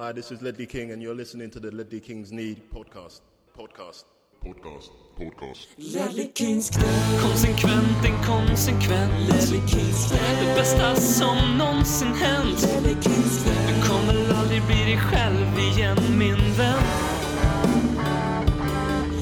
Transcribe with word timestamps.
Hi, 0.00 0.12
this 0.12 0.32
is 0.32 0.40
Ledley 0.40 0.64
King, 0.64 0.92
and 0.92 1.02
you're 1.02 1.14
listening 1.14 1.50
to 1.50 1.60
the 1.60 1.70
Ledley 1.70 2.00
Kings 2.00 2.32
Need 2.32 2.70
podcast. 2.72 3.20
Podcast. 3.54 4.04
Podcast. 4.42 4.88
Podcast. 5.14 5.66
Ledley 5.76 6.28
Kings 6.28 6.70
knä, 6.70 6.88
Konsekvent, 7.22 8.04
inkonsekvent. 8.04 9.12
Ledley 9.28 9.60
Kings 9.66 10.08
knä, 10.08 10.18
Det 10.40 10.54
bästa 10.54 10.94
som 10.96 11.58
någonsin 11.58 12.14
hänt. 12.14 12.62
Ledley 12.62 12.94
Kings 13.02 13.42
knä, 13.44 13.52
Du 13.68 13.88
kommer 13.88 14.34
aldrig 14.40 14.62
bli 14.66 14.84
dig 14.84 14.98
själv 14.98 15.58
igen 15.58 16.18
min 16.18 16.36
vän. 16.56 16.82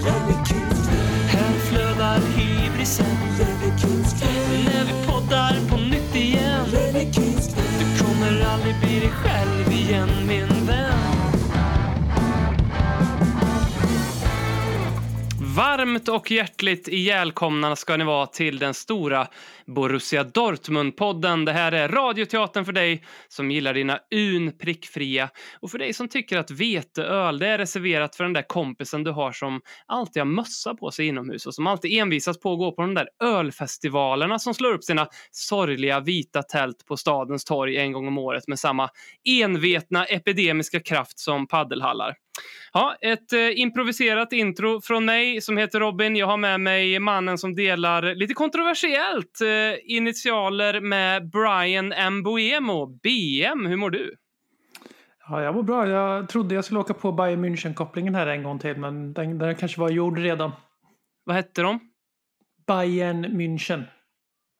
Ledley 0.04 0.38
Kings 0.48 0.86
knä, 0.88 1.02
Här 1.32 1.52
flödar 1.58 2.20
hybrisen. 2.20 3.16
Ledley 3.38 3.72
Kings 3.80 4.12
knä, 4.20 4.47
Varmt 15.78 16.08
och 16.08 16.30
hjärtligt 16.30 16.88
välkomna 16.88 17.76
ska 17.76 17.96
ni 17.96 18.04
vara 18.04 18.26
till 18.26 18.58
den 18.58 18.74
stora 18.74 19.28
Borussia 19.68 20.24
Dortmund-podden. 20.24 21.44
Det 21.44 21.52
här 21.52 21.72
är 21.72 21.88
radioteatern 21.88 22.64
för 22.64 22.72
dig 22.72 23.04
som 23.28 23.50
gillar 23.50 23.74
dina 23.74 23.98
un 24.14 24.58
prickfria 24.58 25.30
och 25.60 25.70
för 25.70 25.78
dig 25.78 25.92
som 25.92 26.08
tycker 26.08 26.38
att 26.38 26.50
veteöl 26.50 27.38
det 27.38 27.48
är 27.48 27.58
reserverat 27.58 28.16
för 28.16 28.24
den 28.24 28.32
där 28.32 28.42
kompisen 28.42 29.04
du 29.04 29.10
har 29.10 29.32
som 29.32 29.60
alltid 29.86 30.20
har 30.20 30.26
mössa 30.26 30.74
på 30.74 30.90
sig 30.90 31.06
inomhus 31.06 31.46
och 31.46 31.54
som 31.54 31.66
alltid 31.66 32.00
envisas 32.00 32.40
på 32.40 32.52
att 32.52 32.58
gå 32.58 32.72
på 32.72 32.82
de 32.82 32.94
där 32.94 33.08
ölfestivalerna 33.24 34.38
som 34.38 34.54
slår 34.54 34.72
upp 34.72 34.84
sina 34.84 35.08
sorgliga 35.30 36.00
vita 36.00 36.42
tält 36.42 36.84
på 36.86 36.96
stadens 36.96 37.44
torg 37.44 37.76
en 37.76 37.92
gång 37.92 38.08
om 38.08 38.18
året 38.18 38.48
med 38.48 38.58
samma 38.58 38.88
envetna 39.28 40.04
epidemiska 40.04 40.80
kraft 40.80 41.18
som 41.18 41.46
paddelhallar. 41.46 42.14
Ja, 42.72 42.96
ett 43.00 43.32
eh, 43.32 43.60
improviserat 43.60 44.32
intro 44.32 44.80
från 44.80 45.04
mig 45.04 45.40
som 45.40 45.56
heter 45.56 45.80
Robin. 45.80 46.16
Jag 46.16 46.26
har 46.26 46.36
med 46.36 46.60
mig 46.60 46.98
mannen 46.98 47.38
som 47.38 47.54
delar 47.54 48.14
lite 48.14 48.34
kontroversiellt 48.34 49.40
eh, 49.40 49.48
initialer 49.84 50.80
med 50.80 51.30
Brian 51.30 51.94
Mbuemo, 52.12 52.86
BM. 52.86 53.66
Hur 53.66 53.76
mår 53.76 53.90
du? 53.90 54.16
Ja, 55.28 55.42
jag 55.42 55.54
mår 55.54 55.62
bra. 55.62 55.88
Jag 55.88 56.28
trodde 56.28 56.54
jag 56.54 56.64
skulle 56.64 56.80
åka 56.80 56.94
på 56.94 57.12
Bayern 57.12 57.44
München-kopplingen 57.44 58.14
här 58.14 58.26
en 58.26 58.42
gång 58.42 58.58
till, 58.58 58.76
men 58.76 59.12
den, 59.12 59.38
den 59.38 59.54
kanske 59.54 59.80
var 59.80 59.90
gjord 59.90 60.18
redan. 60.18 60.52
Vad 61.24 61.36
hette 61.36 61.62
de? 61.62 61.80
Bayern 62.66 63.26
München. 63.26 63.84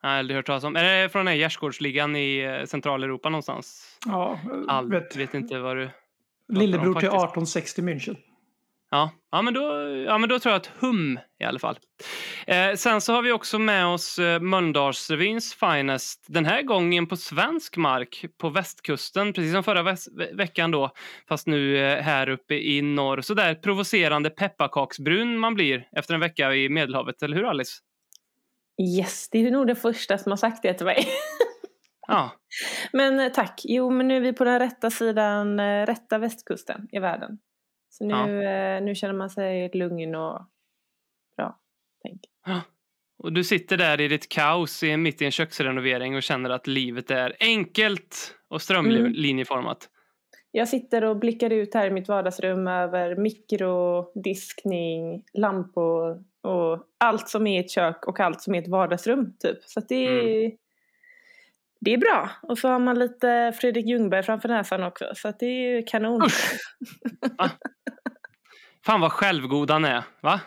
Jag 0.03 0.09
har 0.09 0.17
aldrig 0.17 0.37
hört 0.37 0.47
talas 0.47 0.65
om. 0.65 0.77
Är 0.77 0.85
det 0.85 1.09
från 1.09 1.21
den 1.21 1.33
här 1.33 1.41
gärdsgårdsligan 1.41 2.17
i 2.17 2.39
eh, 2.39 2.65
Centraleuropa 2.67 3.29
någonstans? 3.29 3.99
Ja, 4.07 4.39
All, 4.69 4.91
vet, 4.91 5.17
vet 5.17 5.35
inte 5.35 5.59
vad 5.59 5.77
du... 5.77 5.91
lillebror 6.49 6.85
till 6.85 7.09
faktiskt. 7.09 7.57
1860 7.57 7.83
München. 7.83 8.17
Ja, 8.91 9.11
ja, 9.31 9.43
men 9.43 9.55
då, 9.55 9.61
ja, 10.07 10.19
men 10.19 10.29
då 10.29 10.39
tror 10.39 10.53
jag 10.53 10.61
att 10.61 10.71
hum 10.81 11.19
i 11.41 11.45
alla 11.45 11.59
fall. 11.59 11.79
Eh, 12.47 12.75
sen 12.75 13.01
så 13.01 13.13
har 13.13 13.23
vi 13.23 13.33
också 13.33 13.59
med 13.59 13.87
oss 13.87 14.19
eh, 14.19 14.41
Mölndalsrevyns 14.41 15.55
Finest. 15.55 16.27
Den 16.29 16.45
här 16.47 16.63
gången 16.63 17.07
på 17.07 17.17
svensk 17.17 17.77
mark 17.77 18.25
på 18.39 18.49
västkusten, 18.49 19.33
precis 19.33 19.53
som 19.53 19.65
förra 19.65 19.83
ve- 19.83 20.33
veckan 20.35 20.71
då. 20.71 20.91
Fast 21.29 21.47
nu 21.47 21.79
eh, 21.79 22.03
här 22.03 22.29
uppe 22.29 22.55
i 22.55 22.83
norr. 22.83 23.21
Så 23.21 23.35
där 23.35 23.55
provocerande 23.55 24.31
pepparkaksbrun 24.31 25.39
man 25.39 25.55
blir 25.55 25.89
efter 25.93 26.15
en 26.15 26.21
vecka 26.21 26.55
i 26.55 26.69
Medelhavet, 26.69 27.23
eller 27.23 27.37
hur 27.37 27.45
Alice? 27.45 27.73
Yes, 28.97 29.29
det 29.31 29.39
är 29.47 29.51
nog 29.51 29.67
det 29.67 29.75
första 29.77 30.19
som 30.19 30.33
har 30.33 30.37
sagt 30.37 30.63
det 30.63 30.75
till 30.75 30.87
mig. 30.87 31.09
Ja, 32.09 32.31
men 32.93 33.21
eh, 33.21 33.33
tack. 33.33 33.61
Jo, 33.65 33.91
men 33.91 34.09
nu 34.09 34.17
är 34.17 34.21
vi 34.21 34.33
på 34.33 34.45
den 34.45 34.59
rätta 34.59 34.91
sidan, 34.91 35.61
eh, 35.61 35.87
rätta 35.87 36.19
västkusten 36.19 36.89
i 36.93 36.99
världen. 36.99 37.39
Så 37.89 38.05
nu, 38.05 38.45
eh, 38.45 38.83
nu 38.83 38.95
känner 38.95 39.15
man 39.15 39.31
sig 39.31 39.71
lugn 39.75 40.15
och 40.15 40.41
bra. 41.37 41.59
Tänk. 42.03 42.21
Ja. 42.47 42.61
Och 43.19 43.33
du 43.33 43.45
sitter 43.45 43.77
där 43.77 44.01
i 44.01 44.09
ditt 44.09 44.29
kaos 44.29 44.83
i, 44.83 44.97
mitt 44.97 45.23
i 45.23 45.25
en 45.25 45.31
köksrenovering 45.31 46.17
och 46.17 46.23
känner 46.23 46.51
att 46.51 46.67
livet 46.67 47.11
är 47.11 47.37
enkelt 47.41 48.35
och 48.49 48.63
strömlinjeformat. 48.63 49.89
Jag 50.51 50.69
sitter 50.69 51.05
och 51.05 51.17
blickar 51.17 51.51
ut 51.51 51.75
här 51.75 51.87
i 51.87 51.91
mitt 51.91 52.09
vardagsrum 52.09 52.69
över 52.69 53.17
mikro, 53.17 54.07
lampor 55.33 56.25
och 56.41 56.85
allt 56.99 57.29
som 57.29 57.47
är 57.47 57.61
ett 57.61 57.71
kök 57.71 58.07
och 58.07 58.21
allt 58.21 58.41
som 58.41 58.55
är 58.55 58.59
ett 58.63 58.69
vardagsrum. 58.69 59.37
Typ. 59.39 59.59
Så 59.65 59.81
det, 59.81 60.07
är, 60.07 60.53
det 61.81 61.93
är 61.93 61.99
bra. 61.99 62.31
Och 62.43 62.59
så 62.59 62.69
har 62.69 62.79
man 62.79 62.99
lite 62.99 63.53
Fredrik 63.61 63.87
Ljungberg 63.87 64.23
framför 64.23 64.49
näsan 64.49 64.83
också. 64.83 65.05
Så 65.15 65.33
det 65.39 65.47
är 65.47 65.87
kanon. 65.87 66.21
Fan 68.89 69.01
vad 69.01 69.13
självgod 69.13 69.71
han 69.71 69.85
är, 69.85 70.05
va? 70.21 70.41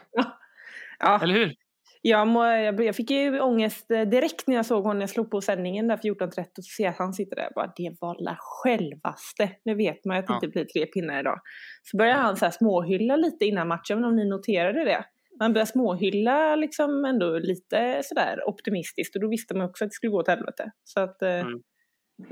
Ja, 1.00 1.20
Eller 1.24 1.34
hur? 1.34 1.54
jag, 2.02 2.28
må, 2.28 2.46
jag, 2.46 2.96
fick 2.96 3.12
ju 3.12 3.40
ångest 3.40 3.92
eh, 3.92 4.02
direkt 4.02 4.48
när 4.48 4.56
jag 4.56 4.66
såg 4.66 4.84
honom 4.84 5.02
jag 5.02 5.10
slog 5.10 5.32
på 5.32 5.42
sändningen 5.42 5.88
där 5.88 5.98
14.30 5.98 6.46
och 6.58 6.64
ser 6.78 6.90
att 6.90 6.98
han 6.98 7.14
sitter 7.14 7.36
där. 7.36 7.44
Jag 7.44 7.54
bara, 7.56 7.74
det 7.76 7.96
var 8.00 8.24
la 8.24 8.36
självaste. 8.40 9.50
Nu 9.66 9.76
vet 9.76 10.06
man 10.06 10.18
att 10.18 10.28
det 10.28 10.34
inte 10.34 10.48
blir 10.48 10.66
tre 10.66 10.86
pinnar 10.86 11.20
idag. 11.20 11.40
Så 11.84 11.98
börjar 11.98 12.14
han 12.16 12.38
så 12.38 12.46
här 12.46 12.52
småhylla 12.52 13.16
lite 13.16 13.46
innan 13.46 13.68
matchen, 13.68 14.04
om 14.06 14.16
ni 14.16 14.30
noterade 14.30 14.84
det. 14.86 15.06
Man 15.40 15.54
börjar 15.54 15.66
småhylla 15.66 16.56
liksom 16.56 17.06
ändå 17.06 17.40
lite 17.40 18.02
sådär 18.04 18.48
optimistiskt 18.50 19.16
och 19.16 19.22
då 19.22 19.28
visste 19.28 19.54
man 19.58 19.70
också 19.70 19.84
att 19.84 19.90
det 19.90 19.94
skulle 19.96 20.12
gå 20.12 20.20
åt 20.20 20.28
helvete. 20.28 20.72
Så 20.84 21.00
att, 21.00 21.22
eh, 21.22 21.30
Mm. 21.40 21.62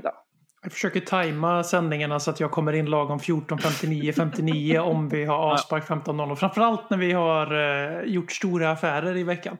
ja. 0.02 0.26
Jag 0.62 0.72
försöker 0.72 1.00
tajma 1.00 1.64
sändningarna 1.64 2.20
så 2.20 2.30
att 2.30 2.40
jag 2.40 2.50
kommer 2.50 2.72
in 2.72 2.86
lagom 2.86 3.18
14.59, 3.18 4.12
59 4.12 4.78
om 4.78 5.08
vi 5.08 5.24
har 5.24 5.36
avspark 5.36 5.88
15.00. 5.88 6.36
Framförallt 6.36 6.90
när 6.90 6.98
vi 6.98 7.12
har 7.12 7.54
eh, 7.54 8.02
gjort 8.04 8.32
stora 8.32 8.70
affärer 8.70 9.16
i 9.16 9.22
veckan. 9.22 9.58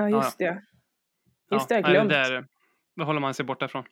ja, 0.00 0.08
just 0.08 0.38
det. 0.38 0.62
Just 1.50 1.68
det, 1.68 1.74
jag 1.74 1.82
nej, 1.82 1.92
glömt. 1.92 2.10
där 2.10 2.44
det 2.96 3.04
håller 3.04 3.20
man 3.20 3.34
sig 3.34 3.44
borta 3.44 3.64
ifrån. 3.64 3.84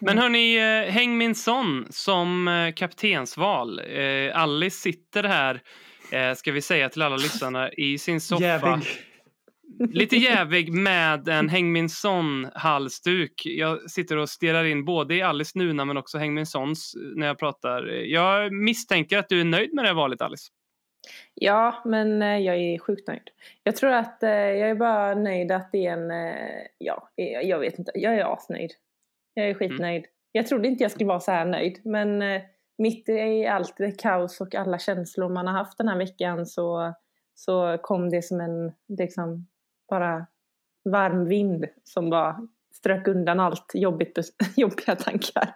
Men 0.00 0.18
hörni, 0.18 0.56
eh, 0.56 0.92
Häng 0.92 1.18
min 1.18 1.34
son 1.34 1.86
som 1.90 2.48
eh, 2.48 2.72
kaptensval. 2.72 3.78
Eh, 3.78 4.40
Alice 4.40 4.76
sitter 4.76 5.24
här, 5.24 5.60
eh, 6.12 6.34
ska 6.34 6.52
vi 6.52 6.62
säga 6.62 6.88
till 6.88 7.02
alla 7.02 7.16
lyssnarna, 7.16 7.72
i 7.72 7.98
sin 7.98 8.20
soffa. 8.20 8.44
Jävig. 8.44 8.86
Lite 9.78 10.16
jävig 10.16 10.72
med 10.72 11.28
en 11.28 11.48
Häng 11.48 11.72
min 11.72 11.88
son 11.88 12.50
halsduk. 12.54 13.42
Jag 13.44 13.90
sitter 13.90 14.16
och 14.16 14.28
stirrar 14.28 14.64
in 14.64 14.84
både 14.84 15.14
i 15.14 15.22
Alice 15.22 15.58
Nuna 15.58 15.84
men 15.84 15.96
också 15.96 16.18
Häng 16.18 16.34
min 16.34 16.46
sons 16.46 16.94
när 17.16 17.26
jag 17.26 17.38
pratar. 17.38 17.86
Jag 17.88 18.52
misstänker 18.52 19.18
att 19.18 19.28
du 19.28 19.40
är 19.40 19.44
nöjd 19.44 19.74
med 19.74 19.84
det 19.84 19.88
här 19.88 19.94
valet 19.94 20.22
Alice. 20.22 20.50
Ja, 21.34 21.82
men 21.84 22.22
eh, 22.22 22.38
jag 22.38 22.56
är 22.56 22.78
sjukt 22.78 23.08
nöjd. 23.08 23.30
Jag 23.62 23.76
tror 23.76 23.90
att 23.90 24.22
eh, 24.22 24.30
jag 24.30 24.70
är 24.70 24.74
bara 24.74 25.14
nöjd 25.14 25.52
att 25.52 25.72
det 25.72 25.86
är 25.86 25.92
en, 25.92 26.10
eh, 26.10 26.66
ja, 26.78 27.10
jag, 27.42 27.58
vet 27.58 27.78
inte, 27.78 27.92
jag 27.94 28.14
är 28.14 28.32
asnöjd. 28.32 28.70
Jag 29.34 29.48
är 29.48 29.54
skitnöjd. 29.54 30.04
Jag 30.32 30.46
trodde 30.46 30.68
inte 30.68 30.84
jag 30.84 30.90
skulle 30.90 31.08
vara 31.08 31.20
så 31.20 31.32
här 31.32 31.44
nöjd, 31.44 31.80
men 31.84 32.22
eh, 32.22 32.42
mitt 32.78 33.08
i 33.08 33.46
allt 33.46 33.76
det 33.76 34.02
kaos 34.02 34.40
och 34.40 34.54
alla 34.54 34.78
känslor 34.78 35.28
man 35.28 35.46
har 35.46 35.54
haft 35.54 35.78
den 35.78 35.88
här 35.88 35.98
veckan 35.98 36.46
så, 36.46 36.94
så 37.34 37.78
kom 37.82 38.10
det 38.10 38.22
som 38.22 38.40
en, 38.40 38.72
liksom, 38.98 39.46
bara 39.90 40.26
varm 40.84 41.28
vind 41.28 41.64
som 41.84 42.10
bara 42.10 42.40
strök 42.72 43.08
undan 43.08 43.40
allt 43.40 43.70
jobbigt, 43.74 44.18
jobbiga 44.56 44.96
tankar. 44.96 45.54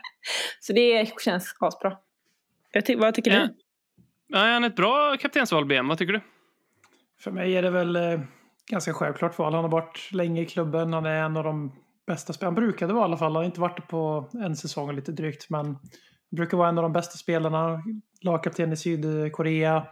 Så 0.60 0.72
det 0.72 1.20
känns 1.20 1.56
asbra. 1.60 1.98
Jag 2.72 2.86
ty- 2.86 2.96
vad 2.96 3.14
tycker 3.14 3.30
Ja. 3.30 3.40
du? 3.46 3.54
Ja, 4.26 4.38
han 4.38 4.64
är 4.64 4.68
ett 4.68 4.76
bra 4.76 5.16
kaptensval 5.20 5.64
BM, 5.66 5.88
vad 5.88 5.98
tycker 5.98 6.12
du? 6.12 6.20
För 7.20 7.30
mig 7.30 7.56
är 7.56 7.62
det 7.62 7.70
väl 7.70 7.96
eh, 7.96 8.20
ganska 8.70 8.92
självklart 8.94 9.38
val. 9.38 9.54
Han 9.54 9.64
har 9.64 9.70
varit 9.70 10.08
länge 10.12 10.42
i 10.42 10.46
klubben. 10.46 10.92
Han 10.92 11.06
är 11.06 11.22
en 11.24 11.36
av 11.36 11.44
de 11.44 11.72
bästa 12.06 12.32
spelarna. 12.32 12.56
Han 12.56 12.64
brukade 12.64 12.92
vara 12.92 13.02
i 13.02 13.04
alla 13.04 13.16
fall. 13.16 13.32
Han 13.32 13.36
har 13.36 13.44
inte 13.44 13.60
varit 13.60 13.88
på 13.88 14.30
en 14.32 14.56
säsong 14.56 14.88
och 14.88 14.94
lite 14.94 15.12
drygt. 15.12 15.50
Men 15.50 15.78
brukar 16.30 16.56
vara 16.56 16.68
en 16.68 16.78
av 16.78 16.82
de 16.82 16.92
bästa 16.92 17.16
spelarna. 17.18 17.82
Lagkapten 18.20 18.72
i 18.72 18.76
Sydkorea. 18.76 19.86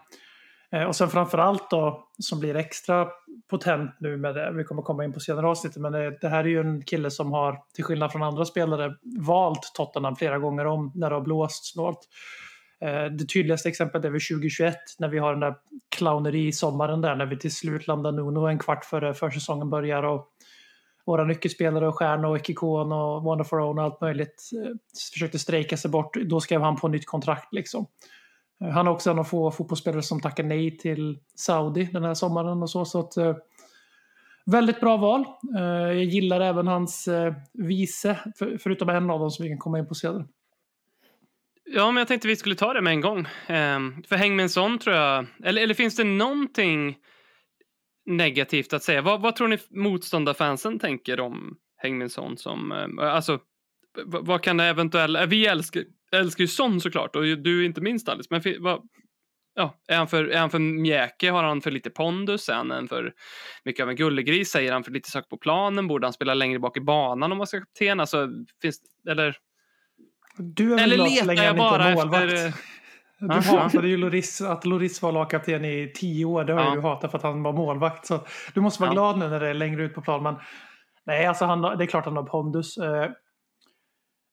Eh, 0.72 0.82
och 0.82 0.96
sen 0.96 1.10
framförallt 1.10 1.70
då, 1.70 2.08
som 2.18 2.40
blir 2.40 2.56
extra 2.56 3.08
potent 3.50 3.90
nu 4.00 4.16
med 4.16 4.34
det. 4.34 4.52
Vi 4.52 4.64
kommer 4.64 4.82
komma 4.82 5.04
in 5.04 5.12
på 5.12 5.20
senare 5.20 5.46
avsnittet. 5.46 5.82
Men 5.82 5.92
det, 5.92 6.18
det 6.20 6.28
här 6.28 6.44
är 6.44 6.48
ju 6.48 6.60
en 6.60 6.82
kille 6.82 7.10
som 7.10 7.32
har, 7.32 7.58
till 7.74 7.84
skillnad 7.84 8.12
från 8.12 8.22
andra 8.22 8.44
spelare, 8.44 8.94
valt 9.18 9.72
Tottenham 9.74 10.16
flera 10.16 10.38
gånger 10.38 10.66
om 10.66 10.92
när 10.94 11.10
det 11.10 11.16
har 11.16 11.22
blåst 11.22 11.72
snålt. 11.72 12.08
Eh, 12.80 13.04
det 13.04 13.24
tydligaste 13.24 13.68
exemplet 13.68 14.04
är 14.04 14.10
väl 14.10 14.20
2021 14.20 14.76
när 14.98 15.08
vi 15.08 15.18
har 15.18 15.30
den 15.30 15.40
där 15.40 15.54
clowneri-sommaren 15.96 17.00
där 17.00 17.16
när 17.16 17.26
vi 17.26 17.38
till 17.38 17.54
slut 17.54 17.86
landar 17.86 18.12
Nuno 18.12 18.46
en 18.46 18.58
kvart 18.58 18.84
före 18.84 19.14
försäsongen 19.14 19.70
börjar 19.70 20.02
och 20.02 20.28
våra 21.04 21.24
nyckelspelare 21.24 21.88
och 21.88 21.98
stjärnor 21.98 22.30
och 22.30 22.36
Ekikon 22.36 22.92
och 22.92 23.22
Wonderful 23.22 23.60
Own 23.60 23.78
och 23.78 23.84
allt 23.84 24.00
möjligt 24.00 24.50
eh, 24.64 24.72
försökte 25.12 25.38
strejka 25.38 25.76
sig 25.76 25.90
bort. 25.90 26.16
Då 26.24 26.40
skrev 26.40 26.60
han 26.60 26.76
på 26.76 26.88
nytt 26.88 27.06
kontrakt 27.06 27.52
liksom. 27.52 27.86
Han 28.60 28.86
är 28.86 28.90
också 28.90 29.10
en 29.10 29.18
av 29.18 29.24
få 29.24 29.50
fotbollsspelare 29.50 30.02
som 30.02 30.20
tackar 30.20 30.44
nej 30.44 30.78
till 30.78 31.18
Saudi 31.34 31.84
den 31.92 32.04
här 32.04 32.14
sommaren 32.14 32.62
och 32.62 32.70
så. 32.70 32.84
så 32.84 33.00
att, 33.00 33.16
eh, 33.16 33.36
väldigt 34.46 34.80
bra 34.80 34.96
val. 34.96 35.24
Eh, 35.58 35.62
Jag 35.62 36.04
gillar 36.04 36.40
även 36.40 36.66
hans 36.66 37.08
eh, 37.08 37.34
vice, 37.52 38.18
för, 38.38 38.58
förutom 38.58 38.88
en 38.88 39.10
av 39.10 39.20
dem 39.20 39.30
som 39.30 39.42
vi 39.42 39.48
kan 39.48 39.58
komma 39.58 39.78
in 39.78 39.88
på 39.88 39.94
senare. 39.94 40.24
Ja, 41.64 41.90
men 41.90 42.00
jag 42.00 42.08
tänkte 42.08 42.28
vi 42.28 42.36
skulle 42.36 42.54
ta 42.54 42.72
det 42.72 42.80
med 42.80 42.90
en 42.92 43.00
gång. 43.00 43.26
Ehm, 43.46 44.02
för 44.08 44.16
Hängmensson 44.16 44.78
tror 44.78 44.96
jag... 44.96 45.26
Eller, 45.44 45.62
eller 45.62 45.74
finns 45.74 45.96
det 45.96 46.04
någonting 46.04 46.96
negativt 48.06 48.72
att 48.72 48.82
säga? 48.82 49.02
Vad, 49.02 49.20
vad 49.20 49.36
tror 49.36 49.48
ni 49.48 49.58
motståndarfansen 49.70 50.78
tänker 50.78 51.20
om 51.20 51.56
Hängmensson 51.76 52.36
som... 52.36 52.72
Eh, 52.72 53.14
alltså, 53.14 53.38
vad, 54.04 54.26
vad 54.26 54.42
kan 54.42 54.56
det 54.56 54.64
eventuellt... 54.64 55.28
Vi 55.28 55.46
älskar, 55.46 55.82
älskar 56.16 56.44
ju 56.44 56.48
Son 56.48 56.80
såklart 56.80 57.16
och 57.16 57.22
du 57.22 57.64
inte 57.64 57.80
minst 57.80 58.08
Alice. 58.08 58.28
Men 58.30 58.42
vad, 58.62 58.82
ja, 59.54 59.74
är, 59.88 59.96
han 59.96 60.08
för, 60.08 60.24
är 60.24 60.38
han 60.38 60.50
för 60.50 60.58
mjäkig? 60.58 61.28
Har 61.30 61.42
han 61.44 61.60
för 61.60 61.70
lite 61.70 61.90
pondus? 61.90 62.48
Är 62.48 62.54
han 62.54 62.88
för 62.88 63.12
mycket 63.64 63.82
av 63.82 63.90
en 63.90 63.96
gullegris? 63.96 64.50
Säger 64.50 64.72
han 64.72 64.84
för 64.84 64.90
lite 64.92 65.10
saker 65.10 65.28
på 65.28 65.36
planen? 65.36 65.88
Borde 65.88 66.06
han 66.06 66.12
spela 66.12 66.34
längre 66.34 66.58
bak 66.58 66.76
i 66.76 66.80
banan 66.80 67.32
om 67.32 67.38
man 67.38 67.46
ska 67.46 67.60
kapten? 67.60 68.00
Alltså, 68.00 68.28
finns, 68.62 68.80
eller 69.08 69.36
Du 70.38 70.74
är 70.74 70.82
Eller 70.82 70.96
letar 70.96 71.44
jag 71.44 71.56
bara 71.56 71.88
efter... 71.90 72.52
Du 73.18 73.32
Aha. 73.32 73.58
hatade 73.58 73.88
ju 73.88 73.96
Loris, 73.96 74.40
att 74.40 74.64
Loris 74.64 75.02
var 75.02 75.12
lagkapten 75.12 75.64
i 75.64 75.92
tio 75.94 76.24
år. 76.24 76.44
Det 76.44 76.52
har 76.52 76.60
Ja. 76.60 76.70
ju 76.70 76.76
du 76.76 76.82
hatat 76.82 77.10
för 77.10 77.18
att 77.18 77.24
han 77.24 77.42
var 77.42 77.52
målvakt. 77.52 78.06
Så 78.06 78.26
du 78.54 78.60
måste 78.60 78.82
vara 78.82 78.90
Ja. 78.90 78.94
glad 78.94 79.18
nu 79.18 79.28
när 79.28 79.40
det 79.40 79.48
är 79.48 79.54
längre 79.54 79.82
ut 79.82 79.94
på 79.94 80.02
plan. 80.02 80.22
Men 80.22 80.34
nej, 81.06 81.26
alltså 81.26 81.44
han, 81.44 81.62
det 81.62 81.84
är 81.84 81.86
klart 81.86 82.04
han 82.04 82.16
har 82.16 82.22
pondus. 82.24 82.78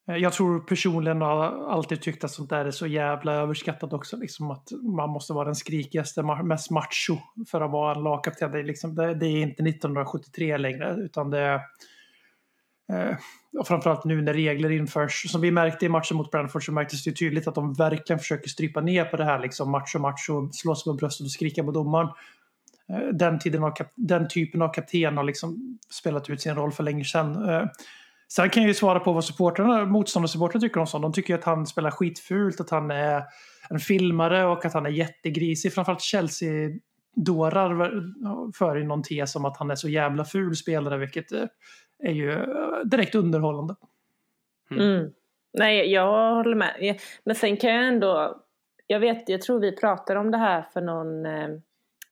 Eh, 0.07 0.15
jag 0.15 0.33
tror 0.33 0.59
personligen 0.59 1.21
har 1.21 1.69
alltid 1.71 2.01
tyckt 2.01 2.23
att 2.23 2.31
sånt 2.31 2.49
där 2.49 2.65
är 2.65 2.71
så 2.71 2.87
jävla 2.87 3.33
överskattat 3.33 3.93
också. 3.93 4.17
Liksom 4.17 4.51
att 4.51 4.71
man 4.97 5.09
måste 5.09 5.33
vara 5.33 5.45
den 5.45 5.55
skrikigaste, 5.55 6.23
mest 6.43 6.71
macho 6.71 7.17
för 7.47 7.61
att 7.61 7.71
vara 7.71 7.95
en 7.95 8.03
lagkapten. 8.03 8.51
Det 8.51 8.59
är, 8.59 8.63
liksom, 8.63 8.95
det, 8.95 9.03
är 9.03 9.41
inte 9.41 9.63
1973 9.63 10.57
längre, 10.57 10.95
utan 10.95 11.29
det 11.29 11.39
är... 11.39 11.61
Eh, 12.91 13.15
och 13.59 13.67
framförallt 13.67 14.03
nu 14.03 14.21
när 14.21 14.33
regler 14.33 14.69
införs. 14.69 15.31
Som 15.31 15.41
vi 15.41 15.51
märkte 15.51 15.85
i 15.85 15.89
matchen 15.89 16.17
mot 16.17 16.31
Brentford 16.31 16.65
så 16.65 16.71
märktes 16.71 17.03
det 17.03 17.11
tydligt 17.11 17.47
att 17.47 17.55
de 17.55 17.73
verkligen 17.73 18.19
försöker 18.19 18.49
strypa 18.49 18.81
ner 18.81 19.05
på 19.05 19.17
det 19.17 19.23
här 19.23 19.39
liksom 19.39 19.71
macho 19.71 19.99
macho, 19.99 20.49
slå 20.51 20.75
sig 20.75 20.91
på 20.91 20.93
bröstet 20.93 21.25
och 21.25 21.31
skrika 21.31 21.63
på 21.63 21.71
domaren. 21.71 22.09
Eh, 22.89 23.07
den, 23.13 23.39
tiden 23.39 23.63
av 23.63 23.73
den 23.95 24.27
typen 24.27 24.61
av 24.61 24.73
kapten 24.73 25.17
har 25.17 25.23
liksom 25.23 25.79
spelat 25.89 26.29
ut 26.29 26.41
sin 26.41 26.55
roll 26.55 26.71
för 26.71 26.83
länge 26.83 27.05
sedan. 27.05 27.69
Sen 28.31 28.49
kan 28.49 28.63
jag 28.63 28.67
ju 28.67 28.73
svara 28.73 28.99
på 28.99 29.13
vad 29.13 29.25
supportrarna, 29.25 29.85
motståndarsupportrarna 29.85 30.61
tycker 30.61 30.79
om 30.79 30.87
sånt. 30.87 31.01
De 31.01 31.13
tycker 31.13 31.35
att 31.35 31.43
han 31.43 31.65
spelar 31.65 31.91
skitfult, 31.91 32.59
att 32.59 32.69
han 32.69 32.91
är 32.91 33.23
en 33.69 33.79
filmare 33.79 34.45
och 34.45 34.65
att 34.65 34.73
han 34.73 34.85
är 34.85 34.89
jättegrisig. 34.89 35.73
Framförallt 35.73 36.01
Chelsea-dårar 36.01 37.91
för 38.57 38.75
ju 38.75 38.83
någon 38.83 39.03
tes 39.03 39.35
om 39.35 39.45
att 39.45 39.57
han 39.57 39.71
är 39.71 39.75
så 39.75 39.89
jävla 39.89 40.25
ful 40.25 40.55
spelare, 40.55 40.97
vilket 40.97 41.31
eh, 41.31 41.45
är 42.03 42.11
ju 42.11 42.31
eh, 42.31 42.79
direkt 42.85 43.15
underhållande. 43.15 43.75
Mm. 44.71 45.11
Nej, 45.53 45.91
jag 45.91 46.35
håller 46.35 46.55
med. 46.55 46.99
Men 47.23 47.35
sen 47.35 47.57
kan 47.57 47.73
jag 47.73 47.87
ändå... 47.87 48.43
Jag 48.87 48.99
vet, 48.99 49.29
jag 49.29 49.41
tror 49.41 49.59
vi 49.59 49.75
pratade 49.75 50.19
om 50.19 50.31
det 50.31 50.37
här 50.37 50.65
för 50.73 50.81
någon, 50.81 51.25
eh, 51.25 51.49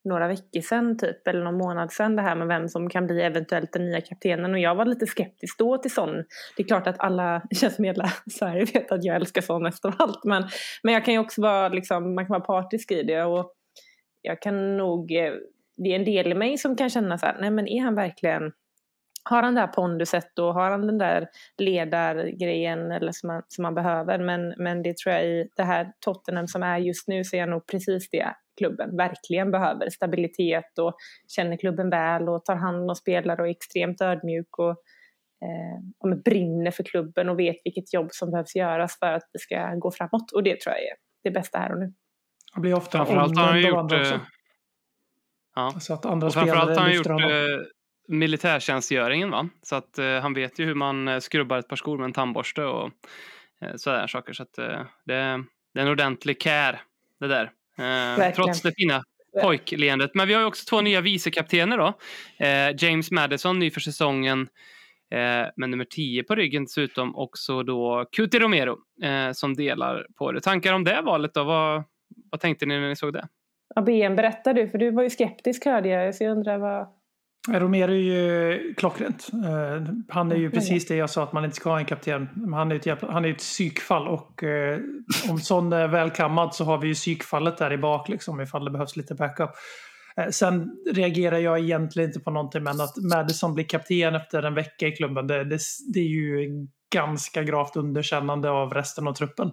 några 0.06 0.28
veckor 0.28 0.60
sedan 0.60 0.98
typ, 0.98 1.28
eller 1.28 1.44
någon 1.44 1.58
månad 1.58 1.92
sedan, 1.92 2.16
det 2.16 2.22
här 2.22 2.34
med 2.34 2.46
vem 2.46 2.68
som 2.68 2.90
kan 2.90 3.06
bli 3.06 3.22
eventuellt 3.22 3.72
den 3.72 3.86
nya 3.86 4.00
kaptenen. 4.00 4.52
Och 4.52 4.58
jag 4.60 4.74
var 4.74 4.84
lite 4.84 5.06
skeptisk 5.06 5.58
då 5.58 5.78
till 5.78 5.94
sån. 5.94 6.24
Det 6.56 6.62
är 6.62 6.66
klart 6.66 6.86
att 6.86 7.00
alla, 7.00 7.42
det 7.50 7.56
känns 7.56 7.76
som 7.76 7.84
hela 7.84 8.12
Sverige 8.30 8.64
vet 8.64 8.92
att 8.92 9.04
jag 9.04 9.16
älskar 9.16 9.42
sån 9.42 9.62
mest 9.62 9.84
av 9.84 9.94
allt. 9.98 10.24
Men, 10.24 10.44
men 10.82 10.94
jag 10.94 11.04
kan 11.04 11.14
ju 11.14 11.20
också 11.20 11.42
vara, 11.42 11.68
liksom, 11.68 12.14
man 12.14 12.26
kan 12.26 12.32
vara 12.32 12.62
partisk 12.62 12.92
i 12.92 13.02
det. 13.02 13.24
Och 13.24 13.52
jag 14.22 14.42
kan 14.42 14.76
nog, 14.76 15.12
eh, 15.12 15.32
det 15.76 15.90
är 15.92 15.96
en 15.96 16.04
del 16.04 16.32
i 16.32 16.34
mig 16.34 16.58
som 16.58 16.76
kan 16.76 16.90
känna 16.90 17.18
så 17.18 17.26
här, 17.26 17.36
nej 17.40 17.50
men 17.50 17.68
är 17.68 17.82
han 17.82 17.94
verkligen 17.94 18.52
har 19.30 19.42
han 19.42 19.54
det 19.54 19.60
här 19.60 19.68
ponduset 19.68 20.38
och 20.38 20.54
har 20.54 20.70
han 20.70 20.86
den 20.86 20.98
där 20.98 21.28
ledargrejen 21.58 22.92
eller 22.92 23.12
som, 23.12 23.26
man, 23.26 23.42
som 23.48 23.62
man 23.62 23.74
behöver. 23.74 24.18
Men, 24.18 24.54
men 24.56 24.82
det 24.82 24.96
tror 24.96 25.14
jag 25.14 25.24
i 25.24 25.48
det 25.56 25.62
här 25.62 25.92
Tottenham 26.00 26.48
som 26.48 26.62
är 26.62 26.78
just 26.78 27.08
nu 27.08 27.24
så 27.24 27.36
är 27.36 27.40
jag 27.40 27.48
nog 27.48 27.66
precis 27.66 28.10
det 28.10 28.34
klubben 28.56 28.96
verkligen 28.96 29.50
behöver. 29.50 29.90
Stabilitet 29.90 30.78
och 30.78 30.96
känner 31.28 31.56
klubben 31.56 31.90
väl 31.90 32.28
och 32.28 32.44
tar 32.44 32.56
hand 32.56 32.90
om 32.90 32.96
spelare 32.96 33.42
och 33.42 33.46
är 33.48 33.50
extremt 33.50 34.00
ödmjuk 34.00 34.58
och 34.58 34.70
eh, 36.10 36.16
brinner 36.24 36.70
för 36.70 36.82
klubben 36.82 37.28
och 37.28 37.38
vet 37.38 37.56
vilket 37.64 37.94
jobb 37.94 38.08
som 38.12 38.30
behövs 38.30 38.56
göras 38.56 38.98
för 38.98 39.12
att 39.12 39.28
det 39.32 39.38
ska 39.38 39.74
gå 39.74 39.90
framåt. 39.90 40.32
Och 40.32 40.42
det 40.42 40.60
tror 40.60 40.74
jag 40.74 40.82
är 40.84 40.96
det 41.24 41.30
bästa 41.30 41.58
här 41.58 41.72
och 41.72 41.78
nu. 41.78 41.92
Han 42.52 42.62
blir 42.62 42.74
ofta 42.74 42.98
Framförallt 42.98 43.38
har 43.38 43.44
han 43.46 43.60
gjort... 43.60 43.92
eh, 43.92 44.20
Ja. 45.58 45.70
Så 45.80 45.94
att 45.94 46.06
andra 46.06 46.26
Och 46.26 46.32
framförallt 46.32 46.70
har 46.70 46.84
han 46.84 46.94
gjort 46.94 47.06
honom. 47.06 47.30
eh, 47.30 47.36
militärtjänstgöringen 48.08 49.30
va? 49.30 49.48
Så 49.62 49.76
att 49.76 49.98
eh, 49.98 50.20
han 50.20 50.34
vet 50.34 50.58
ju 50.58 50.64
hur 50.64 50.74
man 50.74 51.08
eh, 51.08 51.18
skrubbar 51.18 51.58
ett 51.58 51.68
par 51.68 51.76
skor 51.76 51.98
med 51.98 52.04
en 52.04 52.12
tandborste 52.12 52.64
och 52.64 52.90
eh, 53.60 53.72
sådär 53.76 54.06
saker. 54.06 54.32
Så 54.32 54.42
att 54.42 54.58
eh, 54.58 54.80
det, 55.04 55.44
det 55.74 55.80
är 55.80 55.84
en 55.84 55.88
ordentlig 55.88 56.40
care 56.40 56.80
det 57.20 57.28
där. 57.28 57.50
Eh, 57.78 58.34
trots 58.34 58.62
det 58.62 58.72
fina 58.76 59.02
pojkleendet. 59.42 60.14
Men 60.14 60.28
vi 60.28 60.34
har 60.34 60.44
också 60.44 60.64
två 60.70 60.80
nya 60.80 61.00
vicekaptener 61.00 61.78
då. 61.78 61.92
Eh, 62.44 62.74
James 62.78 63.10
Madison, 63.10 63.58
ny 63.58 63.70
för 63.70 63.80
säsongen. 63.80 64.48
Eh, 65.10 65.48
med 65.56 65.70
nummer 65.70 65.84
10 65.84 66.22
på 66.22 66.34
ryggen 66.34 66.64
dessutom. 66.64 67.16
Också 67.16 67.62
då 67.62 68.06
Cuti 68.12 68.38
Romero 68.38 68.78
eh, 69.02 69.32
som 69.32 69.54
delar 69.54 70.06
på 70.18 70.32
det. 70.32 70.40
Tankar 70.40 70.72
om 70.72 70.84
det 70.84 71.02
valet 71.02 71.34
då? 71.34 71.44
Vad, 71.44 71.84
vad 72.30 72.40
tänkte 72.40 72.66
ni 72.66 72.80
när 72.80 72.88
ni 72.88 72.96
såg 72.96 73.12
det? 73.12 73.28
Ja, 73.74 73.82
BM, 73.82 74.16
berättar 74.16 74.54
du, 74.54 74.68
för 74.68 74.78
du 74.78 74.90
var 74.90 75.02
ju 75.02 75.10
skeptisk 75.10 75.64
hörde 75.64 75.88
jag, 75.88 76.14
så 76.14 76.24
jag 76.24 76.30
undrar 76.30 76.58
vad... 76.58 76.86
Romero 77.48 77.90
är 77.90 77.94
ju 77.94 78.74
klockrent. 78.74 79.28
Eh, 79.32 79.94
Han 80.08 80.32
är 80.32 80.36
ju 80.36 80.50
precis 80.50 80.86
det 80.86 80.96
jag 80.96 81.10
sa 81.10 81.22
att 81.22 81.32
man 81.32 81.44
inte 81.44 81.56
ska 81.56 81.70
ha 81.70 81.78
en 81.78 81.84
kapten. 81.84 82.28
Han 82.54 82.70
är 82.70 82.74
ju 82.74 82.78
ett, 82.78 82.86
jävla, 82.86 83.12
han 83.12 83.24
är 83.24 83.30
ett 83.30 83.38
psykfall 83.38 84.08
och 84.08 84.44
eh, 84.44 84.78
om 85.30 85.38
sån 85.38 85.72
är 85.72 85.88
välkammad 85.88 86.54
så 86.54 86.64
har 86.64 86.78
vi 86.78 86.88
ju 86.88 86.94
psykfallet 86.94 87.58
där 87.58 87.72
i 87.72 87.78
bak 87.78 88.08
liksom 88.08 88.40
ifall 88.40 88.64
det 88.64 88.70
behövs 88.70 88.96
lite 88.96 89.14
backup. 89.14 89.50
Eh, 90.16 90.28
Sen 90.30 90.70
reagerar 90.92 91.38
jag 91.38 91.58
egentligen 91.58 92.10
inte 92.10 92.20
på 92.20 92.30
någonting 92.30 92.62
men 92.62 92.80
att 92.80 92.96
Madison 92.96 93.54
blir 93.54 93.64
kapten 93.64 94.14
efter 94.14 94.42
en 94.42 94.54
vecka 94.54 94.86
i 94.86 94.92
klubben 94.92 95.26
det, 95.26 95.44
det, 95.44 95.60
det 95.94 96.00
är 96.00 96.08
ju 96.08 96.48
ganska 96.94 97.42
gravt 97.42 97.76
underkännande 97.76 98.50
av 98.50 98.74
resten 98.74 99.08
av 99.08 99.12
truppen. 99.12 99.50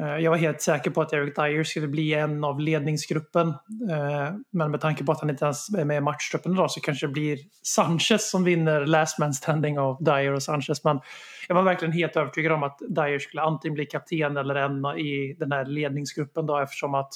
Eh, 0.00 0.16
jag 0.16 0.30
var 0.30 0.38
helt 0.38 0.62
säker 0.62 0.90
på 0.90 1.02
att 1.02 1.12
Eric 1.12 1.34
Dyer 1.34 1.64
skulle 1.64 1.88
bli 1.88 2.14
en 2.14 2.44
av 2.44 2.60
ledningsgruppen. 2.60 3.48
Eh, 3.90 4.32
men 4.50 4.70
med 4.70 4.80
tanke 4.80 5.04
på 5.04 5.12
att 5.12 5.20
han 5.20 5.30
inte 5.30 5.44
ens 5.44 5.68
är 5.68 5.84
med 5.84 5.96
i 5.96 6.00
matchtruppen 6.00 6.52
idag 6.52 6.70
så 6.70 6.80
kanske 6.80 7.06
det 7.06 7.12
blir 7.12 7.38
Sanchez 7.62 8.30
som 8.30 8.44
vinner 8.44 8.86
last 8.86 9.18
man 9.18 9.34
standing 9.34 9.78
av 9.78 10.04
Dyer 10.04 10.32
och 10.32 10.42
Sanchez. 10.42 10.84
Men 10.84 11.00
jag 11.48 11.54
var 11.54 11.62
verkligen 11.62 11.92
helt 11.92 12.16
övertygad 12.16 12.52
om 12.52 12.62
att 12.62 12.78
Dyer 12.78 13.18
skulle 13.18 13.42
antingen 13.42 13.74
bli 13.74 13.86
kapten 13.86 14.36
eller 14.36 14.54
en 14.54 14.84
i 14.98 15.36
den 15.38 15.52
här 15.52 15.64
ledningsgruppen 15.64 16.46
då 16.46 16.58
eftersom 16.58 16.94
att 16.94 17.12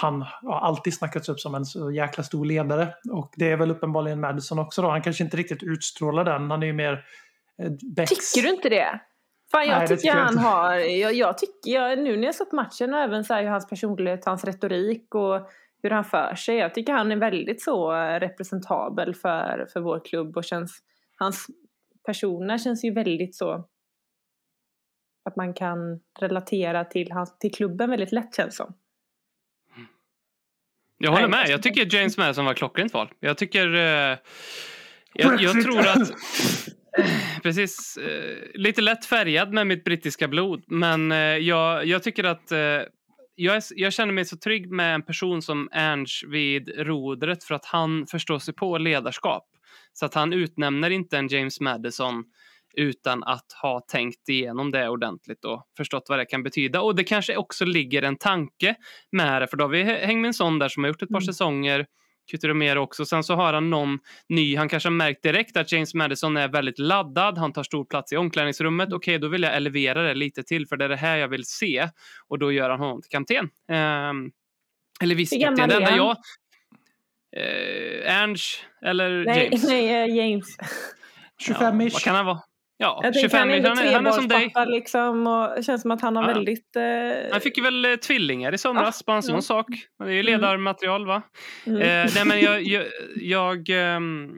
han 0.00 0.22
har 0.42 0.60
alltid 0.60 0.94
snackats 0.94 1.28
upp 1.28 1.40
som 1.40 1.54
en 1.54 1.64
så 1.64 1.92
jäkla 1.92 2.24
stor 2.24 2.44
ledare. 2.44 2.94
Och 3.12 3.32
det 3.36 3.50
är 3.50 3.56
väl 3.56 3.70
uppenbarligen 3.70 4.20
Madison 4.20 4.58
också 4.58 4.82
då. 4.82 4.90
Han 4.90 5.02
kanske 5.02 5.24
inte 5.24 5.36
riktigt 5.36 5.62
utstrålar 5.62 6.24
den. 6.24 6.50
Han 6.50 6.62
är 6.62 6.66
ju 6.66 6.72
mer 6.72 7.04
eh, 7.62 7.70
Becks. 7.96 8.32
Tycker 8.32 8.48
du 8.48 8.54
inte 8.54 8.68
det? 8.68 9.00
Fan, 9.50 9.66
jag 9.66 9.78
Nej, 9.78 9.88
tycker 9.88 10.08
jag 10.08 10.14
han 10.14 10.38
har... 10.38 10.74
Jag, 10.74 11.14
jag 11.14 11.38
tycker, 11.38 11.70
jag, 11.70 11.98
nu 11.98 12.16
när 12.16 12.24
jag 12.24 12.34
sett 12.34 12.52
matchen 12.52 12.94
och 12.94 13.00
även 13.00 13.24
så 13.24 13.34
här, 13.34 13.42
hur 13.42 13.50
hans 13.50 13.68
personlighet, 13.68 14.24
hans 14.24 14.44
retorik 14.44 15.14
och 15.14 15.50
hur 15.82 15.90
han 15.90 16.04
för 16.04 16.34
sig. 16.34 16.56
Jag 16.56 16.74
tycker 16.74 16.92
han 16.92 17.12
är 17.12 17.16
väldigt 17.16 17.62
så 17.62 17.92
representabel 17.92 19.14
för, 19.14 19.66
för 19.72 19.80
vår 19.80 20.04
klubb 20.04 20.36
och 20.36 20.44
känns... 20.44 20.82
Hans 21.16 21.46
personer 22.06 22.58
känns 22.58 22.84
ju 22.84 22.90
väldigt 22.92 23.36
så... 23.36 23.68
Att 25.24 25.36
man 25.36 25.54
kan 25.54 26.00
relatera 26.20 26.84
till, 26.84 27.12
hans, 27.12 27.38
till 27.38 27.54
klubben 27.54 27.90
väldigt 27.90 28.12
lätt 28.12 28.36
känns 28.36 28.56
som. 28.56 28.74
Jag 30.98 31.12
håller 31.12 31.28
med. 31.28 31.48
jag 31.48 31.62
tycker 31.62 31.94
James 31.96 32.18
Madison 32.18 32.44
var 32.44 32.54
klockrent 32.54 32.94
val. 32.94 33.12
Jag 33.20 33.38
tycker... 33.38 33.74
Eh, 33.74 34.18
jag, 35.12 35.40
jag 35.40 35.62
tror 35.62 35.80
att... 35.80 36.12
Precis. 37.42 37.96
Eh, 37.96 38.60
lite 38.60 38.82
lätt 38.82 39.04
färgad 39.04 39.52
med 39.52 39.66
mitt 39.66 39.84
brittiska 39.84 40.28
blod. 40.28 40.64
Men 40.66 41.12
eh, 41.12 41.18
jag, 41.18 41.86
jag 41.86 42.02
tycker 42.02 42.24
att... 42.24 42.52
Eh, 42.52 42.82
jag, 43.34 43.56
är, 43.56 43.62
jag 43.76 43.92
känner 43.92 44.12
mig 44.12 44.24
så 44.24 44.36
trygg 44.36 44.70
med 44.70 44.94
en 44.94 45.02
person 45.02 45.42
som 45.42 45.68
Ernst 45.72 46.24
vid 46.28 46.68
rodret 46.76 47.44
för 47.44 47.54
att 47.54 47.64
han 47.64 48.06
förstår 48.06 48.38
sig 48.38 48.54
på 48.54 48.78
ledarskap. 48.78 49.44
Så 49.92 50.06
att 50.06 50.14
han 50.14 50.32
utnämner 50.32 50.90
inte 50.90 51.18
en 51.18 51.28
James 51.28 51.60
Madison 51.60 52.24
utan 52.76 53.24
att 53.24 53.52
ha 53.62 53.80
tänkt 53.80 54.28
igenom 54.28 54.70
det 54.70 54.88
ordentligt 54.88 55.44
och 55.44 55.64
förstått 55.76 56.02
vad 56.08 56.18
det 56.18 56.24
kan 56.24 56.42
betyda. 56.42 56.80
Och 56.80 56.96
det 56.96 57.04
kanske 57.04 57.36
också 57.36 57.64
ligger 57.64 58.02
en 58.02 58.16
tanke 58.16 58.74
med 59.12 59.42
det, 59.42 59.48
för 59.48 59.56
då 59.56 59.64
har 59.64 59.68
vi 59.68 59.84
Hängminsson 59.84 60.58
där 60.58 60.68
som 60.68 60.84
har 60.84 60.88
gjort 60.88 61.02
ett 61.02 61.08
par 61.08 61.16
Mm. 61.16 61.26
säsonger, 61.26 61.86
Kytter 62.30 62.78
också. 62.78 63.06
Sen 63.06 63.24
så 63.24 63.34
har 63.34 63.52
han 63.52 63.70
någon 63.70 63.98
ny, 64.28 64.56
han 64.56 64.68
kanske 64.68 64.88
har 64.88 64.94
märkt 64.94 65.22
direkt 65.22 65.56
att 65.56 65.72
James 65.72 65.94
Madison 65.94 66.36
är 66.36 66.48
väldigt 66.48 66.78
laddad, 66.78 67.38
han 67.38 67.52
tar 67.52 67.62
stor 67.62 67.84
plats 67.84 68.12
i 68.12 68.16
omklädningsrummet. 68.16 68.92
Okej, 68.92 69.18
då 69.18 69.28
vill 69.28 69.42
jag 69.42 69.56
elevera 69.56 70.02
det 70.02 70.14
lite 70.14 70.42
till, 70.42 70.66
för 70.66 70.76
det 70.76 70.84
är 70.84 70.88
det 70.88 70.96
här 70.96 71.16
jag 71.16 71.28
vill 71.28 71.44
se. 71.44 71.88
Och 72.28 72.38
då 72.38 72.52
gör 72.52 72.70
han 72.70 72.80
honom 72.80 73.02
till 73.02 73.10
kapten. 73.10 73.48
Ehm, 73.68 74.30
eller 75.02 75.14
vice 75.14 75.36
Hur 75.36 75.42
gammal 75.42 75.58
kapten. 75.58 75.82
Det 75.82 75.86
enda 75.86 75.96
jag... 75.96 76.16
Eh, 77.36 78.22
Ernst 78.22 78.64
eller 78.82 79.24
Nej, 79.24 79.44
James? 79.44 79.64
nej 79.68 79.88
eh, 79.88 80.16
James. 80.16 80.46
25-ish. 81.48 81.92
vad 81.92 82.02
kan 82.02 82.16
han 82.16 82.26
vara? 82.26 82.40
Ja, 82.82 83.00
Jag 83.02 83.12
tänker 83.14 83.20
25 83.28 83.38
han 83.40 83.50
är 83.50 83.68
han 83.68 83.78
är, 83.78 83.92
han 83.94 84.06
är 84.06 84.10
som 84.12 84.28
dig. 84.28 84.52
liksom 84.66 85.26
och 85.26 85.64
känns 85.64 85.82
som 85.82 85.90
att 85.90 86.00
han 86.02 86.16
har 86.16 86.22
Ja. 86.28 86.34
väldigt... 86.34 86.76
Eh, 86.76 86.82
Han 87.32 87.40
fick 87.40 87.56
ju 87.56 87.62
väl 87.62 87.84
eh, 87.84 87.96
tvillingar 87.96 88.54
i 88.54 88.58
somras, 88.58 89.04
bara 89.06 89.16
en 89.16 89.22
sån 89.22 89.34
ja. 89.34 89.40
sak. 89.42 89.66
Det 89.98 90.04
är 90.04 90.14
ju 90.14 90.22
ledarmaterial 90.22 91.06
va? 91.06 91.22
mm. 91.66 91.80
Eh, 91.82 92.10
nej, 92.14 92.24
men 92.26 92.40
jag, 92.40 92.62
jag, 92.66 92.84
jag, 93.16 93.68
ehm, 93.68 94.30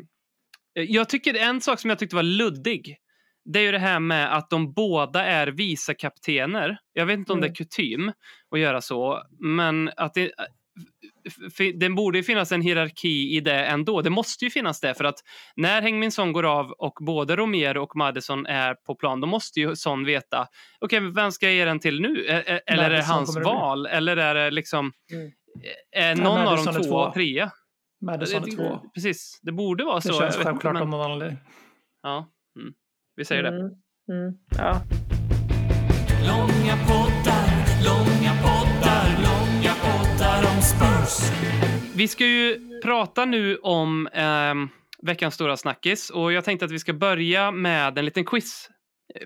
jag 0.75 1.09
tycker 1.09 1.35
en 1.35 1.61
sak 1.61 1.81
som 1.81 1.91
jag 1.91 1.99
tyckte 1.99 2.17
var 2.17 2.23
luddig. 2.23 2.97
Det 3.45 3.59
är 3.59 3.63
ju 3.63 3.73
det 3.73 3.79
här 3.79 4.01
med 4.01 4.37
att 4.37 4.51
de 4.51 4.73
båda 4.73 5.25
är 5.25 5.47
vice 5.47 5.95
kaptener. 5.95 6.79
Jag 6.93 7.07
vet 7.07 7.19
inte 7.19 7.33
om 7.33 7.41
det 7.41 7.47
är 7.47 7.55
kutym 7.55 8.13
att 8.55 8.59
göra 8.61 8.81
så, 8.81 9.23
men 9.41 9.91
att 9.97 10.15
det, 10.15 10.31
det 11.75 11.89
borde 11.91 12.19
ju 12.19 12.25
finnas 12.25 12.53
en 12.53 12.63
hierarki 12.63 13.37
i 13.37 13.41
det 13.41 13.65
ändå. 13.65 14.03
Det 14.03 14.11
måste 14.11 14.45
ju 14.45 14.51
finnas 14.51 14.81
det 14.81 14.95
för 14.95 15.05
att 15.05 15.19
när 15.57 15.83
Heung-Min 15.83 16.11
Son 16.11 16.33
går 16.33 16.43
av 16.45 16.71
och 16.71 16.95
både 17.01 17.37
Romero 17.37 17.83
och 17.83 17.97
Madison 17.97 18.47
är 18.47 18.75
på 18.75 18.95
plan, 18.95 19.21
då 19.21 19.27
måste 19.27 19.61
ju 19.61 19.77
Son 19.77 20.05
veta 20.05 20.47
okej, 20.81 21.01
men 21.01 21.13
vem 21.15 21.33
ska 21.33 21.47
jag 21.47 21.55
ge 21.55 21.65
den 21.65 21.79
till 21.81 22.01
nu? 22.01 22.25
Eller 22.67 22.83
är 22.85 22.91
det 22.91 23.03
hans 23.03 23.35
det 23.35 23.41
val? 23.41 23.87
Eller 23.87 24.17
är 24.17 24.35
det 24.35 24.51
liksom 24.51 24.93
Mm. 25.13 25.31
är 25.97 26.15
någon 26.15 26.39
av 26.39 26.45
Madison 26.45 26.73
dem 26.75 26.83
är 26.83 26.87
två, 26.89 27.07
två. 27.07 27.13
trea? 27.13 27.51
Madison 28.07 28.43
är 28.43 28.47
Det- 28.47 28.57
två. 28.57 28.81
Precis, 28.95 29.39
det 29.43 29.53
borde 29.53 29.85
vara 29.85 29.97
Det 29.97 30.03
så. 30.03 30.09
jag 30.09 30.19
känns 30.19 30.37
självklart 30.37 30.71
inte, 30.75 30.83
av 30.83 30.89
men- 30.89 30.99
någon 30.99 31.11
anledning. 31.13 31.39
Ja, 32.03 32.29
mm. 32.61 32.73
vi 33.17 33.25
säger 33.25 33.43
det. 33.43 33.49
Mm. 33.49 33.63
Mm. 34.11 34.35
Ja. 34.59 34.81
Långa 36.29 36.77
poddar, 36.87 37.47
långa 37.85 38.33
poddar 38.43 38.52
Spurs. 41.13 41.31
Vi 41.95 42.09
ska 42.09 42.27
ju 42.27 42.59
prata 42.83 43.25
nu 43.25 43.57
om 43.57 44.09
ehm, 44.13 44.69
veckans 45.03 45.35
stora 45.35 45.57
snackis 45.57 46.11
och 46.11 46.33
jag 46.33 46.45
tänkte 46.45 46.65
att 46.65 46.73
vi 46.73 46.79
ska 46.79 46.93
börja 46.93 47.51
med 47.51 47.99
en 47.99 48.05
liten 48.05 48.25
quiz. 48.25 48.69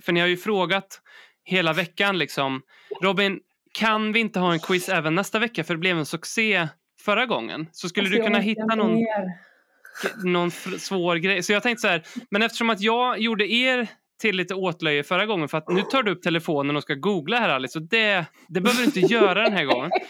För 0.02 0.12
ni 0.12 0.20
har 0.20 0.26
ju 0.26 0.36
frågat 0.36 1.00
hela 1.44 1.72
veckan 1.72 2.18
liksom. 2.18 2.62
Robin, 3.02 3.40
kan 3.78 4.12
vi 4.12 4.20
inte 4.20 4.38
ha 4.38 4.52
en 4.52 4.60
quiz 4.60 4.88
även 4.88 5.14
nästa 5.14 5.38
vecka? 5.38 5.64
För 5.64 5.74
det 5.74 5.78
blev 5.78 5.98
en 5.98 6.06
succé 6.06 6.68
förra 7.00 7.26
gången. 7.26 7.66
Så 7.72 7.88
skulle 7.88 8.08
du 8.08 8.22
kunna 8.22 8.38
hitta 8.38 8.74
någon, 8.74 8.94
mer. 8.94 9.32
någon 10.24 10.50
svår 10.50 11.16
grej? 11.16 11.42
Så 11.42 11.52
jag 11.52 11.62
tänkte 11.62 11.80
så 11.80 11.88
här, 11.88 12.02
men 12.30 12.42
eftersom 12.42 12.70
att 12.70 12.80
jag 12.80 13.18
gjorde 13.18 13.52
er 13.52 13.88
till 14.20 14.36
lite 14.36 14.54
åtlöje 14.54 15.02
förra 15.02 15.26
gången 15.26 15.48
för 15.48 15.58
att 15.58 15.68
nu 15.68 15.82
tar 15.82 16.02
du 16.02 16.10
upp 16.12 16.22
telefonen 16.22 16.76
och 16.76 16.82
ska 16.82 16.94
googla 16.94 17.38
här 17.38 17.48
Alice 17.48 17.78
och 17.78 17.88
det, 17.88 18.24
det 18.48 18.60
behöver 18.60 18.80
du 18.80 18.86
inte 18.86 19.00
göra 19.00 19.42
den 19.42 19.52
här 19.52 19.64
gången. 19.64 19.90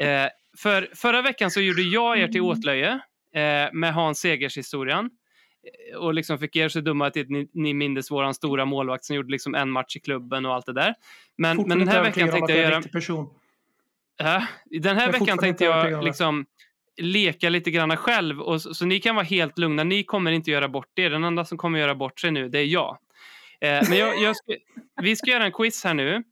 Eh, 0.00 0.28
för 0.62 0.88
förra 0.94 1.22
veckan 1.22 1.50
så 1.50 1.60
gjorde 1.60 1.82
jag 1.82 2.18
er 2.18 2.28
till 2.28 2.40
åtlöje 2.40 2.92
eh, 3.34 3.72
med 3.72 3.94
Hans 3.94 4.18
Segers 4.18 4.58
historien 4.58 5.10
Eh, 5.62 5.96
och 5.96 6.14
liksom 6.14 6.38
fick 6.38 6.56
er 6.56 6.68
så 6.68 6.80
dumma 6.80 7.06
att 7.06 7.14
ni, 7.14 7.48
ni 7.52 7.74
mindes 7.74 8.10
våran 8.10 8.34
stora 8.34 8.64
målvakt 8.64 9.04
som 9.04 9.16
gjorde 9.16 9.30
liksom 9.30 9.54
en 9.54 9.70
match 9.70 9.96
i 9.96 10.00
klubben 10.00 10.46
och 10.46 10.54
allt 10.54 10.66
det 10.66 10.72
där. 10.72 10.94
Men, 11.36 11.56
men 11.56 11.78
den 11.78 11.88
här 11.88 12.02
veckan 12.02 12.30
tänkte 12.30 12.52
jag 12.52 12.62
göra... 12.62 12.82
person. 12.82 13.28
Ja, 14.16 14.46
den 14.64 14.96
här 14.96 15.12
veckan 15.12 15.38
tänkte 15.38 15.64
jag 15.64 16.04
liksom 16.04 16.46
leka 17.00 17.48
lite 17.48 17.70
grann 17.70 17.96
själv. 17.96 18.40
Och 18.40 18.62
så, 18.62 18.74
så 18.74 18.86
ni 18.86 19.00
kan 19.00 19.14
vara 19.14 19.24
helt 19.24 19.58
lugna. 19.58 19.84
Ni 19.84 20.04
kommer 20.04 20.32
inte 20.32 20.50
göra 20.50 20.68
bort 20.68 20.98
er. 20.98 21.10
Den 21.10 21.24
enda 21.24 21.44
som 21.44 21.58
kommer 21.58 21.78
göra 21.78 21.94
bort 21.94 22.20
sig 22.20 22.30
nu, 22.30 22.48
det 22.48 22.58
är 22.58 22.66
jag. 22.66 22.98
Eh, 23.60 23.88
men 23.88 23.98
jag, 23.98 24.22
jag 24.22 24.36
ska, 24.36 24.52
vi 25.02 25.16
ska 25.16 25.30
göra 25.30 25.44
en 25.44 25.52
quiz 25.52 25.84
här 25.84 25.94
nu 25.94 26.22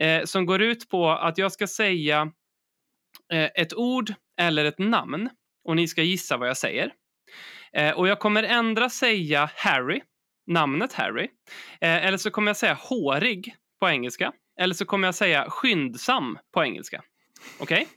eh, 0.00 0.24
som 0.24 0.46
går 0.46 0.62
ut 0.62 0.88
på 0.88 1.10
att 1.10 1.38
jag 1.38 1.52
ska 1.52 1.66
säga 1.66 2.32
ett 3.54 3.74
ord 3.74 4.14
eller 4.40 4.64
ett 4.64 4.78
namn 4.78 5.30
och 5.64 5.76
ni 5.76 5.88
ska 5.88 6.02
gissa 6.02 6.36
vad 6.36 6.48
jag 6.48 6.56
säger. 6.56 6.92
Eh, 7.72 7.98
och 7.98 8.08
jag 8.08 8.18
kommer 8.18 8.42
ändra 8.42 8.90
säga 8.90 9.50
Harry, 9.56 10.02
namnet 10.46 10.92
Harry. 10.92 11.28
Eh, 11.80 12.06
eller 12.06 12.18
så 12.18 12.30
kommer 12.30 12.48
jag 12.48 12.56
säga 12.56 12.74
hårig 12.74 13.56
på 13.80 13.88
engelska. 13.88 14.32
Eller 14.60 14.74
så 14.74 14.84
kommer 14.84 15.08
jag 15.08 15.14
säga 15.14 15.50
skyndsam 15.50 16.38
på 16.52 16.64
engelska. 16.64 17.02
Okej? 17.60 17.88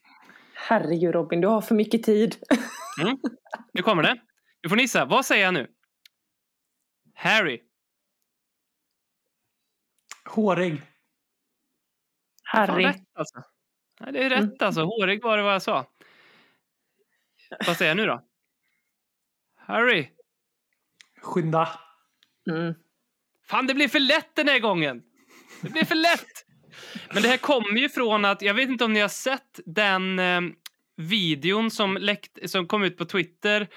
Herregud 0.54 1.16
Robin, 1.16 1.42
du 1.42 1.48
har 1.48 1.62
för 1.62 1.76
mycket 1.76 2.04
tid. 2.04 2.36
Nu 3.74 3.82
kommer 3.82 4.04
det. 4.04 4.22
Nu 4.64 4.70
får 4.70 4.76
ni 4.76 4.82
gissa. 4.82 5.06
Vad 5.06 5.26
säger 5.26 5.46
jag 5.46 5.54
nu? 5.54 5.68
Harry. 7.14 7.62
Hårig. 10.26 10.82
Harry. 12.44 12.86
rätt 12.86 13.02
alltså. 13.14 13.44
Nej, 14.04 14.14
det 14.14 14.24
är 14.24 14.30
rätt 14.30 14.40
Mm. 14.40 14.56
alltså. 14.60 14.82
Hårig 14.84 15.24
var 15.24 15.38
det 15.38 15.44
vad 15.44 15.54
jag 15.54 15.62
sa. 15.62 15.86
Vad 17.68 17.78
säger 17.78 17.92
jag 17.92 17.98
nu 17.98 18.06
då? 18.06 18.22
Harry. 19.58 20.08
Skynda. 21.22 21.70
Mm. 22.52 22.74
Fan, 23.48 23.68
det 23.68 23.74
blev 23.74 23.88
för 23.88 24.00
lätt 24.00 24.36
den 24.36 24.48
här 24.48 24.60
gången. 24.60 25.02
Det 25.62 25.70
blev 25.70 25.86
för 25.86 25.96
lätt. 25.96 26.46
Men 27.14 27.24
det 27.24 27.30
här 27.30 27.38
kommer 27.38 27.80
ju 27.80 27.90
från 27.90 28.26
att, 28.26 28.42
jag 28.42 28.54
vet 28.54 28.70
inte 28.70 28.86
om 28.86 28.94
ni 28.94 29.00
har 29.00 29.08
sett 29.08 29.60
den 29.66 30.20
eh, 30.20 30.42
videon 30.98 31.72
som, 31.72 31.98
läckt, 31.98 32.50
som 32.50 32.68
kom 32.68 32.84
ut 32.84 32.98
på 32.98 33.06
Twitter 33.06 33.68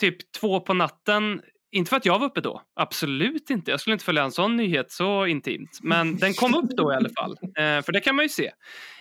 typ 0.00 0.32
två 0.32 0.60
på 0.60 0.74
natten. 0.74 1.42
Inte 1.70 1.88
för 1.88 1.96
att 1.96 2.06
jag 2.06 2.18
var 2.18 2.26
uppe 2.26 2.40
då, 2.40 2.62
absolut 2.76 3.50
inte. 3.50 3.70
Jag 3.70 3.80
skulle 3.80 3.92
inte 3.92 4.04
följa 4.04 4.22
en 4.22 4.32
sån 4.32 4.56
nyhet 4.56 4.92
så 4.92 5.26
intimt. 5.26 5.78
Men 5.82 6.16
den 6.16 6.34
kom 6.34 6.54
upp 6.54 6.70
då 6.70 6.92
i 6.92 6.96
alla 6.96 7.10
fall, 7.18 7.36
eh, 7.42 7.82
för 7.82 7.92
det 7.92 8.00
kan 8.00 8.16
man 8.16 8.24
ju 8.24 8.28
se. 8.28 8.52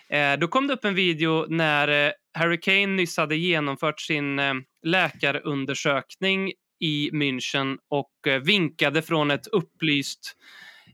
Eh, 0.09 0.39
då 0.39 0.47
kom 0.47 0.67
det 0.67 0.73
upp 0.73 0.85
en 0.85 0.95
video 0.95 1.45
när 1.49 2.07
eh, 2.07 2.11
Harry 2.33 2.59
Kane 2.59 2.87
nyss 2.87 3.17
hade 3.17 3.35
genomfört 3.35 3.99
sin 3.99 4.39
eh, 4.39 4.53
läkarundersökning 4.83 6.51
i 6.79 7.09
München 7.11 7.77
och 7.89 8.11
vinkade 8.43 9.01
från 9.01 9.31
ett 9.31 9.47
upplyst 9.47 10.35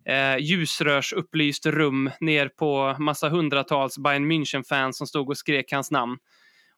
eh, 0.05 0.37
ljusrörsupplyst 0.37 1.65
rum 1.65 2.11
ner 2.19 2.47
på 2.47 2.95
massa 2.99 3.29
hundratals 3.29 3.97
Bayern 3.97 4.31
München-fans 4.31 4.97
som 4.97 5.07
stod 5.07 5.29
och 5.29 5.37
skrek 5.37 5.71
hans 5.71 5.91
namn. 5.91 6.17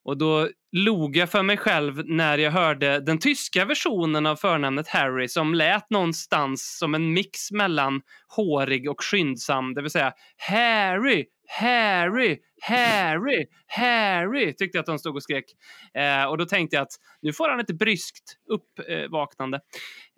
Och 0.03 0.17
då 0.17 0.49
log 0.71 1.17
jag 1.17 1.31
för 1.31 1.43
mig 1.43 1.57
själv 1.57 2.05
när 2.05 2.37
jag 2.37 2.51
hörde 2.51 2.99
den 2.99 3.19
tyska 3.19 3.65
versionen 3.65 4.25
av 4.25 4.35
förnamnet 4.35 4.87
Harry 4.87 5.27
som 5.27 5.53
lät 5.53 5.89
någonstans 5.89 6.77
som 6.79 6.95
en 6.95 7.13
mix 7.13 7.51
mellan 7.51 8.01
hårig 8.27 8.89
och 8.89 9.03
skyndsam, 9.03 9.73
det 9.73 9.81
vill 9.81 9.91
säga 9.91 10.13
Harry, 10.37 11.25
Harry, 11.47 12.37
Harry, 12.61 13.45
Harry, 13.67 14.53
tyckte 14.53 14.77
jag 14.77 14.79
att 14.79 14.85
de 14.85 14.99
stod 14.99 15.15
och 15.15 15.23
skrek. 15.23 15.45
Eh, 15.93 16.25
och 16.25 16.37
då 16.37 16.45
tänkte 16.45 16.75
jag 16.75 16.83
att 16.83 16.93
nu 17.21 17.33
får 17.33 17.49
han 17.49 17.59
ett 17.59 17.77
bryskt 17.79 18.37
uppvaknande. 18.49 19.59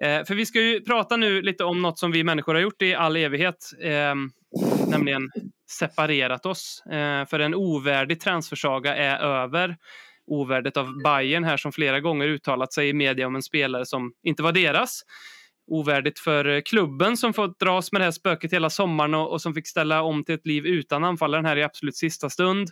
Eh, 0.04 0.24
för 0.26 0.36
vi 0.36 0.46
ska 0.46 0.62
ju 0.62 0.82
prata 0.82 1.18
nu 1.18 1.42
lite 1.42 1.64
om 1.64 1.82
något 1.82 2.00
som 2.00 2.12
vi 2.12 2.24
människor 2.24 2.54
har 2.54 2.62
gjort 2.62 2.82
i 2.82 2.96
all 2.96 3.16
evighet, 3.16 3.72
eh, 3.82 4.16
nämligen 4.90 5.30
separerat 5.72 6.46
oss. 6.46 6.84
Eh, 6.86 7.26
för 7.26 7.40
en 7.40 7.56
ovärdig 7.56 8.20
transfersaga 8.20 8.96
är 8.96 9.18
över. 9.20 9.78
Ovärdet 10.28 10.78
av 10.78 11.02
Bayern 11.04 11.44
här 11.44 11.58
som 11.58 11.72
flera 11.72 12.00
gånger 12.00 12.28
uttalat 12.28 12.74
sig 12.74 12.90
i 12.90 12.94
media 12.94 13.28
om 13.28 13.36
en 13.36 13.44
spelare 13.44 13.86
som 13.86 14.14
inte 14.24 14.44
var 14.44 14.52
deras. 14.52 15.02
Ovärdigt 15.70 16.20
för 16.20 16.46
eh, 16.46 16.62
klubben 16.62 17.18
som 17.18 17.34
fått 17.34 17.60
dras 17.60 17.92
med 17.92 18.02
det 18.02 18.06
här 18.06 18.12
spöket 18.12 18.54
hela 18.54 18.70
sommaren 18.70 19.14
och, 19.14 19.32
och 19.32 19.42
som 19.42 19.54
fick 19.54 19.68
ställa 19.68 20.02
om 20.02 20.24
till 20.24 20.36
ett 20.36 20.48
liv 20.48 20.66
utan 20.66 21.04
anfallaren 21.04 21.46
här 21.46 21.58
i 21.58 21.64
absolut 21.64 21.96
sista 21.96 22.30
stund. 22.30 22.70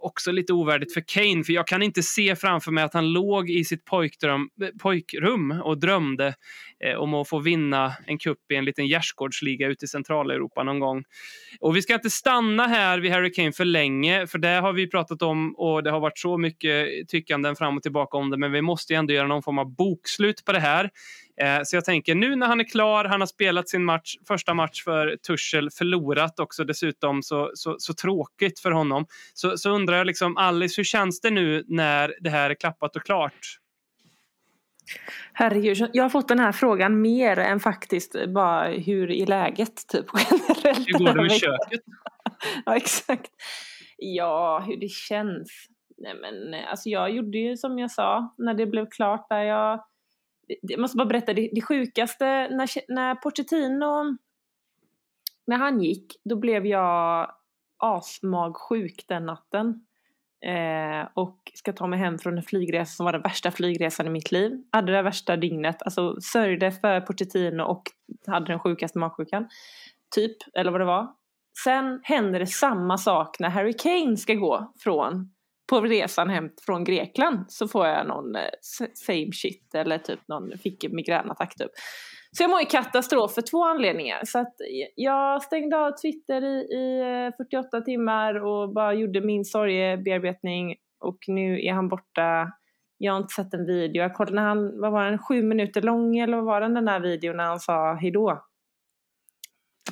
Också 0.00 0.32
lite 0.32 0.52
ovärdigt 0.52 0.94
för 0.94 1.02
Kane, 1.06 1.44
för 1.44 1.52
jag 1.52 1.66
kan 1.66 1.82
inte 1.82 2.02
se 2.02 2.36
framför 2.36 2.72
mig 2.72 2.84
att 2.84 2.94
han 2.94 3.12
låg 3.12 3.50
i 3.50 3.64
sitt 3.64 3.84
pojkdröm, 3.84 4.48
eh, 4.62 4.68
pojkrum 4.82 5.50
och 5.50 5.80
drömde 5.80 6.34
eh, 6.84 6.94
om 6.94 7.14
att 7.14 7.28
få 7.28 7.38
vinna 7.38 7.92
en 8.06 8.18
kupp 8.18 8.52
i 8.52 8.54
en 8.54 8.64
liten 8.64 8.86
gärdsgårdsliga 8.86 9.68
ute 9.68 9.84
i 9.84 9.88
Centraleuropa 9.88 10.62
någon 10.62 10.80
gång. 10.80 11.04
Och 11.60 11.76
vi 11.76 11.82
ska 11.82 11.94
inte 11.94 12.10
stanna 12.10 12.66
här 12.66 12.98
vid 12.98 13.12
Harry 13.12 13.32
Kane 13.32 13.52
för 13.52 13.64
länge, 13.64 14.26
för 14.26 14.38
det 14.38 14.48
har 14.48 14.72
vi 14.72 14.90
pratat 14.90 15.22
om 15.22 15.54
och 15.56 15.82
det 15.82 15.90
har 15.90 16.00
varit 16.00 16.18
så 16.18 16.38
mycket 16.38 17.08
tyckanden 17.08 17.56
fram 17.56 17.76
och 17.76 17.82
tillbaka 17.82 18.16
om 18.16 18.30
det, 18.30 18.36
men 18.36 18.52
vi 18.52 18.62
måste 18.62 18.92
ju 18.92 18.96
ändå 18.96 19.12
göra 19.12 19.26
någon 19.26 19.42
form 19.42 19.58
av 19.58 19.74
bokslut 19.74 20.44
på 20.44 20.52
det 20.52 20.60
här. 20.60 20.90
Eh, 21.42 21.60
Så 21.64 21.76
jag 21.76 21.84
tänker 21.84 22.14
nu 22.14 22.36
när 22.36 22.46
han 22.46 22.60
är 22.60 22.64
klar, 22.64 23.04
han 23.04 23.20
har 23.20 23.26
spelat 23.26 23.68
sin 23.68 23.84
match, 23.84 24.16
första 24.28 24.54
match 24.54 24.84
för 24.84 25.16
Tuchel, 25.16 25.70
förlorat 25.70 26.40
också 26.40 26.64
dessutom, 26.64 27.22
så, 27.22 27.50
så, 27.54 27.76
så 27.78 27.94
tråkigt 27.94 28.60
för 28.60 28.70
honom. 28.70 29.06
Så, 29.34 29.58
så 29.58 29.70
undrar 29.70 29.96
jag 29.96 30.06
liksom, 30.06 30.36
Alice, 30.36 30.74
hur 30.76 30.84
känns 30.84 31.20
det 31.20 31.30
nu 31.30 31.64
när 31.68 32.14
det 32.20 32.30
här 32.30 32.50
är 32.50 32.54
klappat 32.54 32.96
och 32.96 33.04
klart? 33.04 33.56
Herregud, 35.32 35.90
jag 35.92 36.04
har 36.04 36.10
fått 36.10 36.28
den 36.28 36.38
här 36.38 36.52
frågan 36.52 37.00
mer 37.00 37.38
än 37.38 37.60
faktiskt 37.60 38.14
bara 38.28 38.68
hur 38.68 39.10
är 39.10 39.26
läget 39.26 39.88
typ 39.88 40.06
generellt. 40.14 40.88
Hur 40.88 40.98
går 40.98 41.14
det 41.14 41.22
med 41.22 41.32
köket? 41.32 41.80
Ja, 42.66 42.76
exakt. 42.76 43.30
Ja, 43.96 44.64
hur 44.66 44.76
det 44.76 44.88
känns. 44.88 45.66
Nej, 45.98 46.14
men 46.14 46.64
alltså 46.64 46.88
jag 46.88 47.10
gjorde 47.10 47.38
ju 47.38 47.56
som 47.56 47.78
jag 47.78 47.90
sa 47.90 48.34
när 48.38 48.54
det 48.54 48.66
blev 48.66 48.86
klart 48.90 49.26
där 49.28 49.42
jag... 49.42 49.84
Jag 50.60 50.80
måste 50.80 50.96
bara 50.96 51.08
berätta, 51.08 51.32
det, 51.32 51.50
det 51.52 51.62
sjukaste 51.62 52.24
när, 52.48 52.92
när 52.94 53.14
Pochettino, 53.14 54.16
när 55.46 55.56
han 55.56 55.80
gick, 55.80 56.16
då 56.24 56.36
blev 56.36 56.66
jag 56.66 57.30
asmagsjuk 57.78 59.04
den 59.08 59.26
natten. 59.26 59.86
Eh, 60.44 61.08
och 61.14 61.52
ska 61.54 61.72
ta 61.72 61.86
mig 61.86 61.98
hem 61.98 62.18
från 62.18 62.38
en 62.38 62.42
flygresa 62.42 62.92
som 62.92 63.04
var 63.04 63.12
den 63.12 63.22
värsta 63.22 63.50
flygresan 63.50 64.06
i 64.06 64.10
mitt 64.10 64.32
liv. 64.32 64.52
Hade 64.72 64.92
det 64.92 65.02
värsta 65.02 65.36
dygnet, 65.36 65.82
alltså 65.82 66.20
sörjde 66.20 66.72
för 66.72 67.00
Pochettino 67.00 67.62
och 67.62 67.82
hade 68.26 68.46
den 68.46 68.58
sjukaste 68.58 68.98
magsjukan. 68.98 69.48
Typ, 70.14 70.36
eller 70.54 70.72
vad 70.72 70.80
det 70.80 70.84
var. 70.84 71.08
Sen 71.64 72.00
händer 72.02 72.38
det 72.38 72.46
samma 72.46 72.98
sak 72.98 73.38
när 73.40 73.48
Harry 73.48 73.72
Kane 73.72 74.16
ska 74.16 74.34
gå 74.34 74.72
från 74.78 75.30
på 75.70 75.80
resan 75.80 76.30
hem 76.30 76.50
från 76.66 76.84
Grekland 76.84 77.44
så 77.48 77.68
får 77.68 77.86
jag 77.86 78.06
någon 78.06 78.36
eh, 78.36 78.42
same 78.94 79.32
shit 79.32 79.74
eller 79.74 79.98
typ 79.98 80.20
någon 80.28 80.58
fick 80.58 80.92
migränattack 80.92 81.54
typ. 81.54 81.70
Så 82.36 82.42
jag 82.42 82.50
mår 82.50 82.62
i 82.62 82.64
katastrof 82.64 83.34
för 83.34 83.42
två 83.42 83.64
anledningar. 83.64 84.20
Så 84.24 84.38
att 84.38 84.54
jag 84.96 85.42
stängde 85.42 85.78
av 85.78 85.90
Twitter 85.90 86.44
i, 86.44 86.56
i 86.58 87.32
48 87.36 87.76
eh, 87.76 87.82
timmar 87.84 88.34
och 88.34 88.74
bara 88.74 88.94
gjorde 88.94 89.20
min 89.20 89.44
sorgebearbetning 89.44 90.76
och 91.00 91.18
nu 91.26 91.66
är 91.66 91.72
han 91.72 91.88
borta. 91.88 92.52
Jag 92.98 93.12
har 93.12 93.18
inte 93.18 93.34
sett 93.34 93.54
en 93.54 93.66
video. 93.66 94.02
Jag 94.02 94.14
kollade 94.14 94.36
när 94.36 94.42
han, 94.42 94.80
vad 94.80 94.92
var 94.92 95.04
den, 95.04 95.18
sju 95.18 95.42
minuter 95.42 95.82
lång 95.82 96.18
eller 96.18 96.36
vad 96.36 96.46
var 96.46 96.60
den 96.60 96.74
den 96.74 96.84
där 96.84 97.00
videon 97.00 97.36
när 97.36 97.44
han 97.44 97.60
sa 97.60 97.94
hejdå? 97.94 98.42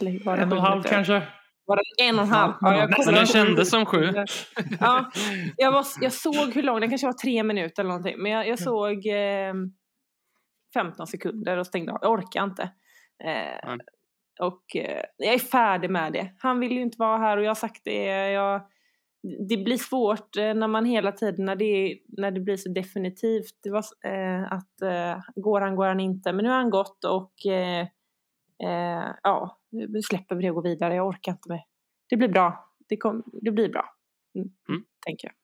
Eller 0.00 0.24
var 0.24 0.36
det 0.36 0.42
en 0.42 0.52
och 0.52 0.58
en 0.58 0.64
halv 0.64 0.82
kanske? 0.82 1.22
Var 1.68 1.76
det 1.76 2.04
en 2.04 2.18
och 2.18 2.24
en 2.24 2.30
halv? 2.30 2.52
Ja, 2.60 2.76
jag 2.76 3.06
Men 3.06 3.14
den 3.14 3.26
kändes 3.26 3.70
som 3.70 3.86
sju. 3.86 4.12
Ja, 4.80 5.10
jag, 5.56 5.72
var, 5.72 5.86
jag 6.00 6.12
såg 6.26 6.54
hur 6.54 6.62
lång, 6.62 6.80
den 6.80 6.88
kanske 6.88 7.06
var 7.06 7.12
tre 7.12 7.42
minuter 7.42 7.82
eller 7.82 7.88
någonting. 7.88 8.22
Men 8.22 8.32
jag, 8.32 8.48
jag 8.48 8.58
såg 8.58 9.06
eh, 9.06 9.54
15 10.74 11.06
sekunder 11.06 11.56
och 11.56 11.66
stängde 11.66 11.92
av. 11.92 11.98
Jag 12.02 12.12
orkar 12.12 12.44
inte. 12.44 12.62
Eh, 13.24 13.74
och 14.40 14.76
eh, 14.76 15.02
jag 15.16 15.34
är 15.34 15.38
färdig 15.38 15.90
med 15.90 16.12
det. 16.12 16.30
Han 16.38 16.60
vill 16.60 16.72
ju 16.72 16.82
inte 16.82 16.96
vara 16.98 17.18
här 17.18 17.36
och 17.36 17.44
jag 17.44 17.50
har 17.50 17.54
sagt 17.54 17.80
det. 17.84 18.30
Jag, 18.30 18.62
det 19.48 19.56
blir 19.56 19.78
svårt 19.78 20.36
eh, 20.36 20.54
när 20.54 20.68
man 20.68 20.84
hela 20.84 21.12
tiden, 21.12 21.44
när 21.44 21.56
det, 21.56 21.98
när 22.08 22.30
det 22.30 22.40
blir 22.40 22.56
så 22.56 22.68
definitivt. 22.68 23.58
Det 23.62 23.70
var, 23.70 23.84
eh, 24.04 24.52
att 24.52 24.82
eh, 24.82 25.22
går 25.36 25.60
han, 25.60 25.76
går 25.76 25.86
han 25.86 26.00
inte. 26.00 26.32
Men 26.32 26.44
nu 26.44 26.50
har 26.50 26.56
han 26.56 26.70
gått 26.70 27.04
och 27.04 27.46
eh, 27.52 27.86
eh, 28.62 29.14
ja, 29.22 29.58
nu 29.70 30.02
släpper 30.02 30.36
vi 30.36 30.42
det 30.42 30.50
och 30.50 30.54
går 30.54 30.62
vidare. 30.62 30.94
Jag 30.94 31.06
orkar 31.06 31.32
inte 31.32 31.48
med. 31.48 31.62
Det 32.08 32.16
blir 32.16 32.28
bra. 32.28 32.74
Det, 32.88 32.96
kom, 32.96 33.22
det 33.26 33.50
blir 33.50 33.68
bra. 33.68 33.94
Mm, 34.34 34.48
mm. 34.68 34.84
Tänker 35.06 35.28
jag. 35.28 35.34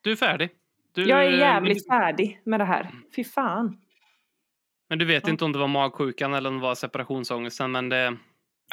Du 0.00 0.12
är 0.12 0.16
färdig. 0.16 0.50
Du, 0.92 1.04
jag 1.04 1.26
är 1.26 1.30
jävligt 1.30 1.88
men... 1.88 1.98
färdig 1.98 2.40
med 2.44 2.60
det 2.60 2.64
här. 2.64 2.90
Fy 3.16 3.24
fan. 3.24 3.80
Men 4.88 4.98
du 4.98 5.04
vet 5.04 5.26
ja. 5.26 5.30
inte 5.30 5.44
om 5.44 5.52
det 5.52 5.58
var 5.58 5.68
magsjukan 5.68 6.34
eller 6.34 6.50
om 6.50 6.56
det 6.56 6.62
var 6.62 6.74
separationsångesten, 6.74 7.72
men 7.72 7.88
det... 7.88 8.16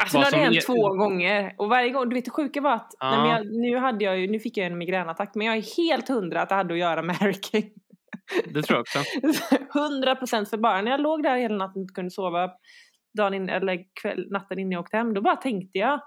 Alltså 0.02 0.18
nu 0.18 0.24
har 0.24 0.32
det 0.32 0.38
hänt 0.38 0.62
två 0.66 0.90
gånger. 0.90 1.56
Och 1.58 1.70
varje 1.70 1.90
gång, 1.90 2.10
du 2.10 2.16
vet 2.16 2.26
det 2.26 2.32
sjuka 2.32 2.62
var 2.62 2.74
att, 2.74 2.96
ja. 3.00 3.24
nej, 3.24 3.32
jag, 3.32 3.46
nu, 3.46 3.78
hade 3.78 4.06
jag 4.06 4.20
ju, 4.20 4.28
nu 4.28 4.40
fick 4.40 4.58
jag 4.58 4.68
en 4.68 4.78
migränattack, 4.78 5.32
men 5.36 5.48
jag 5.48 5.58
är 5.58 5.78
helt 5.78 6.08
hundra 6.08 6.42
att 6.42 6.50
det 6.50 6.56
hade 6.56 6.74
att 6.74 6.80
göra 6.80 7.02
med 7.02 7.16
Harry 7.16 7.34
Kane. 7.34 7.70
Det 8.46 8.62
tror 8.62 8.78
jag 8.78 8.82
också. 8.82 9.00
Hundra 9.80 10.16
procent, 10.16 10.50
för 10.50 10.58
bara 10.58 10.82
när 10.82 10.92
jag 10.92 11.02
låg 11.02 11.24
där 11.24 11.38
hela 11.38 11.56
natten 11.56 11.80
och 11.80 11.82
inte 11.82 11.94
kunde 11.94 12.12
sova, 12.12 12.52
dagen 13.20 13.34
in, 13.34 13.50
eller 13.50 13.84
kväll, 14.02 14.28
natten 14.32 14.60
innan 14.60 14.72
jag 14.72 14.82
åkte 14.82 14.98
hem, 14.98 15.14
då 15.14 15.22
bara 15.22 15.36
tänkte 15.36 15.80
jag, 15.80 16.00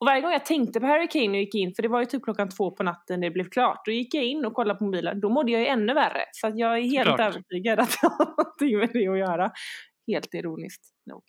och 0.00 0.06
varje 0.06 0.20
gång 0.20 0.32
jag 0.32 0.44
tänkte 0.44 0.80
på 0.80 0.86
Harry 0.86 1.08
Kane 1.08 1.28
och 1.28 1.36
gick 1.36 1.54
in, 1.54 1.74
för 1.74 1.82
det 1.82 1.88
var 1.88 2.00
ju 2.00 2.06
typ 2.06 2.22
klockan 2.22 2.48
två 2.48 2.70
på 2.70 2.82
natten 2.82 3.20
det 3.20 3.30
blev 3.30 3.48
klart, 3.48 3.82
då 3.84 3.90
gick 3.92 4.14
jag 4.14 4.24
in 4.24 4.44
och 4.44 4.54
kollade 4.54 4.78
på 4.78 4.84
mobilen. 4.84 5.20
Då 5.20 5.28
mådde 5.28 5.52
jag 5.52 5.60
ju 5.60 5.66
ännu 5.66 5.94
värre. 5.94 6.24
Så 6.32 6.46
att 6.46 6.58
jag 6.58 6.78
är 6.78 6.82
helt 6.82 7.06
Klart. 7.06 7.20
övertygad 7.20 7.80
att 7.80 7.90
det 7.90 8.06
har 8.06 8.26
någonting 8.26 8.78
med 8.78 8.90
det 8.92 9.08
att 9.08 9.18
göra. 9.18 9.50
Helt 10.06 10.34
ironiskt 10.34 10.82
nog. 11.06 11.22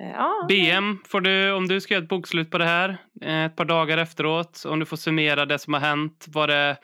Eh, 0.00 0.10
ja. 0.10 0.46
BM, 0.48 0.98
får 1.08 1.20
du, 1.20 1.52
om 1.52 1.68
du 1.68 1.80
ska 1.80 1.94
göra 1.94 2.02
ett 2.02 2.08
bokslut 2.08 2.50
på 2.50 2.58
det 2.58 2.64
här 2.64 2.98
eh, 3.22 3.44
ett 3.44 3.56
par 3.56 3.64
dagar 3.64 3.98
efteråt, 3.98 4.64
om 4.66 4.78
du 4.78 4.86
får 4.86 4.96
summera 4.96 5.46
det 5.46 5.58
som 5.58 5.72
har 5.72 5.80
hänt. 5.80 6.26
Var 6.28 6.46
det 6.46 6.76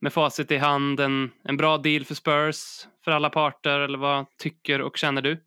med 0.00 0.12
facit 0.12 0.50
i 0.50 0.56
hand 0.56 1.00
en, 1.00 1.30
en 1.44 1.56
bra 1.56 1.78
deal 1.78 2.04
för 2.04 2.14
Spurs, 2.14 2.86
för 3.04 3.10
alla 3.10 3.30
parter, 3.30 3.80
eller 3.80 3.98
vad 3.98 4.26
tycker 4.38 4.80
och 4.80 4.96
känner 4.96 5.22
du? 5.22 5.44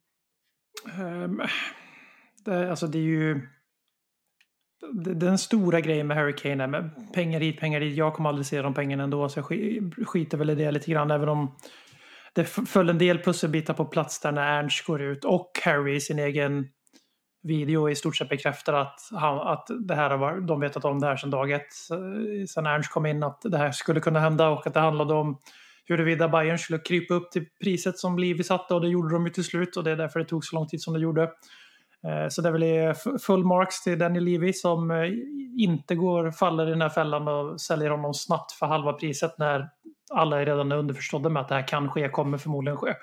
Um, 1.00 1.42
det, 2.46 2.70
alltså 2.70 2.88
det 2.88 2.98
är 2.98 3.02
ju 3.02 3.48
den 5.16 5.38
stora 5.38 5.82
grejen 5.82 6.08
med 6.08 6.18
Hurricane 6.18 6.64
är 6.64 6.68
med 6.68 7.14
pengar 7.14 7.40
hit, 7.40 7.60
pengar 7.60 7.80
dit. 7.80 7.98
Jag 7.98 8.14
kommer 8.14 8.30
aldrig 8.30 8.46
se 8.46 8.62
de 8.62 8.74
pengarna 8.74 9.04
ändå 9.04 9.30
så 9.30 9.40
jag 9.40 9.46
skiter 10.08 10.38
väl 10.38 10.50
i 10.50 10.56
det 10.56 10.72
lite 10.72 10.92
grann. 10.92 11.12
Även 11.12 11.30
om 11.30 11.56
det 12.36 12.46
föll 12.46 12.90
en 12.90 12.98
del 12.98 13.20
pusselbitar 13.20 13.74
på 13.74 13.86
plats 13.86 14.20
där 14.20 14.32
när 14.32 14.60
Ernst 14.60 14.86
går 14.86 15.02
ut 15.02 15.26
och 15.26 15.52
Harry 15.66 15.96
i 15.96 16.02
sin 16.02 16.20
egen 16.20 16.68
video 17.44 17.90
i 17.90 17.96
stort 17.96 18.16
sett 18.16 18.30
bekräftar 18.30 18.74
att, 18.74 19.00
han, 19.12 19.40
att 19.40 19.68
det 19.88 19.96
här 19.96 20.18
var, 20.18 20.42
de 20.42 20.60
vetat 20.60 20.86
om 20.86 21.00
det 21.00 21.08
här 21.08 21.16
sedan 21.16 21.30
dag 21.30 21.52
ett. 21.52 21.62
Eh, 21.92 22.46
Sen 22.48 22.66
Ernst 22.66 22.92
kom 22.92 23.06
in 23.06 23.24
att 23.24 23.42
det 23.44 23.58
här 23.58 23.72
skulle 23.72 24.00
kunna 24.00 24.20
hända 24.20 24.50
och 24.50 24.68
att 24.68 24.74
det 24.74 24.80
handlade 24.80 25.14
om 25.14 25.40
huruvida 25.88 26.30
Bayern 26.30 26.58
skulle 26.58 26.80
krypa 26.80 27.14
upp 27.14 27.32
till 27.32 27.46
priset 27.64 27.98
som 27.98 28.20
Livi 28.20 28.44
satte 28.44 28.74
och 28.74 28.82
det 28.82 28.90
gjorde 28.90 29.16
de 29.16 29.26
ju 29.26 29.32
till 29.32 29.44
slut 29.44 29.78
och 29.78 29.84
det 29.84 29.92
är 29.92 29.96
därför 29.96 30.20
det 30.20 30.26
tog 30.26 30.46
så 30.46 30.56
lång 30.56 30.68
tid 30.68 30.82
som 30.82 30.94
det 30.94 31.00
gjorde. 31.00 31.24
Eh, 32.08 32.28
så 32.30 32.42
det 32.42 32.50
är 32.50 32.54
väl 32.54 32.96
full 33.20 33.46
marks 33.46 33.84
till 33.84 34.00
Daniel 34.00 34.24
Levy 34.24 34.54
som 34.54 34.92
eh, 34.92 35.12
inte 35.58 35.96
går, 35.96 36.32
faller 36.32 36.68
i 36.68 36.70
den 36.70 36.82
här 36.82 36.90
fällan 36.90 37.28
och 37.28 37.62
säljer 37.62 37.90
honom 37.90 38.14
snabbt 38.14 38.52
för 38.52 38.66
halva 38.66 38.94
priset 38.94 39.38
när 39.38 39.70
alla 40.14 40.42
är 40.42 40.46
redan 40.46 40.72
underförstådda 40.72 41.30
med 41.30 41.42
att 41.42 41.50
det 41.50 41.56
här 41.56 41.68
kan 41.68 41.90
ske, 41.90 42.10
kommer 42.10 42.38
förmodligen 42.38 42.78
ske. 42.78 42.94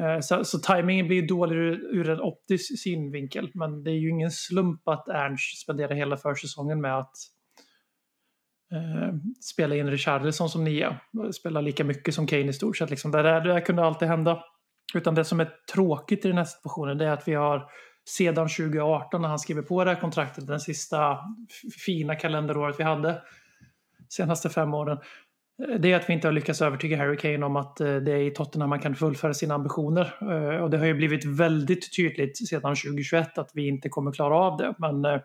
Eh, 0.00 0.20
så, 0.20 0.44
så 0.44 0.58
tajmingen 0.58 1.06
blir 1.06 1.28
dålig 1.28 1.56
ur, 1.56 1.96
ur 1.96 2.10
en 2.10 2.20
optisk 2.20 2.82
synvinkel. 2.82 3.50
Men 3.54 3.84
det 3.84 3.90
är 3.90 3.98
ju 3.98 4.10
ingen 4.10 4.30
slump 4.30 4.88
att 4.88 5.08
Ernst 5.08 5.62
spenderar 5.62 5.94
hela 5.94 6.16
försäsongen 6.16 6.80
med 6.80 6.98
att 6.98 7.12
eh, 8.72 9.14
spela 9.40 9.76
in 9.76 9.90
Richarlison 9.90 10.48
som 10.48 10.64
nia. 10.64 11.00
Spela 11.34 11.60
lika 11.60 11.84
mycket 11.84 12.14
som 12.14 12.26
Kane 12.26 12.48
i 12.48 12.52
stort 12.52 12.76
sett. 12.76 12.90
Liksom. 12.90 13.10
Det, 13.10 13.22
där, 13.22 13.40
det 13.40 13.52
där 13.52 13.60
kunde 13.60 13.84
alltid 13.84 14.08
hända. 14.08 14.44
Utan 14.94 15.14
det 15.14 15.24
som 15.24 15.40
är 15.40 15.50
tråkigt 15.74 16.24
i 16.24 16.28
den 16.28 16.38
här 16.38 16.44
situationen 16.44 16.98
det 16.98 17.06
är 17.06 17.10
att 17.10 17.28
vi 17.28 17.34
har 17.34 17.70
sedan 18.08 18.48
2018 18.48 19.22
när 19.22 19.28
han 19.28 19.38
skriver 19.38 19.62
på 19.62 19.84
det 19.84 19.90
här 19.90 20.00
kontraktet, 20.00 20.46
den 20.46 20.60
sista 20.60 21.18
fina 21.86 22.14
kalenderåret 22.14 22.80
vi 22.80 22.84
hade, 22.84 23.22
senaste 24.08 24.50
fem 24.50 24.74
åren, 24.74 24.98
eh, 25.68 25.80
det 25.80 25.92
är 25.92 25.96
att 25.96 26.08
vi 26.08 26.12
inte 26.12 26.28
har 26.28 26.32
lyckats 26.32 26.62
övertyga 26.62 26.96
Harry 26.96 27.16
Kane 27.16 27.46
om 27.46 27.56
att 27.56 27.80
eh, 27.80 27.96
det 27.96 28.12
är 28.12 28.22
i 28.22 28.30
Tottenham 28.30 28.70
man 28.70 28.80
kan 28.80 28.94
fullföra 28.94 29.34
sina 29.34 29.54
ambitioner. 29.54 30.14
Eh, 30.20 30.62
och 30.62 30.70
det 30.70 30.78
har 30.78 30.86
ju 30.86 30.94
blivit 30.94 31.24
väldigt 31.24 31.96
tydligt 31.96 32.48
sedan 32.48 32.76
2021 32.76 33.38
att 33.38 33.50
vi 33.54 33.68
inte 33.68 33.88
kommer 33.88 34.12
klara 34.12 34.36
av 34.36 34.56
det. 34.56 34.74
Men 34.78 35.04
eh, 35.04 35.20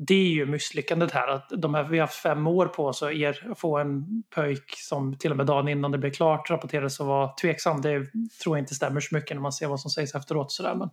det 0.00 0.14
är 0.14 0.28
ju 0.28 0.46
misslyckandet 0.46 1.12
här. 1.12 1.28
Att 1.28 1.48
de 1.56 1.74
här, 1.74 1.84
vi 1.84 1.98
har 1.98 2.06
haft 2.06 2.22
fem 2.22 2.46
år 2.46 2.66
på 2.66 2.86
oss 2.86 3.02
att 3.02 3.12
er, 3.12 3.54
få 3.56 3.78
en 3.78 4.22
pöjk 4.34 4.74
som 4.76 5.18
till 5.18 5.30
och 5.30 5.36
med 5.36 5.46
dagen 5.46 5.68
innan 5.68 5.92
det 5.92 5.98
blev 5.98 6.10
klart 6.10 6.50
rapporterades 6.50 7.00
att 7.00 7.06
vara 7.06 7.28
tveksam. 7.28 7.80
Det 7.80 8.06
tror 8.42 8.56
jag 8.56 8.62
inte 8.62 8.74
stämmer 8.74 9.00
så 9.00 9.14
mycket 9.14 9.36
när 9.36 9.42
man 9.42 9.52
ser 9.52 9.66
vad 9.66 9.80
som 9.80 9.90
sägs 9.90 10.14
efteråt. 10.14 10.52
Sådär. 10.52 10.74
Men, 10.74 10.90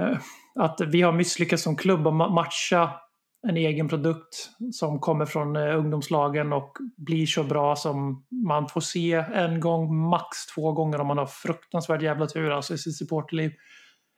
eh, 0.00 0.18
att 0.54 0.80
vi 0.80 1.02
har 1.02 1.12
misslyckats 1.12 1.62
som 1.62 1.76
klubb 1.76 2.06
att 2.06 2.32
matcha 2.32 3.00
en 3.48 3.56
egen 3.56 3.88
produkt 3.88 4.50
som 4.72 5.00
kommer 5.00 5.26
från 5.26 5.56
eh, 5.56 5.78
ungdomslagen 5.78 6.52
och 6.52 6.76
blir 6.96 7.26
så 7.26 7.44
bra 7.44 7.76
som 7.76 8.26
man 8.46 8.68
får 8.68 8.80
se 8.80 9.12
en 9.12 9.60
gång, 9.60 9.96
max 10.08 10.46
två 10.54 10.72
gånger 10.72 11.00
om 11.00 11.06
man 11.06 11.18
har 11.18 11.26
fruktansvärd 11.26 12.02
jävla 12.02 12.26
tur 12.26 12.50
alltså 12.50 12.74
i 12.74 12.78
sitt 12.78 12.96
supporterliv. 12.96 13.52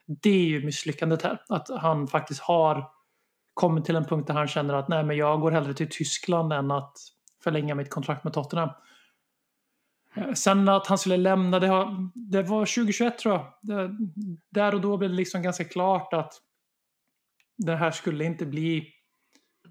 Det 0.06 0.30
är 0.30 0.44
ju 0.44 0.64
misslyckandet 0.64 1.22
här. 1.22 1.42
Att 1.48 1.68
han 1.80 2.06
faktiskt 2.06 2.40
har 2.40 2.97
kommit 3.58 3.84
till 3.84 3.96
en 3.96 4.04
punkt 4.04 4.26
där 4.26 4.34
han 4.34 4.48
känner 4.48 4.74
att 4.74 4.88
nej, 4.88 5.04
men 5.04 5.16
jag 5.16 5.40
går 5.40 5.50
hellre 5.50 5.74
till 5.74 5.88
Tyskland 5.90 6.52
än 6.52 6.70
att 6.70 6.92
förlänga 7.44 7.74
mitt 7.74 7.90
kontrakt 7.90 8.24
med 8.24 8.32
Tottenham. 8.32 8.70
Eh, 10.14 10.32
sen 10.32 10.68
att 10.68 10.86
han 10.86 10.98
skulle 10.98 11.16
lämna, 11.16 11.58
det, 11.58 11.66
har, 11.66 12.10
det 12.14 12.42
var 12.42 12.60
2021 12.60 13.18
tror 13.18 13.34
jag. 13.34 13.46
Det, 13.62 13.90
där 14.50 14.74
och 14.74 14.80
då 14.80 14.96
blev 14.96 15.10
det 15.10 15.16
liksom 15.16 15.42
ganska 15.42 15.64
klart 15.64 16.12
att 16.12 16.32
det 17.56 17.76
här 17.76 17.90
skulle 17.90 18.24
inte 18.24 18.46
bli 18.46 18.86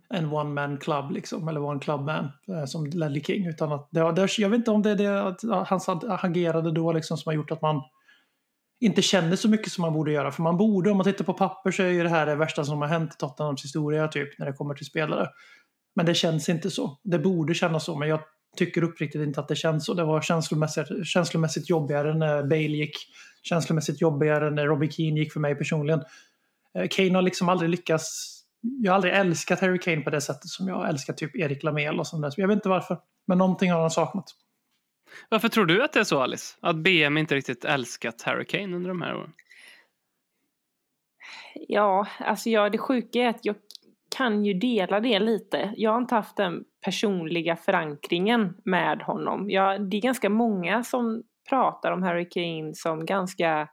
en 0.09 0.33
one 0.33 0.49
man 0.49 0.77
club 0.77 1.11
liksom, 1.11 1.47
eller 1.47 1.63
one 1.63 1.79
club 1.79 2.01
man 2.01 2.31
eh, 2.47 2.65
som 2.65 2.85
Lelly 2.85 3.23
King. 3.23 3.47
Utan 3.47 3.71
att 3.71 3.87
det, 3.91 4.37
jag 4.37 4.49
vet 4.49 4.57
inte 4.57 4.71
om 4.71 4.81
det 4.81 4.91
är 4.91 4.95
det 4.95 5.27
att 5.27 5.67
han 5.67 5.79
agerade 6.07 6.71
då 6.71 6.91
liksom 6.91 7.17
som 7.17 7.29
har 7.29 7.35
gjort 7.35 7.51
att 7.51 7.61
man 7.61 7.81
inte 8.79 9.01
känner 9.01 9.35
så 9.35 9.49
mycket 9.49 9.71
som 9.71 9.81
man 9.81 9.93
borde 9.93 10.11
göra. 10.11 10.31
För 10.31 10.43
man 10.43 10.57
borde, 10.57 10.91
om 10.91 10.97
man 10.97 11.03
tittar 11.03 11.25
på 11.25 11.33
papper 11.33 11.71
så 11.71 11.83
är 11.83 11.89
ju 11.89 12.03
det 12.03 12.09
här 12.09 12.25
det 12.25 12.35
värsta 12.35 12.63
som 12.63 12.81
har 12.81 12.87
hänt 12.87 13.13
i 13.13 13.17
Tottenhams 13.17 13.63
historia 13.63 14.07
typ 14.07 14.39
när 14.39 14.45
det 14.45 14.53
kommer 14.53 14.73
till 14.73 14.85
spelare. 14.85 15.29
Men 15.95 16.05
det 16.05 16.13
känns 16.13 16.49
inte 16.49 16.71
så. 16.71 16.99
Det 17.03 17.19
borde 17.19 17.53
kännas 17.53 17.85
så, 17.85 17.95
men 17.95 18.09
jag 18.09 18.19
tycker 18.57 18.83
uppriktigt 18.83 19.21
inte 19.21 19.39
att 19.39 19.47
det 19.47 19.55
känns 19.55 19.85
så. 19.85 19.93
Det 19.93 20.03
var 20.03 20.21
känslomässigt, 20.21 20.87
känslomässigt 21.03 21.69
jobbigare 21.69 22.13
när 22.13 22.43
Bale 22.43 22.77
gick. 22.77 22.95
Känslomässigt 23.43 24.01
jobbigare 24.01 24.49
när 24.49 24.65
Robbie 24.65 24.91
Keane 24.91 25.19
gick 25.19 25.33
för 25.33 25.39
mig 25.39 25.55
personligen. 25.55 26.03
Eh, 26.77 26.87
Kane 26.89 27.15
har 27.15 27.21
liksom 27.21 27.49
aldrig 27.49 27.69
lyckats 27.69 28.33
jag 28.61 28.91
har 28.91 28.95
aldrig 28.95 29.13
älskat 29.13 29.59
Harry 29.59 29.79
Kane 29.79 30.01
på 30.01 30.09
det 30.09 30.21
sättet 30.21 30.49
som 30.49 30.67
jag 30.67 30.89
älskar 30.89 31.13
typ 31.13 31.35
Erik 31.35 31.63
Lamel 31.63 31.99
och 31.99 32.07
sånt 32.07 32.21
där. 32.21 32.33
Jag 32.37 32.47
vet 32.47 32.55
inte 32.55 32.69
varför. 32.69 32.97
Men 33.27 33.37
någonting 33.37 33.71
har 33.71 33.81
han 33.81 33.91
saknat. 33.91 34.25
Varför 35.29 35.47
tror 35.49 35.65
du 35.65 35.83
att 35.83 35.93
det 35.93 35.99
är 35.99 36.03
så 36.03 36.21
Alice? 36.21 36.57
Att 36.61 36.75
BM 36.75 37.17
inte 37.17 37.35
riktigt 37.35 37.65
älskat 37.65 38.21
Harry 38.21 38.45
Kane 38.45 38.75
under 38.75 38.89
de 38.89 39.01
här 39.01 39.15
åren? 39.15 39.33
Ja, 41.67 42.07
alltså 42.19 42.49
jag, 42.49 42.71
det 42.71 42.77
sjuka 42.77 43.19
är 43.19 43.29
att 43.29 43.45
jag 43.45 43.55
kan 44.17 44.45
ju 44.45 44.53
dela 44.53 44.99
det 44.99 45.19
lite. 45.19 45.73
Jag 45.77 45.91
har 45.91 45.97
inte 45.97 46.15
haft 46.15 46.37
den 46.37 46.63
personliga 46.85 47.55
förankringen 47.55 48.53
med 48.65 49.01
honom. 49.01 49.49
Jag, 49.49 49.89
det 49.89 49.97
är 49.97 50.01
ganska 50.01 50.29
många 50.29 50.83
som 50.83 51.23
pratar 51.49 51.91
om 51.91 52.03
Harry 52.03 52.29
Kane 52.29 52.71
som 52.73 53.05
ganska, 53.05 53.69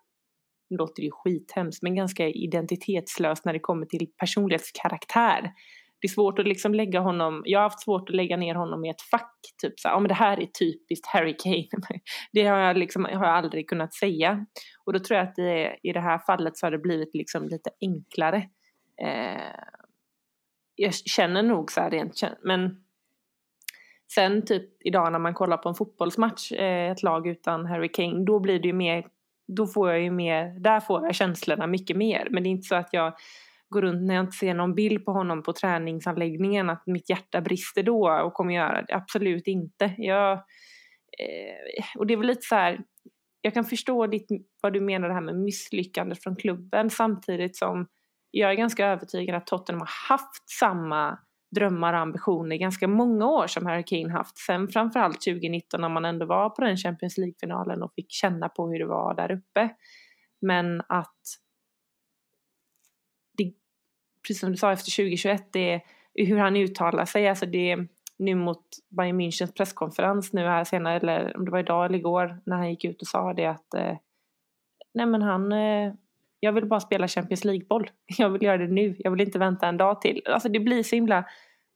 låter 0.71 1.03
ju 1.03 1.11
skithemskt, 1.11 1.83
men 1.83 1.95
ganska 1.95 2.29
identitetslös 2.29 3.45
när 3.45 3.53
det 3.53 3.59
kommer 3.59 3.87
till 3.87 4.07
personlighetskaraktär. 4.19 5.53
Det 6.05 6.07
är 6.07 6.13
svårt 6.13 6.39
att 6.39 6.49
liksom 6.49 6.75
lägga 6.75 7.01
honom, 7.01 7.43
jag 7.45 7.59
har 7.59 7.63
haft 7.63 7.83
svårt 7.83 8.09
att 8.09 8.15
lägga 8.15 8.37
ner 8.37 8.55
honom 8.55 8.85
i 8.85 8.91
ett 8.91 9.03
fack, 9.03 9.41
typ 9.63 9.81
så 9.81 9.89
här, 9.89 9.95
ja 9.95 10.01
men 10.01 10.09
det 10.09 10.15
här 10.15 10.41
är 10.41 10.47
typiskt 10.47 11.07
Harry 11.07 11.37
Kane. 11.37 11.69
Det 12.33 12.47
har 12.47 12.59
jag, 12.59 12.77
liksom, 12.77 13.05
har 13.05 13.27
jag 13.27 13.37
aldrig 13.37 13.69
kunnat 13.69 13.95
säga. 13.95 14.47
Och 14.85 14.93
då 14.93 14.99
tror 14.99 15.19
jag 15.19 15.29
att 15.29 15.35
det, 15.35 15.77
i 15.83 15.93
det 15.93 16.01
här 16.01 16.19
fallet 16.19 16.57
så 16.57 16.67
har 16.67 16.71
det 16.71 16.79
blivit 16.79 17.15
liksom 17.15 17.49
lite 17.49 17.71
enklare. 17.81 18.37
Eh, 19.03 19.61
jag 20.75 20.95
känner 20.95 21.43
nog 21.43 21.73
så 21.73 21.81
här 21.81 21.91
rent, 21.91 22.23
men 22.43 22.85
Sen 24.15 24.45
typ 24.45 24.71
idag 24.81 25.13
när 25.13 25.19
man 25.19 25.35
kollar 25.35 25.57
på 25.57 25.69
en 25.69 25.75
fotbollsmatch, 25.75 26.53
eh, 26.53 26.91
ett 26.91 27.03
lag 27.03 27.27
utan 27.27 27.67
Harry 27.67 27.89
Kane, 27.93 28.25
då 28.25 28.41
blir 28.41 28.59
det 28.61 28.69
ju 28.69 28.75
mer, 28.75 29.07
då 29.47 29.67
får 29.67 29.91
jag 29.91 30.01
ju 30.01 30.11
mer, 30.11 30.61
där 30.61 30.81
får 30.81 31.05
jag 31.05 31.15
känslorna 31.15 31.67
mycket 31.67 31.97
mer. 31.97 32.29
Men 32.31 32.43
det 32.43 32.49
är 32.49 32.51
inte 32.51 32.69
så 32.69 32.75
att 32.75 32.93
jag 32.93 33.15
gå 33.75 33.81
runt 33.81 34.03
när 34.03 34.15
jag 34.15 34.25
inte 34.25 34.37
ser 34.37 34.55
någon 34.55 34.75
bild 34.75 35.05
på 35.05 35.13
honom 35.13 35.43
på 35.43 35.53
träningsanläggningen 35.53 36.71
att 36.71 36.83
mitt 36.87 37.11
hjärta 37.11 37.41
brister 37.41 37.83
då 37.83 38.23
och 38.25 38.35
kommer 38.35 38.55
göra 38.55 38.83
det. 38.83 38.95
Absolut 38.95 39.47
inte. 39.47 39.95
Jag, 39.99 40.33
eh, 40.33 41.85
och 41.99 42.07
det 42.07 42.15
är 42.15 42.19
väl 42.19 42.27
lite 42.27 42.43
så 42.43 42.55
här, 42.55 42.81
jag 43.41 43.55
kan 43.55 43.65
förstå 43.65 44.07
ditt, 44.07 44.29
vad 44.63 44.73
du 44.73 44.81
menar 44.81 45.09
det 45.09 45.15
här 45.15 45.21
med 45.21 45.37
misslyckandet 45.37 46.23
från 46.23 46.37
klubben 46.37 46.91
samtidigt 46.91 47.57
som 47.57 47.87
jag 48.31 48.51
är 48.51 48.55
ganska 48.55 48.87
övertygad 48.87 49.37
att 49.37 49.47
Tottenham 49.47 49.81
har 49.81 50.17
haft 50.17 50.51
samma 50.59 51.19
drömmar 51.55 51.93
och 51.93 52.01
ambitioner 52.01 52.57
i 52.57 52.59
ganska 52.59 52.89
många 52.89 53.27
år 53.27 53.47
som 53.47 53.67
Harry 53.67 53.85
Kane 53.87 54.13
haft. 54.13 54.39
Sen 54.39 54.69
framförallt 54.69 55.21
2019 55.21 55.81
när 55.81 55.89
man 55.89 56.05
ändå 56.05 56.27
var 56.27 56.51
på 56.51 56.63
den 56.63 56.77
Champions 56.77 57.19
League-finalen 57.19 57.83
och 57.83 57.93
fick 57.95 58.11
känna 58.11 58.49
på 58.49 58.69
hur 58.69 58.79
det 58.79 58.87
var 58.87 59.15
där 59.15 59.33
uppe. 59.33 59.69
Men 60.41 60.83
att 60.89 61.21
precis 64.27 64.41
som 64.41 64.51
du 64.51 64.57
sa 64.57 64.73
efter 64.73 64.91
2021, 64.97 65.49
det 65.53 65.73
är 65.73 65.81
hur 66.27 66.39
han 66.39 66.57
uttalar 66.57 67.05
sig, 67.05 67.29
alltså 67.29 67.47
det 67.47 67.77
nu 68.19 68.35
mot 68.35 68.63
Bayern 68.89 69.21
Münchens 69.21 69.55
presskonferens 69.57 70.33
nu 70.33 70.41
här 70.41 70.65
senare, 70.65 70.97
eller 70.97 71.37
om 71.37 71.45
det 71.45 71.51
var 71.51 71.59
idag 71.59 71.87
eller 71.87 71.99
igår, 71.99 72.41
när 72.47 72.57
han 72.57 72.71
gick 72.71 72.85
ut 72.85 73.01
och 73.01 73.09
sa 73.09 73.33
det 73.33 73.47
att 73.47 73.75
eh, 73.75 73.97
nej 74.95 75.07
men 75.07 75.23
han, 75.23 75.53
eh, 75.53 75.93
jag 76.41 76.53
vill 76.53 76.67
bara 76.67 76.81
spela 76.81 77.09
Champions 77.09 77.45
League-boll. 77.45 77.91
Jag 78.19 78.31
vill 78.31 78.43
göra 78.43 78.59
det 78.59 78.73
nu. 78.73 78.97
Jag 78.99 79.11
vill 79.11 79.21
inte 79.21 79.39
vänta 79.39 79.67
en 79.67 79.77
dag 79.77 80.01
till. 80.01 80.23
Alltså 80.27 80.49
det 80.49 80.61
blir 80.61 80.83
så 80.83 80.97
himla 80.97 81.25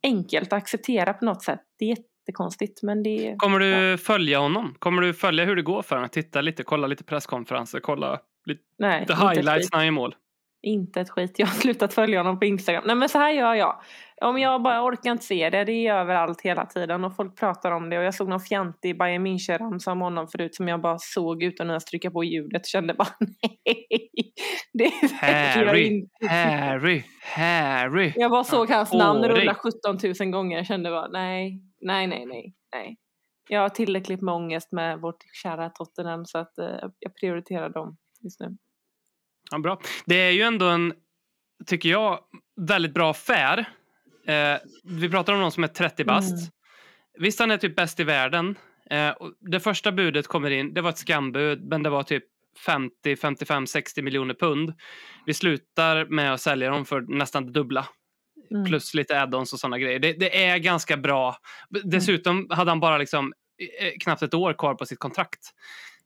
enkelt 0.03 0.53
att 0.53 0.57
acceptera 0.63 1.13
på 1.13 1.25
något 1.25 1.43
sätt. 1.43 1.61
Det 1.79 1.85
är 1.85 1.89
jättekonstigt 1.89 2.83
men 2.83 3.03
det... 3.03 3.35
Kommer 3.39 3.59
du 3.59 3.67
ja. 3.67 3.97
följa 3.97 4.39
honom? 4.39 4.75
Kommer 4.79 5.03
du 5.03 5.15
följa 5.15 5.45
hur 5.45 5.57
det 5.57 5.63
går 5.63 5.83
för 5.83 5.97
honom? 5.97 6.09
Titta 6.11 6.41
lite, 6.41 6.63
kolla 6.63 6.87
lite 6.87 7.05
presskonferenser, 7.05 7.81
kolla 7.81 8.21
lite 8.45 8.63
Nej, 8.79 9.07
highlights 9.09 9.73
när 9.73 9.77
han 9.77 9.87
gör 9.87 9.93
mål. 9.93 10.15
Inte 10.63 11.01
ett 11.01 11.11
skit. 11.11 11.39
Jag 11.39 11.47
har 11.47 11.55
slutat 11.55 11.95
följa 11.95 12.19
honom 12.19 12.39
på 12.39 12.45
Instagram. 12.45 12.85
Nej 12.87 12.97
men 12.97 13.09
så 13.09 13.19
här 13.19 13.31
gör 13.31 13.55
jag. 13.55 13.81
Om 14.21 14.39
jag 14.39 14.63
bara 14.63 14.85
orkar 14.85 15.11
inte 15.11 15.25
se 15.25 15.51
det, 15.51 15.65
det 15.65 15.73
är 15.73 15.95
överallt 15.95 16.41
hela 16.41 16.67
tiden 16.67 17.05
och 17.05 17.17
folk 17.17 17.39
pratar 17.39 17.73
om 17.73 17.91
det 17.91 17.99
och 17.99 18.05
jag 18.05 18.15
såg 18.15 18.29
någon 18.29 18.41
fjantig 18.41 18.99
Bayern 18.99 19.27
München-ramsa 19.27 19.93
om 19.93 20.01
honom 20.01 20.29
förut 20.29 20.55
som 20.55 20.69
jag 20.69 20.81
bara 20.81 20.99
såg 20.99 21.43
utan 21.43 21.71
att 21.71 21.87
trycka 21.87 22.11
på 22.11 22.25
ljudet 22.25 22.67
kände 22.67 22.95
bara 22.95 23.09
nej. 23.21 23.87
Det 24.73 24.93
jag 25.03 25.19
Harry, 25.19 25.87
inte. 25.87 26.27
Harry, 26.27 27.03
Harry. 27.23 28.13
Jag 28.17 28.31
bara 28.31 28.45
såg 28.45 28.71
hans 28.71 28.93
namn 28.93 29.25
rulla 29.25 29.55
17 29.55 29.99
000 30.21 30.31
gånger 30.31 30.61
och 30.61 30.67
kände 30.67 30.91
bara 30.91 31.09
nej, 31.09 31.63
nej, 31.81 32.07
nej, 32.07 32.27
nej, 32.27 32.55
nej. 32.73 32.97
Jag 33.51 33.61
har 33.61 33.69
tillräckligt 33.69 34.23
med 34.23 34.35
ångest 34.35 34.73
med 34.73 35.01
vårt 35.01 35.25
kära 35.43 35.71
Tottenham 35.71 36.25
så 36.27 36.39
att 36.39 36.59
eh, 36.59 36.89
jag 36.99 37.15
prioriterar 37.21 37.69
dem 37.69 37.97
just 38.23 38.41
nu. 38.41 38.57
Ja, 39.51 39.59
bra. 39.59 39.81
Det 40.07 40.15
är 40.15 40.31
ju 40.31 40.43
ändå 40.43 40.67
en, 40.67 40.93
tycker 41.67 41.89
jag, 41.89 42.19
väldigt 42.61 42.95
bra 42.95 43.11
affär. 43.11 43.59
Eh, 44.27 44.57
vi 44.85 45.09
pratar 45.09 45.33
om 45.33 45.41
någon 45.41 45.53
som 45.53 45.65
är 45.65 45.69
30 45.69 46.05
bast. 46.05 46.33
Mm. 46.33 46.51
Visst, 47.19 47.41
han 47.41 47.51
är 47.51 47.57
typ 47.57 47.77
bäst 47.77 48.01
i 48.01 48.05
världen. 48.05 48.55
Eh, 48.91 49.15
det 49.41 49.61
första 49.61 49.93
budet 49.93 50.27
kommer 50.27 50.51
in, 50.51 50.75
det 50.75 50.81
var 50.81 50.91
ett 50.91 50.99
skambud, 50.99 51.65
men 51.65 51.83
det 51.83 51.91
var 51.91 52.03
typ 52.03 52.25
50, 52.67 53.17
55, 53.17 53.67
60 53.67 54.03
miljoner 54.03 54.35
pund. 54.35 54.75
Vi 55.27 55.35
slutar 55.35 56.05
med 56.05 56.35
att 56.35 56.41
sälja 56.41 56.71
dem 56.71 56.85
för 56.85 57.01
nästan 57.01 57.47
det 57.47 57.53
dubbla. 57.53 57.87
Mm. 58.51 58.65
Plus 58.65 58.95
lite 58.95 59.21
add-ons 59.21 59.53
och 59.53 59.61
sådana 59.61 59.79
grejer. 59.79 59.99
Det, 59.99 60.13
det 60.13 60.45
är 60.45 60.59
ganska 60.59 60.97
bra. 60.97 61.37
Dessutom 61.85 62.47
hade 62.51 62.71
han 62.71 62.81
bara 62.81 62.99
liksom 62.99 63.33
eh, 63.81 63.93
knappt 64.01 64.23
ett 64.23 64.35
år 64.35 64.53
kvar 64.53 64.75
på 64.75 64.87
sitt 64.87 64.99
kontrakt. 64.99 65.41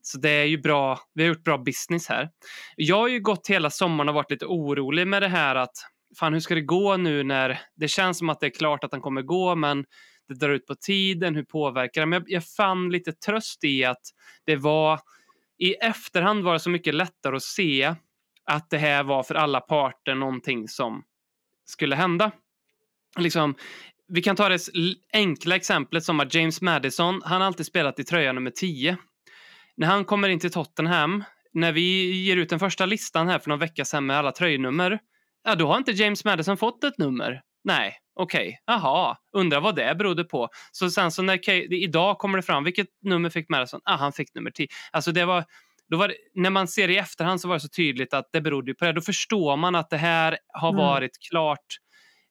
Så 0.03 0.19
det 0.19 0.31
är 0.31 0.45
ju 0.45 0.59
bra. 0.59 1.01
Vi 1.15 1.23
har 1.23 1.29
gjort 1.29 1.45
bra 1.45 1.59
business 1.59 2.09
här. 2.09 2.31
Jag 2.77 2.97
har 2.97 3.09
ju 3.09 3.21
gått 3.21 3.47
hela 3.47 3.71
sommaren 3.71 4.09
och 4.09 4.15
varit 4.15 4.31
lite 4.31 4.47
orolig 4.47 5.07
med 5.07 5.23
det 5.23 5.29
här 5.29 5.55
att 5.55 5.75
fan 6.19 6.33
hur 6.33 6.41
ska 6.41 6.55
det 6.55 6.61
gå 6.61 6.97
nu 6.97 7.23
när 7.23 7.61
det 7.77 7.89
känns 7.89 8.19
som 8.19 8.29
att 8.29 8.41
det 8.41 8.47
är 8.47 8.51
klart 8.51 8.85
att 8.85 8.93
han 8.93 9.01
kommer 9.01 9.23
gå 9.23 9.55
men 9.55 9.85
det 10.29 10.35
drar 10.35 10.51
ut 10.51 10.67
på 10.67 10.75
tiden, 10.75 11.35
hur 11.35 11.45
påverkar 11.45 12.01
det? 12.01 12.07
Men 12.07 12.21
jag, 12.21 12.31
jag 12.31 12.47
fann 12.47 12.91
lite 12.91 13.13
tröst 13.13 13.65
i 13.65 13.85
att 13.85 14.03
det 14.47 14.57
var 14.57 15.01
i 15.59 15.75
efterhand 15.75 16.45
var 16.45 16.53
det 16.53 16.61
så 16.61 16.71
mycket 16.71 16.95
lättare 16.95 17.37
att 17.37 17.43
se 17.43 17.95
att 18.45 18.71
det 18.71 18.79
här 18.79 19.03
var 19.03 19.23
för 19.23 19.35
alla 19.35 19.61
parter 19.61 20.15
någonting 20.15 20.69
som 20.69 21.05
skulle 21.65 21.97
hända. 21.97 22.31
Liksom, 23.19 23.55
vi 24.09 24.23
kan 24.23 24.37
ta 24.37 24.49
det 24.49 24.69
enkla 25.13 25.57
exemplet 25.57 26.05
som 26.05 26.21
att 26.21 26.35
James 26.35 26.61
Madison, 26.61 27.23
han 27.25 27.41
har 27.41 27.47
alltid 27.47 27.67
spelat 27.67 27.99
i 27.99 28.05
tröja 28.05 28.33
nummer 28.33 28.51
10. 28.51 28.97
När 29.77 29.87
han 29.87 30.05
kommer 30.05 30.29
in 30.29 30.41
till 30.41 30.53
Tottenham, 30.53 31.25
när 31.53 31.73
vi 31.73 32.13
ger 32.25 32.37
ut 32.37 32.49
den 32.49 32.59
första 32.59 32.87
listan 32.87 33.29
här 33.29 33.39
för 33.39 33.49
någon 33.49 33.59
vecka 33.59 33.85
sedan 33.85 34.07
med 34.07 34.19
alla 34.19 34.33
tröjnummer, 34.33 34.99
ja 35.45 35.55
då 35.55 35.67
har 35.67 35.77
inte 35.77 35.93
James 35.93 36.25
Madison 36.25 36.57
fått 36.57 36.85
ett 36.85 36.99
nummer. 36.99 37.41
Nej, 37.65 37.95
okej, 38.21 38.59
jaha, 38.67 39.17
undrar 39.37 39.61
vad 39.61 39.77
det 39.77 39.95
berodde 39.99 40.25
på. 40.25 40.49
Så 40.73 40.91
sen 40.91 41.11
så 41.11 41.23
när 41.23 41.43
Kay, 41.43 41.67
idag 41.71 42.19
kommer 42.19 42.39
det 42.39 42.43
fram, 42.43 42.65
vilket 42.65 42.87
nummer 43.03 43.31
fick 43.31 43.49
Madison? 43.49 43.81
Ah, 43.85 43.97
han 43.97 44.13
fick 44.13 44.35
nummer 44.35 44.51
10. 44.51 44.67
Alltså 44.93 45.13
det 45.13 45.25
var, 45.25 45.45
då 45.91 45.97
var 45.97 46.09
det, 46.09 46.15
när 46.35 46.51
man 46.51 46.69
ser 46.69 46.89
i 46.89 46.97
efterhand 46.97 47.41
så 47.41 47.49
var 47.49 47.55
det 47.55 47.61
så 47.61 47.69
tydligt 47.69 48.15
att 48.15 48.29
det 48.33 48.41
berodde 48.41 48.75
på 48.75 48.85
det. 48.85 48.93
Då 48.93 49.01
förstår 49.01 49.57
man 49.57 49.75
att 49.75 49.91
det 49.91 49.97
här 49.97 50.39
har 50.49 50.69
Mm. 50.69 50.79
varit 50.79 51.11
klart 51.31 51.67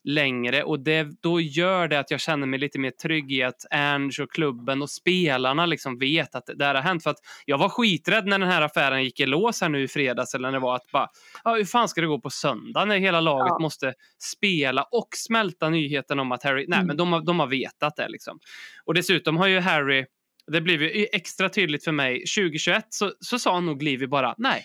längre 0.04 0.64
och 0.64 0.80
det, 0.80 1.08
då 1.22 1.42
gör 1.42 1.88
det 1.88 2.00
att 2.00 2.12
jag 2.12 2.20
känner 2.22 2.48
mig 2.48 2.60
lite 2.60 2.80
mer 2.80 2.92
trygg 2.92 3.32
i 3.32 3.44
att 3.44 3.66
Ernst 3.72 4.20
och 4.20 4.32
klubben 4.32 4.82
och 4.82 4.90
spelarna 4.90 5.66
liksom 5.66 5.98
vet 6.00 6.36
att 6.36 6.44
det 6.56 6.66
här 6.66 6.76
har 6.76 6.82
hänt. 6.82 7.04
För 7.04 7.10
att 7.10 7.18
jag 7.46 7.58
var 7.58 7.70
skiträdd 7.70 8.26
när 8.28 8.40
den 8.40 8.50
här 8.50 8.62
affären 8.62 9.04
gick 9.04 9.20
i 9.20 9.26
lås 9.26 9.62
här 9.62 9.70
nu 9.70 9.84
i 9.84 9.88
fredags 9.88 10.34
eller 10.36 10.48
när 10.48 10.60
det 10.60 10.64
var 10.64 10.76
att 10.76 10.92
bara, 10.92 11.08
ja, 11.44 11.56
hur 11.56 11.66
fan 11.66 11.88
ska 11.90 12.02
det 12.02 12.08
gå 12.08 12.20
på 12.22 12.30
söndag 12.30 12.86
när 12.86 12.98
hela 12.98 13.22
laget 13.22 13.48
Ja. 13.50 13.60
måste 13.60 13.94
spela 14.34 14.84
och 14.92 15.08
smälta 15.16 15.70
nyheten 15.70 16.20
om 16.20 16.32
att 16.32 16.44
Harry, 16.44 16.66
nej 16.68 16.78
Mm. 16.78 16.88
men 16.88 16.98
de, 16.98 17.14
har- 17.14 17.22
de 17.26 17.40
har 17.40 17.48
vetat 17.48 17.96
det 17.96 18.10
liksom. 18.10 18.40
Och 18.86 18.94
dessutom 18.94 19.38
har 19.38 19.48
ju 19.48 19.60
Harry, 19.60 20.06
det 20.52 20.62
blev 20.62 20.82
ju 20.84 21.06
extra 21.14 21.50
tydligt 21.50 21.84
för 21.84 21.92
mig, 21.92 22.24
2021 22.36 22.86
så, 22.90 23.12
så 23.20 23.40
sa 23.40 23.60
nog 23.60 23.84
Livy 23.84 24.08
bara 24.08 24.36
nej, 24.38 24.64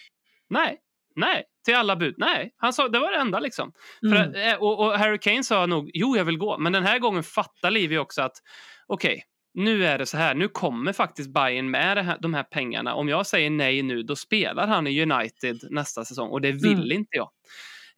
nej, 0.51 0.79
nej, 1.17 1.45
till 1.65 1.75
alla 1.75 1.97
bud. 1.97 2.15
Nej, 2.19 2.51
han 2.57 2.73
sa 2.73 2.89
det 2.89 2.99
var 2.99 3.11
det 3.13 3.19
enda 3.19 3.41
liksom. 3.41 3.73
För, 4.01 4.17
Mm. 4.17 4.31
att, 4.31 4.37
eh, 4.37 4.63
och, 4.63 4.81
och 4.87 4.93
Harry 4.99 5.19
Kane 5.19 5.45
sa 5.45 5.67
nog 5.67 5.91
jo, 5.95 6.17
jag 6.17 6.25
vill 6.25 6.39
gå. 6.39 6.59
Men 6.59 6.73
den 6.73 6.83
här 6.85 6.99
gången 6.99 7.23
fattar 7.23 7.71
Livy 7.71 7.99
också 7.99 8.23
att 8.23 8.37
okej, 8.87 9.23
nu 9.55 9.87
är 9.87 9.99
det 9.99 10.07
så 10.07 10.17
här. 10.17 10.35
Nu 10.35 10.49
kommer 10.49 10.93
faktiskt 10.93 11.33
Bayern 11.35 11.71
med 11.71 11.99
här, 12.05 12.19
de 12.21 12.35
här 12.35 12.43
pengarna. 12.43 12.95
Om 12.95 13.09
jag 13.09 13.27
säger 13.27 13.51
nej 13.51 13.83
nu, 13.83 14.03
då 14.03 14.17
spelar 14.17 14.67
han 14.67 14.87
i 14.87 15.03
United 15.03 15.57
nästa 15.71 16.05
säsong 16.05 16.29
och 16.31 16.41
det 16.41 16.53
vill 16.53 16.75
Mm. 16.75 16.93
inte 16.93 17.09
jag. 17.17 17.29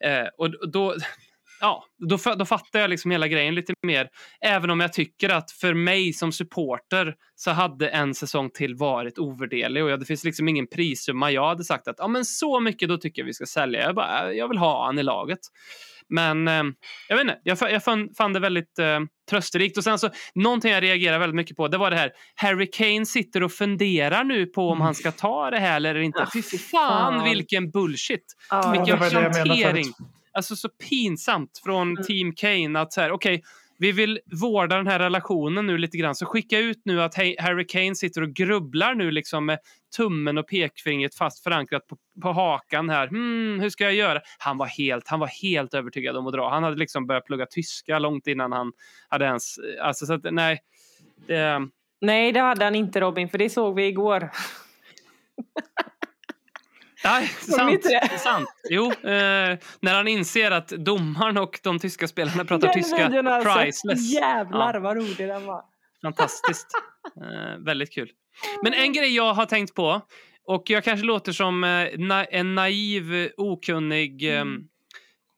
Eh, 0.04 0.26
och 0.38 0.70
då, 0.72 0.94
ja, 1.60 1.84
då, 1.98 2.18
då 2.36 2.44
fattar 2.44 2.80
jag 2.80 2.90
liksom 2.90 3.10
hela 3.10 3.28
grejen 3.28 3.54
lite 3.54 3.72
mer. 3.86 4.08
Även 4.40 4.70
om 4.70 4.80
jag 4.80 4.92
tycker 4.92 5.28
att 5.28 5.50
för 5.50 5.74
mig 5.74 6.12
som 6.12 6.32
supporter 6.32 7.14
så 7.34 7.50
hade 7.50 7.88
en 7.88 8.14
säsong 8.14 8.50
till 8.50 8.74
varit 8.74 9.18
ovärderlig 9.18 9.84
och 9.84 9.98
det 9.98 10.04
finns 10.04 10.24
liksom 10.24 10.48
ingen 10.48 10.66
prissumma. 10.66 11.30
Jag 11.30 11.48
hade 11.48 11.64
sagt 11.64 11.88
att 11.88 11.96
ja, 11.98 12.08
men 12.08 12.24
så 12.24 12.60
mycket 12.60 12.88
då 12.88 12.96
tycker 12.96 13.22
jag 13.22 13.26
vi 13.26 13.34
ska 13.34 13.46
sälja. 13.46 13.80
Jag, 13.80 13.94
bara, 13.94 14.32
jag 14.32 14.48
vill 14.48 14.58
ha 14.58 14.86
han 14.86 14.98
i 14.98 15.02
laget. 15.02 15.40
Men 16.08 16.48
eh, 16.48 16.62
jag 17.08 17.16
vet 17.16 17.20
inte, 17.20 17.38
jag, 17.42 17.58
jag 17.72 17.84
fann, 17.84 18.08
fann 18.18 18.32
det 18.32 18.40
väldigt 18.40 18.78
eh, 18.78 19.00
trösterikt. 19.30 19.76
Och 19.76 19.84
sen 19.84 19.98
så, 19.98 20.10
någonting 20.34 20.72
jag 20.72 20.82
reagerar 20.82 21.18
väldigt 21.18 21.36
mycket 21.36 21.56
på, 21.56 21.68
det 21.68 21.78
var 21.78 21.90
det 21.90 21.96
här. 21.96 22.12
Harry 22.34 22.70
Kane 22.70 23.06
sitter 23.06 23.42
och 23.42 23.52
funderar 23.52 24.24
nu 24.24 24.46
på 24.46 24.68
om 24.68 24.80
han 24.80 24.94
ska 24.94 25.12
ta 25.12 25.50
det 25.50 25.58
här 25.58 25.76
eller 25.76 25.98
inte. 25.98 26.18
Ja, 26.18 26.28
Fy 26.32 26.42
fy 26.42 26.58
fan 26.58 27.24
vilken 27.24 27.70
bullshit! 27.70 28.24
Ja, 28.50 28.70
Vilken 28.70 28.98
hantering! 28.98 29.92
Alltså 30.38 30.56
så 30.56 30.68
pinsamt 30.68 31.60
från 31.64 31.90
Mm. 31.90 32.04
Team 32.04 32.32
Kane 32.34 32.80
att 32.80 32.92
så 32.92 33.00
här, 33.00 33.10
okej, 33.10 33.42
vi 33.78 33.92
vill 33.92 34.20
vårda 34.40 34.76
den 34.76 34.86
här 34.86 34.98
relationen 34.98 35.66
nu 35.66 35.78
lite 35.78 35.96
grann. 35.96 36.14
Så 36.14 36.26
skicka 36.26 36.58
ut 36.58 36.80
nu 36.84 37.02
att 37.02 37.14
Harry 37.14 37.66
Kane 37.66 37.94
sitter 37.94 38.22
och 38.22 38.28
grubblar 38.28 38.94
nu 38.94 39.10
liksom 39.10 39.46
med 39.46 39.58
tummen 39.96 40.38
och 40.38 40.48
pekfingret 40.48 41.14
fast 41.14 41.42
förankrat 41.42 41.86
på, 41.86 41.96
på 42.22 42.32
hakan 42.32 42.90
här. 42.90 43.08
Hmm, 43.08 43.60
hur 43.60 43.70
ska 43.70 43.84
jag 43.84 43.94
göra? 43.94 44.20
Han 44.38 44.58
var, 44.58 44.66
helt, 44.66 45.08
han 45.08 45.20
var 45.20 45.26
helt 45.26 45.74
övertygad 45.74 46.16
om 46.16 46.26
att 46.26 46.32
dra. 46.32 46.50
Han 46.50 46.62
hade 46.62 46.76
liksom 46.76 47.06
börjat 47.06 47.26
plugga 47.26 47.46
tyska 47.46 47.98
långt 47.98 48.26
innan 48.26 48.52
han 48.52 48.72
hade 49.08 49.24
ens... 49.24 49.56
Alltså, 49.82 50.06
så 50.06 50.12
att, 50.12 50.22
nej. 50.30 50.58
Det, 51.26 51.68
Nej, 52.00 52.32
det 52.32 52.40
hade 52.40 52.64
han 52.64 52.74
inte 52.74 53.00
Robin, 53.00 53.28
för 53.28 53.38
det 53.38 53.50
såg 53.50 53.74
vi 53.74 53.86
igår. 53.86 54.30
Nej, 57.04 57.26
sant. 57.28 57.84
sant. 58.18 58.48
Jo, 58.70 58.84
eh, 58.92 59.58
när 59.80 59.94
han 59.94 60.08
inser 60.08 60.50
att 60.50 60.68
domaren 60.68 61.38
och 61.38 61.60
de 61.62 61.78
tyska 61.78 62.08
spelarna 62.08 62.44
pratar 62.44 62.68
Den 62.68 62.74
tyska. 62.74 63.06
alltså, 63.06 63.54
Priceless. 63.58 64.12
Jävlar 64.14 64.74
Ja. 64.74 64.80
vad 64.80 64.96
rolig 64.96 65.16
den 65.28 65.46
var. 65.46 65.62
Fantastiskt. 66.02 66.66
Eh, 67.20 67.64
väldigt 67.64 67.92
kul. 67.92 68.10
Men 68.62 68.74
en 68.74 68.92
grej 68.92 69.16
jag 69.16 69.34
har 69.34 69.46
tänkt 69.46 69.74
på, 69.74 70.00
och 70.44 70.70
jag 70.70 70.84
kanske 70.84 71.06
låter 71.06 71.32
som 71.32 71.64
eh, 71.64 71.88
na 71.98 72.24
en 72.24 72.54
naiv, 72.54 73.30
okunnig 73.36 74.36
eh, 74.38 74.44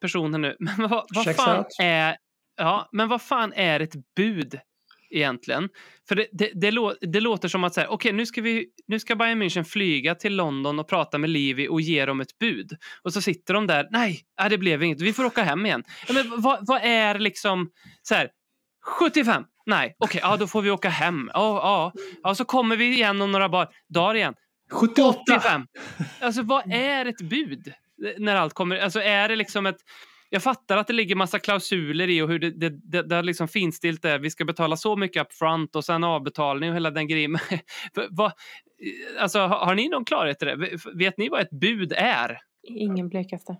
person 0.01 0.35
här 0.35 0.39
nu. 0.41 0.57
Men 0.61 0.89
vad, 0.89 1.07
vad 1.15 1.37
fan 1.37 1.59
out. 1.59 1.67
är... 1.83 2.17
Ja, 2.57 2.89
men 2.93 3.09
vad 3.09 3.23
fan 3.23 3.53
är 3.53 3.81
ett 3.81 3.95
bud 4.17 4.61
egentligen? 5.11 5.69
För 6.09 6.15
det, 6.15 6.27
det, 6.33 6.51
det, 6.55 6.71
lå, 6.71 6.95
det 7.01 7.21
låter 7.21 7.49
som 7.49 7.65
att 7.65 7.75
så 7.75 7.81
här, 7.81 7.89
okej, 7.89 8.13
nu 8.13 8.27
ska 8.27 8.43
vi 8.43 8.67
nu 8.87 8.99
ska 8.99 9.17
Bayern 9.17 9.43
München 9.43 9.65
flyga 9.65 10.15
till 10.15 10.37
London 10.37 10.79
och 10.79 10.89
prata 10.89 11.19
med 11.19 11.31
Livi 11.31 11.69
och 11.69 11.81
ge 11.81 12.07
dem 12.07 12.21
ett 12.21 12.39
bud. 12.39 12.73
Och 13.03 13.13
så 13.13 13.23
sitter 13.23 13.55
de 13.55 13.67
där, 13.67 13.89
nej, 13.91 14.21
nej 14.41 14.51
det 14.51 14.59
blev 14.59 14.83
inget, 14.83 15.01
vi 15.01 15.13
får 15.13 15.25
åka 15.25 15.43
hem 15.43 15.67
igen. 15.67 15.85
Ja, 16.09 16.15
men 16.15 16.41
vad, 16.41 16.67
vad 16.67 16.81
är 16.83 17.19
liksom 17.19 17.71
så 18.03 18.15
här, 18.15 18.29
75? 18.99 19.45
Nej, 19.67 19.97
okej, 19.99 20.21
ja 20.25 20.37
då 20.37 20.47
får 20.47 20.63
vi 20.63 20.71
åka 20.71 20.89
hem. 20.89 21.31
Ja, 21.35 21.61
ja, 21.63 21.93
ja, 22.23 22.35
så 22.35 22.45
kommer 22.45 22.77
vi 22.77 22.93
igen 22.93 23.23
om 23.23 23.33
några 23.33 23.49
bar, 23.49 23.69
dagar 23.89 24.15
igen. 24.15 24.35
78! 24.73 25.19
85. 25.37 25.67
Alltså 26.21 26.43
vad 26.43 26.73
är 26.73 27.07
ett 27.07 27.21
bud? 27.21 27.73
När 28.19 28.37
allt 28.37 28.55
kommer, 28.55 28.77
alltså 28.77 29.01
är 29.01 29.29
det 29.29 29.37
liksom 29.37 29.67
ett 29.67 29.81
jag 30.31 30.43
fattar 30.43 30.77
att 30.77 30.87
det 30.87 30.93
ligger 30.93 31.15
massa 31.15 31.39
klausuler 31.39 32.09
i 32.09 32.23
och 32.23 32.29
hur 32.29 32.39
det, 32.39 32.51
det, 32.51 32.69
det, 32.91 33.03
det 33.03 33.23
liksom 33.23 33.49
finstilt 33.49 34.05
är. 34.05 34.19
Vi 34.19 34.31
ska 34.31 34.45
betala 34.45 34.77
så 34.77 34.97
mycket 34.97 35.23
up 35.23 35.33
front 35.33 35.77
och 35.77 35.85
sen 35.85 36.05
avbetalning 36.05 36.71
och 36.71 36.77
hela 36.77 36.91
den 36.91 37.09
grejen. 37.09 37.39
Vad, 38.11 38.33
alltså, 39.19 39.39
har, 39.39 39.67
har 39.67 39.75
ni 39.75 39.89
någon 39.89 40.05
klarhet 40.05 40.43
i 40.43 40.45
det? 40.45 40.79
Vet 40.95 41.19
ni 41.19 41.29
vad 41.29 41.41
ett 41.41 41.51
bud 41.51 41.93
är? 41.97 42.39
Ingen 42.69 43.09
blekaste. 43.09 43.57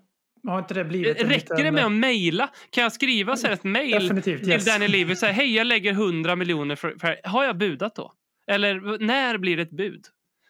Har 0.47 0.59
inte 0.59 0.73
det 0.73 0.85
blivit 0.85 1.21
en 1.21 1.29
Räcker 1.29 1.47
det 1.49 1.57
liten- 1.57 1.73
med 1.73 1.85
att 1.85 1.91
mejla? 1.91 2.49
Kan 2.69 2.83
jag 2.83 2.93
skriva 2.93 3.35
så 3.35 3.47
här 3.47 3.53
ett 3.53 3.63
mejl 3.63 4.21
till 4.21 4.49
yes. 4.49 4.65
Danny 4.65 4.87
Levy 4.87 5.13
och 5.13 5.17
säga 5.17 5.31
hej, 5.31 5.55
jag 5.55 5.67
lägger 5.67 5.91
100 5.91 6.35
miljoner 6.35 6.75
för, 6.75 6.95
för... 6.99 7.19
Har 7.23 7.43
jag 7.43 7.57
budat 7.57 7.95
då? 7.95 8.11
Eller 8.47 8.97
när 9.05 9.37
blir 9.37 9.57
det 9.57 9.63
ett 9.63 9.77
bud? 9.77 10.05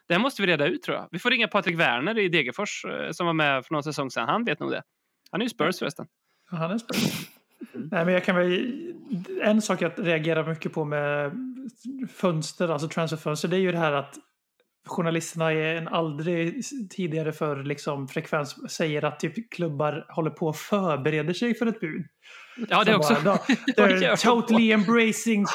Det 0.07 0.13
här 0.13 0.21
måste 0.21 0.41
vi 0.41 0.47
reda 0.47 0.67
ut 0.67 0.83
tror 0.83 0.97
jag. 0.97 1.07
Vi 1.11 1.19
får 1.19 1.29
ringa 1.29 1.47
Patrik 1.47 1.79
Werner 1.79 2.19
i 2.19 2.29
Degerfors 2.29 2.85
eh, 2.85 3.11
som 3.11 3.25
var 3.25 3.33
med 3.33 3.65
för 3.65 3.73
någon 3.73 3.83
säsong 3.83 4.11
sedan. 4.11 4.29
Han 4.29 4.45
vet 4.45 4.59
nog 4.59 4.71
det. 4.71 4.81
Han 5.31 5.41
är 5.41 5.45
ju 5.45 5.49
Spurs 5.49 5.79
förresten. 5.79 6.05
Ja, 6.51 6.57
Han 6.57 6.71
är 6.71 6.77
Spurs. 6.77 7.29
Nej, 7.73 8.05
men 8.05 8.13
jag 8.13 8.23
kan 8.23 8.35
väl, 8.35 8.71
en 9.41 9.61
sak 9.61 9.81
jag 9.81 9.91
reagerar 9.97 10.49
mycket 10.49 10.73
på 10.73 10.85
med 10.85 11.31
fönster, 12.13 12.69
alltså 12.69 12.87
transferfönster, 12.87 13.47
det 13.47 13.57
är 13.57 13.61
ju 13.61 13.71
det 13.71 13.77
här 13.77 13.91
att 13.91 14.15
journalisterna 14.87 15.53
i 15.53 15.77
en 15.77 15.87
aldrig 15.87 16.61
tidigare 16.89 17.33
för 17.33 17.63
liksom 17.63 18.07
frekvens 18.07 18.71
säger 18.71 19.05
att 19.05 19.19
typ 19.19 19.51
klubbar 19.51 20.05
håller 20.09 20.29
på 20.29 20.47
och 20.47 20.55
förbereder 20.55 21.33
sig 21.33 21.55
för 21.55 21.65
ett 21.65 21.79
bud. 21.79 22.05
Ja, 22.69 22.83
det 22.83 22.91
Som 22.91 22.99
också. 22.99 23.15
Bara, 23.23 23.37
they're 23.77 24.23
totally 24.23 24.71
embracing, 24.71 25.45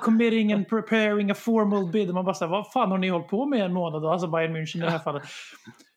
committing 0.00 0.52
and 0.52 0.68
preparing 0.68 1.30
a 1.30 1.34
formal 1.34 1.90
bid. 1.92 2.14
Man 2.14 2.24
bara 2.24 2.34
säger, 2.34 2.50
vad 2.50 2.72
fan 2.72 2.90
har 2.90 2.98
ni 2.98 3.08
hållit 3.08 3.28
på 3.28 3.46
med 3.46 3.64
en 3.64 3.72
månad 3.72 4.02
då? 4.02 4.10
Alltså 4.10 4.28
Bayern 4.28 4.56
München 4.56 4.76
i 4.76 4.80
det 4.80 4.90
här 4.90 4.98
fallet. 4.98 5.22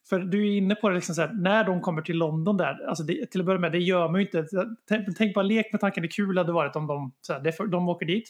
För 0.09 0.19
du 0.19 0.47
är 0.47 0.57
inne 0.57 0.75
på 0.75 0.89
det, 0.89 0.95
liksom 0.95 1.15
så 1.15 1.21
här, 1.21 1.33
när 1.33 1.63
de 1.63 1.81
kommer 1.81 2.01
till 2.01 2.17
London 2.17 2.57
där, 2.57 2.87
alltså 2.87 3.03
det, 3.03 3.31
till 3.31 3.39
att 3.41 3.45
börja 3.45 3.59
med, 3.59 3.71
det 3.71 3.77
gör 3.79 4.09
man 4.09 4.21
ju 4.21 4.25
inte. 4.25 4.45
Tänk, 4.89 5.17
tänk 5.17 5.35
bara 5.35 5.41
lek 5.43 5.71
med 5.71 5.81
tanken, 5.81 6.01
det 6.03 6.07
kul 6.07 6.37
hade 6.37 6.51
varit 6.51 6.75
om 6.75 6.87
de, 6.87 7.11
så 7.21 7.33
här, 7.33 7.51
för- 7.51 7.67
de 7.67 7.89
åker 7.89 8.05
dit, 8.05 8.29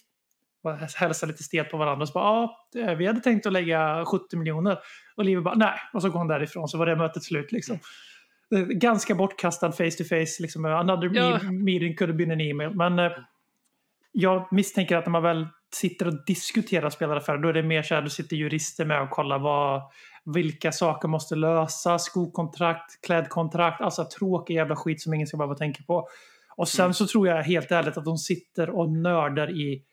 hälsar 0.95 1.27
lite 1.27 1.43
stelt 1.43 1.71
på 1.71 1.77
varandra 1.77 2.01
och 2.01 2.07
så 2.07 2.13
bara, 2.13 2.23
ja, 2.23 2.67
det- 2.73 2.95
vi 2.95 3.05
hade 3.07 3.19
tänkt 3.19 3.45
att 3.45 3.53
lägga 3.53 4.05
70 4.05 4.37
miljoner. 4.37 4.77
Och 5.15 5.25
Liv 5.25 5.41
bara, 5.41 5.55
nej, 5.55 5.73
och 5.93 6.01
så 6.01 6.09
går 6.09 6.19
hon 6.19 6.27
därifrån, 6.27 6.67
så 6.67 6.77
var 6.77 6.85
det 6.85 6.95
mötet 6.95 7.23
slut 7.23 7.51
liksom. 7.51 7.79
Är 8.55 8.65
Ganska 8.65 9.15
bortkastad 9.15 9.71
face 9.71 9.91
to 9.97 10.03
face, 10.03 10.41
liksom, 10.41 10.65
another 10.65 11.11
Ja. 11.13 11.37
me- 11.43 11.63
meeting 11.63 11.95
could 11.95 12.09
have 12.09 12.17
been 12.17 12.31
an 12.31 12.41
email. 12.41 12.75
Men 12.75 12.99
eh, 12.99 13.11
jag 14.11 14.47
misstänker 14.51 14.97
att 14.97 15.05
när 15.05 15.11
man 15.11 15.23
väl 15.23 15.47
sitter 15.75 16.07
och 16.07 16.25
diskuterar 16.25 16.89
spelaraffärer, 16.89 17.37
då 17.37 17.49
är 17.49 17.53
det 17.53 17.63
mer 17.63 17.83
så 17.83 17.95
här, 17.95 18.01
då 18.01 18.09
sitter 18.09 18.35
jurister 18.35 18.85
med 18.85 19.01
och 19.01 19.09
kollar 19.09 19.39
vad, 19.39 19.81
vilka 20.25 20.71
saker 20.71 21.07
måste 21.07 21.35
lösas, 21.35 22.05
skokontrakt, 22.05 23.01
klädkontrakt, 23.05 23.81
alltså 23.81 24.05
tråkig 24.19 24.55
jävla 24.55 24.75
skit 24.75 25.01
som 25.01 25.13
ingen 25.13 25.27
ska 25.27 25.37
behöva 25.37 25.55
tänka 25.55 25.83
på. 25.87 26.07
Och 26.57 26.67
sen 26.67 26.85
Mm. 26.85 26.93
så 26.93 27.07
tror 27.07 27.27
jag 27.27 27.43
helt 27.43 27.71
ärligt 27.71 27.97
att 27.97 28.05
de 28.05 28.17
sitter 28.17 28.69
och 28.69 28.91
nördar 28.91 29.49
i 29.49 29.83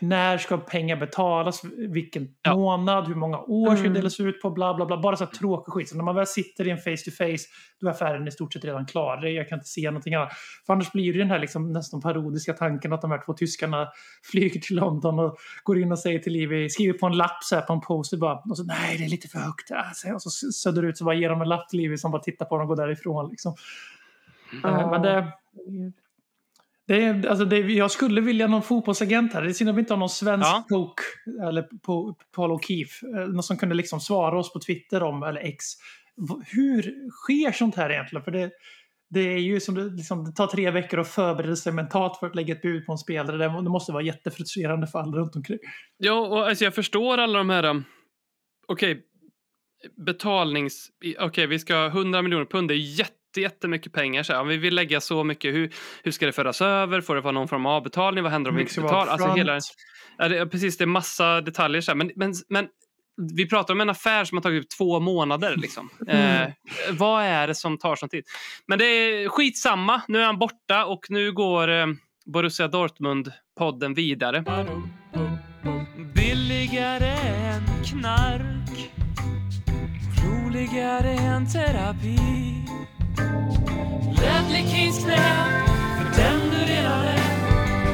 när 0.00 0.38
ska 0.38 0.58
pengar 0.58 0.96
betalas, 0.96 1.62
vilken 1.88 2.28
Ja. 2.42 2.54
månad, 2.54 3.08
hur 3.08 3.14
många 3.14 3.38
år 3.38 3.66
ska 3.66 3.74
det 3.74 3.80
Mm. 3.88 3.94
delas 3.94 4.20
ut 4.20 4.42
på, 4.42 4.50
bla 4.50 4.74
bla 4.74 4.86
bla. 4.86 4.96
Bara 5.00 5.16
så 5.16 5.24
här 5.24 5.32
tråkig 5.32 5.72
skit. 5.72 5.88
Så 5.88 5.96
när 5.96 6.04
man 6.04 6.14
väl 6.14 6.26
sitter 6.26 6.66
i 6.66 6.70
en 6.70 6.78
face 6.78 6.96
to 7.04 7.10
face, 7.10 7.44
då 7.80 7.86
är 7.86 7.90
affären 7.90 8.28
i 8.28 8.30
stort 8.30 8.52
sett 8.52 8.64
redan 8.64 8.86
klar. 8.86 9.16
Det- 9.16 9.30
Jag 9.30 9.48
kan 9.48 9.58
inte 9.58 9.68
se 9.68 9.86
någonting 9.90 10.14
annat. 10.14 10.32
För 10.66 10.72
annars 10.72 10.92
blir 10.92 11.12
det 11.12 11.18
den 11.18 11.30
här 11.30 11.38
liksom 11.38 11.72
nästan 11.72 12.00
parodiska 12.00 12.52
tanken 12.52 12.92
att 12.92 13.00
de 13.02 13.10
här 13.10 13.22
två 13.26 13.32
tyskarna 13.32 13.88
flyger 14.30 14.60
till 14.60 14.76
London 14.76 15.18
och 15.18 15.36
går 15.62 15.78
in 15.78 15.92
och 15.92 15.98
säger 15.98 16.18
till 16.18 16.32
Livi, 16.32 16.70
skriver 16.70 16.98
på 16.98 17.06
en 17.06 17.16
lapp 17.16 17.44
så 17.44 17.54
här 17.54 17.62
på 17.62 17.72
en 17.72 17.80
poster 17.80 18.16
bara, 18.16 18.34
och 18.50 18.56
så 18.56 18.64
nej 18.64 18.96
det 18.98 19.04
är 19.04 19.08
lite 19.08 19.28
för 19.28 19.38
högt. 19.38 19.70
Äh, 19.70 19.76
så- 19.94 20.14
Och 20.14 20.22
så 20.22 20.30
söder 20.52 20.82
ut 20.82 20.98
så 20.98 21.04
bara 21.04 21.14
ger 21.14 21.30
de 21.30 21.42
en 21.42 21.48
lapp 21.48 21.68
till 21.68 21.78
Livi 21.78 21.98
som 21.98 22.10
bara 22.10 22.22
tittar 22.22 22.46
på 22.46 22.58
dem 22.58 22.70
och 22.70 22.76
går 22.76 22.86
därifrån. 22.86 23.30
Liksom. 23.30 23.54
Eh, 24.64 24.90
Men 24.90 25.02
det, 25.02 25.32
det 26.86 27.02
är, 27.04 27.26
alltså 27.26 27.44
det, 27.44 27.58
jag 27.58 27.90
skulle 27.90 28.20
vilja 28.20 28.46
någon 28.46 28.62
fotbollsagent 28.62 29.32
här. 29.32 29.42
Det 29.42 29.48
är 29.48 29.52
synd 29.52 29.70
att 29.70 29.76
vi 29.76 29.80
inte 29.80 29.92
har 29.92 29.98
någon 29.98 30.08
svensk 30.10 30.46
Ja. 30.46 30.64
Poke, 30.68 31.02
eller 31.48 31.62
Paul 32.36 32.50
O'Keefe. 32.50 33.20
eh, 33.22 33.28
Någon 33.28 33.42
som 33.42 33.56
kunde 33.58 33.74
liksom 33.74 34.00
svara 34.00 34.38
oss 34.38 34.52
på 34.52 34.60
Twitter 34.60 35.02
om, 35.02 35.22
eller 35.22 35.40
X. 35.40 35.64
Hur 36.46 36.82
sker 37.10 37.52
sånt 37.52 37.74
här 37.76 37.90
egentligen? 37.90 38.24
För 38.24 38.30
det, 38.30 38.50
det 39.10 39.20
är 39.20 39.38
ju 39.38 39.60
som 39.60 39.74
det, 39.74 39.84
liksom, 39.84 40.24
det 40.24 40.32
tar 40.32 40.46
tre 40.46 40.70
veckor 40.70 41.00
att 41.00 41.08
förbereda 41.08 41.56
sig 41.56 41.72
mentalt 41.72 42.18
för 42.18 42.26
att 42.26 42.34
lägga 42.36 42.54
ett 42.54 42.62
bud 42.62 42.86
på 42.86 42.92
en 42.92 42.98
spelare. 42.98 43.36
Det, 43.36 43.48
måste 43.70 43.92
vara 43.92 44.02
jättefrustrerande 44.02 44.86
för 44.86 44.98
alla 44.98 45.16
runt 45.16 45.36
omkring. 45.36 45.58
Ja, 45.96 46.12
och 46.20 46.48
alltså 46.48 46.64
jag 46.64 46.74
förstår 46.74 47.18
alla 47.18 47.38
de 47.38 47.50
här... 47.50 47.64
um, 47.64 47.84
Okej, 48.68 49.02
betalnings... 50.06 50.88
i- 51.04 51.16
Okej, 51.18 51.46
vi 51.46 51.58
ska 51.58 51.74
ha 51.74 51.86
100 51.86 52.22
miljoner 52.22 52.44
pund. 52.44 52.68
Det 52.68 52.74
är 52.74 52.98
jätte, 52.98 53.12
jättemycket 53.40 53.92
pengar. 53.92 54.22
Så 54.22 54.32
här, 54.32 54.40
om 54.40 54.48
vi 54.48 54.56
vill 54.56 54.74
lägga 54.74 55.00
så 55.00 55.24
mycket, 55.24 55.54
hur, 55.54 55.74
hur 56.02 56.12
ska 56.12 56.26
det 56.26 56.32
föras 56.32 56.62
över? 56.62 57.00
Får 57.00 57.14
det 57.14 57.20
vara 57.20 57.32
någon 57.32 57.48
form 57.48 57.66
av 57.66 57.72
avbetalning? 57.72 58.24
Vad 58.24 58.32
händer 58.32 58.50
om 58.50 58.56
vi 58.56 58.62
inte 58.62 58.80
betalar? 58.80 59.12
Alltså 59.12 59.28
hela, 59.28 59.60
ja, 60.18 60.28
det, 60.28 60.38
är 60.38 60.46
precis, 60.46 60.76
det 60.76 60.84
är 60.84 60.86
massa 60.86 61.40
detaljer. 61.40 61.80
Så 61.80 61.90
här. 61.90 61.96
Men, 61.96 62.12
men, 62.16 62.34
men 62.48 62.68
vi 63.36 63.48
pratar 63.48 63.74
om 63.74 63.80
en 63.80 63.90
affär 63.90 64.24
som 64.24 64.38
har 64.38 64.42
tagit 64.42 64.64
upp 64.64 64.70
två 64.78 65.00
månader. 65.00 65.56
Liksom. 65.56 65.90
Eh, 66.08 66.48
vad 66.90 67.24
är 67.24 67.46
det 67.46 67.54
som 67.54 67.78
tar 67.78 67.96
sån 67.96 68.08
tid? 68.08 68.24
Men 68.66 68.78
det 68.78 68.84
är 68.84 69.28
skitsamma. 69.28 70.02
Nu 70.08 70.20
är 70.20 70.24
han 70.24 70.38
borta 70.38 70.84
och 70.84 71.06
nu 71.08 71.32
går 71.32 71.70
eh, 71.70 71.86
Borussia 72.26 72.68
Dortmund-podden 72.68 73.94
vidare. 73.94 74.44
Billigare 76.14 77.16
än 77.16 77.84
knark 77.84 78.90
Roligare 80.24 81.10
än 81.10 81.46
terapi 81.52 82.16
Knä 85.06 85.16
För 85.98 86.22
den 86.22 86.40
du 86.50 86.72
redan 86.72 87.04
är 87.04 87.20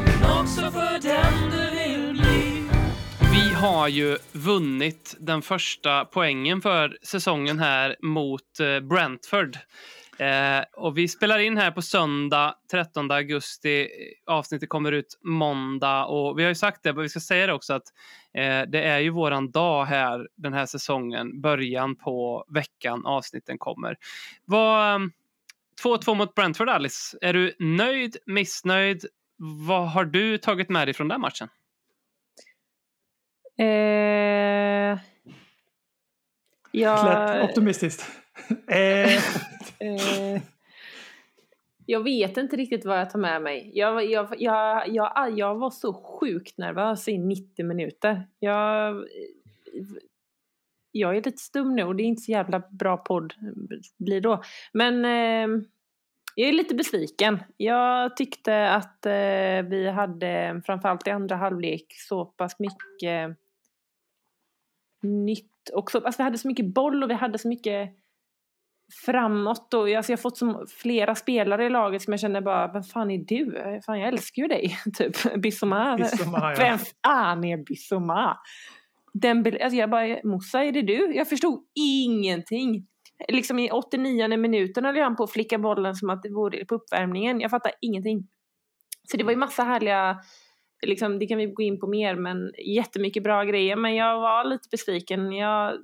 Men 0.05 0.41
också 0.41 0.71
för 0.71 1.03
den 1.03 1.51
du 1.51 1.77
vill 1.77 2.13
bli 2.13 2.63
Vi 3.33 3.55
har 3.55 3.89
ju 3.89 4.19
vunnit 4.33 5.17
den 5.21 5.43
första 5.43 6.05
poängen 6.05 6.61
för 6.61 6.99
säsongen 7.03 7.59
här 7.59 7.97
mot 8.03 8.61
eh, 8.61 8.81
Brentford. 8.81 9.59
Eh, 10.19 10.65
och 10.73 10.99
vi 10.99 11.09
spelar 11.09 11.39
in 11.39 11.59
här 11.59 11.71
på 11.71 11.83
söndag 11.83 12.55
13 12.71 13.11
augusti. 13.11 13.89
Avsnittet 14.27 14.69
kommer 14.69 14.93
ut 14.93 15.19
måndag 15.23 16.05
och 16.05 16.39
vi 16.39 16.43
har 16.43 16.49
ju 16.49 16.55
sagt 16.55 16.83
det, 16.83 16.93
men 16.93 17.03
vi 17.03 17.09
ska 17.09 17.21
säga 17.21 17.47
det 17.47 17.53
också 17.53 17.75
att 17.75 17.83
eh, 18.35 18.63
det 18.63 18.83
är 18.83 18.99
ju 18.99 19.11
våran 19.11 19.51
dag 19.51 19.85
här 19.85 20.29
den 20.37 20.53
här 20.53 20.67
säsongen, 20.67 21.41
början 21.41 21.97
på 21.97 22.45
veckan 22.49 23.07
avsnitten 23.07 23.59
kommer. 23.59 23.97
Vad, 24.45 24.95
ehm, 24.95 25.13
2-2 25.83 26.15
mot 26.15 26.35
Brentford, 26.35 26.69
Alice. 26.69 27.19
Är 27.21 27.33
du 27.33 27.55
nöjd, 27.59 28.17
missnöjd? 28.27 29.07
Vad 29.67 29.91
har 29.91 30.05
du 30.05 30.39
tagit 30.39 30.69
med 30.69 30.87
dig 30.87 30.95
från 30.95 31.09
den 31.09 31.21
matchen? 31.21 31.49
Eh, 33.59 34.99
Lätt 36.73 36.83
jag, 36.83 37.45
optimistiskt 37.45 38.22
eh, 38.69 39.17
eh, 39.79 40.43
Jag 41.87 42.05
vet 42.05 42.37
inte 42.37 42.57
riktigt 42.57 42.85
vad 42.85 43.01
jag 43.01 43.11
tar 43.11 43.19
med 43.19 43.43
mig. 43.43 43.71
Jag, 43.75 44.11
jag, 44.11 44.35
jag, 44.39 44.89
jag, 44.89 45.39
jag 45.39 45.55
var 45.55 45.71
så 45.71 45.93
sjukt 45.93 46.59
nervös 46.59 47.09
i 47.09 47.19
90 47.19 47.65
minuter. 47.65 48.27
Jag, 48.39 49.05
jag 50.93 51.11
är 51.11 51.23
lite 51.23 51.39
stum 51.39 51.75
nu 51.75 51.85
och 51.85 51.97
det 51.97 52.03
är 52.03 52.05
inte 52.05 52.23
så 52.23 52.33
jävla 52.33 52.63
bra 52.71 52.97
podd 52.97 53.35
blir 53.99 54.21
då. 54.21 54.43
Men 54.73 55.05
eh, 55.05 55.63
jag 56.35 56.49
är 56.49 56.53
lite 56.53 56.75
besviken. 56.75 57.43
Jag 57.57 58.17
tyckte 58.17 58.71
att 58.71 59.07
eh, 59.07 59.63
vi 59.71 59.91
hade, 59.95 60.63
framförallt 60.67 61.07
i 61.07 61.11
andra 61.11 61.37
halvlek, 61.37 61.87
så 62.09 62.25
pass 62.25 62.59
mycket 62.59 63.39
nytt. 65.03 65.69
Och 65.75 65.91
så, 65.91 65.99
alltså 65.99 66.23
vi 66.23 66.25
hade 66.25 66.39
så 66.39 66.49
mycket 66.49 66.67
boll 66.67 67.03
och 67.03 67.11
vi 67.11 67.15
hade 67.15 67.39
så 67.39 67.49
mycket 67.49 67.91
framåt. 69.05 69.75
Och, 69.75 69.91
alltså 69.91 70.13
jag 70.13 70.17
har 70.17 70.23
fått 70.23 70.39
så 70.39 70.67
flera 70.77 71.15
spelare 71.15 71.67
i 71.67 71.71
laget 71.71 72.03
som 72.03 72.13
jag 72.13 72.21
känner 72.21 72.41
bara, 72.41 72.73
vem 72.73 72.83
fan 72.83 73.11
är 73.11 73.19
du? 73.19 73.61
Fan 73.87 74.01
jag 74.01 74.09
älskar 74.09 74.43
ju 74.43 74.49
dig. 74.49 74.79
typ 74.95 75.43
Bissoma. 75.43 75.97
Bissoma, 75.97 76.39
ja. 76.39 76.55
Vem 76.59 76.79
fan 76.79 77.45
är 77.45 77.57
Bissoma? 77.57 78.39
Den, 79.13 79.47
alltså 79.47 79.77
jag 79.77 79.91
bara, 79.91 80.19
Mossa 80.25 80.65
är 80.65 80.73
det 80.73 80.83
du? 80.83 81.15
Jag 81.15 81.29
förstod 81.29 81.65
ingenting. 81.75 82.87
Liksom 83.29 83.59
i 83.59 83.71
89 83.71 84.37
minuten 84.37 84.85
höll 84.85 84.99
han 84.99 85.17
på 85.17 85.25
att 85.25 85.33
flicka 85.33 85.59
bollen 85.59 85.95
som 85.95 86.11
att 86.11 86.23
det 86.23 86.31
vore 86.31 86.65
på 86.65 86.75
uppvärmningen. 86.75 87.41
Jag 87.41 87.51
fattar 87.51 87.73
ingenting. 87.81 88.29
Så 89.11 89.17
det 89.17 89.25
var 89.25 89.33
ju 89.33 89.39
massa 89.39 89.63
härliga, 89.63 90.19
liksom, 90.87 91.19
det 91.19 91.27
kan 91.27 91.39
vi 91.39 91.47
gå 91.47 91.63
in 91.63 91.81
på 91.81 91.87
mer, 91.87 92.15
men 92.15 92.53
jättemycket 92.77 93.23
bra 93.23 93.45
grejer. 93.45 93.77
Men 93.77 93.95
jag 93.95 94.21
var 94.21 94.45
lite 94.45 94.69
besviken. 94.71 95.33
Jag, 95.33 95.79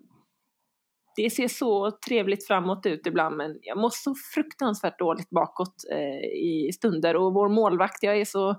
det 1.23 1.31
ser 1.31 1.49
så 1.49 1.91
trevligt 1.91 2.47
framåt 2.47 2.87
ut 2.87 3.07
ibland, 3.07 3.37
men 3.37 3.59
jag 3.63 3.79
mår 3.79 3.91
så 3.93 4.15
fruktansvärt 4.35 4.99
dåligt 4.99 5.31
bakåt 5.31 5.75
eh, 5.93 6.29
i 6.39 6.71
stunder. 6.75 7.17
Och 7.17 7.35
vår 7.35 7.49
målvakt, 7.49 8.03
jag 8.03 8.21
är 8.21 8.25
så 8.25 8.57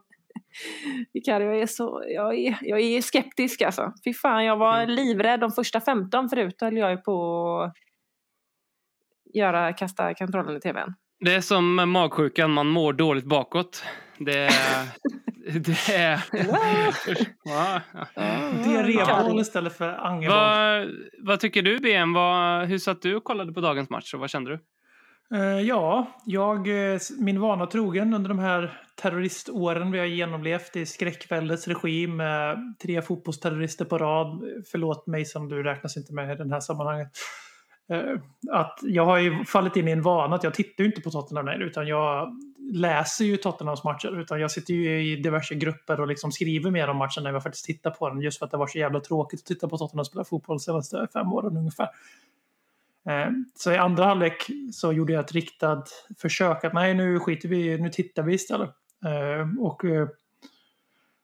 Vicario, 1.13 1.48
jag 1.48 1.62
är 1.62 1.67
så, 1.67 2.04
jag 2.08 2.36
är, 2.38 2.58
jag 2.62 2.80
är 2.80 3.02
skeptisk 3.02 3.62
alltså. 3.62 3.93
Fy 4.04 4.13
fan, 4.13 4.45
jag 4.45 4.58
var 4.58 4.78
Mm. 4.84 4.89
livrädd 4.95 5.39
de 5.39 5.52
första 5.52 5.82
15 5.82 6.30
förut 6.30 6.56
höll 6.62 6.78
jag 6.78 6.91
ju 6.91 6.98
på 6.98 7.58
att 7.62 7.74
göra, 9.34 9.74
kasta 9.74 10.13
kontrollen 10.13 10.58
i 10.58 10.60
tvn. 10.60 10.93
Det 11.19 11.34
är 11.36 11.41
som 11.41 11.91
magsjukan, 11.91 12.52
man 12.52 12.67
mår 12.67 12.93
dåligt 12.93 13.26
bakåt. 13.26 13.84
Det. 14.17 14.50
det 15.60 15.94
är... 15.96 16.24
Ja, 17.44 17.82
ja. 18.16 18.52
Diarréboll 18.66 19.40
istället 19.40 19.78
för 19.78 19.90
angerboll. 19.90 20.38
Vad, 20.38 20.88
vad 21.28 21.40
tycker 21.40 21.62
du 21.62 21.80
BM? 21.80 22.14
Vad, 22.14 22.68
hur 22.68 22.78
satt 22.78 23.02
du 23.02 23.16
och 23.16 23.24
kollade 23.24 23.54
på 23.54 23.62
dagens 23.62 23.90
match 23.90 24.14
och 24.14 24.20
vad 24.20 24.30
kände 24.30 24.52
du? 24.52 24.60
Eh, 25.36 25.62
ja, 25.62 26.08
jag, 26.26 26.68
eh, 26.94 27.00
min 27.20 27.40
vana 27.42 27.66
trogen 27.66 28.14
under 28.14 28.30
de 28.30 28.40
här 28.40 28.82
terroriståren 29.02 29.92
vi 29.92 30.00
har 30.00 30.06
genomlevt 30.06 30.76
i 30.76 30.86
skräckväldets 30.86 31.68
regi 31.68 32.08
med 32.08 32.58
tre 32.82 33.02
fotbollsterrorister 33.02 33.86
på 33.86 33.98
rad. 33.98 34.44
Förlåt 34.72 35.08
mig 35.08 35.26
som 35.26 35.50
du 35.50 35.64
räknas 35.64 35.98
inte 35.98 36.14
med 36.14 36.32
i 36.32 36.44
det 36.44 36.54
här 36.54 36.60
sammanhanget. 36.60 37.10
Eh, 37.92 38.22
Att 38.52 38.80
jag 38.82 39.06
har 39.06 39.18
ju 39.18 39.46
fallit 39.46 39.76
in 39.76 39.88
i 39.88 39.92
en 39.92 40.02
vana 40.02 40.36
att 40.36 40.44
jag 40.44 40.54
tittar 40.54 40.84
ju 40.84 40.90
inte 40.90 41.02
på 41.02 41.12
Tottenham 41.12 41.46
längre 41.46 41.66
utan 41.66 41.88
jag 41.88 42.32
läser 42.74 43.26
ju 43.26 43.38
Tottenhams 43.38 43.84
matcher. 43.84 44.20
Utan 44.20 44.40
jag 44.40 44.52
sitter 44.52 44.74
ju 44.74 45.12
i 45.12 45.16
diverse 45.16 45.56
grupper 45.56 46.00
och 46.00 46.08
liksom 46.08 46.32
skriver 46.32 46.72
mer 46.72 46.88
om 46.88 46.98
matchen 46.98 47.24
när 47.24 47.34
jag 47.34 47.44
faktiskt 47.44 47.66
tittar 47.66 47.92
på 47.92 48.10
den. 48.10 48.22
Just 48.22 48.40
för 48.40 48.46
att 48.46 48.52
det 48.52 48.58
var 48.58 48.68
så 48.68 48.78
jävla 48.78 49.00
tråkigt 49.00 49.40
att 49.40 49.46
titta 49.46 49.68
på 49.68 49.78
Tottenham 49.78 50.06
spela 50.06 50.24
fotboll 50.24 50.58
de 50.58 50.60
senaste 50.60 51.08
fem 51.14 51.34
åren 51.34 51.58
ungefär. 51.58 51.90
Ehm, 53.10 53.46
så 53.56 53.72
i 53.72 53.78
andra 53.78 54.06
halvlek 54.06 54.48
så 54.74 54.94
gjorde 54.94 55.14
jag 55.14 55.26
ett 55.26 55.32
riktat 55.32 56.06
försök 56.18 56.64
att 56.64 56.74
nej 56.74 56.94
nu 56.94 57.20
skiter 57.20 57.50
vi 57.50 57.78
nu 57.78 57.90
tittar 57.90 58.24
vi 58.24 58.34
istället. 58.34 58.70
Ehm, 59.06 59.60
och 59.60 59.86
eh, 59.86 60.08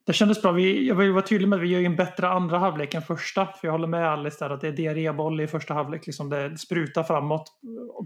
det 0.06 0.14
kändes 0.14 0.42
bra. 0.42 0.52
Vi, 0.52 0.88
jag 0.88 0.96
vill 0.96 1.12
vara 1.12 1.26
tydlig 1.26 1.48
med 1.48 1.58
att 1.58 1.64
vi 1.64 1.68
gör 1.68 1.80
ju 1.80 1.86
en 1.86 1.96
bättre 1.96 2.28
andra 2.28 2.58
halvlek 2.58 2.94
än 2.94 3.02
första. 3.02 3.46
För 3.46 3.68
jag 3.68 3.72
håller 3.72 3.88
med 3.88 4.10
Alice 4.10 4.46
där 4.46 4.50
att 4.50 4.62
det 4.62 4.68
är 4.68 4.72
diarréboll 4.72 5.42
i 5.42 5.48
första 5.48 5.74
halvlek. 5.74 6.06
Liksom 6.06 6.30
det 6.30 6.58
sprutar 6.58 7.04
framåt. 7.04 7.52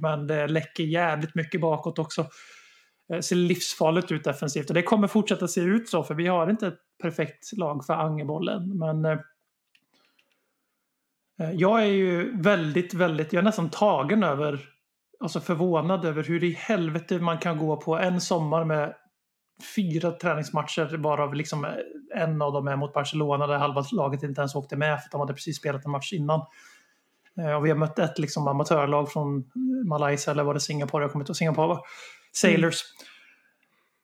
Men 0.01 0.27
det 0.27 0.47
läcker 0.47 0.83
jävligt 0.83 1.35
mycket 1.35 1.61
bakåt 1.61 1.99
också. 1.99 2.25
Eh, 3.13 3.19
ser 3.19 3.35
livsfarligt 3.35 4.11
ut 4.11 4.23
defensivt. 4.23 4.69
Och 4.69 4.73
det 4.73 4.83
kommer 4.83 5.07
fortsätta 5.07 5.47
se 5.47 5.61
ut 5.61 5.89
så. 5.89 6.03
För 6.03 6.13
vi 6.13 6.27
har 6.27 6.49
inte 6.49 6.67
ett 6.67 6.79
perfekt 7.01 7.57
lag 7.57 7.85
för 7.85 7.93
angerbollen. 7.93 8.77
Men 8.77 9.05
eh, 9.05 9.19
eh, 11.39 11.51
Jag 11.51 11.81
är 11.81 11.85
ju 11.85 12.41
väldigt, 12.41 12.93
väldigt, 12.93 13.33
jag 13.33 13.41
är 13.41 13.45
nästan 13.45 13.69
tagen 13.69 14.23
över, 14.23 14.59
alltså 15.19 15.39
förvånad 15.39 16.05
över 16.05 16.23
hur 16.23 16.43
i 16.43 16.51
helvete 16.51 17.19
man 17.19 17.37
kan 17.37 17.57
gå 17.57 17.77
på 17.77 17.97
en 17.97 18.21
sommar 18.21 18.65
med 18.65 18.93
fyra 19.75 20.11
träningsmatcher, 20.11 20.97
varav 20.97 21.33
liksom 21.33 21.65
eh, 21.65 21.71
en 22.15 22.41
av 22.41 22.53
dem 22.53 22.67
är 22.67 22.75
mot 22.75 22.93
Barcelona 22.93 23.47
där 23.47 23.57
halva 23.57 23.85
laget 23.91 24.23
inte 24.23 24.41
ens 24.41 24.55
åkte 24.55 24.75
med 24.77 24.99
för 24.99 25.05
att 25.05 25.11
de 25.11 25.19
hade 25.21 25.33
precis 25.33 25.57
spelat 25.57 25.85
en 25.85 25.91
match 25.91 26.13
innan. 26.13 26.45
Och 27.57 27.65
vi 27.65 27.69
har 27.69 27.75
mött 27.75 27.99
ett 27.99 28.19
liksom 28.19 28.47
amatörlag 28.47 29.11
från 29.11 29.51
Malaysia 29.85 30.31
eller 30.31 30.43
var 30.43 30.53
det 30.53 30.59
Singapore, 30.59 31.03
jag 31.03 31.11
kommer 31.11 31.23
inte 31.23 31.29
ihåg, 31.29 31.37
Singapore 31.37 31.77
Sailors. 32.31 32.61
Sailors. 32.61 32.83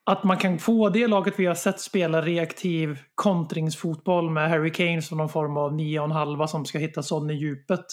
Att 0.07 0.23
man 0.23 0.37
kan 0.37 0.59
få 0.59 0.89
det 0.89 1.07
laget 1.07 1.33
vi 1.37 1.45
har 1.45 1.55
sett 1.55 1.79
spela 1.79 2.21
reaktiv 2.21 2.99
kontringsfotboll 3.15 4.29
med 4.29 4.49
Harry 4.49 4.71
Kane 4.71 5.01
som 5.01 5.17
någon 5.17 5.29
form 5.29 5.57
av 5.57 5.73
nio 5.73 5.99
och 5.99 6.05
en 6.05 6.11
halva 6.11 6.47
som 6.47 6.65
ska 6.65 6.77
hitta 6.77 7.03
sån 7.03 7.29
i 7.29 7.33
djupet. 7.33 7.85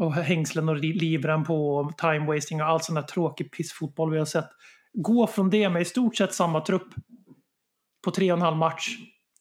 Och 0.00 0.14
hängslen 0.14 0.68
och 0.68 0.76
libran 0.76 0.98
livrem 0.98 1.44
på 1.44 1.76
och 1.76 1.98
time 1.98 2.26
wasting 2.26 2.62
och 2.62 2.68
allt 2.68 2.84
sån 2.84 2.94
där 2.94 3.02
tråkig 3.02 3.52
pissfotboll 3.52 4.12
vi 4.12 4.18
har 4.18 4.24
sett. 4.24 4.48
Gå 4.92 5.26
från 5.26 5.50
det 5.50 5.68
med 5.68 5.82
i 5.82 5.84
stort 5.84 6.16
sett 6.16 6.34
samma 6.34 6.60
trupp 6.60 6.88
på 8.04 8.10
tre 8.10 8.32
och 8.32 8.38
en 8.38 8.42
halv 8.42 8.56
match 8.56 8.88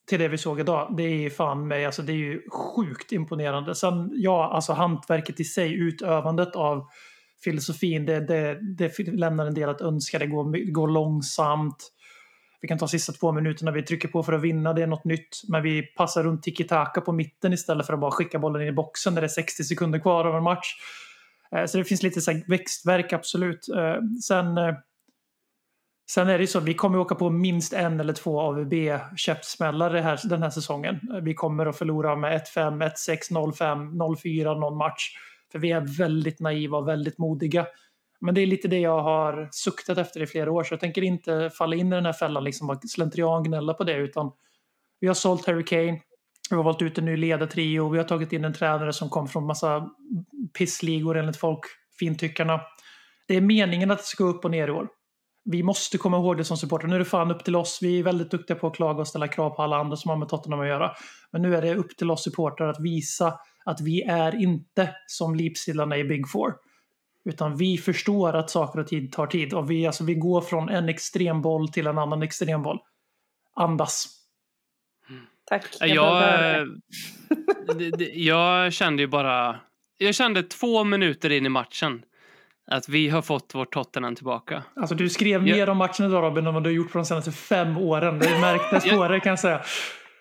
till 0.10 0.20
det 0.20 0.28
vi 0.28 0.38
såg 0.38 0.60
idag. 0.60 0.94
Det 0.98 1.04
är 1.04 1.30
fan 1.30 1.68
mig, 1.68 1.86
alltså 1.86 2.02
det 2.02 2.14
är 2.14 2.18
ju 2.18 2.42
sjukt 2.50 3.12
imponerande. 3.12 3.76
Sen, 3.76 4.12
ja, 4.14 4.52
alltså 4.54 4.74
hantverket 4.74 5.40
i 5.40 5.44
sig, 5.44 5.74
utövandet 5.74 6.56
av 6.56 6.88
filosofin, 7.44 8.06
det, 8.06 8.20
det, 8.20 8.60
det 8.78 9.00
lämnar 9.08 9.46
en 9.46 9.54
del 9.54 9.70
att 9.70 9.82
önska. 9.82 10.20
Det 10.20 10.28
går, 10.28 10.72
går 10.72 10.88
långsamt. 10.88 11.90
Vi 12.62 12.68
kan 12.68 12.78
ta 12.78 12.88
sista 12.88 13.14
två 13.14 13.32
minuterna 13.32 13.72
vi 13.72 13.84
trycker 13.84 14.08
på 14.08 14.24
för 14.24 14.34
att 14.34 14.42
vinna, 14.42 14.74
det 14.74 14.84
är 14.84 14.88
något 14.88 15.06
nytt. 15.06 15.42
Men 15.48 15.64
vi 15.64 15.82
passar 15.82 16.24
runt 16.24 16.44
tiki-taka 16.44 17.02
på 17.02 17.12
mitten 17.12 17.54
istället 17.54 17.86
för 17.86 17.94
att 17.94 18.00
bara 18.00 18.12
skicka 18.12 18.40
bollen 18.40 18.62
in 18.62 18.68
i 18.68 18.72
boxen 18.72 19.14
när 19.14 19.22
det 19.22 19.26
är 19.26 19.30
60 19.30 19.64
sekunder 19.64 20.00
kvar 20.00 20.26
av 20.26 20.36
en 20.36 20.44
match. 20.44 20.76
Eh, 21.56 21.66
så 21.66 21.78
det 21.78 21.84
finns 21.84 22.04
lite 22.04 22.22
så 22.22 22.42
växtverk, 22.48 23.14
absolut. 23.14 23.70
Eh, 23.78 23.96
sen, 24.28 24.58
eh, 24.58 24.74
sen 26.12 26.28
är 26.28 26.38
det 26.38 26.44
ju 26.44 26.48
så, 26.48 26.60
vi 26.60 26.74
kommer 26.74 26.98
åka 26.98 27.16
på 27.16 27.30
minst 27.30 27.74
en 27.74 28.00
eller 28.00 28.14
två 28.14 28.40
AVB-käftsmällare 28.40 30.00
här, 30.00 30.20
den 30.24 30.44
här 30.44 30.50
säsongen. 30.50 31.00
Vi 31.22 31.34
kommer 31.34 31.66
att 31.66 31.78
förlora 31.78 32.16
med 32.16 32.42
1-5, 32.56 32.84
1-6, 32.84 33.32
0-5, 33.32 33.92
0-4 33.92 34.60
någon 34.60 34.78
match. 34.78 35.10
För 35.54 35.60
vi 35.60 35.72
är 35.72 35.98
väldigt 35.98 36.40
naiva 36.40 36.78
och 36.78 36.88
väldigt 36.88 37.18
modiga. 37.18 37.66
Men 38.22 38.36
det 38.36 38.42
är 38.42 38.46
lite 38.46 38.68
det 38.68 38.80
jag 38.80 39.04
har 39.04 39.50
suktat 39.52 39.98
efter 39.98 40.22
i 40.22 40.28
flera 40.28 40.52
år, 40.52 40.64
så 40.64 40.74
jag 40.74 40.80
tänker 40.80 41.02
inte 41.02 41.50
falla 41.58 41.76
in 41.76 41.88
i 41.88 41.96
den 41.96 42.06
här 42.06 42.14
fällan, 42.14 42.44
liksom 42.44 42.70
att 42.70 42.90
slentrian 42.90 43.44
gnälla 43.44 43.74
på 43.74 43.84
det, 43.84 43.96
utan 43.96 44.32
vi 45.00 45.08
har 45.08 45.14
sålt 45.14 45.46
Harry 45.48 45.66
Kane, 45.66 46.00
vi 46.50 46.56
har 46.56 46.64
valt 46.64 46.82
ut 46.82 46.98
en 46.98 47.06
ny 47.06 47.18
ledartrio, 47.18 47.90
vi 47.90 47.98
har 47.98 48.06
tagit 48.06 48.34
in 48.34 48.46
en 48.46 48.54
tränare 48.54 48.94
som 48.94 49.10
kom 49.10 49.28
från 49.28 49.46
massa 49.46 49.90
pissligor 50.58 51.18
enligt 51.18 51.38
folk, 51.38 51.60
fintyckarna. 52.00 52.62
Det 53.28 53.36
är 53.36 53.42
meningen 53.42 53.92
att 53.92 53.98
det 53.98 54.04
ska 54.04 54.24
gå 54.24 54.30
upp 54.30 54.46
och 54.46 54.52
ner 54.52 54.68
i 54.68 54.72
år. 54.72 54.88
Vi 55.46 55.64
måste 55.64 55.98
komma 55.98 56.18
ihåg 56.18 56.38
det 56.38 56.44
som 56.44 56.58
supporter. 56.58 56.88
Nu 56.88 56.96
är 56.96 57.00
det 57.00 57.06
fan 57.06 57.32
upp 57.32 57.44
till 57.44 57.56
oss. 57.56 57.80
Vi 57.82 58.00
är 58.00 58.04
väldigt 58.04 58.32
duktiga 58.32 58.58
på 58.58 58.68
att 58.68 58.76
klaga 58.76 59.00
och 59.00 59.08
ställa 59.08 59.28
krav 59.28 59.50
på 59.50 59.62
alla 59.62 59.78
andra 59.78 59.98
som 59.98 60.10
har 60.10 60.18
med 60.18 60.30
Tottenham 60.30 60.62
att 60.62 60.68
göra. 60.68 60.92
Men 61.32 61.42
nu 61.42 61.56
är 61.56 61.62
det 61.62 61.76
upp 61.76 61.98
till 61.98 62.12
oss 62.12 62.24
supportrar 62.24 62.70
att 62.70 62.80
visa 62.80 63.40
att 63.66 63.82
vi 63.82 64.02
är 64.02 64.42
inte 64.42 64.96
som 65.08 65.36
Leipziglarna 65.36 65.98
i 65.98 66.04
Big 66.04 66.30
Four. 66.30 66.54
Utan 67.26 67.58
vi 67.58 67.78
förstår 67.78 68.34
att 68.36 68.50
saker 68.50 68.80
och 68.80 68.88
tid 68.88 69.12
tar 69.12 69.28
tid. 69.28 69.54
Och 69.54 69.72
vi, 69.72 69.88
alltså, 69.88 70.04
vi 70.04 70.16
går 70.16 70.42
från 70.42 70.70
en 70.70 70.90
extremboll 70.90 71.70
till 71.70 71.88
en 71.88 71.98
annan 71.98 72.24
extremboll. 72.24 72.80
Andas. 73.56 74.08
Tack. 75.46 75.66
Jag, 75.80 75.90
jag, 75.90 76.68
det- 77.98 78.14
jag 78.14 78.74
kände 78.74 79.02
ju 79.04 79.08
bara... 79.08 79.60
Jag 79.98 80.16
kände 80.16 80.44
två 80.44 80.84
minuter 80.84 81.30
in 81.30 81.46
i 81.46 81.50
matchen 81.50 82.04
att 82.68 82.90
vi 82.90 83.10
har 83.10 83.22
fått 83.22 83.56
vårt 83.56 83.74
Tottenham 83.74 84.16
tillbaka. 84.16 84.64
Alltså 84.76 84.96
du 84.96 85.10
skrev 85.10 85.44
mer 85.44 85.70
om 85.70 85.78
matchen 85.78 86.06
idag 86.06 86.24
Robin 86.24 86.48
än 86.48 86.54
vad 86.54 86.64
du 86.64 86.70
har 86.70 86.76
gjort 86.76 86.92
på 86.92 86.98
de 86.98 87.06
senaste 87.06 87.32
fem 87.32 87.78
åren. 87.78 88.20
Det 88.20 88.40
märktes 88.40 88.90
på 88.92 89.08
det 89.08 89.20
kan 89.20 89.30
jag 89.30 89.40
säga. 89.40 89.62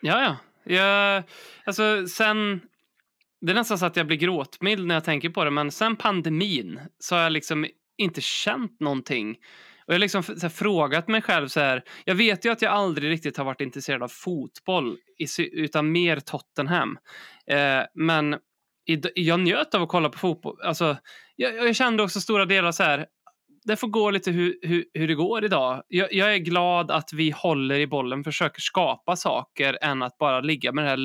Ja, 0.00 0.22
ja. 0.22 0.36
Jag, 0.74 1.22
alltså, 1.64 2.06
sen... 2.06 2.60
Det 3.42 3.52
är 3.52 3.54
nästan 3.54 3.78
så 3.78 3.86
att 3.86 3.96
jag 3.96 4.06
blir 4.06 4.16
gråtmild 4.16 4.86
när 4.86 4.94
jag 4.94 5.04
tänker 5.04 5.30
på 5.30 5.44
det, 5.44 5.50
men 5.50 5.70
sen 5.70 5.96
pandemin 5.96 6.80
så 6.98 7.14
har 7.14 7.22
jag 7.22 7.32
liksom 7.32 7.66
inte 7.98 8.20
känt 8.20 8.80
någonting. 8.80 9.30
Och 9.86 9.88
jag 9.88 9.94
har 9.94 9.98
liksom 9.98 10.22
så 10.22 10.40
här, 10.42 10.48
frågat 10.48 11.08
mig 11.08 11.22
själv 11.22 11.48
så 11.48 11.60
här. 11.60 11.82
Jag 12.04 12.14
vet 12.14 12.44
ju 12.44 12.52
att 12.52 12.62
jag 12.62 12.72
aldrig 12.72 13.10
riktigt 13.10 13.36
har 13.36 13.44
varit 13.44 13.60
intresserad 13.60 14.02
av 14.02 14.08
fotboll, 14.08 14.96
utan 15.38 15.92
mer 15.92 16.20
Tottenham. 16.20 16.98
Eh, 17.46 17.80
men 17.94 18.36
jag 19.14 19.40
njöt 19.40 19.74
av 19.74 19.82
att 19.82 19.88
kolla 19.88 20.08
på 20.08 20.18
fotboll. 20.18 20.60
Alltså, 20.62 20.96
jag, 21.36 21.56
jag 21.56 21.76
kände 21.76 22.02
också 22.02 22.20
stora 22.20 22.44
delar 22.44 22.72
så 22.72 22.82
här 22.82 23.06
det 23.64 23.76
får 23.76 23.88
gå 23.88 24.10
lite 24.10 24.30
hur, 24.30 24.58
hur, 24.62 24.84
hur 24.94 25.08
det 25.08 25.14
går 25.14 25.44
idag. 25.44 25.82
Jag, 25.88 26.12
jag 26.12 26.34
är 26.34 26.38
glad 26.38 26.90
att 26.90 27.12
vi 27.12 27.30
håller 27.30 27.78
i 27.78 27.86
bollen, 27.86 28.24
försöker 28.24 28.60
skapa 28.60 29.16
saker 29.16 29.78
än 29.82 30.02
att 30.02 30.18
bara 30.18 30.40
ligga 30.40 30.72
med 30.72 30.84
det 30.84 30.90
här. 30.90 30.96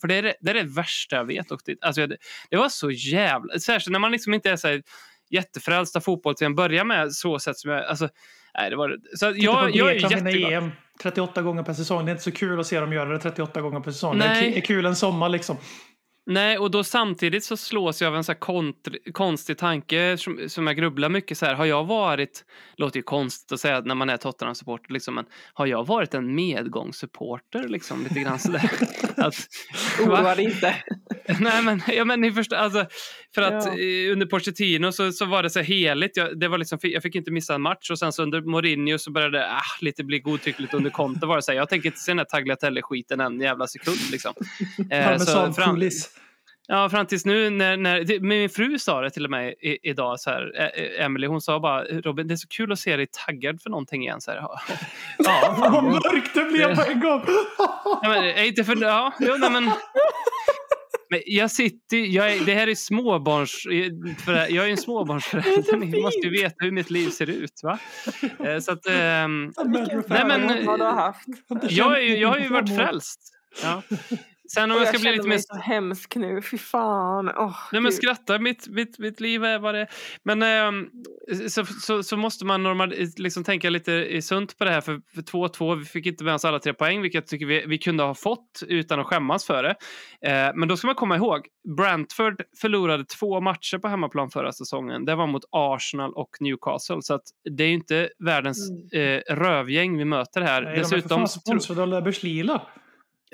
För 0.00 0.08
det 0.08 0.14
är 0.14 0.22
det, 0.22 0.34
det, 0.40 0.50
är 0.50 0.54
det 0.54 0.62
värsta 0.62 1.16
jag 1.16 1.24
vet. 1.24 1.50
Och 1.50 1.60
det, 1.64 1.76
alltså, 1.80 2.06
det, 2.06 2.16
det 2.50 2.56
var 2.56 2.68
så 2.68 2.90
jävla... 2.90 3.58
Särskilt 3.58 3.92
när 3.92 3.98
man 3.98 4.12
liksom 4.12 4.34
inte 4.34 4.50
är 4.50 4.56
så 4.56 4.68
här 4.68 4.82
jättefrälst 5.30 5.96
av 5.96 6.00
fotboll 6.00 6.34
till 6.34 6.46
en 6.46 6.54
början 6.54 6.86
med 6.86 7.12
så 7.12 7.38
sätt 7.38 7.56
som 7.56 7.70
jag... 7.70 7.84
Alltså, 7.84 8.08
nej, 8.58 8.70
det 8.70 8.76
var, 8.76 8.96
så 9.16 9.30
på 9.30 9.36
jag, 9.36 9.76
jag 9.76 9.90
är 9.90 10.12
jätteglad. 10.12 10.52
EM 10.52 10.70
38 11.02 11.42
gånger 11.42 11.62
per 11.62 11.74
säsong. 11.74 12.04
Det 12.04 12.10
är 12.10 12.12
inte 12.12 12.24
så 12.24 12.32
kul 12.32 12.60
att 12.60 12.66
se 12.66 12.80
dem 12.80 12.92
göra 12.92 13.08
det 13.08 13.18
38 13.18 13.60
gånger 13.60 13.80
per 13.80 13.90
säsong. 13.90 14.18
Det 14.18 14.28
Nej. 14.28 14.52
ki- 14.52 14.56
är 14.56 14.60
kul 14.60 14.86
en 14.86 14.96
sommar 14.96 15.28
liksom. 15.28 15.56
Nej, 16.26 16.58
och 16.58 16.70
då 16.70 16.84
samtidigt 16.84 17.44
så 17.44 17.56
slås 17.56 18.02
jag 18.02 18.08
av 18.08 18.16
en 18.16 18.24
så 18.24 18.32
kontr- 18.32 19.12
konstig 19.12 19.58
tanke 19.58 20.16
som, 20.18 20.48
som 20.48 20.66
jag 20.66 20.76
grubblar 20.76 21.08
mycket 21.08 21.38
så 21.38 21.46
här. 21.46 21.54
Har 21.54 21.64
jag 21.64 21.84
varit, 21.84 22.44
låter 22.76 22.96
ju 22.96 23.02
konstigt 23.02 23.52
att 23.52 23.60
säga 23.60 23.80
när 23.80 23.94
man 23.94 24.10
är 24.10 24.16
Tottenham-supporter, 24.16 24.92
liksom, 24.92 25.14
men 25.14 25.24
har 25.54 25.66
jag 25.66 25.86
varit 25.86 26.14
en 26.14 26.34
medgångssupporter 26.34 27.68
liksom 27.68 28.02
lite 28.02 28.20
grann 28.20 28.38
sådär? 28.38 28.70
att, 29.16 29.34
Oroa 30.00 30.34
dig 30.34 30.44
inte. 30.44 30.74
Nej, 31.40 31.62
men, 31.62 31.82
ja, 31.86 32.04
men 32.04 32.20
ni 32.20 32.32
förstår, 32.32 32.56
alltså, 32.56 32.86
för 33.34 33.42
att 33.42 33.66
Ja. 33.66 33.72
eh, 33.72 34.12
under 34.12 34.26
Pochettino 34.26 34.92
så, 34.92 35.12
så 35.12 35.24
var 35.24 35.42
det 35.42 35.50
så 35.50 35.60
heligt. 35.60 36.16
Jag, 36.16 36.40
det 36.40 36.48
var 36.48 36.58
liksom, 36.58 36.78
jag 36.82 37.02
fick 37.02 37.14
inte 37.14 37.30
missa 37.30 37.54
en 37.54 37.62
match 37.62 37.90
och 37.90 37.98
sen 37.98 38.12
så 38.12 38.22
under 38.22 38.40
Mourinho 38.42 38.98
så 38.98 39.10
började 39.10 39.38
det 39.38 39.50
ah, 39.52 39.60
lite 39.80 40.04
bli 40.04 40.18
godtyckligt 40.20 40.74
under 40.74 40.90
Conte 40.90 41.26
var 41.26 41.36
det 41.36 41.42
så 41.42 41.50
här, 41.52 41.58
jag 41.58 41.68
tänker 41.68 41.86
inte 41.86 41.98
se 42.00 42.10
den 42.10 42.18
här 42.18 42.24
Tagliatelle-skiten 42.24 43.20
en 43.20 43.40
jävla 43.40 43.66
sekund 43.66 43.98
liksom. 44.10 44.34
Eh, 44.90 45.04
Parmesan 45.04 45.54
fram- 45.54 45.74
kuliss. 45.74 46.10
Ja, 46.72 46.88
fram 46.88 47.06
tills 47.06 47.24
nu 47.24 47.50
när, 47.50 47.76
när 47.76 48.00
det- 48.04 48.20
min 48.20 48.50
fru 48.50 48.78
sa 48.78 49.00
det 49.00 49.10
till 49.10 49.24
och 49.24 49.30
med 49.30 49.48
i, 49.60 49.78
idag, 49.90 50.20
så 50.20 50.30
här, 50.30 50.70
Emily, 51.00 51.26
hon 51.26 51.40
sa 51.40 51.60
bara 51.60 51.84
Robin, 51.84 52.28
det 52.28 52.34
är 52.34 52.36
så 52.36 52.48
kul 52.48 52.72
att 52.72 52.78
se 52.78 52.96
dig 52.96 53.06
taggad 53.26 53.62
för 53.62 53.70
någonting 53.70 54.02
igen. 54.02 54.20
Så 54.20 54.30
här, 54.30 54.38
ja, 54.38 54.60
ja, 55.18 55.56
Vad 55.70 55.84
mörkt 55.84 56.34
det 56.34 56.44
blev 56.44 56.76
på 56.76 56.82
en 56.90 57.00
gång! 57.00 57.22
ja, 57.58 58.00
men, 58.08 58.24
är 58.24 58.44
inte 58.44 58.64
för, 58.64 58.82
ja, 58.82 59.12
jo, 59.20 59.36
nej, 59.38 59.50
men, 59.50 59.64
men 61.10 61.20
jag 61.26 61.50
sitter, 61.50 61.96
jag 61.96 62.32
är, 62.32 62.44
det 62.44 62.54
här 62.54 62.66
är 62.68 62.74
småbarns, 62.74 63.50
för 64.24 64.32
jag 64.32 64.66
är 64.66 64.70
en 64.70 64.76
småbarnsförälder, 64.76 65.76
ni 65.86 66.02
måste 66.02 66.18
ju 66.26 66.30
veta 66.42 66.54
hur 66.58 66.70
mitt 66.70 66.90
liv 66.90 67.08
ser 67.08 67.30
ut. 67.30 67.60
Va? 67.62 67.78
Eh, 68.44 68.58
Så 68.58 68.72
att, 68.72 68.86
ehm, 68.86 69.52
Nej, 70.08 70.24
men- 70.26 70.64
jag, 71.70 71.92
är, 71.98 72.02
ju- 72.02 72.16
jag 72.16 72.28
har 72.28 72.38
ju 72.38 72.48
varit 72.48 72.76
frälst. 72.76 73.20
Ja. 73.62 73.82
Sen 74.54 74.70
om 74.70 74.76
Och 74.76 74.82
jag 74.82 74.88
ska 74.88 74.98
bli 74.98 75.04
känner 75.04 75.16
lite 75.16 75.28
mer 75.28 75.38
så 75.38 75.56
hemsk 75.56 76.16
nu. 76.16 76.42
Fy 76.42 76.58
fan. 76.58 77.28
Oh, 77.28 77.56
Nej 77.72 77.80
men 77.80 77.92
skratta, 77.92 78.38
mitt, 78.38 78.68
mitt, 78.68 78.98
mitt 78.98 79.20
liv 79.20 79.44
är 79.44 79.58
vad 79.58 79.74
det. 79.74 79.86
Men 80.22 80.42
ehm, 80.42 80.88
så, 81.48 81.64
så, 81.66 82.02
så 82.02 82.16
måste 82.16 82.44
man 82.44 82.62
normal, 82.62 82.94
liksom 83.16 83.44
tänka 83.44 83.70
lite 83.70 83.92
i 83.92 84.22
sunt 84.22 84.58
på 84.58 84.64
det 84.64 84.70
här. 84.70 84.80
För, 84.80 85.00
för 85.14 85.22
2-2, 85.22 85.76
vi 85.76 85.84
fick 85.84 86.06
inte 86.06 86.24
med 86.24 86.34
oss 86.34 86.44
alla 86.44 86.58
tre 86.58 86.74
poäng, 86.74 87.02
vilket 87.02 87.18
jag 87.22 87.26
tycker 87.26 87.46
vi, 87.46 87.64
vi 87.66 87.78
kunde 87.78 88.02
ha 88.02 88.14
fått 88.14 88.62
utan 88.68 89.00
att 89.00 89.06
skämmas 89.06 89.44
för 89.44 89.62
det. 89.62 89.74
Eh, 90.26 90.52
men 90.54 90.68
då 90.68 90.76
ska 90.76 90.86
man 90.86 90.96
komma 90.96 91.16
ihåg, 91.16 91.46
Brentford 91.76 92.42
förlorade 92.60 93.04
två 93.04 93.40
matcher 93.40 93.78
på 93.78 93.88
hemmaplan 93.88 94.30
förra 94.30 94.52
säsongen. 94.52 95.04
Det 95.04 95.14
var 95.14 95.26
mot 95.26 95.44
Arsenal 95.50 96.12
och 96.14 96.30
Newcastle. 96.40 97.02
Så 97.02 97.14
att 97.14 97.24
det 97.56 97.64
är 97.64 97.68
ju 97.68 97.74
inte 97.74 98.08
världens 98.18 98.70
eh, 98.92 99.34
rövgäng 99.34 99.98
vi 99.98 100.04
möter 100.04 100.40
här. 100.40 100.62
Nej, 100.62 100.74
de 100.74 100.80
är 100.80 100.84
för 100.84 100.96
Dessutom, 100.96 101.18
fan 101.18 101.28
sponsrade 101.28 101.82
av 101.82 101.88
Löfbergs 101.88 102.22
Lila. 102.22 102.62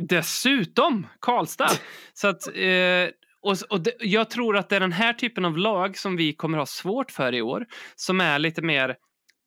Dessutom 0.02 1.06
Karlstad. 1.20 1.70
Så 2.12 2.28
att, 2.28 2.46
eh, 2.56 3.08
och, 3.42 3.56
och 3.70 3.80
det, 3.80 3.92
jag 4.00 4.30
tror 4.30 4.56
att 4.56 4.68
det 4.68 4.76
är 4.76 4.80
den 4.80 4.92
här 4.92 5.12
typen 5.12 5.44
av 5.44 5.58
lag 5.58 5.98
som 5.98 6.16
vi 6.16 6.32
kommer 6.32 6.58
ha 6.58 6.66
svårt 6.66 7.10
för 7.10 7.34
i 7.34 7.42
år. 7.42 7.66
Som 7.96 8.20
är 8.20 8.38
lite 8.38 8.62
mer 8.62 8.96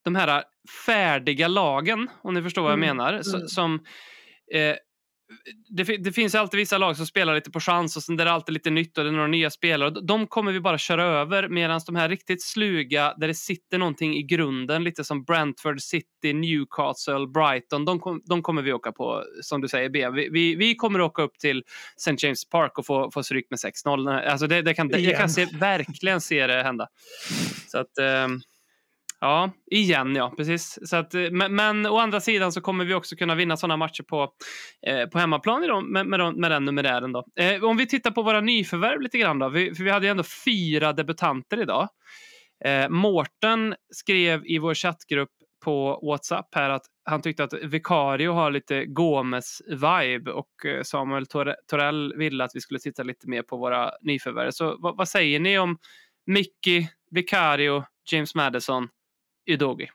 de 0.03 0.15
här 0.15 0.43
färdiga 0.85 1.47
lagen, 1.47 2.09
om 2.23 2.33
ni 2.33 2.41
förstår 2.41 2.61
vad 2.61 2.71
jag 2.71 2.77
Mm, 2.83 2.97
menar. 2.97 3.13
Mm. 3.13 3.47
som, 3.47 3.73
eh, 4.53 4.75
det, 5.69 5.83
det 5.83 6.11
finns 6.11 6.35
alltid 6.35 6.57
vissa 6.57 6.77
lag 6.77 6.97
som 6.97 7.05
spelar 7.05 7.35
lite 7.35 7.51
på 7.51 7.59
chans 7.59 7.97
och 7.97 8.03
sen 8.03 8.17
där 8.17 8.23
är 8.23 8.25
det 8.25 8.31
alltid 8.31 8.53
lite 8.53 8.69
nytt 8.69 8.97
och 8.97 9.03
det 9.03 9.09
är 9.09 9.11
några 9.11 9.27
nya 9.27 9.49
spelare. 9.49 9.89
De 9.89 10.27
kommer 10.27 10.51
vi 10.51 10.59
bara 10.59 10.77
köra 10.77 11.03
över 11.03 11.49
medan 11.49 11.81
de 11.85 11.95
här 11.95 12.09
riktigt 12.09 12.43
sluga 12.43 13.13
där 13.17 13.27
det 13.27 13.33
sitter 13.33 13.77
någonting 13.77 14.15
i 14.15 14.23
grunden, 14.23 14.83
lite 14.83 15.03
som 15.03 15.23
Brentford 15.23 15.81
City, 15.81 16.33
Newcastle, 16.33 17.27
Brighton, 17.33 17.85
de, 17.85 17.99
kom, 17.99 18.21
de 18.25 18.41
kommer 18.41 18.61
vi 18.61 18.73
åka 18.73 18.91
på, 18.91 19.23
som 19.41 19.61
du 19.61 19.67
säger, 19.67 19.89
B. 19.89 20.09
Vi, 20.09 20.29
vi, 20.29 20.55
vi 20.55 20.75
kommer 20.75 21.01
åka 21.01 21.21
upp 21.21 21.39
till 21.39 21.63
St. 21.97 22.15
James 22.17 22.49
Park 22.49 22.77
och 22.77 22.85
få, 22.85 23.11
få 23.11 23.23
stryk 23.23 23.45
med 23.49 23.59
6-0. 23.85 24.29
Alltså 24.29 24.47
det, 24.47 24.61
det 24.61 24.73
kan, 24.73 24.89
jag 24.89 25.17
kan 25.17 25.29
se, 25.29 25.47
verkligen 25.59 26.21
se 26.21 26.47
det 26.47 26.63
hända. 26.63 26.87
Så 27.67 27.77
att... 27.77 27.97
ehm, 27.97 28.41
Ja, 29.21 29.51
igen 29.71 30.15
ja, 30.15 30.33
precis. 30.37 30.79
Så 30.89 30.95
att, 30.95 31.13
eh, 31.13 31.31
men, 31.31 31.55
men 31.55 31.85
å 31.85 31.97
andra 31.97 32.19
sidan 32.21 32.51
så 32.51 32.61
kommer 32.61 32.85
vi 32.85 32.93
också 32.93 33.15
kunna 33.15 33.35
vinna 33.35 33.57
sådana 33.57 33.77
matcher 33.77 34.03
på, 34.03 34.29
eh, 34.87 35.05
på 35.09 35.19
hemmaplan 35.19 35.63
idag, 35.63 35.83
med, 35.83 36.07
med, 36.07 36.19
de- 36.19 36.35
med 36.41 36.51
den 36.51 36.65
numerären. 36.65 37.11
Då. 37.11 37.25
Eh, 37.39 37.63
om 37.63 37.77
vi 37.77 37.87
tittar 37.87 38.11
på 38.11 38.21
våra 38.21 38.41
nyförvärv 38.41 39.01
lite 39.01 39.17
grann 39.17 39.39
då. 39.39 39.49
Vi, 39.49 39.75
för 39.75 39.83
vi 39.83 39.89
hade 39.89 40.05
ju 40.05 40.11
ändå 40.11 40.23
fyra 40.45 40.93
debutanter 40.93 41.61
idag. 41.61 41.87
Eh, 42.65 42.89
Mårten 42.89 43.75
skrev 43.95 44.45
i 44.45 44.57
vår 44.59 44.73
chattgrupp 44.73 45.29
på 45.65 45.99
WhatsApp 46.03 46.55
här 46.55 46.69
att 46.69 46.81
han 47.05 47.21
tyckte 47.21 47.43
att 47.43 47.53
Vicario 47.53 48.31
har 48.31 48.51
lite 48.51 48.85
Gomes-vibe 48.85 50.29
och 50.29 50.65
eh, 50.65 50.81
Samuel 50.83 51.23
Torre- 51.25 51.55
Torell 51.67 52.13
ville 52.17 52.43
att 52.43 52.51
vi 52.53 52.61
skulle 52.61 52.79
titta 52.79 53.03
lite 53.03 53.29
mer 53.29 53.41
på 53.43 53.57
våra 53.57 53.91
nyförvärv. 54.01 54.51
Så 54.51 54.77
vad, 54.79 54.97
vad 54.97 55.07
säger 55.09 55.39
ni 55.39 55.59
om 55.59 55.77
Mickey, 56.25 56.87
Vicario, 57.11 57.83
James 58.11 58.35
Madison, 58.35 58.87
Udogi? 59.49 59.89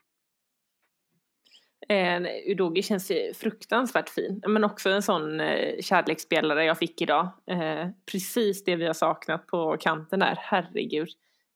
Eh, 1.89 2.21
Udogi 2.51 2.83
känns 2.83 3.11
ju 3.11 3.33
fruktansvärt 3.33 4.09
fin. 4.09 4.41
Men 4.47 4.63
också 4.63 4.89
en 4.89 5.01
sån 5.01 5.39
eh, 5.39 5.81
kärleksspelare 5.81 6.65
jag 6.65 6.77
fick 6.77 7.01
idag. 7.01 7.29
Eh, 7.51 7.87
precis 8.11 8.63
det 8.63 8.75
vi 8.75 8.85
har 8.85 8.93
saknat 8.93 9.47
på 9.47 9.77
kanten 9.79 10.19
där, 10.19 10.35
herregud. 10.41 11.07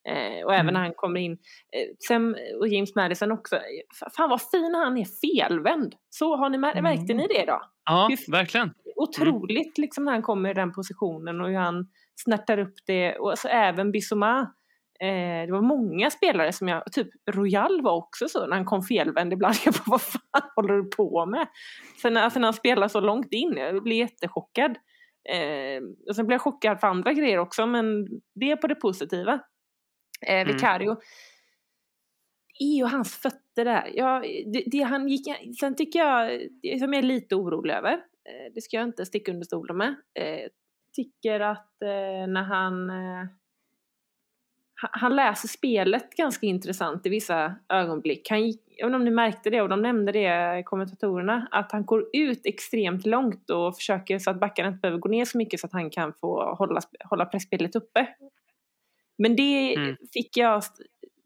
Eh, 0.10 0.46
och 0.46 0.54
även 0.54 0.60
Mm. 0.70 0.74
när 0.74 0.82
han 0.82 0.94
kommer 0.94 1.20
in. 1.20 1.32
Eh, 1.32 1.96
sen, 2.08 2.36
och 2.60 2.68
James 2.68 2.96
Madison 2.96 3.32
också. 3.32 3.56
Fa- 3.56 4.10
Fan 4.18 4.30
vad 4.30 4.42
fin 4.42 4.74
han 4.76 4.98
är 4.98 5.06
felvänd. 5.06 5.96
Så 6.10 6.36
har 6.36 6.50
ni 6.50 6.58
mär- 6.58 6.72
Mm. 6.72 6.84
märkte 6.84 7.14
ni 7.14 7.28
det 7.28 7.46
då? 7.46 7.62
Ja, 7.86 8.08
Hur- 8.10 8.32
verkligen. 8.32 8.74
Otroligt 8.96 9.78
liksom 9.78 10.06
när 10.06 10.12
han 10.12 10.22
kommer 10.22 10.50
i 10.50 10.54
den 10.54 10.72
positionen 10.72 11.42
och 11.42 11.48
hur 11.48 11.56
han 11.58 11.88
snärtar 12.16 12.58
upp 12.58 12.74
det. 12.86 13.16
Och 13.18 13.30
alltså 13.32 13.48
även 13.48 13.92
Bissoma. 13.92 14.54
Eh, 15.02 15.46
det 15.46 15.52
var 15.52 15.62
många 15.62 16.10
spelare 16.10 16.54
som 16.54 16.68
jag, 16.68 16.92
typ 16.92 17.08
Royal 17.32 17.82
var 17.82 17.96
också 17.96 18.28
så 18.28 18.48
när 18.48 18.56
han 18.56 18.66
kom 18.66 18.84
felvänd 18.84 19.34
ibland. 19.34 19.56
Jag 19.66 19.74
bara, 19.74 19.84
vad 19.86 20.02
fan 20.02 20.50
håller 20.56 20.74
du 20.74 20.84
på 20.90 21.26
med? 21.26 21.48
Sen 22.02 22.18
alltså, 22.18 22.40
när 22.40 22.48
han 22.48 22.54
spelar 22.54 22.88
så 22.88 23.00
långt 23.00 23.34
in, 23.34 23.54
jag 23.58 23.84
blir 23.84 23.96
jättechockad. 23.98 24.72
Eh, 25.30 25.82
och 26.10 26.16
sen 26.16 26.28
blir 26.28 26.34
jag 26.36 26.42
chockad 26.42 26.80
för 26.80 26.88
andra 26.88 27.14
grejer 27.14 27.38
också, 27.38 27.66
men 27.66 28.08
det 28.36 28.52
är 28.52 28.56
på 28.56 28.68
det 28.68 28.76
positiva. 28.76 29.40
Eh, 30.28 30.42
Mm. 30.42 30.48
Vicario. 30.54 30.98
är 32.60 32.78
ju 32.78 32.84
hans 32.86 33.16
fötter 33.16 33.66
där. 33.66 33.92
Ja, 33.94 34.24
det, 34.54 34.64
det 34.66 34.82
han 34.82 35.08
gick, 35.08 35.28
sen 35.60 35.76
tycker 35.76 36.00
jag, 36.00 36.42
det 36.62 36.80
som 36.80 36.94
jag 36.94 37.04
är 37.04 37.08
lite 37.08 37.36
orolig 37.36 37.74
över, 37.74 37.94
eh, 37.94 38.54
det 38.56 38.62
ska 38.62 38.78
jag 38.78 38.84
inte 38.88 39.06
sticka 39.06 39.32
under 39.32 39.46
stolen 39.46 39.78
med, 39.78 39.90
eh, 40.20 40.48
tycker 40.96 41.40
att 41.40 41.82
eh, 41.82 42.28
när 42.28 42.44
han 42.44 42.90
eh, 42.90 43.28
han- 44.82 44.90
han 44.94 45.16
läser 45.16 45.48
spelet 45.48 46.10
ganska 46.16 46.46
intressant 46.46 47.06
i 47.06 47.10
vissa 47.10 47.56
ögonblick. 47.70 48.30
Han, 48.30 48.42
gick- 48.44 48.64
jag 48.68 48.86
vet 48.86 48.90
inte 48.90 48.96
om 48.96 49.04
ni 49.06 49.12
märkte 49.12 49.50
det 49.50 49.62
och 49.62 49.70
de 49.70 49.82
nämnde 49.82 50.12
det, 50.12 50.64
kommentatorerna, 50.66 51.48
att 51.52 51.72
han 51.72 51.86
går 51.86 52.06
ut 52.14 52.42
extremt 52.46 53.06
långt 53.06 53.50
och 53.50 53.76
försöker 53.76 54.20
så 54.20 54.30
att 54.32 54.40
backarna 54.40 54.70
inte 54.70 54.80
behöver 54.82 55.00
gå 55.00 55.10
ner 55.10 55.26
så 55.26 55.38
mycket 55.38 55.60
så 55.60 55.68
att 55.68 55.74
han 55.74 55.90
kan 55.90 56.14
få 56.14 56.54
hålla, 56.56 56.82
hålla 57.10 57.26
pressspelet 57.26 57.76
uppe. 57.76 58.08
Men 59.18 59.36
det 59.36 59.76
Mm. 59.76 59.96
fick 60.14 60.38
jag 60.38 60.64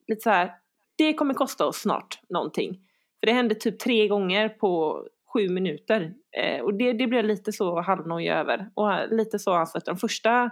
lite 0.08 0.22
så 0.22 0.30
här, 0.30 0.52
det 0.98 1.14
kommer 1.14 1.34
kosta 1.34 1.66
oss 1.66 1.82
snart 1.82 2.20
någonting. 2.30 2.80
För 3.20 3.28
det 3.28 3.34
hände 3.34 3.56
typ 3.56 3.80
tre 3.80 4.08
gånger 4.08 4.50
på 4.50 5.04
sju 5.34 5.50
minuter. 5.50 6.14
Eh, 6.38 6.62
och 6.64 6.74
det, 6.74 6.94
det 6.94 7.08
blev 7.08 7.26
lite 7.26 7.52
så 7.52 7.82
halvnojig 7.82 8.30
över. 8.32 8.70
Och 8.74 8.92
lite 9.12 9.40
så 9.40 9.54
alltså 9.54 9.78
att 9.78 9.86
de 9.86 9.98
första 9.98 10.50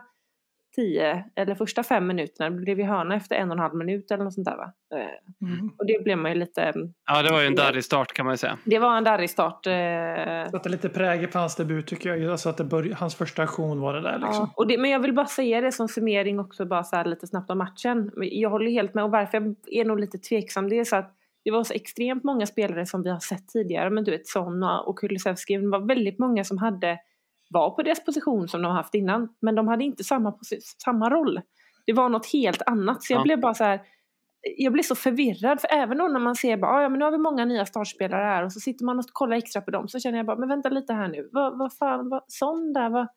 tio, 0.75 1.23
eller 1.35 1.55
första 1.55 1.83
fem 1.83 2.07
minuterna 2.07 2.51
blev 2.51 2.77
vi 2.77 2.83
hörna 2.83 3.15
efter 3.15 3.35
en 3.35 3.49
och 3.51 3.55
en 3.55 3.59
halv 3.59 3.75
minut 3.75 4.11
eller 4.11 4.23
något 4.23 4.33
sånt 4.33 4.45
där 4.47 4.57
va? 4.57 4.73
Mm. 5.41 5.71
och 5.77 5.85
det 5.85 6.03
blev 6.03 6.17
man 6.17 6.31
ju 6.31 6.37
lite, 6.37 6.73
Ja, 7.05 7.21
det 7.21 7.31
var 7.31 7.41
ju 7.41 7.47
en 7.47 7.55
darrig 7.55 7.83
start 7.83 8.13
kan 8.13 8.25
man 8.25 8.33
ju 8.33 8.37
säga. 8.37 8.57
det 8.65 8.79
var 8.79 8.97
en 8.97 9.03
darrig 9.03 9.29
start. 9.29 9.67
Eh, 9.67 10.51
Satte 10.51 10.69
lite 10.69 10.89
prägel 10.89 11.27
på 11.27 11.39
hans 11.39 11.55
debut 11.55 11.87
tycker 11.87 12.15
jag. 12.15 12.31
Alltså 12.31 12.49
att 12.49 12.57
det 12.57 12.63
börj- 12.63 12.93
hans 12.95 13.15
första 13.15 13.43
aktion 13.43 13.79
var 13.79 13.93
det 13.93 14.01
där 14.01 14.13
liksom. 14.19 14.35
Ja, 14.35 14.53
och 14.55 14.67
det, 14.67 14.77
men 14.77 14.89
jag 14.91 14.99
vill 14.99 15.13
bara 15.13 15.25
säga 15.25 15.61
det 15.61 15.71
som 15.71 15.87
summering 15.87 16.39
också 16.39 16.65
bara 16.65 16.83
så 16.83 16.95
här 16.95 17.05
lite 17.05 17.27
snabbt 17.27 17.51
om 17.51 17.57
matchen. 17.57 18.11
Jag 18.15 18.49
håller 18.49 18.71
helt 18.71 18.93
med 18.93 19.03
och 19.03 19.11
varför 19.11 19.37
jag 19.37 19.55
är 19.67 19.85
nog 19.85 19.99
lite 19.99 20.17
tveksam 20.17 20.69
det 20.69 20.79
är 20.79 20.83
så 20.83 20.95
att 20.95 21.15
det 21.43 21.51
var 21.51 21.63
så 21.63 21.73
extremt 21.73 22.23
många 22.23 22.45
spelare 22.45 22.85
som 22.85 23.03
vi 23.03 23.09
har 23.09 23.19
sett 23.19 23.47
tidigare, 23.47 23.89
men 23.89 24.03
du 24.03 24.11
vet 24.11 24.27
Sonna 24.27 24.81
och 24.81 24.99
Kulusevski, 24.99 25.57
det 25.57 25.67
var 25.69 25.79
väldigt 25.87 26.19
många 26.19 26.43
som 26.43 26.57
hade 26.57 26.97
var 27.53 27.69
på 27.69 27.81
deras 27.83 28.05
position 28.05 28.47
som 28.47 28.61
de 28.61 28.67
har 28.67 28.73
haft 28.75 28.95
innan, 28.95 29.29
men 29.39 29.55
de 29.55 29.67
hade 29.67 29.83
inte 29.83 30.03
samma, 30.03 30.33
samma 30.83 31.09
roll. 31.09 31.41
Det 31.85 31.93
var 31.93 32.09
något 32.09 32.25
helt 32.33 32.61
annat, 32.65 33.03
så 33.03 33.13
jag 33.13 33.19
Ja. 33.19 33.23
blev 33.23 33.39
bara 33.39 33.53
så 33.53 33.63
här, 33.63 33.81
jag 34.57 34.73
blir 34.73 34.83
så 34.83 34.95
förvirrad, 34.95 35.61
för 35.61 35.69
även 35.73 35.97
då 35.97 36.07
när 36.07 36.19
man 36.19 36.35
ser 36.35 36.57
bara, 36.57 36.71
"Ah, 36.71 36.81
ja 36.81 36.89
men 36.89 36.99
nu 36.99 37.05
har 37.05 37.11
vi 37.11 37.17
många 37.17 37.45
nya 37.45 37.65
startspelare 37.65 38.23
här 38.23 38.43
och 38.43 38.53
så 38.53 38.59
sitter 38.59 38.85
man 38.85 38.99
och 38.99 39.05
kollar 39.13 39.37
extra 39.37 39.61
på 39.61 39.71
dem 39.71 39.87
så 39.87 39.99
känner 39.99 40.17
jag 40.17 40.25
bara, 40.25 40.37
men 40.37 40.49
vänta 40.49 40.69
lite 40.69 40.93
här 40.93 41.07
nu, 41.07 41.29
vad, 41.31 41.57
vad 41.57 41.73
fan, 41.73 42.09
vad, 42.09 42.23
sån 42.27 42.73
där, 42.73 42.89
vad, 42.89 43.07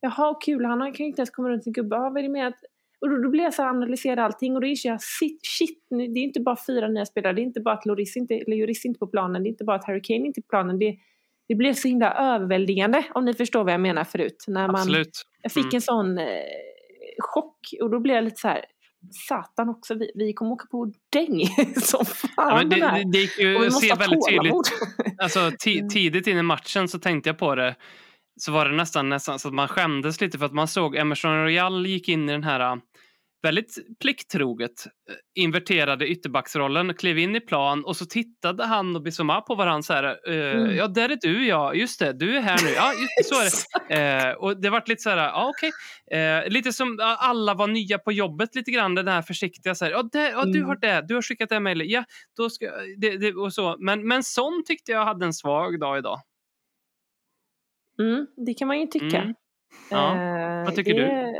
jaha 0.00 0.34
kul, 0.44 0.64
han 0.64 0.78
kan 0.92 1.04
ju 1.04 1.08
inte 1.08 1.20
ens 1.20 1.30
komma 1.30 1.48
runt 1.48 1.66
en 1.66 1.72
gubbe, 1.72 1.96
ja, 1.96 2.00
vad 2.10 2.18
är 2.18 2.22
det 2.22 2.28
med 2.28 2.46
att 2.48 2.60
och 3.00 3.10
då, 3.10 3.16
då 3.18 3.28
blir 3.28 3.44
jag 3.44 3.54
så 3.54 3.62
här, 3.62 3.68
analysera 3.70 4.24
allting 4.24 4.54
och 4.54 4.60
då 4.60 4.66
inser 4.66 4.88
jag, 4.88 5.02
shit, 5.02 5.40
shit 5.42 5.86
nu, 5.90 6.08
det 6.08 6.20
är 6.20 6.24
inte 6.24 6.40
bara 6.40 6.56
fyra 6.66 6.88
nya 6.88 7.06
spelare, 7.06 7.32
det 7.32 7.40
är 7.40 7.44
inte 7.44 7.60
bara 7.60 7.74
att 7.74 7.86
Loris 7.86 8.16
inte, 8.16 8.34
eller 8.34 8.56
Lloris 8.56 8.84
inte 8.84 8.96
är 8.96 8.98
på 8.98 9.06
planen, 9.06 9.42
det 9.42 9.48
är 9.48 9.50
inte 9.50 9.64
bara 9.64 9.76
att 9.76 9.84
Harry 9.84 10.02
Kane 10.02 10.26
inte 10.26 10.40
är 10.40 10.42
på 10.42 10.48
planen, 10.48 10.78
det, 10.78 10.96
det 11.48 11.54
blev 11.54 11.74
så 11.74 11.88
himla 11.88 12.12
överväldigande, 12.14 13.04
om 13.14 13.24
ni 13.24 13.34
förstår 13.34 13.64
vad 13.64 13.72
jag 13.72 13.80
menar 13.80 14.04
förut. 14.04 14.44
När 14.48 14.66
man, 14.66 14.74
Absolut. 14.74 15.22
jag 15.42 15.52
fick 15.52 15.64
Mm. 15.64 15.74
en 15.74 15.80
sån 15.80 16.18
eh, 16.18 16.26
chock 17.18 17.58
och 17.82 17.90
då 17.90 18.00
blev 18.00 18.14
jag 18.16 18.24
lite 18.24 18.40
så 18.40 18.48
här, 18.48 18.64
satan 19.28 19.68
också, 19.68 19.94
vi, 19.94 20.10
vi 20.14 20.32
kommer 20.32 20.52
åka 20.52 20.66
på 20.70 20.92
däng 21.12 21.46
som 21.82 22.04
fan 22.04 22.30
Ja, 22.36 22.64
det, 22.64 23.10
det, 23.12 23.18
gick 23.18 23.38
ju 23.38 23.66
att 23.66 23.72
se 23.80 23.94
väldigt 23.94 24.28
tydligt. 24.28 24.72
Alltså, 25.22 25.40
Mm. 25.40 25.88
tidigt 25.88 26.26
in 26.26 26.38
i 26.38 26.42
matchen 26.42 26.88
så 26.88 26.98
tänkte 26.98 27.28
jag 27.28 27.38
på 27.38 27.54
det. 27.54 27.74
Så 28.40 28.52
var 28.52 28.68
det 28.68 28.76
nästan, 28.76 29.08
nästan 29.08 29.38
så 29.38 29.48
att 29.48 29.54
man 29.54 29.68
skämdes 29.68 30.20
lite 30.20 30.38
för 30.38 30.46
att 30.46 30.52
man 30.52 30.68
såg 30.68 30.96
Emerson 30.96 31.44
Royal 31.44 31.86
gick 31.86 32.08
in 32.08 32.28
i 32.28 32.32
den 32.32 32.44
här 32.44 32.80
väldigt 33.42 33.98
plikttroget 34.00 34.86
äh, 35.10 35.14
inverterade 35.42 36.06
ytterbacksrollen, 36.08 36.94
klev 36.94 37.18
in 37.18 37.36
i 37.36 37.40
plan 37.40 37.84
och 37.84 37.96
så 37.96 38.06
tittade 38.06 38.64
han 38.64 38.96
och 38.96 39.02
Bissoma 39.02 39.40
på 39.40 39.54
varandra 39.54 39.82
så 39.82 39.92
här. 39.92 40.04
eh, 40.04 40.52
Mm. 40.60 40.76
Ja, 40.76 40.88
där 40.88 41.08
är 41.08 41.18
du 41.20 41.46
ja. 41.46 41.74
Just 41.74 41.98
det, 42.00 42.12
du 42.12 42.36
är 42.36 42.40
här 42.40 42.58
nu. 42.64 42.70
Ja, 42.70 42.92
just 42.92 43.16
det, 43.18 43.24
så 43.24 43.34
är 43.40 43.44
det. 43.88 44.28
Eh, 44.28 44.34
och 44.34 44.60
det 44.60 44.70
vart 44.70 44.88
lite 44.88 45.02
så 45.02 45.10
här, 45.10 45.16
ja 45.16 45.50
okej. 45.56 45.70
Eh, 46.20 46.48
lite 46.50 46.72
som 46.72 46.98
alla 47.18 47.54
var 47.54 47.66
nya 47.66 47.98
på 47.98 48.12
jobbet 48.12 48.54
lite 48.54 48.70
grann, 48.70 48.94
den 48.94 49.08
här 49.08 49.22
försiktiga 49.22 49.74
så 49.74 49.84
här, 49.84 49.92
ja, 49.92 50.08
ja 50.12 50.44
du 50.44 50.58
Mm. 50.58 50.68
har 50.68 50.76
det, 50.76 51.04
du 51.08 51.14
har 51.14 51.22
skickat 51.22 51.48
det 51.48 51.54
här 51.54 51.60
mejlet, 51.60 51.86
ja, 51.90 52.04
då 52.36 52.50
ska 52.50 52.70
det, 52.98 53.16
det, 53.16 53.32
och 53.34 53.52
så. 53.54 53.76
Men, 53.78 54.08
men 54.08 54.22
sån 54.22 54.64
tyckte 54.66 54.92
jag 54.92 55.04
hade 55.04 55.26
en 55.26 55.34
svag 55.34 55.80
dag 55.80 55.98
idag. 55.98 56.20
Mm, 57.98 58.26
det 58.46 58.54
kan 58.54 58.68
man 58.68 58.80
ju 58.80 58.86
tycka. 58.86 59.18
Mm. 59.22 59.34
Ja, 59.90 60.16
Eh, 60.16 60.64
vad 60.64 60.74
tycker 60.74 60.94
det, 60.94 61.34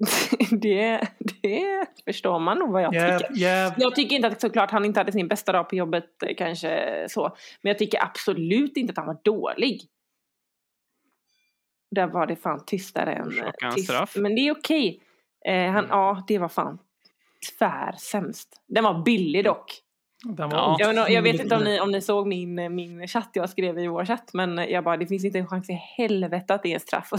det, 0.50 1.00
det 1.42 1.86
förstår 2.04 2.38
man 2.38 2.58
nog 2.58 2.72
vad 2.72 2.82
jag 2.82 2.94
Jäv, 2.94 3.18
tycker. 3.18 3.34
jäv, 3.34 3.72
Jag 3.76 3.94
tycker 3.94 4.16
inte 4.16 4.28
att 4.28 4.40
såklart 4.40 4.70
han 4.70 4.84
inte 4.84 5.00
hade 5.00 5.12
sin 5.12 5.28
bästa 5.28 5.52
dag 5.52 5.68
på 5.68 5.76
jobbet 5.76 6.22
eh, 6.22 6.34
kanske 6.38 7.06
så. 7.10 7.36
Men 7.62 7.70
jag 7.70 7.78
tycker 7.78 8.02
absolut 8.02 8.76
inte 8.76 8.90
att 8.90 8.96
han 8.96 9.06
var 9.06 9.18
dålig. 9.24 9.80
Där 11.90 12.06
var 12.06 12.26
det 12.26 12.36
fan 12.36 12.64
tystare 12.66 13.12
än 13.14 13.38
eh, 13.38 13.74
tyst. 13.74 13.84
straff? 13.88 14.16
Men 14.16 14.34
det 14.34 14.40
är 14.40 14.52
okej. 14.52 15.00
Eh, 15.46 15.70
han, 15.70 15.86
ja, 15.90 16.24
det 16.28 16.38
var 16.38 16.48
fan 16.48 16.78
tvär 17.58 17.92
sämst. 17.98 18.62
Den 18.68 18.84
var 18.84 19.02
billig 19.02 19.44
dock. 19.44 19.72
den 20.24 20.48
var 20.48 20.58
Ja. 20.58 20.76
Jag, 20.78 20.94
vet- 20.94 21.10
jag 21.10 21.22
vet 21.22 21.40
inte 21.40 21.56
om 21.56 21.64
ni, 21.64 21.80
om 21.80 21.90
ni 21.90 22.00
såg 22.00 22.26
min, 22.26 22.58
eh, 22.58 22.68
min 22.68 23.08
chatt 23.08 23.30
jag 23.32 23.50
skrev 23.50 23.78
i 23.78 23.86
vår 23.86 24.04
chatt. 24.04 24.30
Men 24.34 24.58
jag 24.58 24.84
bara, 24.84 24.96
det 24.96 25.06
finns 25.06 25.24
inte 25.24 25.38
en 25.38 25.46
chans 25.48 25.70
i 25.70 25.72
helvete 25.72 26.54
att 26.54 26.62
det 26.62 26.68
är 26.70 26.74
en 26.74 26.80
straff. 26.80 27.10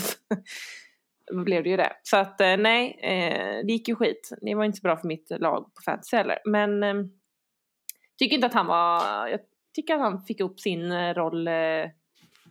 Blev 1.31 1.63
det 1.63 1.69
ju 1.69 1.77
det. 1.77 1.93
Så 2.03 2.17
att 2.17 2.41
eh, 2.41 2.57
nej, 2.57 2.99
eh, 3.01 3.65
det 3.65 3.71
gick 3.73 3.87
ju 3.87 3.95
skit. 3.95 4.29
Det 4.41 4.55
var 4.55 4.63
inte 4.63 4.77
så 4.77 4.81
bra 4.81 4.97
för 4.97 5.07
mitt 5.07 5.31
lag 5.39 5.63
på 5.75 5.81
fantasy 5.85 6.17
heller. 6.17 6.37
Men 6.45 6.83
eh, 6.83 6.93
tycker 8.19 8.35
inte 8.35 8.47
att 8.47 8.53
han 8.53 8.67
var... 8.67 9.27
Jag 9.27 9.39
tycker 9.75 9.93
att 9.95 10.01
han 10.01 10.23
fick 10.23 10.39
upp 10.39 10.59
sin 10.59 11.13
roll 11.13 11.49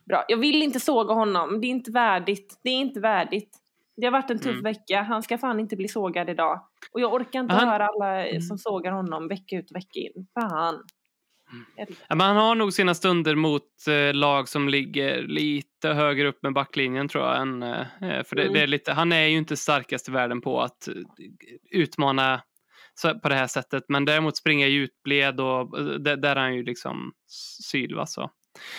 bra. 0.04 0.24
Jag 0.28 0.36
vill 0.36 0.62
inte 0.62 0.80
såga 0.80 1.14
honom. 1.14 1.60
Det 1.60 1.66
är 1.66 1.70
inte 1.70 1.90
värdigt. 1.90 2.60
Det 2.62 2.70
är 2.70 2.74
inte 2.80 3.00
värdigt. 3.00 3.56
Det 3.96 4.06
har 4.06 4.12
varit 4.12 4.30
en 4.30 4.38
tuff 4.38 4.50
Mm. 4.52 4.62
vecka. 4.62 5.02
Han 5.02 5.22
ska 5.22 5.38
fan 5.38 5.60
inte 5.60 5.76
bli 5.76 5.88
sågad 5.88 6.30
idag. 6.30 6.60
Och 6.92 7.00
jag 7.00 7.14
orkar 7.14 7.40
inte 7.40 7.54
Han- 7.54 7.68
höra 7.68 7.86
alla 7.86 8.26
Mm. 8.26 8.40
som 8.40 8.58
sågar 8.58 8.92
honom 8.92 9.28
vecka 9.28 9.56
ut 9.56 9.70
och 9.70 9.76
vecka 9.76 10.00
in. 10.00 10.26
Fan. 10.34 10.84
Men 12.08 12.20
han 12.20 12.36
har 12.36 12.54
nog 12.54 12.72
sina 12.72 12.94
stunder 12.94 13.34
mot 13.34 13.62
eh, 13.88 14.14
lag 14.14 14.48
som 14.48 14.68
ligger 14.68 15.22
lite 15.22 15.88
högre 15.88 16.28
upp 16.28 16.42
med 16.42 16.52
backlinjen 16.52 17.08
tror 17.08 17.24
jag. 17.24 17.40
Än, 17.40 17.62
eh, 17.62 17.86
för 18.00 18.36
det, 18.36 18.42
Mm. 18.42 18.54
det 18.54 18.60
är 18.60 18.66
lite, 18.66 18.92
han 18.92 19.12
är 19.12 19.26
ju 19.26 19.36
inte 19.36 19.56
starkast 19.56 20.08
i 20.08 20.12
världen 20.12 20.40
på 20.40 20.60
att 20.62 20.88
eh, 20.88 20.94
utmana 21.70 22.42
så, 22.94 23.18
på 23.18 23.28
det 23.28 23.34
här 23.34 23.46
sättet. 23.46 23.84
Men 23.88 24.04
däremot 24.04 24.36
springa 24.36 24.66
i 24.66 24.70
djupled 24.70 25.40
och 25.40 25.78
eh, 25.78 25.84
där, 25.84 26.16
där 26.16 26.36
är 26.36 26.40
han 26.40 26.54
ju 26.54 26.62
liksom 26.62 27.12
sylvass. 27.70 28.12
så. 28.14 28.30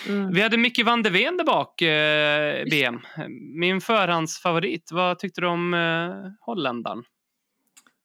Mm. 0.07 0.33
Vi 0.33 0.41
hade 0.41 0.57
Micke 0.57 0.85
van 0.85 1.03
de 1.03 1.09
Ven 1.09 1.37
där 1.37 1.45
bak, 1.45 1.81
eh, 1.81 2.63
BM. 2.71 2.99
Min 3.59 3.81
förhandsfavorit. 3.81 4.89
Vad 4.91 5.19
tyckte 5.19 5.41
du 5.41 5.47
om 5.47 5.73
eh, 5.73 6.31
holländaren? 6.45 7.03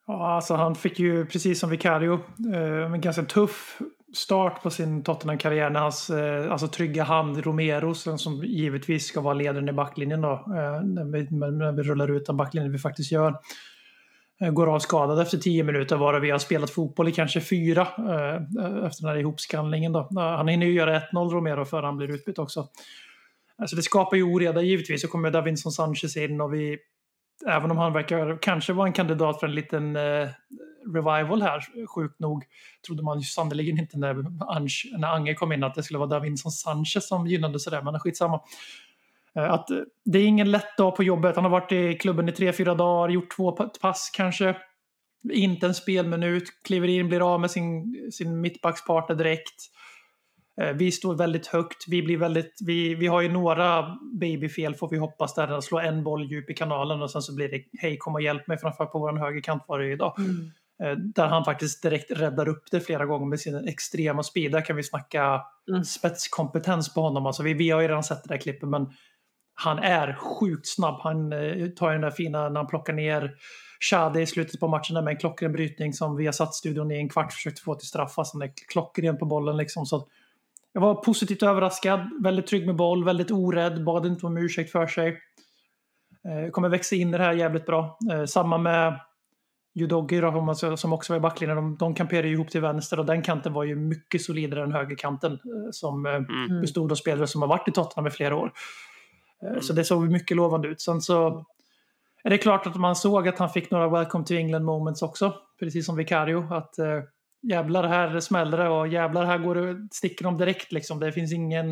Ja, 0.07 0.35
alltså 0.35 0.55
han 0.55 0.75
fick 0.75 0.99
ju 0.99 1.27
precis 1.27 1.61
som 1.61 1.71
Vicario 1.71 2.21
eh, 2.55 2.93
en 2.93 3.01
ganska 3.01 3.23
tuff 3.23 3.79
start 4.15 4.63
på 4.63 4.71
sin 4.71 5.03
Tottenham-karriär 5.03 5.71
när 5.71 5.81
hans 5.81 6.11
eh, 6.11 6.53
alltså, 6.53 6.69
trygga 6.69 7.05
hand 7.05 7.39
Romero 7.39 7.95
som, 7.95 8.45
givetvis 8.45 9.07
ska 9.07 9.21
vara 9.21 9.35
ledaren 9.35 9.69
i 9.69 9.73
backlinjen 9.73 10.21
då 10.21 10.33
eh, 10.33 10.83
när, 10.83 11.13
vi, 11.13 11.29
när 11.31 11.73
vi 11.73 11.83
rullar 11.83 12.11
ut 12.11 12.27
den 12.27 12.37
backlinjen 12.37 12.73
vi 12.73 12.79
faktiskt 12.79 13.13
gör. 13.13 13.39
Eh, 14.41 14.51
går 14.51 14.75
av 14.75 14.79
skadad 14.79 15.21
efter 15.21 15.39
tio 15.39 15.65
minuter 15.65 15.97
varav 15.97 16.21
vi 16.21 16.31
har 16.31 16.39
spelat 16.39 16.71
fotboll 16.71 17.09
i 17.09 17.13
kanske 17.13 17.41
fyra 17.41 17.83
eh, 17.83 18.87
efter 18.87 19.03
den 19.03 19.11
här 19.11 19.17
ihopskallningen 19.17 19.93
då. 19.93 19.99
Eh, 19.99 20.37
Han 20.37 20.49
hinner 20.49 20.67
ju 20.67 20.73
göra 20.73 21.01
1-0 21.01 21.31
Romero 21.31 21.65
före 21.65 21.87
han 21.87 21.97
blir 21.97 22.11
utbytt 22.11 22.39
också. 22.39 22.69
Alltså 23.59 23.77
det 23.77 23.83
skapar 23.83 24.17
ju 24.17 24.23
oreda 24.23 24.63
givetvis 24.63 25.03
så 25.03 25.09
kommer 25.09 25.31
Davinson 25.31 25.73
Sanchez 25.73 26.17
in 26.17 26.41
och 26.41 26.55
vi 26.55 26.79
även 27.47 27.71
om 27.71 27.79
han 27.79 27.93
verkar 27.93 28.39
kanske 28.43 28.73
vara 28.73 28.87
en 28.87 28.93
kandidat 28.93 29.41
för 29.41 29.47
en 29.47 29.55
liten 29.55 29.97
eh, 29.97 30.29
revival 30.95 31.43
här, 31.43 31.87
sjukt 31.87 32.20
nog, 32.20 32.45
trodde 32.87 33.03
man 33.03 33.18
ju 33.18 33.24
sannerligen 33.24 33.78
inte 33.78 33.99
när, 33.99 34.14
Ange, 34.57 34.99
när 34.99 35.09
Ange 35.09 35.34
kom 35.34 35.53
in 35.53 35.64
att 35.64 35.74
det 35.74 35.82
skulle 35.82 35.99
vara 35.99 36.09
Davinson 36.09 36.53
Sanchez 36.53 37.09
som 37.09 37.26
gynnade 37.26 37.61
sådär, 37.61 37.82
men 37.82 38.01
skitsamma. 38.01 38.41
Eh, 39.37 39.53
att 39.53 39.70
eh, 39.70 39.78
det 40.05 40.18
är 40.18 40.26
ingen 40.26 40.51
lätt 40.51 40.76
dag 40.76 40.97
på 40.97 41.03
jobbet. 41.03 41.37
Han 41.37 41.45
har 41.45 41.51
varit 41.51 41.72
i 41.72 41.95
klubben 41.95 42.28
i 42.28 42.32
tre, 42.32 42.53
fyra 42.53 42.74
dagar, 42.74 43.09
gjort 43.09 43.37
två 43.37 43.53
pass 43.53 44.11
kanske. 44.14 44.57
Inte 45.32 45.66
en 45.66 45.74
spelminut, 45.74 46.45
kliver 46.64 46.89
in, 46.89 47.09
blir 47.09 47.34
av 47.34 47.41
med 47.41 47.51
sin, 47.51 47.97
sin 48.12 48.41
mittbackspartner 48.41 49.16
direkt. 49.16 49.70
Eh, 50.61 50.72
vi 50.72 50.93
står 50.93 51.14
väldigt 51.14 51.47
högt. 51.47 51.84
Vi, 51.89 52.03
blir 52.03 52.16
väldigt, 52.16 52.59
vi, 52.66 52.95
vi 52.95 53.07
har 53.07 53.20
ju 53.20 53.28
några 53.28 53.97
babyfel 54.20 54.74
får 54.74 54.89
vi 54.89 54.99
hoppas 54.99 55.34
där. 55.34 55.49
Att 55.49 55.64
slå 55.64 55.78
en 55.78 56.05
boll 56.05 56.30
djup 56.30 56.51
i 56.51 56.55
kanalen 56.55 57.03
och 57.03 57.11
sen 57.11 57.22
så 57.22 57.34
blir 57.34 57.49
det 57.49 57.64
hej 57.78 57.97
kom 57.99 58.14
och 58.14 58.22
hjälp 58.22 58.47
mig 58.47 58.59
framförallt 58.59 58.93
på 58.93 58.99
vår 58.99 59.18
högerkant 59.18 59.62
var 59.68 59.78
det 59.78 59.87
ju 59.87 59.93
idag. 59.93 60.14
Mm. 60.18 60.51
Eh, 60.83 60.93
Där 60.93 61.27
han 61.27 61.45
faktiskt 61.45 61.83
direkt 61.83 62.11
räddar 62.11 62.49
upp 62.49 62.64
det 62.70 62.81
flera 62.81 63.07
gånger 63.07 63.27
med 63.27 63.41
sin 63.41 63.68
extrema 63.68 64.22
speed. 64.22 64.53
Där 64.53 64.61
kan 64.64 64.77
vi 64.77 64.83
snacka 64.83 65.43
Mm. 65.68 65.85
spetskompetens 65.85 66.95
på 66.95 67.01
honom. 67.01 67.27
Alltså 67.27 67.43
vi, 67.43 67.55
vi 67.55 67.70
har 67.70 67.81
ju 67.81 67.89
redan 67.89 68.05
sett 68.05 68.24
det 68.24 68.35
där 68.35 68.41
klippet 68.41 68.68
men 68.68 68.87
han 69.55 69.79
är 69.79 70.12
sjukt 70.14 70.66
snabb. 70.68 71.01
Han 71.01 71.33
eh, 71.33 71.68
tar 71.68 71.89
ju 71.89 71.93
den 71.93 72.01
där 72.01 72.11
fina 72.11 72.49
när 72.49 72.61
han 72.61 72.66
plockar 72.66 72.93
ner 72.93 73.35
Shade 73.81 74.20
i 74.22 74.27
slutet 74.27 74.61
på 74.61 74.68
matchen 74.68 75.05
med 75.05 75.09
en 75.09 75.16
klockren 75.16 75.53
brytning 75.53 75.93
som 75.93 76.16
vi 76.16 76.27
har 76.27 76.33
satt 76.33 76.55
studion 76.55 76.91
i 76.91 76.97
en 76.97 77.09
kvart 77.09 77.33
försökte 77.33 77.62
få 77.62 77.74
till 77.74 77.89
straff. 77.89 78.18
Alltså 78.18 78.37
han 78.39 78.43
är 78.43 78.53
klockren 78.68 79.18
på 79.18 79.24
bollen 79.27 79.57
liksom. 79.57 79.87
Så 79.87 80.09
jag 80.72 80.81
var 80.81 80.95
positivt 80.95 81.43
överraskad, 81.43 82.01
väldigt 82.22 82.47
trygg 82.47 82.66
med 82.66 82.77
boll, 82.77 83.05
väldigt 83.05 83.31
orädd, 83.31 83.85
bad 83.85 84.07
inte 84.07 84.27
om 84.27 84.37
ursäkt 84.37 84.70
för 84.72 84.87
sig. 84.87 85.09
Eh, 86.29 86.51
kommer 86.51 86.68
växa 86.68 86.97
in 86.97 87.14
i 87.14 87.18
det 87.18 87.24
här 87.24 87.33
jävligt 87.33 87.66
bra. 87.66 87.99
Samma 88.27 88.59
med 88.59 89.01
Säger, 90.57 90.77
som 90.77 90.93
också 90.93 91.12
var 91.12 91.16
i 91.18 91.20
backlinjen. 91.20 91.57
De, 91.57 91.77
de 91.77 91.95
kamperade 91.95 92.29
ju 92.29 92.35
ihop 92.35 92.51
till 92.51 92.61
vänster 92.61 92.99
och 92.99 93.07
den 93.07 93.22
kanten 93.22 93.53
var 93.53 93.64
ju 93.64 93.77
mycket 93.77 94.22
solidare 94.22 94.62
än 94.62 94.72
högerkanten 94.72 95.33
eh, 95.33 95.70
som 95.70 96.07
eh, 96.07 96.12
Mm. 96.14 96.61
bestod 96.61 96.93
av 96.93 96.97
spelare 96.97 97.27
som 97.27 97.43
har 97.43 97.49
varit 97.49 97.68
i 97.68 97.72
Tottenham 97.72 98.07
i 98.07 98.11
flera 98.11 98.37
år. 98.37 98.53
Eh, 99.43 99.61
Så 99.61 99.72
det 99.72 99.85
såg 99.85 100.11
mycket 100.11 100.37
lovande 100.37 100.68
ut. 100.68 100.81
Sen 100.81 101.01
så 101.01 101.47
är 102.24 102.31
det 102.31 102.39
klart 102.39 102.66
att 102.66 102.77
man 102.77 102.97
såg 102.97 103.29
att 103.29 103.39
han 103.39 103.51
fick 103.51 103.70
några 103.70 103.89
Welcome 103.89 104.24
to 104.24 104.35
England 104.35 104.64
moments 104.64 105.03
också, 105.03 105.35
precis 105.61 105.87
som 105.87 105.97
Vicario. 105.97 106.55
Att 106.55 106.79
eh, 106.79 107.01
jävlar 107.43 107.89
här 107.89 108.20
smäller 108.20 108.59
det 108.59 108.68
och 108.68 108.89
jävlar 108.89 109.24
här 109.24 109.39
går 109.39 109.55
det, 109.55 109.89
sticker 109.93 110.24
de 110.24 110.39
direkt 110.39 110.72
liksom. 110.72 111.01
Det 111.01 111.12
finns 111.12 111.33
ingen, 111.33 111.70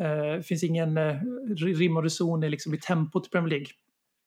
eh, 0.00 0.42
finns 0.44 0.62
ingen 0.64 0.98
eh, 0.98 1.16
rim 1.56 1.96
och 1.96 2.02
reson 2.02 2.44
i, 2.44 2.48
liksom, 2.48 2.74
i 2.74 2.78
tempot 2.78 3.26
i 3.26 3.30
Premier 3.30 3.50
League. 3.50 3.66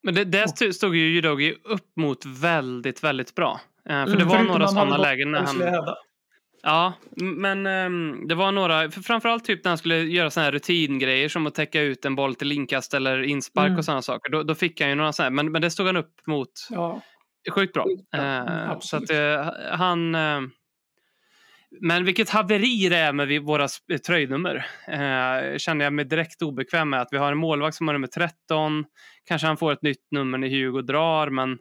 Men 0.02 0.30
det, 0.30 0.38
st- 0.42 0.72
stod 0.72 0.96
ju 0.96 1.10
Judogi 1.12 1.54
upp 1.64 1.86
mot 1.96 2.26
väldigt, 2.26 3.04
väldigt 3.04 3.34
bra. 3.34 3.60
Eh, 3.88 3.92
för 3.92 4.02
Mm, 4.06 4.18
det 4.18 4.24
var 4.24 4.42
några 4.42 4.68
sådana 4.68 4.96
lägen 4.96 5.30
när 5.30 5.40
han... 5.42 5.60
hävda. 5.62 5.94
Ja, 6.62 6.92
men 7.16 7.66
ehm, 7.66 8.28
det 8.28 8.34
var 8.34 8.52
några, 8.52 8.90
för 8.90 9.00
framförallt 9.00 9.44
typ 9.44 9.64
när 9.64 9.70
han 9.70 9.78
skulle 9.78 9.96
göra 9.98 10.30
såna 10.30 10.44
här 10.44 10.52
rutingrejer 10.52 11.28
som 11.28 11.46
att 11.46 11.54
täcka 11.54 11.80
ut 11.82 12.04
en 12.04 12.14
boll 12.14 12.34
till 12.34 12.52
inkast 12.52 12.94
eller 12.94 13.22
inspark 13.22 13.66
Mm. 13.66 13.78
och 13.78 13.84
sådana 13.84 14.02
saker. 14.02 14.32
Då, 14.32 14.42
då 14.42 14.54
fick 14.54 14.80
han 14.80 14.90
ju 14.90 14.94
några 14.96 15.12
sådana 15.12 15.26
här, 15.30 15.34
men, 15.34 15.52
men 15.52 15.62
det 15.62 15.70
stod 15.70 15.86
han 15.86 15.96
upp 15.96 16.14
mot 16.26 16.50
Ja, 16.70 17.00
sjukt 17.50 17.72
bra. 17.74 17.84
Bra. 18.12 18.20
Eh, 18.22 18.40
Mm, 18.68 18.80
så 18.80 18.96
att 18.96 19.10
eh, 19.10 19.52
han 19.70 20.14
men 21.80 22.04
vilket 22.04 22.30
haveri 22.30 22.88
det 22.88 22.96
är 22.96 23.12
med 23.12 23.42
våra 23.42 23.68
eh, 23.92 23.98
tröjnummer. 23.98 24.66
Eh, 24.88 25.58
känner 25.58 25.84
jag 25.84 25.92
mig 25.92 26.04
direkt 26.04 26.42
obekväm 26.42 26.90
med 26.90 27.00
att 27.00 27.08
vi 27.10 27.16
har 27.16 27.32
en 27.32 27.38
målvakt 27.38 27.76
som 27.76 27.88
har 27.88 27.92
nummer 27.92 28.08
13. 28.08 28.84
Kanske 29.24 29.46
han 29.46 29.56
får 29.56 29.72
ett 29.72 29.82
nytt 29.82 30.10
nummer 30.10 30.38
när 30.38 30.48
Hugo 30.48 30.82
drar, 30.82 31.30
men 31.30 31.58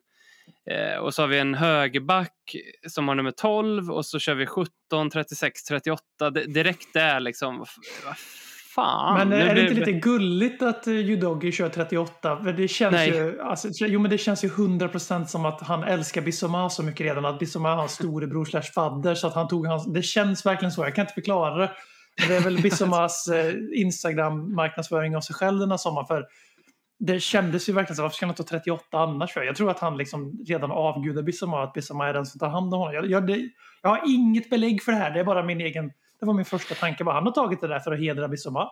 Eh, 0.71 0.97
och 0.97 1.13
så 1.13 1.21
har 1.21 1.27
vi 1.27 1.39
en 1.39 1.53
högerback 1.53 2.55
som 2.87 3.07
har 3.07 3.15
nummer 3.15 3.31
12 3.31 3.91
och 3.91 4.05
så 4.05 4.19
kör 4.19 4.35
vi 4.35 4.45
17, 4.45 5.09
36, 5.13 5.63
38. 5.63 6.29
Det, 6.29 6.43
direkt 6.45 6.93
där 6.93 7.19
liksom. 7.19 7.57
Vad 7.59 7.67
fan. 8.77 9.17
Men 9.17 9.29
nu 9.29 9.35
är 9.35 9.55
det 9.55 9.61
inte 9.61 9.73
lite 9.73 9.91
gulligt 9.91 10.61
att 10.61 10.87
uh, 10.87 10.93
Udogi 10.93 11.51
kör 11.51 11.69
38? 11.69 12.37
För 12.43 12.53
det 12.53 12.67
känns 12.67 12.91
Nej. 12.91 13.09
ju, 13.09 13.41
alltså, 13.41 13.85
jo 13.85 13.99
men 13.99 14.11
det 14.11 14.17
känns 14.17 14.43
ju 14.43 14.47
100% 14.47 15.25
som 15.25 15.45
att 15.45 15.61
han 15.61 15.83
älskar 15.83 16.21
Bissoma 16.21 16.69
så 16.69 16.83
mycket 16.83 17.05
redan. 17.05 17.25
Att 17.25 17.39
Bissoma 17.39 17.71
är 17.71 17.75
hans 17.75 17.91
storebror 17.91 18.45
slash 18.45 18.61
fadder. 18.61 19.15
Så 19.15 19.27
att 19.27 19.33
han 19.33 19.47
tog 19.47 19.67
hans, 19.67 19.93
det 19.93 20.03
känns 20.03 20.45
verkligen 20.45 20.71
så. 20.71 20.83
Jag 20.83 20.95
kan 20.95 21.03
inte 21.03 21.13
förklara 21.13 21.55
det. 21.55 21.71
Men 22.19 22.29
det 22.29 22.35
är 22.35 22.41
väl 22.41 22.61
Bissomas 22.63 23.27
eh, 23.27 23.53
Instagram-marknadsföring 23.73 25.15
av 25.15 25.21
sig 25.21 25.35
själv 25.35 25.59
den 25.59 25.71
här 25.71 25.77
sommaren. 25.77 26.07
För 26.07 26.25
det 26.99 27.19
kändes 27.19 27.69
ju 27.69 27.73
verkligen 27.73 27.95
så. 27.95 28.01
Varför 28.01 28.15
ska 28.15 28.25
han 28.25 28.35
ta 28.35 28.43
38 28.43 28.97
annars? 28.97 29.33
För? 29.33 29.43
Jag 29.43 29.55
tror 29.55 29.71
att 29.71 29.79
han 29.79 29.97
liksom 29.97 30.39
redan 30.47 30.71
avgudar 30.71 31.23
Bissoma. 31.23 31.63
Att 31.63 31.73
Bissoma 31.73 32.07
är 32.07 32.13
den 32.13 32.25
som 32.25 32.39
tar 32.39 32.49
hand 32.49 32.73
om 32.73 32.79
honom. 32.79 32.95
Jag, 32.95 33.11
jag, 33.11 33.27
det, 33.27 33.49
jag 33.81 33.89
har 33.89 34.01
inget 34.05 34.49
belägg 34.49 34.83
för 34.83 34.91
det 34.91 34.97
här. 34.97 35.11
Det 35.11 35.19
är 35.19 35.23
bara 35.23 35.43
min 35.43 35.61
egen... 35.61 35.91
Det 36.19 36.25
var 36.25 36.33
min 36.33 36.45
första 36.45 36.75
tanke. 36.75 37.03
Bara, 37.03 37.15
han 37.15 37.25
har 37.25 37.31
tagit 37.31 37.61
det 37.61 37.67
där 37.67 37.79
för 37.79 37.91
att 37.91 37.99
hedra 37.99 38.27
Bissoma. 38.27 38.69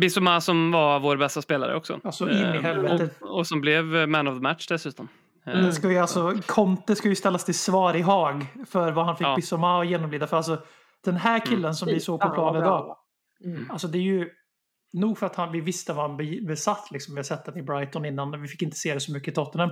Bissoma 0.00 0.40
som 0.40 0.70
var 0.72 1.00
vår 1.00 1.16
bästa 1.16 1.42
spelare 1.42 1.76
också. 1.76 2.00
Alltså, 2.04 2.30
in 2.30 2.36
i 2.36 2.42
Eh, 2.42 2.62
helvete. 2.62 3.10
Och, 3.20 3.38
och 3.38 3.46
som 3.46 3.60
blev 3.60 3.84
man 4.08 4.28
of 4.28 4.34
the 4.34 4.40
match 4.42 4.66
dessutom. 4.66 5.08
Det 5.44 5.72
ska 5.72 5.90
ju 5.90 5.98
alltså, 5.98 6.34
Conte 6.46 6.96
ska 6.96 7.08
ju 7.08 7.14
ställas 7.14 7.44
till 7.44 7.58
svar 7.58 7.94
i 7.96 8.00
Haag 8.02 8.46
för 8.68 8.92
vad 8.92 9.06
han 9.06 9.16
fick 9.16 9.26
Ja. 9.26 9.36
Bissoma 9.36 9.80
att 9.80 9.88
genomlida. 9.88 10.26
För 10.26 10.36
alltså, 10.36 10.62
den 11.04 11.16
här 11.16 11.38
killen 11.46 11.74
som 11.74 11.88
vi 11.88 12.00
såg 12.00 12.20
på 12.20 12.28
plan 12.30 12.56
idag. 12.56 12.96
Mm. 13.44 13.70
Alltså 13.70 13.88
det 13.88 13.98
är 13.98 14.02
ju 14.02 14.28
nog 14.92 15.18
för 15.18 15.26
att 15.26 15.36
han, 15.36 15.52
vi 15.52 15.60
visste 15.60 15.92
vad 15.92 16.08
han 16.08 16.16
be- 16.16 16.40
besatt. 16.46 16.90
Liksom. 16.90 17.14
Vi 17.14 17.18
har 17.18 17.22
sett 17.24 17.44
den 17.44 17.56
i 17.56 17.62
Brighton 17.62 18.04
innan. 18.04 18.30
men 18.30 18.42
Vi 18.42 18.48
fick 18.48 18.62
inte 18.62 18.76
se 18.76 18.94
det 18.94 19.00
så 19.00 19.12
mycket 19.12 19.28
i 19.32 19.34
Tottenham. 19.34 19.70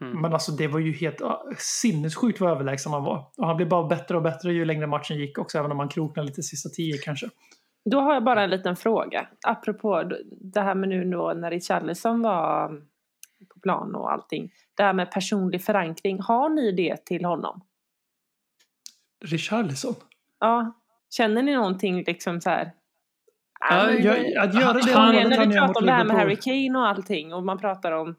Mm. 0.00 0.20
Men 0.20 0.32
alltså 0.32 0.52
det 0.52 0.68
var 0.68 0.78
ju 0.78 0.92
helt 0.92 1.20
sinnessjukt 1.58 2.40
vad 2.40 2.50
överlägsen 2.50 2.92
han 2.92 3.04
var. 3.04 3.30
Och 3.36 3.46
han 3.46 3.56
blev 3.56 3.68
bara 3.68 3.88
bättre 3.88 4.16
och 4.16 4.22
bättre 4.22 4.52
ju 4.52 4.64
längre 4.64 4.86
matchen 4.86 5.16
gick 5.16 5.38
också. 5.38 5.58
Även 5.58 5.72
om 5.72 5.78
han 5.78 5.88
kroknade 5.88 6.28
lite 6.28 6.42
sista 6.42 6.68
tio 6.68 6.98
kanske. 6.98 7.28
Då 7.90 8.00
har 8.00 8.14
jag 8.14 8.24
bara 8.24 8.42
en 8.42 8.50
liten 8.50 8.76
fråga. 8.76 9.28
Apropå 9.46 10.10
det 10.30 10.60
här 10.60 10.74
med 10.74 10.88
nu 10.88 11.04
då 11.04 11.32
när 11.36 11.50
Richarlison 11.50 12.22
var 12.22 12.68
på 13.54 13.60
plan 13.60 13.94
och 13.94 14.12
allting. 14.12 14.50
Det 14.76 14.82
här 14.82 14.92
med 14.92 15.12
personlig 15.12 15.64
förankring. 15.64 16.20
Har 16.20 16.48
ni 16.48 16.72
det 16.72 17.06
till 17.06 17.24
honom? 17.24 17.60
Richarlison. 19.24 19.94
Ja. 20.40 20.76
Känner 21.10 21.42
ni 21.42 21.54
någonting 21.54 22.04
liksom 22.06 22.40
så 22.40 22.50
här? 22.50 22.72
Ja, 23.70 23.90
Jag, 23.90 24.36
att 24.36 24.54
göra 24.54 24.72
det 24.72 24.96
målet 24.96 25.28
när 25.28 25.36
han 25.36 25.48
vi 25.48 25.56
pratar 25.56 25.80
om 25.80 25.86
det 25.86 25.92
här 25.92 26.04
med. 26.04 26.16
Harry 26.16 26.36
Kane 26.36 26.78
och 26.78 26.88
allting 26.88 27.34
och 27.34 27.44
man 27.44 27.58
pratar 27.58 27.92
om. 27.92 28.16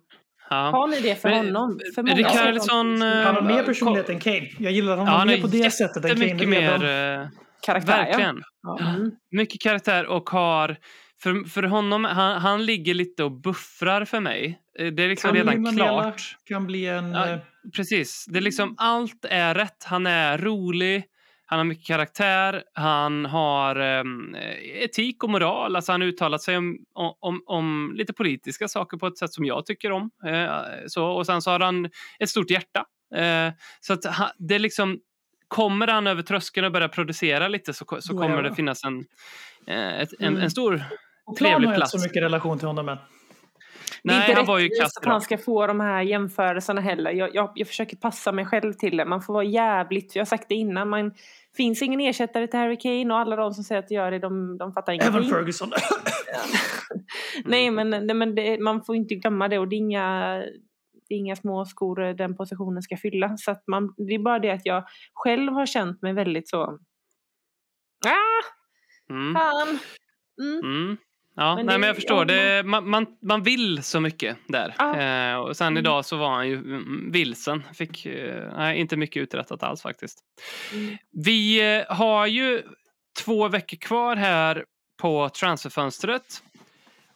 Har 0.56 0.88
ni 0.88 1.00
det 1.02 1.16
för 1.22 1.30
Men, 1.30 1.46
honom? 1.46 1.80
För 1.96 2.04
många 2.04 2.16
Richarlison, 2.16 3.02
eh, 3.02 3.08
Han 3.08 3.36
har 3.36 3.42
mer 3.42 3.58
Ja, 3.58 3.64
personlighet 3.64 4.10
än 4.10 4.20
Kane. 4.20 4.50
Jag 4.60 4.72
gillar 4.72 4.92
honom 4.98 5.08
Ja, 5.14 5.18
han 5.18 5.28
mer 5.28 5.42
på 5.42 5.48
det 5.48 5.72
sättet 5.72 6.06
än 6.06 6.38
Kane. 6.38 6.46
mer... 6.46 6.74
eh, 7.22 7.28
karaktär. 7.66 8.06
verkligen. 8.06 8.42
Ja. 8.64 8.80
Mm. 8.80 9.12
Mycket 9.32 9.62
karaktär 9.62 10.06
och 10.06 10.30
har... 10.30 10.78
För, 11.24 11.50
för 11.50 11.64
honom, 11.64 12.06
han, 12.06 12.42
han 12.42 12.66
ligger 12.66 12.94
lite 12.94 13.24
och 13.24 13.42
buffrar 13.42 14.06
för 14.06 14.20
mig. 14.20 14.60
Eh, 14.80 14.88
Det 14.88 15.04
är 15.04 15.08
liksom 15.10 15.28
Kan 15.28 15.32
bli 15.34 15.42
redan 15.42 15.62
Manela, 15.62 16.02
klart. 16.02 16.22
Kan 16.46 16.68
bli 16.68 16.88
en... 16.88 17.12
Ja, 17.12 17.30
eh, 17.30 17.40
Precis. 17.76 18.26
Det 18.28 18.40
är 18.40 18.42
liksom 18.42 18.76
allt 18.78 19.26
är 19.30 19.56
rätt. 19.56 19.84
Han 19.86 20.08
är 20.08 20.38
rolig. 20.38 21.04
Han 21.52 21.60
har 21.60 21.64
mycket 21.66 21.86
karaktär. 21.88 22.64
Han 22.74 23.26
har 23.26 23.76
em, 23.76 24.36
etik 24.64 25.24
och 25.24 25.30
moral. 25.30 25.76
Alltså 25.76 25.92
han 25.92 26.02
har 26.02 26.08
uttalat 26.08 26.42
sig 26.42 26.58
om, 26.58 26.78
om, 27.20 27.44
om 27.46 27.94
lite 27.96 28.14
politiska 28.14 28.68
saker 28.68 28.98
på 28.98 29.08
ett 29.08 29.18
sätt 29.18 29.34
som 29.34 29.46
jag 29.46 29.66
tycker 29.66 29.92
om. 29.92 30.12
Eh, 30.26 30.52
så, 30.88 31.06
och 31.06 31.26
sen 31.26 31.42
så 31.42 31.52
har 31.52 31.60
han 31.60 31.90
ett 32.20 32.30
stort 32.30 32.50
hjärta. 32.50 32.86
Eh, 33.16 33.54
så 33.80 33.94
att 33.94 34.06
han, 34.06 34.30
det 34.38 34.56
är 34.56 34.60
liksom 34.60 35.00
Kommer 35.48 35.88
han 35.88 36.08
över 36.08 36.22
tröskeln 36.24 36.66
och 36.66 36.72
börjar 36.72 36.88
producera 36.88 37.48
lite 37.48 37.74
så, 37.74 37.86
så 38.00 38.18
kommer 38.18 38.44
det 38.44 38.56
finnas 38.56 38.84
en, 38.84 39.06
eh, 39.68 40.00
ett, 40.02 40.10
en, 40.20 40.28
Mm. 40.28 40.42
en 40.44 40.52
stor 40.52 40.74
och 41.26 41.38
Plan 41.38 41.50
trevlig 41.50 41.68
har 41.68 41.74
jag 41.74 41.78
inte 41.78 41.80
plats. 41.80 41.92
så 41.92 42.00
mycket 42.08 42.24
relation 42.24 42.58
till 42.60 42.68
honom 42.68 42.90
än. 42.90 42.98
Det 44.04 44.10
är 44.10 44.18
Nej, 44.18 44.30
inte 44.30 44.40
han 44.40 44.46
var 44.46 44.60
ju 44.60 44.68
rättvist 44.68 44.98
att 44.98 45.06
han 45.06 45.22
ska 45.22 45.38
få 45.38 45.68
de 45.68 45.80
här 45.80 46.02
jämförelserna 46.02 46.82
heller. 46.82 47.12
Jag, 47.12 47.36
jag, 47.36 47.52
jag 47.56 47.68
försöker 47.68 47.98
passa 47.98 48.32
mig 48.32 48.46
själv 48.46 48.74
till 48.74 48.98
det. 48.98 49.06
Man 49.06 49.22
får 49.22 49.34
vara 49.34 49.44
jävligt, 49.44 50.16
jag 50.16 50.22
har 50.22 50.26
sagt 50.26 50.50
det 50.50 50.56
innan, 50.56 50.90
man 50.90 51.14
finns 51.58 51.82
ingen 51.82 52.00
ersättare 52.00 52.48
till 52.48 52.60
Harry 52.60 52.78
Kane 52.78 53.14
och 53.14 53.20
alla 53.20 53.36
de 53.36 53.54
som 53.54 53.64
säger 53.64 53.80
att 53.80 53.88
det 53.88 53.96
gör 53.96 54.12
det, 54.12 54.20
de, 54.20 54.58
de 54.58 54.74
fattar 54.74 54.94
ingenting. 54.94 55.16
Evan 55.16 55.30
Ferguson. 55.30 55.72
Nej, 57.46 57.72
men, 57.72 57.90
nej, 57.90 58.14
men 58.16 58.36
det, 58.36 58.60
man 58.60 58.84
får 58.84 58.96
inte 58.96 59.16
glömma 59.16 59.48
det 59.48 59.60
och 59.60 59.68
det 59.68 59.76
är 59.76 59.78
inga, 59.78 60.36
det 61.10 61.16
är 61.16 61.18
inga 61.18 61.36
små 61.36 61.66
skor 61.66 62.14
den 62.14 62.38
positionen 62.38 62.82
ska 62.82 62.98
fylla. 62.98 63.38
Så 63.38 63.52
att 63.52 63.64
man, 63.68 63.94
det 63.98 64.16
är 64.16 64.20
bara 64.20 64.40
det 64.40 64.52
att 64.52 64.66
jag 64.66 64.84
själv 65.14 65.54
har 65.54 65.66
känt 65.66 66.02
mig 66.02 66.14
väldigt 66.14 66.50
så... 66.50 66.80
Ah, 68.06 68.42
Mm. 69.10 69.34
fan! 69.34 69.80
Mm. 70.42 70.60
Mm. 70.60 70.98
Ja, 71.36 71.56
Men 71.56 71.66
nej, 71.66 71.78
men 71.80 71.88
jag 71.88 71.96
förstår. 71.96 72.26
det, 72.26 72.64
man, 72.66 72.90
man, 72.90 73.06
man 73.22 73.44
vill 73.44 73.84
så 73.84 74.00
mycket 74.00 74.38
där. 74.48 74.68
Eh, 74.80 75.36
och 75.40 75.58
sen 75.58 75.68
Mm. 75.68 75.78
idag 75.78 76.06
så 76.06 76.18
var 76.18 76.30
han 76.32 76.48
ju 76.48 76.56
mm, 76.56 77.12
vilsen. 77.12 77.64
Fick 77.74 78.06
eh, 78.06 78.80
inte 78.80 78.98
mycket 78.98 79.22
uträttat 79.24 79.64
alls 79.64 79.82
faktiskt. 79.82 80.20
Mm. 80.74 80.98
Vi 81.12 81.74
eh, 81.90 81.96
har 81.96 82.28
ju 82.28 82.64
två 83.26 83.48
veckor 83.48 83.78
kvar 83.78 84.16
här 84.16 84.66
på 85.02 85.30
transferfönstret. 85.30 86.44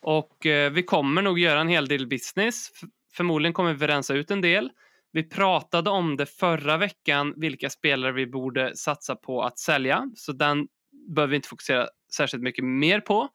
Och 0.02 0.46
eh, 0.46 0.72
vi 0.72 0.84
kommer 0.84 1.22
nog 1.22 1.40
göra 1.40 1.62
en 1.62 1.68
hel 1.68 1.88
del 1.88 2.08
business. 2.08 2.70
Förmodligen 3.14 3.54
kommer 3.54 3.74
vi 3.74 3.88
rensa 3.88 4.14
ut 4.14 4.32
en 4.32 4.42
del. 4.42 4.70
Vi 5.12 5.24
pratade 5.24 5.90
om 5.90 6.18
det 6.18 6.26
förra 6.26 6.78
veckan, 6.78 7.34
vilka 7.38 7.70
spelare 7.70 8.12
vi 8.12 8.28
borde 8.28 8.76
satsa 8.78 9.16
på 9.16 9.42
att 9.42 9.60
sälja. 9.60 10.04
Så 10.16 10.32
den 10.32 10.68
behöver 11.16 11.32
vi 11.32 11.36
inte 11.36 11.48
fokusera 11.48 11.88
särskilt 12.16 12.44
mycket 12.44 12.66
mer 12.66 13.00
på. 13.00 13.30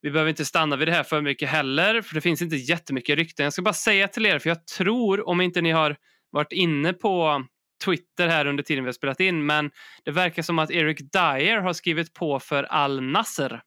Vi 0.00 0.10
behöver 0.10 0.28
inte 0.28 0.44
stanna 0.44 0.76
vid 0.76 0.88
det 0.88 0.92
här 0.92 1.02
för 1.02 1.20
mycket 1.20 1.48
heller, 1.48 2.02
för 2.02 2.14
det 2.14 2.20
finns 2.20 2.42
inte 2.42 2.56
jättemycket 2.56 3.16
rykten. 3.16 3.44
Jag 3.44 3.52
ska 3.52 3.62
bara 3.62 3.74
säga 3.74 4.08
till 4.08 4.26
er, 4.26 4.38
för 4.38 4.48
jag 4.48 4.66
tror, 4.66 5.28
om 5.28 5.40
inte 5.40 5.60
ni 5.60 5.70
har 5.70 5.96
varit 6.30 6.52
inne 6.52 6.92
på 6.92 7.44
Twitter 7.84 8.28
här 8.28 8.46
under 8.46 8.62
tiden 8.62 8.84
vi 8.84 8.88
har 8.88 8.92
spelat 8.92 9.20
in, 9.20 9.46
men 9.46 9.70
det 10.04 10.10
verkar 10.10 10.42
som 10.42 10.58
att 10.58 10.70
Eric 10.70 10.98
Dyer 10.98 11.60
har 11.60 11.72
skrivit 11.72 12.14
på 12.14 12.40
för 12.40 12.62
Al 12.62 13.02
Nasser 13.02 13.62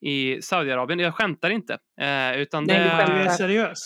i 0.00 0.42
Saudiarabien. 0.42 0.98
Jag 0.98 1.14
skämtar 1.14 1.50
inte. 1.50 1.78
Eh, 2.00 2.40
utan 2.40 2.64
Nej, 2.64 2.78
det, 2.78 3.06
du 3.06 3.12
är 3.12 3.28
seriös? 3.28 3.78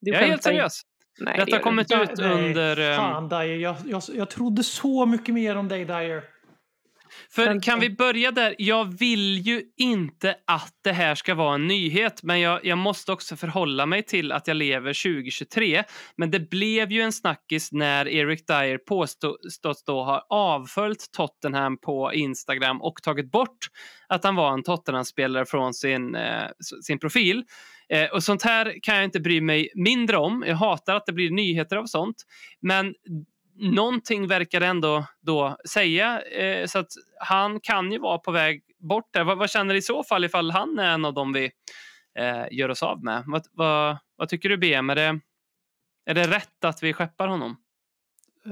Du 0.00 0.10
jag 0.10 0.22
är 0.22 0.26
helt 0.26 0.42
seriös. 0.42 0.82
Nej, 1.20 1.38
det 1.38 1.44
Detta 1.44 1.56
har 1.56 1.62
kommit 1.62 1.92
ut 1.92 2.18
under... 2.18 2.80
ehm, 2.80 2.96
Fan 2.96 3.28
Dyer, 3.28 3.56
jag, 3.56 3.76
jag, 3.86 4.02
jag 4.14 4.30
trodde 4.30 4.64
så 4.64 5.06
mycket 5.06 5.34
mer 5.34 5.56
om 5.56 5.68
dig 5.68 5.84
Dyer. 5.84 6.35
För 7.30 7.62
kan 7.62 7.80
vi 7.80 7.90
börja 7.90 8.30
där? 8.30 8.54
Jag 8.58 8.98
vill 8.98 9.38
ju 9.38 9.62
inte 9.76 10.36
att 10.46 10.72
det 10.84 10.92
här 10.92 11.14
ska 11.14 11.34
vara 11.34 11.54
en 11.54 11.66
nyhet, 11.66 12.22
men 12.22 12.40
jag, 12.40 12.64
jag 12.64 12.78
måste 12.78 13.12
också 13.12 13.36
förhålla 13.36 13.86
mig 13.86 14.02
till 14.02 14.32
att 14.32 14.46
jag 14.46 14.56
lever 14.56 15.18
2023. 15.18 15.84
Men 16.16 16.30
det 16.30 16.40
blev 16.40 16.92
ju 16.92 17.00
en 17.00 17.12
snackis 17.12 17.72
när 17.72 18.08
Eric 18.08 18.46
Dyer 18.46 18.78
påstås 18.78 19.84
då 19.86 20.04
ha 20.04 20.26
avföljt 20.30 21.12
Tottenham 21.12 21.78
på 21.80 22.12
Instagram 22.12 22.82
och 22.82 23.02
tagit 23.02 23.30
bort 23.30 23.58
att 24.08 24.24
han 24.24 24.34
var 24.34 24.52
en 24.52 24.62
Tottenham-spelare 24.62 25.46
från 25.46 25.74
sin, 25.74 26.14
eh, 26.14 26.48
sin 26.82 26.98
profil. 26.98 27.44
Eh, 27.88 28.10
och 28.10 28.22
sånt 28.22 28.42
här 28.42 28.74
kan 28.82 28.96
jag 28.96 29.04
inte 29.04 29.20
bry 29.20 29.40
mig 29.40 29.68
mindre 29.74 30.16
om. 30.16 30.44
Jag 30.46 30.56
hatar 30.56 30.94
att 30.94 31.06
det 31.06 31.12
blir 31.12 31.30
nyheter 31.30 31.76
av 31.76 31.86
sånt. 31.86 32.16
Men 32.60 32.94
någonting 33.58 34.26
verkar 34.26 34.60
det 34.60 34.66
ändå 34.66 35.06
då 35.20 35.56
säga. 35.68 36.22
Eh, 36.22 36.66
så 36.66 36.78
att 36.78 36.90
han 37.20 37.60
kan 37.60 37.92
ju 37.92 37.98
vara 37.98 38.18
på 38.18 38.32
väg 38.32 38.62
bort 38.78 39.08
där. 39.12 39.24
Vad, 39.24 39.38
vad 39.38 39.50
känner 39.50 39.74
du 39.74 39.78
i 39.78 39.82
så 39.82 40.04
fall 40.04 40.24
ifall 40.24 40.50
han 40.50 40.78
är 40.78 40.94
en 40.94 41.04
av 41.04 41.14
dem 41.14 41.32
vi 41.32 41.50
eh, 42.18 42.44
gör 42.50 42.68
oss 42.68 42.82
av 42.82 43.04
med? 43.04 43.22
Vad, 43.26 43.42
vad, 43.52 43.98
vad 44.16 44.28
tycker 44.28 44.48
du 44.48 44.56
BM? 44.56 44.90
Är 44.90 44.94
det, 44.94 45.20
är 46.06 46.14
det 46.14 46.26
rätt 46.26 46.64
att 46.64 46.82
vi 46.82 46.92
skeppar 46.92 47.28
honom? 47.28 47.56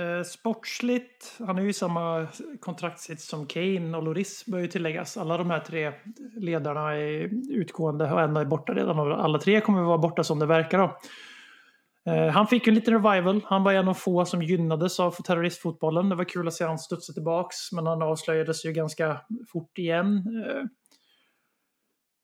Eh, 0.00 0.22
sportsligt, 0.22 1.36
han 1.38 1.58
är 1.58 1.62
ju 1.62 1.68
i 1.68 1.72
samma 1.72 2.26
kontraktsits 2.60 3.28
som 3.28 3.46
Kane 3.46 3.96
och 3.96 4.02
Loris 4.02 4.46
bör 4.46 4.58
ju 4.58 4.66
tilläggas. 4.66 5.16
Alla 5.16 5.38
de 5.38 5.50
här 5.50 5.60
tre 5.60 5.92
ledarna 6.36 6.96
är 6.96 7.30
utgående 7.50 8.12
och 8.12 8.20
en 8.20 8.36
är 8.36 8.44
borta 8.44 8.74
redan. 8.74 8.98
Och 8.98 9.24
alla 9.24 9.38
tre 9.38 9.60
kommer 9.60 9.80
att 9.80 9.86
vara 9.86 9.98
borta 9.98 10.24
som 10.24 10.38
det 10.38 10.46
verkar. 10.46 10.78
Då. 10.78 10.98
Eh, 12.06 12.26
han 12.26 12.46
fick 12.46 12.66
ju 12.66 12.70
en 12.70 12.74
liten 12.74 12.94
revival. 12.94 13.40
Han 13.44 13.64
var 13.64 13.72
en 13.72 13.88
av 13.88 13.94
få 13.94 14.24
som 14.24 14.42
gynnades 14.42 15.00
av 15.00 15.10
terroristfotbollen. 15.10 16.08
Det 16.08 16.16
var 16.16 16.24
kul 16.24 16.48
att 16.48 16.54
se 16.54 16.64
han 16.64 16.78
studsa 16.78 17.12
tillbaks, 17.12 17.72
men 17.72 17.86
han 17.86 18.02
avslöjades 18.02 18.64
ju 18.64 18.72
ganska 18.72 19.20
fort 19.52 19.78
igen. 19.78 20.16
Eh, 20.16 20.64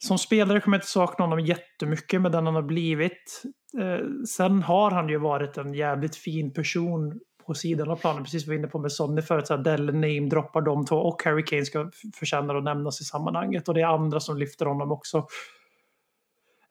som 0.04 0.18
spelare 0.18 0.60
kommer 0.60 0.76
jag 0.76 0.78
inte 0.78 0.90
sakna 0.90 1.24
honom 1.24 1.40
jättemycket 1.40 2.20
med 2.20 2.32
den 2.32 2.46
han 2.46 2.54
har 2.54 2.62
blivit. 2.62 3.42
Eh, 3.80 4.06
sen 4.28 4.62
har 4.62 4.90
han 4.90 5.08
ju 5.08 5.18
varit 5.18 5.58
en 5.58 5.74
jävligt 5.74 6.16
fin 6.16 6.52
person 6.52 7.20
på 7.46 7.54
sidan 7.54 7.90
av 7.90 7.96
planen, 7.96 8.24
precis 8.24 8.42
som 8.42 8.50
vi 8.50 8.56
var 8.56 8.58
inne 8.60 8.70
på 8.70 8.78
med 8.78 8.92
Sonny 8.92 9.22
förut, 9.22 9.46
så 9.46 9.56
Dell 9.56 9.94
namedroppar 9.94 10.60
de 10.60 10.86
två 10.86 10.96
och 10.96 11.22
Harry 11.24 11.44
Kane 11.44 11.64
ska 11.64 11.90
förtjäna 12.14 12.58
att 12.58 12.64
nämnas 12.64 13.00
i 13.00 13.04
sammanhanget 13.04 13.68
och 13.68 13.74
det 13.74 13.80
är 13.80 13.86
andra 13.86 14.20
som 14.20 14.36
lyfter 14.36 14.66
honom 14.66 14.92
också. 14.92 15.26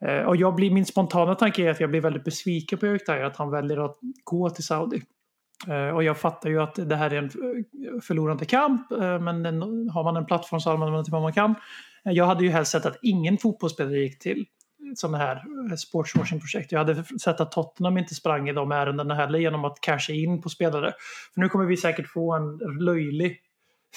Eh, 0.06 0.22
och 0.22 0.36
jag 0.36 0.56
blir, 0.56 0.72
min 0.72 0.86
spontana 0.86 1.36
tanke 1.36 1.64
är 1.64 1.70
att 1.70 1.80
jag 1.80 1.90
blir 1.90 2.02
väldigt 2.02 2.24
besviken 2.24 2.80
på 2.80 2.88
Erik 2.88 3.06
Dyer, 3.06 3.24
att 3.24 3.38
han 3.38 3.52
väljer 3.52 3.86
att 3.86 3.98
gå 4.24 4.50
till 4.50 4.64
Saudi. 4.64 5.02
Eh, 5.68 5.96
och 5.96 6.04
jag 6.04 6.18
fattar 6.18 6.50
ju 6.50 6.62
att 6.62 6.76
det 6.76 6.96
här 6.96 7.14
är 7.14 7.18
en 7.18 7.26
eh, 7.26 8.02
förlorande 8.02 8.46
kamp, 8.46 8.90
men 9.22 9.44
den, 9.44 9.90
har 9.90 10.04
man 10.04 10.18
en 10.18 10.26
plattform 10.26 10.60
så 10.60 10.72
använder 10.72 10.92
man 10.92 11.04
till 11.04 11.12
typ 11.12 11.14
vad 11.14 11.22
man 11.22 11.34
kan. 11.34 11.56
Jag 12.04 12.26
hade 12.26 12.44
ju 12.44 12.50
helst 12.50 12.72
sett 12.72 12.86
att 12.86 12.98
ingen 13.02 13.38
fotbollsspelare 13.38 13.98
gick 13.98 14.20
till 14.20 14.46
sådana 14.96 15.18
här 15.18 15.44
sportswashing-projekt. 15.76 16.72
Jag 16.72 16.80
hade 16.80 17.04
sett 17.04 17.40
att 17.40 17.52
Tottenham 17.52 17.98
inte 17.98 18.16
sprang 18.16 18.50
i 18.50 18.54
de 18.54 18.72
ärendena 18.72 19.16
heller 19.16 19.40
genom 19.40 19.66
att 19.66 19.82
casha 19.82 20.14
in 20.14 20.42
på 20.42 20.50
spelare. 20.50 20.94
För 21.34 21.42
nu 21.42 21.50
kommer 21.50 21.66
vi 21.66 21.78
säkert 21.78 22.08
få 22.08 22.34
en 22.34 22.58
löjlig 22.58 23.42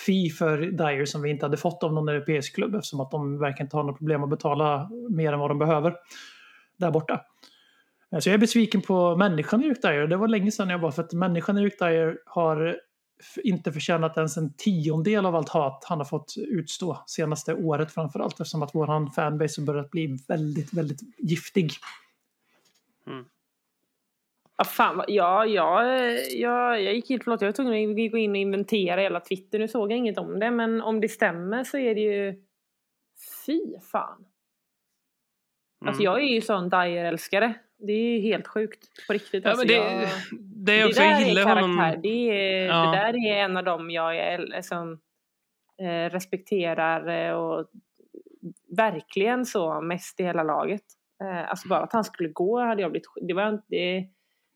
fee 0.07 0.30
för 0.30 0.59
Dyer 0.59 1.05
som 1.05 1.22
vi 1.22 1.30
inte 1.30 1.47
hade 1.47 1.57
fått 1.57 1.82
av 1.82 1.93
någon 1.93 2.09
europeisk 2.09 2.55
klubb 2.55 2.74
eftersom 2.74 3.01
att 3.01 3.11
de 3.11 3.38
verkar 3.38 3.64
inte 3.64 3.76
ha 3.76 3.82
några 3.82 3.97
problem 3.97 4.22
att 4.22 4.30
betala 4.30 4.90
mer 5.11 5.32
än 5.32 5.38
vad 5.38 5.51
de 5.51 5.59
behöver 5.59 5.95
där 6.76 6.90
borta. 6.90 7.20
Eh, 8.12 8.18
så 8.18 8.28
jag 8.28 8.34
är 8.34 8.38
besviken 8.38 8.82
på 8.82 9.16
människan 9.16 9.64
Eric 9.64 9.82
Dyer. 9.82 10.07
Det 10.07 10.16
var 10.16 10.28
länge 10.28 10.51
sedan 10.51 10.68
jag 10.68 10.78
var 10.78 10.90
för 10.90 11.03
att 11.03 11.12
människan 11.12 11.59
Eric 11.59 11.78
Dyer 11.78 12.18
har 12.26 12.76
inte 13.45 13.72
förtjänat 13.72 14.16
ens 14.16 14.36
en 14.36 14.55
tiondel 14.57 15.26
av 15.26 15.36
allt 15.36 15.49
hat 15.49 15.84
han 15.88 15.99
har 15.99 16.05
fått 16.05 16.34
utstå 16.36 17.03
senaste 17.07 17.55
året 17.55 17.93
framförallt 17.93 18.40
eftersom 18.40 18.62
att 18.62 18.74
våran 18.74 19.11
fanbase 19.11 19.61
har 19.61 19.66
börjat 19.66 19.90
bli 19.90 20.18
väldigt, 20.28 20.72
väldigt 20.72 21.01
giftig. 21.18 21.72
Mm. 23.07 23.24
Ja, 24.57 24.64
fan, 24.64 25.05
ja, 25.09 25.46
ja, 25.46 25.84
ja, 26.30 26.78
jag 26.78 26.94
gick 26.94 27.11
helt, 27.11 27.24
förlåt, 27.24 27.40
jag 27.40 27.48
var 27.48 27.53
tvungen 27.53 27.90
att 27.90 28.11
gå 28.12 28.18
in 28.18 28.30
och 28.30 28.36
inventera 28.36 29.00
hela 29.00 29.20
Twitter. 29.20 29.59
Nu 29.59 29.68
såg 29.68 29.92
jag 29.92 29.98
inget 29.98 30.18
om 30.18 30.40
det, 30.40 30.50
men 30.50 30.82
om 30.82 31.00
det 31.00 31.09
stämmer 31.09 31.64
så 31.64 31.78
är 31.78 31.94
det 31.94 32.00
ju... 32.00 32.42
Fy 33.46 33.61
fan. 33.92 34.16
Mm. 34.16 35.88
Alltså 35.88 36.03
jag 36.03 36.20
är 36.22 36.26
ju 36.26 36.40
sån 36.40 36.68
Dyer-älskare. 36.68 37.55
Det 37.78 37.92
är 37.92 38.20
helt 38.20 38.48
sjukt. 38.48 39.07
På 39.07 39.12
riktigt. 39.12 39.44
Ja, 39.44 39.50
alltså, 39.50 39.66
det, 39.66 39.74
jag, 39.74 40.09
det 40.66 40.80
är 40.80 40.86
också, 40.86 41.00
det 41.00 41.09
där 41.09 41.20
jag 41.20 41.50
är 41.50 41.61
honom. 41.62 42.00
Det, 42.03 42.09
är, 42.09 42.66
Ja. 42.66 42.86
det 42.86 42.96
där 42.96 43.26
är 43.26 43.44
en 43.44 43.57
av 43.57 43.64
dem 43.64 43.90
jag 43.90 44.16
är, 44.16 44.62
som, 44.62 45.00
eh, 45.82 46.11
respekterar 46.11 47.28
eh, 47.28 47.34
och 47.34 47.70
verkligen 48.76 49.46
så 49.46 49.80
mest 49.80 50.20
i 50.20 50.22
hela 50.22 50.42
laget. 50.42 50.84
Eh, 51.22 51.50
alltså 51.50 51.68
bara 51.68 51.80
att 51.80 51.92
han 51.92 52.05
skulle 52.05 52.28
gå 52.28 52.61
hade 52.61 52.82
jag 52.82 52.90
blivit... 52.90 53.09
Det 53.22 53.34
var 53.34 53.48
inte... 53.48 54.09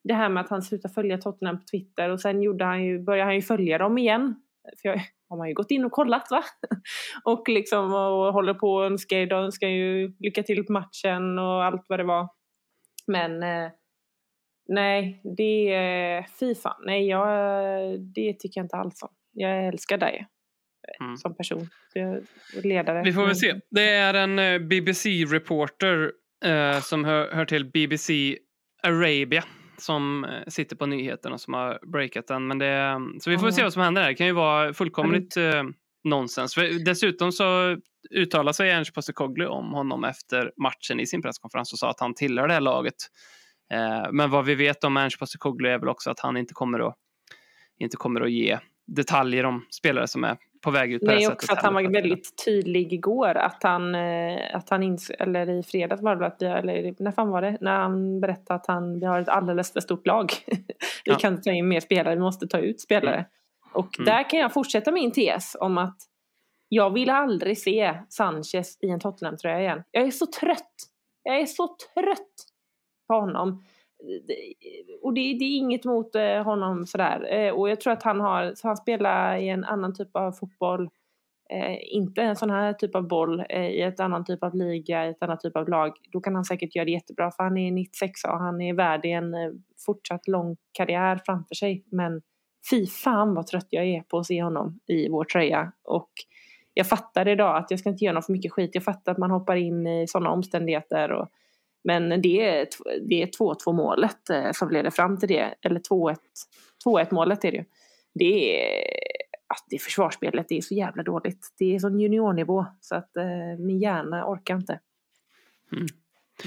Det, 0.08 0.14
här 0.14 0.28
med 0.28 0.40
att 0.40 0.50
han 0.50 0.62
slutade 0.62 0.94
följa 0.94 1.18
Tottenham 1.18 1.58
på 1.58 1.64
Twitter 1.70 2.10
och 2.10 2.20
sen 2.20 2.42
gjorde 2.42 2.64
han 2.64 2.84
ju, 2.84 2.98
började 2.98 3.28
han 3.28 3.34
ju 3.34 3.42
följa 3.42 3.78
dem 3.78 3.98
igen. 3.98 4.34
För 4.82 4.88
jag, 4.88 5.00
har 5.28 5.36
man 5.36 5.48
ju 5.48 5.54
gått 5.54 5.70
in 5.70 5.84
och 5.84 5.92
kollat 5.92 6.28
va? 6.30 6.44
och 7.24 7.48
liksom 7.48 7.84
och 7.94 8.32
håller 8.32 8.54
på 8.54 8.74
och 8.74 8.86
önskar, 8.86 9.26
de 9.26 9.44
önskar 9.44 9.68
ju 9.68 10.12
lycka 10.18 10.42
till 10.42 10.66
på 10.66 10.72
matchen 10.72 11.38
och 11.38 11.64
allt 11.64 11.84
vad 11.88 11.98
det 11.98 12.04
var. 12.04 12.28
Men 13.06 13.42
eh, 13.42 13.70
nej, 14.68 15.20
det 15.36 15.74
är 15.74 16.26
fy 16.40 16.54
fan. 16.54 16.82
Nej, 16.86 17.06
jag, 17.08 18.00
det 18.00 18.32
tycker 18.32 18.60
jag 18.60 18.64
inte 18.64 18.76
alls 18.76 19.02
om. 19.02 19.08
Jag 19.32 19.66
älskar 19.66 19.98
dig 19.98 20.16
eh, 20.18 20.26
Mm. 21.00 21.16
som 21.16 21.36
person. 21.36 21.68
Ledare. 22.62 23.02
Vi 23.02 23.12
får 23.12 23.26
väl 23.26 23.36
se. 23.36 23.54
Det 23.70 23.88
är 23.88 24.14
en 24.14 24.38
eh, 24.38 24.58
BBC-reporter 24.58 26.12
eh, 26.44 26.80
som 26.80 27.04
hör, 27.04 27.30
hör 27.32 27.44
till 27.44 27.70
BBC 27.70 28.38
Arabia 28.82 29.44
som 29.78 30.24
eh, 30.24 30.30
sitter 30.48 30.76
på 30.76 30.86
nyheterna 30.86 31.38
som 31.38 31.54
har 31.54 31.78
breakat 31.92 32.26
den. 32.26 32.46
Men 32.46 32.58
det, 32.58 33.00
så 33.20 33.30
vi 33.30 33.38
får 33.38 33.44
väl 33.44 33.52
se 33.52 33.62
vad 33.62 33.72
som 33.72 33.82
händer 33.82 34.02
där. 34.02 34.08
Det 34.08 34.14
kan 34.14 34.26
ju 34.26 34.32
vara 34.32 34.74
fullkomligt 34.74 35.36
eh, 35.36 35.62
nonsens. 36.04 36.54
För 36.54 36.84
dessutom 36.84 37.32
så 37.32 37.76
uttalade 38.10 38.54
sig 38.54 38.70
Ernst 38.70 38.94
Postecoglou 38.94 39.48
om 39.48 39.72
honom 39.72 40.04
efter 40.04 40.52
matchen 40.56 41.00
i 41.00 41.06
sin 41.06 41.22
presskonferens 41.22 41.72
och 41.72 41.78
sa 41.78 41.90
att 41.90 42.00
han 42.00 42.14
tillhör 42.14 42.48
det 42.48 42.54
här 42.54 42.60
laget. 42.60 42.94
Eh, 43.72 44.12
men 44.12 44.30
vad 44.30 44.44
vi 44.44 44.54
vet 44.54 44.84
om 44.84 44.96
Ernst 44.96 45.18
Postecoglou 45.18 45.70
är 45.70 45.78
väl 45.78 45.88
också 45.88 46.10
att 46.10 46.20
han 46.20 46.36
inte 46.36 46.54
kommer 46.54 46.88
att, 46.88 46.94
inte 47.78 47.96
kommer 47.96 48.20
att 48.20 48.32
ge 48.32 48.58
detaljer 48.86 49.44
om 49.44 49.66
spelare 49.70 50.08
som 50.08 50.24
är 50.24 50.36
på 50.66 50.72
väg 50.72 50.92
ut 50.92 51.00
på 51.00 51.06
det 51.06 51.12
Nej, 51.14 51.22
sättet 51.24 51.34
också 51.42 51.52
att 51.52 51.62
han 51.62 51.74
var 51.74 51.82
väldigt 51.82 52.44
tydlig 52.44 52.92
igår. 52.92 53.36
Att 53.36 53.62
han, 53.62 53.94
eh, 53.94 54.56
att 54.56 54.70
han 54.70 54.82
ins- 54.82 55.10
eller 55.18 55.50
i 55.50 55.62
fredags 55.62 56.02
var 56.02 56.16
det 56.16 56.26
att, 56.26 56.42
eller 56.42 56.94
när 57.02 57.12
fan 57.12 57.28
var 57.28 57.42
det? 57.42 57.58
När 57.60 57.76
han 57.78 58.20
berättade 58.20 58.54
att 58.60 58.66
han, 58.66 59.00
vi 59.00 59.06
har 59.06 59.20
ett 59.20 59.28
alldeles 59.28 59.72
för 59.72 59.80
stort 59.80 60.06
lag. 60.06 60.32
vi 60.46 60.64
Ja. 61.04 61.18
kan 61.18 61.40
ta 61.42 61.50
in 61.50 61.68
mer 61.68 61.80
spelare, 61.80 62.14
vi 62.14 62.20
måste 62.20 62.46
ta 62.46 62.58
ut 62.58 62.80
spelare. 62.80 63.24
Och 63.72 63.98
Mm. 63.98 64.06
där 64.06 64.30
kan 64.30 64.40
jag 64.40 64.52
fortsätta 64.52 64.92
min 64.92 65.12
tes 65.12 65.56
om 65.60 65.78
att 65.78 65.96
jag 66.68 66.90
vill 66.92 67.10
aldrig 67.10 67.58
se 67.58 67.94
Sanchez 68.08 68.78
i 68.80 68.88
en 68.90 69.00
Tottenham-tröja 69.00 69.60
igen. 69.60 69.82
Jag 69.90 70.02
är 70.06 70.10
så 70.10 70.26
trött. 70.26 70.74
Jag 71.22 71.40
är 71.40 71.46
så 71.46 71.66
trött 71.94 72.34
på 73.08 73.14
honom. 73.14 73.64
Och 75.02 75.14
det, 75.14 75.20
det 75.20 75.44
är 75.44 75.56
inget 75.56 75.84
mot 75.84 76.14
eh, 76.14 76.42
honom 76.42 76.86
sådär. 76.86 77.34
Eh, 77.34 77.52
och 77.52 77.70
jag 77.70 77.80
tror 77.80 77.92
att 77.92 78.02
han 78.02 78.20
har, 78.20 78.54
så 78.54 78.68
han 78.68 78.76
spelar 78.76 79.36
i 79.36 79.48
en 79.48 79.64
annan 79.64 79.94
typ 79.94 80.16
av 80.16 80.32
fotboll. 80.32 80.90
Eh, 81.50 81.78
inte 81.96 82.22
en 82.22 82.36
sån 82.36 82.50
här 82.50 82.72
typ 82.72 82.94
av 82.94 83.08
boll 83.08 83.44
eh, 83.48 83.66
i 83.66 83.80
ett 83.80 84.00
annan 84.00 84.24
typ 84.24 84.42
av 84.42 84.54
liga, 84.54 85.06
i 85.06 85.10
ett 85.10 85.22
annat 85.22 85.40
typ 85.40 85.56
av 85.56 85.68
lag. 85.68 85.92
Då 86.12 86.20
kan 86.20 86.34
han 86.34 86.44
säkert 86.44 86.76
göra 86.76 86.84
det 86.84 86.90
jättebra 86.90 87.30
för 87.30 87.44
han 87.44 87.56
är 87.56 87.72
96 87.72 88.24
och 88.24 88.38
han 88.38 88.60
är 88.60 88.74
värd 88.74 89.04
en 89.04 89.34
eh, 89.34 89.50
fortsatt 89.86 90.28
lång 90.28 90.56
karriär 90.72 91.20
framför 91.26 91.54
sig. 91.54 91.84
Men 91.90 92.22
fy 92.70 92.86
fan 92.86 93.34
vad 93.34 93.46
trött 93.46 93.66
jag 93.70 93.84
är 93.84 94.00
på 94.00 94.18
att 94.18 94.26
se 94.26 94.42
honom 94.42 94.80
i 94.86 95.08
vår 95.08 95.24
tröja. 95.24 95.72
Och 95.84 96.10
jag 96.74 96.86
fattar 96.86 97.28
idag 97.28 97.56
att 97.56 97.70
jag 97.70 97.80
ska 97.80 97.88
inte 97.88 98.04
göra 98.04 98.14
någon 98.14 98.22
för 98.22 98.32
mycket 98.32 98.52
skit. 98.52 98.70
Jag 98.74 98.84
fattar 98.84 99.12
att 99.12 99.18
man 99.18 99.30
hoppar 99.30 99.56
in 99.56 99.86
i 99.86 100.06
sådana 100.08 100.30
omständigheter. 100.30 101.12
Och, 101.12 101.28
men 101.86 102.22
det 102.22 102.48
är, 102.48 102.64
t- 102.64 103.00
det 103.08 103.22
är 103.22 103.26
2-2 103.26 103.72
målet 103.72 104.30
eh, 104.30 104.52
som 104.52 104.70
leder 104.70 104.90
fram 104.90 105.18
till 105.18 105.28
det. 105.28 105.54
Eller 105.62 105.80
2-1 105.80 106.16
2-1 106.86 107.14
målet 107.14 107.44
är 107.44 107.50
det 107.50 107.56
ju. 107.56 107.64
Det 108.14 108.64
är, 108.66 108.84
alltså 109.46 109.64
det 109.70 109.78
försvarsspelet 109.78 110.46
det 110.48 110.56
är 110.56 110.60
så 110.62 110.74
jävla 110.74 111.02
dåligt. 111.02 111.54
Det 111.58 111.74
är 111.74 111.78
sån 111.78 112.00
juniornivå 112.00 112.66
så 112.80 112.94
att 112.94 113.16
eh, 113.16 113.24
min 113.58 113.78
hjärna 113.78 114.26
orkar 114.26 114.54
inte 114.56 114.80
Mm. 115.72 115.86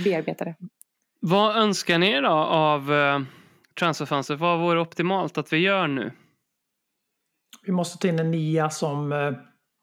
bearbeta 0.04 0.46
det. 0.46 0.56
Vad 1.20 1.56
önskar 1.58 1.98
ni 1.98 2.22
då 2.22 2.30
av 2.30 2.92
uh, 2.92 3.20
transferfönstret? 3.80 4.40
Vad 4.40 4.60
vore 4.60 4.80
optimalt 4.80 5.38
att 5.38 5.54
vi 5.54 5.58
gör 5.58 5.88
nu? 5.88 6.12
Vi 7.66 7.72
måste 7.72 7.98
ta 7.98 8.08
in 8.08 8.20
en 8.20 8.32
nia 8.32 8.70
som 8.70 9.12
eh, 9.12 9.34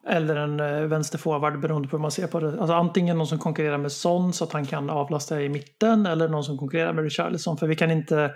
eller 0.09 0.37
en 0.37 0.61
eh, 0.61 0.81
vänsterforward 0.81 1.61
beroende 1.61 1.89
på 1.89 1.97
hur 1.97 2.03
man 2.03 2.11
ser 2.11 2.27
på 2.27 2.41
det. 2.41 2.49
Alltså 2.61 2.73
antingen 2.75 3.19
någon 3.19 3.27
som 3.27 3.39
konkurrerar 3.39 3.79
med 3.79 3.93
Son 3.93 4.33
så 4.33 4.45
att 4.45 4.53
han 4.53 4.67
kan 4.67 4.91
avlasta 4.91 5.43
i 5.43 5.49
mitten 5.49 6.07
eller 6.07 6.29
någon 6.29 6.45
som 6.45 6.59
konkurrerar 6.59 6.93
med 6.93 7.05
Richarlison. 7.05 7.57
För 7.57 7.67
vi 7.67 7.77
kan 7.77 7.91
inte 7.91 8.35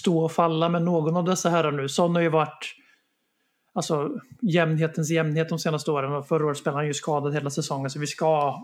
stå 0.00 0.18
och 0.24 0.32
falla 0.32 0.68
med 0.68 0.82
någon 0.82 1.16
av 1.16 1.24
dessa 1.24 1.50
herrar 1.50 1.72
nu. 1.72 1.88
Son 1.88 2.14
har 2.14 2.22
ju 2.22 2.28
varit 2.28 2.74
alltså, 3.74 4.10
jämnhetens 4.42 5.10
jämnhet 5.10 5.48
de 5.48 5.58
senaste 5.58 5.90
åren 5.90 6.12
och 6.12 6.28
förra 6.28 6.46
året 6.46 6.56
spelade 6.58 6.78
han 6.78 6.86
ju 6.86 6.94
skadad 6.94 7.34
hela 7.34 7.50
säsongen 7.50 7.90
så 7.90 7.98
vi 7.98 8.06
ska 8.06 8.62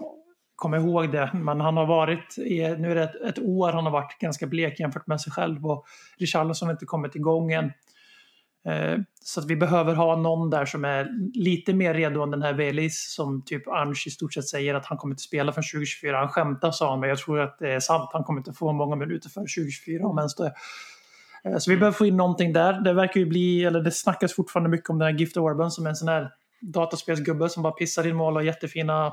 komma 0.57 0.77
ihåg 0.77 1.13
det. 1.13 1.31
Men 1.35 1.61
han 1.61 1.77
har 1.77 1.87
varit, 1.87 2.39
i- 2.39 2.77
nu 2.79 2.91
är 2.91 2.95
det 2.95 3.03
ett, 3.03 3.15
ett 3.39 3.39
år 3.45 3.73
han 3.73 3.85
har 3.85 3.93
varit 3.93 4.19
ganska 4.21 4.47
blek 4.47 4.81
jämfört 4.81 5.07
med 5.07 5.21
sig 5.21 5.33
själv 5.33 5.67
och 5.67 5.85
Richarlison 6.19 6.69
har 6.69 6.73
inte 6.73 6.87
kommit 6.87 7.15
igång 7.17 7.53
än. 7.53 7.73
Eh, 8.67 8.99
så 9.25 9.41
att 9.41 9.47
vi 9.47 9.57
behöver 9.57 9.95
ha 9.95 10.17
någon 10.17 10.51
där 10.51 10.65
som 10.65 10.85
är 10.85 11.09
lite 11.35 11.75
mer 11.75 11.95
redo 11.95 12.23
än 12.23 12.31
den 12.31 12.43
här 12.43 12.53
Velis 12.53 13.15
som 13.15 13.43
typ 13.43 13.69
Ange 13.69 14.03
i 14.07 14.11
stort 14.11 14.35
sett 14.35 14.49
säger 14.49 14.75
att 14.75 14.87
han 14.87 14.99
kommer 14.99 15.13
inte 15.13 15.23
spela 15.23 15.53
från 15.53 15.65
2024. 15.65 16.19
Han 16.19 16.29
skämtar 16.29 16.71
sa 16.71 16.91
han, 16.91 17.01
men 17.01 17.09
jag 17.09 17.19
tror 17.19 17.41
att 17.41 17.59
det 17.59 17.73
är 17.73 17.81
sant. 17.81 18.11
Han 18.13 18.25
kommer 18.25 18.41
inte 18.41 18.53
få 18.53 18.73
många 18.73 18.97
minuter 18.97 19.29
för 19.29 19.41
2024 19.41 20.07
om 20.07 20.19
ens 20.19 20.35
det. 20.35 20.53
Eh, 21.45 21.59
så 21.59 21.71
vi 21.71 21.77
behöver 21.77 21.97
få 21.97 22.07
in 22.07 22.17
någonting 22.17 22.53
där. 22.53 22.73
Det 22.81 22.93
verkar 22.93 23.21
ju 23.21 23.27
bli, 23.27 23.65
eller 23.65 23.81
det 23.81 23.91
snackas 23.91 24.35
fortfarande 24.35 24.71
mycket 24.71 24.91
om 24.91 24.99
den 24.99 25.09
här 25.09 25.19
Gift 25.19 25.37
Orban 25.37 25.71
som 25.71 25.87
är 25.87 25.91
en 25.91 25.97
sån 25.97 26.09
här 26.09 26.31
dataspelsgubbe 26.61 27.49
som 27.49 27.63
bara 27.63 27.73
pissar 27.73 28.07
in 28.07 28.17
mål 28.17 28.33
och 28.33 28.41
har 28.41 28.47
jättefina 28.47 29.13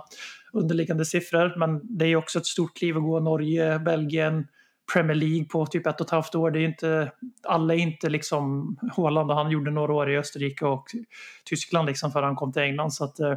underliggande 0.53 1.05
siffror. 1.05 1.59
Men 1.59 1.97
det 1.97 2.05
är 2.05 2.09
ju 2.09 2.15
också 2.15 2.39
ett 2.39 2.45
stort 2.45 2.77
kliv 2.77 2.97
att 2.97 3.03
gå 3.03 3.19
Norge, 3.19 3.79
Belgien, 3.79 4.47
Premier 4.93 5.15
League 5.15 5.45
på 5.45 5.65
typ 5.65 5.87
ett 5.87 6.01
och 6.01 6.07
ett 6.07 6.11
halvt 6.11 6.35
år. 6.35 6.51
Det 6.51 6.59
är 6.59 6.65
inte, 6.65 7.11
alla 7.43 7.73
är 7.73 7.77
inte 7.77 8.09
liksom 8.09 8.75
Håland 8.95 9.31
och 9.31 9.37
han 9.37 9.51
gjorde 9.51 9.71
några 9.71 9.93
år 9.93 10.11
i 10.11 10.17
Österrike 10.17 10.65
och 10.65 10.85
Tyskland 11.45 11.87
liksom 11.87 12.11
för 12.11 12.23
han 12.23 12.35
kom 12.35 12.53
till 12.53 12.61
England. 12.61 12.91
Så 12.91 13.03
att, 13.03 13.19
eh, 13.19 13.31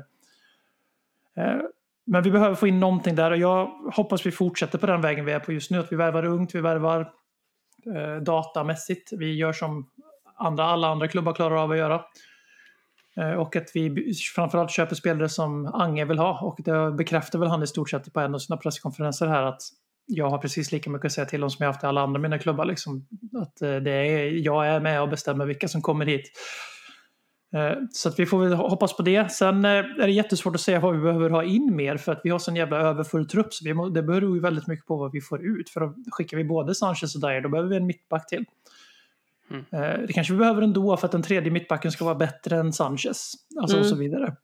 eh, 1.37 1.61
men 2.07 2.23
vi 2.23 2.31
behöver 2.31 2.55
få 2.55 2.67
in 2.67 2.81
någonting 2.81 3.15
där 3.15 3.31
och 3.31 3.37
jag 3.37 3.67
hoppas 3.93 4.27
vi 4.27 4.31
fortsätter 4.31 4.79
på 4.79 4.87
den 4.87 5.01
vägen 5.01 5.25
vi 5.25 5.33
är 5.33 5.41
på 5.41 5.53
just 5.53 5.71
nu. 5.71 5.79
Att 5.79 5.93
vi 5.93 5.97
värvar 5.97 6.25
ungt, 6.25 6.55
vi 6.55 6.61
värvar 6.61 7.13
eh, 7.97 8.23
datamässigt. 8.23 9.13
Vi 9.13 9.35
gör 9.35 9.53
som 9.53 9.91
andra, 10.37 10.65
alla 10.65 10.89
andra 10.89 11.09
klubbar 11.09 11.33
klarar 11.33 11.57
av 11.57 11.71
att 11.71 11.79
göra. 11.79 12.05
Eh, 13.17 13.33
Och 13.33 13.57
att 13.57 13.71
vi 13.75 14.13
framförallt 14.35 14.71
köper 14.71 14.95
spelare 14.95 15.29
som 15.29 15.67
Ange 15.67 16.05
vill 16.05 16.19
ha. 16.19 16.41
Och 16.41 16.59
det 16.65 16.93
bekräftar 16.93 17.39
väl 17.39 17.49
han 17.49 17.63
i 17.63 17.67
stort 17.67 17.91
sett 17.91 18.13
på 18.13 18.21
en 18.21 18.35
av 18.35 18.39
sina 18.39 18.57
presskonferenser 18.57 19.27
här 19.27 19.43
att 19.43 19.63
jag 20.07 20.31
har 20.31 20.39
precis 20.39 20.73
lika 20.73 20.91
mycket 20.91 21.07
att 21.07 21.13
säga 21.13 21.25
till 21.27 21.45
om 21.45 21.51
som 21.51 21.65
jag 21.65 21.73
haft 21.73 21.85
i 21.85 21.87
alla 21.87 22.01
andra 22.03 22.21
mina 22.21 22.39
klubbar. 22.39 22.65
Liksom. 22.65 23.07
Att 23.43 23.63
eh, 23.63 23.77
det 23.77 23.91
är, 23.91 24.31
jag 24.31 24.67
är 24.67 24.81
med 24.81 25.03
och 25.03 25.09
bestämmer 25.09 25.47
vilka 25.47 25.69
som 25.69 25.83
kommer 25.83 26.07
hit. 26.07 26.31
Eh, 27.55 27.73
Så 27.91 28.11
vi 28.17 28.27
får 28.27 28.39
väl 28.39 28.53
hoppas 28.53 28.97
på 28.97 29.03
det. 29.03 29.33
Sen 29.33 29.65
eh, 29.65 29.71
är 29.71 30.07
det 30.07 30.13
jättesvårt 30.13 30.55
att 30.55 30.61
säga 30.61 30.81
vad 30.81 30.97
vi 30.97 31.03
behöver 31.03 31.31
ha 31.31 31.45
in 31.45 31.77
mer 31.77 31.97
för 31.97 32.13
att 32.13 32.21
vi 32.25 32.31
har 32.31 32.39
sån 32.39 32.57
jävla 32.57 32.77
överfull 32.77 33.29
trupp. 33.29 33.55
Så 33.55 33.65
vi 33.65 33.75
må, 33.75 33.89
det 33.89 34.03
beror 34.03 34.37
ju 34.37 34.43
väldigt 34.43 34.67
mycket 34.67 34.87
på 34.87 34.97
vad 34.97 35.13
vi 35.13 35.21
får 35.21 35.47
ut. 35.47 35.71
För 35.71 35.81
då 35.81 35.95
skickar 36.11 36.37
vi 36.37 36.45
både 36.45 36.75
Sanchez 36.75 37.15
och 37.15 37.21
Dyer, 37.21 37.41
då 37.41 37.49
behöver 37.49 37.71
vi 37.71 37.77
en 37.77 37.87
mittback 37.87 38.29
till. 38.29 38.45
Mm. 39.51 39.65
Det 40.07 40.13
kanske 40.13 40.33
vi 40.33 40.39
behöver 40.39 40.63
ändå 40.63 40.97
för 40.97 41.07
att 41.07 41.13
den 41.13 41.23
tredje 41.23 41.51
mittbacken 41.51 41.93
ska 41.93 42.05
vara 42.05 42.15
bättre 42.15 42.57
än 42.57 42.73
Sanchez. 42.73 43.33
Alltså 43.61 43.77
och 43.77 43.83
Mm. 43.83 43.91
så 43.91 43.97
vidare. 43.97 44.37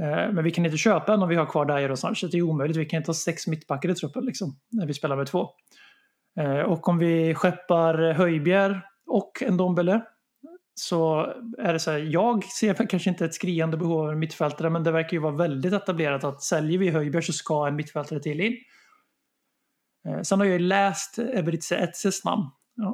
Eh, 0.00 0.32
Men 0.32 0.44
vi 0.44 0.50
kan 0.50 0.64
inte 0.66 0.76
köpa 0.78 1.14
en 1.14 1.22
om 1.22 1.28
vi 1.28 1.36
har 1.36 1.46
kvar 1.46 1.64
Dyer 1.64 1.90
och 1.90 1.98
Sanchez. 1.98 2.30
Det 2.30 2.38
är 2.38 2.42
omöjligt. 2.42 2.76
Vi 2.76 2.84
kan 2.86 2.96
inte 2.96 3.08
ha 3.08 3.14
sex 3.14 3.46
mittbackar 3.46 3.88
i 3.88 3.94
truppen 3.94 4.24
liksom, 4.24 4.56
när 4.70 4.86
vi 4.86 4.94
spelar 4.94 5.16
med 5.16 5.26
två. 5.26 5.48
Eh, 6.40 6.60
Och 6.60 6.88
om 6.88 6.98
vi 6.98 7.34
skeppar 7.34 8.12
Höjbjer 8.12 8.80
och 9.06 9.42
en 9.46 9.56
Dombele 9.56 10.00
så 10.74 11.20
är 11.58 11.72
det 11.72 11.78
så 11.78 11.90
här, 11.90 11.98
jag 11.98 12.44
ser 12.44 12.86
kanske 12.86 13.10
inte 13.10 13.24
ett 13.24 13.34
skriande 13.34 13.76
behov 13.76 14.00
av 14.00 14.10
en 14.10 14.18
mittfältare 14.18 14.70
men 14.70 14.84
det 14.84 14.90
verkar 14.92 15.12
ju 15.12 15.18
vara 15.18 15.36
väldigt 15.36 15.72
etablerat 15.72 16.24
att 16.24 16.42
säljer 16.42 16.78
vi 16.78 16.90
Höjbjerg 16.90 17.22
så 17.24 17.32
ska 17.32 17.66
en 17.66 17.76
mittfältare 17.76 18.20
till 18.20 18.40
in. 18.40 18.56
Eh, 20.08 20.22
Sen 20.22 20.38
har 20.40 20.46
jag 20.46 20.52
ju 20.60 20.66
läst 20.66 21.18
Eberice 21.18 21.72
Etzes 21.76 22.24
namn 22.24 22.42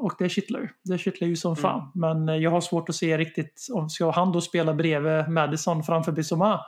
och 0.00 0.12
det 0.18 0.28
kittlar 0.28 0.61
ju. 0.61 0.68
Det 0.84 0.98
kittlar 0.98 1.28
ju 1.28 1.36
som 1.36 1.57
fan. 1.57 1.92
Men 1.94 2.40
jag 2.40 2.50
har 2.50 2.61
svårt 2.61 2.88
att 2.88 2.94
se 2.94 3.18
riktigt, 3.18 3.66
om 3.72 3.88
ska 3.90 4.11
han 4.11 4.32
då 4.32 4.40
spela 4.40 4.74
bredvid 4.74 5.28
Madison 5.28 5.82
framför 5.84 6.12
Bissoma? 6.12 6.61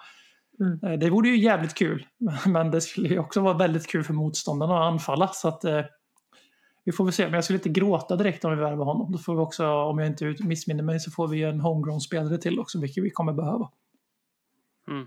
Mm. 0.61 0.79
Eh, 0.83 0.99
Det 0.99 1.11
vore 1.11 1.29
ju 1.29 1.37
jävligt 1.37 1.75
kul. 1.75 2.07
Men 2.47 2.71
det 2.71 2.81
skulle 2.81 3.09
ju 3.09 3.19
också 3.19 3.41
vara 3.41 3.57
väldigt 3.57 3.87
kul 3.87 4.05
för 4.05 4.15
motståndarna 4.15 4.75
att 4.79 4.93
anfalla. 4.93 5.29
Så 5.29 5.49
att, 5.49 5.65
eh, 5.65 5.83
vi 6.85 6.93
får 6.93 7.05
väl 7.05 7.13
se, 7.13 7.25
men 7.25 7.35
jag 7.35 7.45
skulle 7.45 7.57
inte 7.59 7.69
gråta 7.69 8.17
direkt 8.17 8.45
om 8.45 8.51
vi 8.51 8.57
värvar 8.57 8.85
honom. 8.85 9.13
Då 9.13 9.19
får 9.19 9.35
vi 9.35 9.41
också, 9.41 9.67
om 9.69 9.99
jag 9.99 10.09
inte 10.09 10.35
missminner 10.41 10.83
mig, 10.83 11.01
så 11.01 11.11
får 11.11 11.29
vi 11.29 11.43
en 11.43 11.61
homegrown-spelare 11.61 12.39
till 12.39 12.61
också, 12.61 12.81
vilket 12.81 13.05
vi 13.05 13.11
kommer 13.11 13.33
behöva. 13.33 13.71
Mm. 14.91 15.07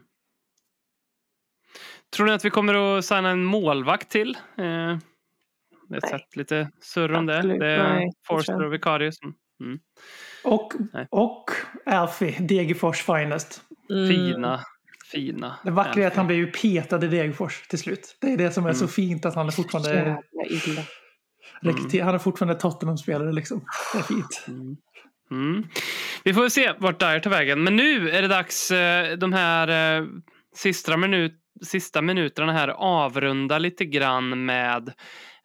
Tror 2.15 2.25
ni 2.25 2.31
att 2.31 2.45
vi 2.45 2.49
kommer 2.49 2.97
att 2.97 3.05
signa 3.05 3.29
en 3.29 3.43
målvakt 3.43 4.09
till? 4.09 4.37
Eh, 4.57 4.65
jag 4.65 6.01
har 6.01 6.09
sett 6.09 6.35
lite 6.35 6.71
surr 6.81 7.13
om 7.13 7.25
det. 7.25 7.41
Det 7.41 7.67
är 7.71 7.93
nej, 7.93 8.11
Forster 8.27 8.63
och 8.63 8.73
Vicarius. 8.73 9.15
Mm. 9.63 9.79
Och, 10.43 10.73
Nej. 10.93 11.07
och 11.11 11.45
Alfie, 11.85 12.39
Degerfors 12.39 13.03
finest. 13.03 13.61
Mm. 13.89 14.07
Fina, 14.09 14.59
fina. 15.11 15.55
Det 15.63 15.71
vackra 15.71 16.03
är 16.03 16.07
att 16.07 16.15
han 16.15 16.27
blir 16.27 16.37
ju 16.37 16.47
petad 16.51 17.05
i 17.05 17.07
Degerfors 17.07 17.67
till 17.67 17.79
slut. 17.79 18.17
Det 18.21 18.33
är 18.33 18.37
det 18.37 18.51
som 18.51 18.65
är 18.65 18.73
så 18.73 18.83
Mm. 18.83 18.89
fint, 18.91 19.25
att 19.25 19.35
han 19.35 19.47
är 19.47 19.51
fortfarande, 19.51 19.93
Jävla 19.93 20.21
illa. 20.49 20.81
rekryter- 21.61 22.03
han 22.03 22.15
är 22.15 22.19
fortfarande 22.19 22.59
Tottenham-spelare. 22.59 23.31
Liksom. 23.33 23.65
Det 23.93 23.99
är 23.99 24.03
fint. 24.03 24.45
Mm. 25.31 25.63
Vi 26.23 26.33
får 26.33 26.49
se 26.49 26.73
vart 26.77 26.99
Dyer 26.99 27.19
tar 27.19 27.29
vägen. 27.31 27.63
Men 27.63 27.75
nu 27.75 28.09
är 28.09 28.21
det 28.21 28.27
dags 28.27 28.71
eh, 28.71 29.17
de 29.17 29.33
här 29.33 29.97
eh, 30.01 30.05
sista, 30.55 30.97
minut, 30.97 31.33
sista 31.65 32.01
minuterna 32.01 32.53
här 32.53 32.67
avrunda 32.67 33.57
lite 33.57 33.85
grann 33.85 34.45
med 34.45 34.93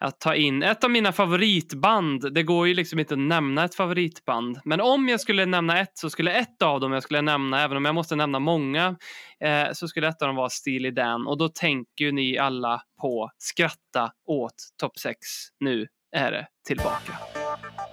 att 0.00 0.20
ta 0.20 0.34
in 0.34 0.62
ett 0.62 0.84
av 0.84 0.90
mina 0.90 1.12
favoritband. 1.12 2.34
Det 2.34 2.42
går 2.42 2.68
ju 2.68 2.74
liksom 2.74 2.98
inte 2.98 3.14
att 3.14 3.20
nämna 3.20 3.64
ett 3.64 3.74
favoritband. 3.74 4.60
Men 4.64 4.80
om 4.80 5.08
jag 5.08 5.20
skulle 5.20 5.46
nämna 5.46 5.80
ett 5.80 5.92
så 5.94 6.10
skulle 6.10 6.32
ett 6.32 6.62
av 6.62 6.80
dem 6.80 6.92
jag 6.92 7.02
skulle 7.02 7.22
nämna, 7.22 7.62
även 7.62 7.76
om 7.76 7.84
jag 7.84 7.94
måste 7.94 8.16
nämna 8.16 8.38
många, 8.38 8.96
eh, 9.44 9.72
så 9.72 9.88
skulle 9.88 10.08
ett 10.08 10.22
av 10.22 10.28
dem 10.28 10.36
vara 10.36 10.50
Steely 10.50 10.90
Dan. 10.90 11.26
Och 11.26 11.38
då 11.38 11.48
tänker 11.48 12.04
ju 12.04 12.12
ni 12.12 12.38
alla 12.38 12.82
på 13.00 13.30
skratta 13.38 14.12
åt 14.26 14.54
topp 14.80 14.98
6. 14.98 15.16
Nu 15.60 15.86
är 16.16 16.32
det 16.32 16.46
tillbaka. 16.66 17.12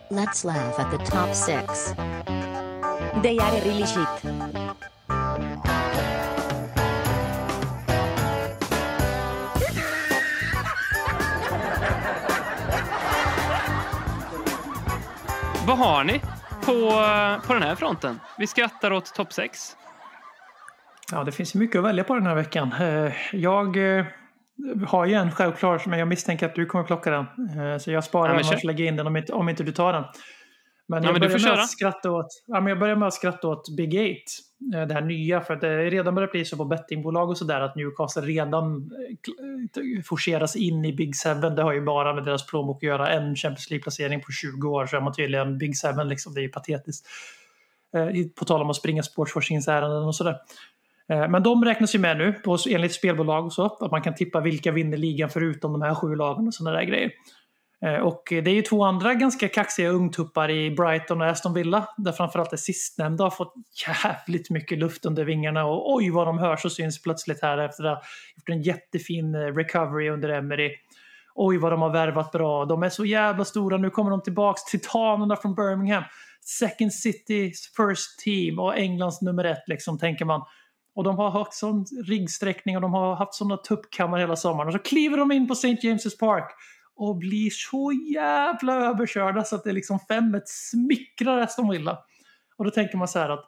Let's 0.09 0.45
laugh 0.45 0.79
at 0.79 0.91
the 0.91 0.97
top 0.97 1.35
6. 1.35 1.93
They 3.23 3.39
are 3.39 3.59
really 3.65 3.85
shit. 3.85 4.32
Vad 15.67 15.77
har 15.77 16.03
ni 16.03 16.19
på, 16.65 16.73
på 17.47 17.53
den 17.53 17.63
här 17.63 17.75
fronten? 17.75 18.19
Vi 18.37 18.47
skrattar 18.47 18.91
åt 18.91 19.13
topp 19.15 19.33
6. 19.33 19.77
Ja, 21.11 21.23
det 21.23 21.31
finns 21.31 21.55
mycket 21.55 21.79
att 21.79 21.85
välja 21.85 22.03
på 22.03 22.15
den 22.15 22.25
här 22.27 22.35
veckan. 22.35 22.73
Eh, 22.79 23.13
Jag 23.35 23.97
eh, 23.97 24.05
har 24.87 25.05
ju 25.05 25.13
en 25.13 25.31
självklar, 25.31 25.81
men 25.85 25.99
jag 25.99 26.07
misstänker 26.07 26.45
att 26.45 26.55
du 26.55 26.65
kommer 26.65 26.83
plocka 26.85 27.11
den. 27.11 27.25
Eh, 27.73 27.77
Så 27.77 27.91
jag 27.91 28.03
sparar 28.03 28.33
Ja, 28.33 28.39
den 28.43 28.53
och 28.57 28.63
lägger 28.63 28.85
in 28.85 28.95
den 28.95 29.07
om 29.07 29.17
inte, 29.17 29.33
om 29.33 29.49
inte 29.49 29.63
du 29.63 29.71
tar 29.71 29.93
den. 29.93 30.03
Men 30.87 31.03
Ja, 31.03 31.09
jag 31.09 31.13
men 31.13 31.29
börjar 31.29 31.39
med 31.55 31.59
att 31.63 31.69
skratta 31.69 32.11
åt, 32.11 32.27
ja, 32.45 32.59
men 32.61 32.67
jag 32.67 32.79
börjar 32.79 32.95
med 32.95 33.07
att 33.07 33.13
skratta 33.13 33.47
åt 33.47 33.75
Big 33.77 33.93
Eight. 33.95 34.23
eh, 34.75 34.81
Det 34.87 34.93
här 34.93 35.01
nya, 35.01 35.41
för 35.41 35.53
att 35.53 35.61
det 35.61 35.67
är 35.67 35.91
redan 35.91 36.15
börjat 36.15 36.31
bli 36.31 36.45
så 36.45 36.57
på 36.57 36.65
bettingbolag 36.65 37.29
och 37.29 37.37
sådär 37.37 37.61
att 37.61 37.75
Newcastle 37.75 38.21
redan 38.21 38.91
eh, 39.77 40.03
forceras 40.05 40.55
in 40.55 40.85
i 40.85 40.93
Big 40.93 41.15
Seven. 41.15 41.55
Det 41.55 41.61
har 41.63 41.73
ju 41.73 41.81
bara 41.81 42.13
med 42.13 42.23
deras 42.23 42.45
plånbok 42.47 42.77
att 42.77 42.87
göra. 42.87 43.09
En 43.09 43.35
Champions 43.35 43.69
League-placering 43.69 44.19
på 44.21 44.31
20 44.31 44.69
år 44.69 44.85
så 44.85 44.97
är 44.97 45.01
man 45.01 45.13
tydligen 45.13 45.57
Big 45.57 45.77
Seven. 45.77 46.09
Liksom. 46.09 46.33
Det 46.33 46.39
är 46.39 46.43
ju 46.43 46.49
patetiskt. 46.49 47.07
Eh, 47.95 48.07
På 48.35 48.45
tal 48.45 48.61
om 48.61 48.69
att 48.69 48.75
springa 48.75 49.03
sportsforskningsärenden 49.03 50.03
och 50.03 50.15
sådär. 50.15 50.35
Eh, 51.09 51.29
Men 51.29 51.43
de 51.43 51.65
räknas 51.65 51.95
ju 51.95 51.99
med 51.99 52.17
nu 52.17 52.33
på, 52.33 52.57
enligt 52.69 52.93
spelbolag 52.93 53.45
och 53.45 53.53
så. 53.53 53.65
Att 53.65 53.91
man 53.91 54.01
kan 54.01 54.15
tippa 54.15 54.39
vilka 54.39 54.71
vinner 54.71 54.97
ligan 54.97 55.29
förutom 55.29 55.71
de 55.71 55.81
här 55.81 55.95
sju 55.95 56.15
lagen 56.15 56.47
och 56.47 56.53
sådana 56.53 56.77
där 56.77 56.85
grejer. 56.85 57.11
Eh, 57.83 57.99
och 57.99 58.23
det 58.29 58.47
är 58.47 58.55
ju 58.55 58.61
två 58.61 58.83
andra 58.83 59.13
ganska 59.13 59.47
kaxiga 59.49 59.89
ungtuppar 59.89 60.51
i 60.51 60.71
Brighton 60.71 61.21
och 61.21 61.27
Aston 61.27 61.53
Villa. 61.53 61.87
Där 61.97 62.11
framförallt 62.11 62.51
det 62.51 62.57
sistnämnda 62.57 63.23
har 63.23 63.31
fått 63.31 63.53
jävligt 63.87 64.49
mycket 64.49 64.77
luft 64.77 65.05
under 65.05 65.25
vingarna. 65.25 65.65
Och 65.65 65.93
oj 65.93 66.09
vad 66.09 66.27
de 66.27 66.37
hörs 66.37 66.65
och 66.65 66.71
syns 66.71 67.01
plötsligt 67.01 67.41
här 67.41 67.57
efter 67.57 67.83
att 67.83 67.97
ha 67.97 68.03
gjort 68.35 68.49
en 68.49 68.61
jättefin 68.61 69.35
eh, 69.35 69.39
recovery 69.39 70.09
under 70.09 70.29
Emery. 70.29 70.71
Oj 71.35 71.57
vad 71.57 71.71
de 71.71 71.81
har 71.81 71.89
värvat 71.89 72.31
bra. 72.31 72.65
De 72.65 72.83
är 72.83 72.89
så 72.89 73.05
jävla 73.05 73.45
stora. 73.45 73.77
Nu 73.77 73.89
kommer 73.89 74.11
de 74.11 74.21
tillbaks. 74.21 74.63
Titanerna 74.63 75.35
från 75.35 75.55
Birmingham. 75.55 76.03
Second 76.41 76.91
City's 76.91 77.55
first 77.77 78.19
team 78.19 78.59
och 78.59 78.77
Englands 78.77 79.21
nummer 79.21 79.43
ett 79.43 79.63
liksom 79.67 79.99
tänker 79.99 80.25
man. 80.25 80.41
Och 80.95 81.03
de 81.03 81.17
har 81.17 81.29
haft 81.29 81.53
sån 81.53 81.85
riggsträckning 82.07 82.75
och 82.75 82.81
de 82.81 82.93
har 82.93 83.15
haft 83.15 83.33
såna 83.33 83.57
tuppkammar 83.57 84.19
hela 84.19 84.35
sommaren. 84.35 84.67
Och 84.67 84.73
så 84.73 84.79
kliver 84.79 85.17
de 85.17 85.31
in 85.31 85.47
på 85.47 85.53
St. 85.53 85.77
James' 85.81 86.19
Park 86.19 86.51
och 86.95 87.17
blir 87.17 87.49
så 87.49 87.91
jävla 88.13 88.73
överkörda 88.73 89.43
så 89.43 89.55
att 89.55 89.63
det 89.63 89.69
är 89.69 89.73
liksom 89.73 89.99
5-1 90.09 90.41
smickrar 90.45 91.37
Aston 91.37 91.69
Villa. 91.69 91.99
Och 92.57 92.65
då 92.65 92.71
tänker 92.71 92.97
man 92.97 93.07
så 93.07 93.19
här 93.19 93.29
att 93.29 93.45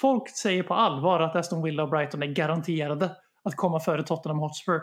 folk 0.00 0.28
säger 0.28 0.62
på 0.62 0.74
allvar 0.74 1.20
att 1.20 1.36
Aston 1.36 1.62
Villa 1.62 1.82
och 1.82 1.90
Brighton 1.90 2.22
är 2.22 2.26
garanterade 2.26 3.10
att 3.44 3.56
komma 3.56 3.80
före 3.80 4.02
Tottenham 4.02 4.38
Hotspur. 4.38 4.80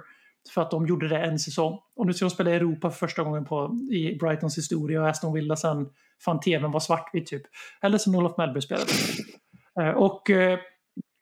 För 0.53 0.61
att 0.61 0.71
de 0.71 0.87
gjorde 0.87 1.07
det 1.07 1.19
en 1.19 1.39
säsong. 1.39 1.79
Och 1.95 2.05
nu 2.05 2.13
ska 2.13 2.25
de 2.25 2.29
spela 2.29 2.51
i 2.51 2.55
Europa 2.55 2.89
för 2.89 2.97
första 2.97 3.23
gången 3.23 3.45
på, 3.45 3.79
i 3.91 4.17
Brightons 4.19 4.57
historia 4.57 5.01
och 5.01 5.09
Aston 5.09 5.33
Villa 5.33 5.55
sen 5.55 5.87
fan 6.25 6.39
tvn 6.39 6.71
var 6.71 6.79
svartvit 6.79 7.27
typ. 7.27 7.41
Eller 7.81 7.97
som 7.97 8.15
Olof 8.15 8.37
Mellberg 8.37 8.61
spelade. 8.61 8.91
Eh, 9.79 9.89
och 9.89 10.29
eh, 10.29 10.59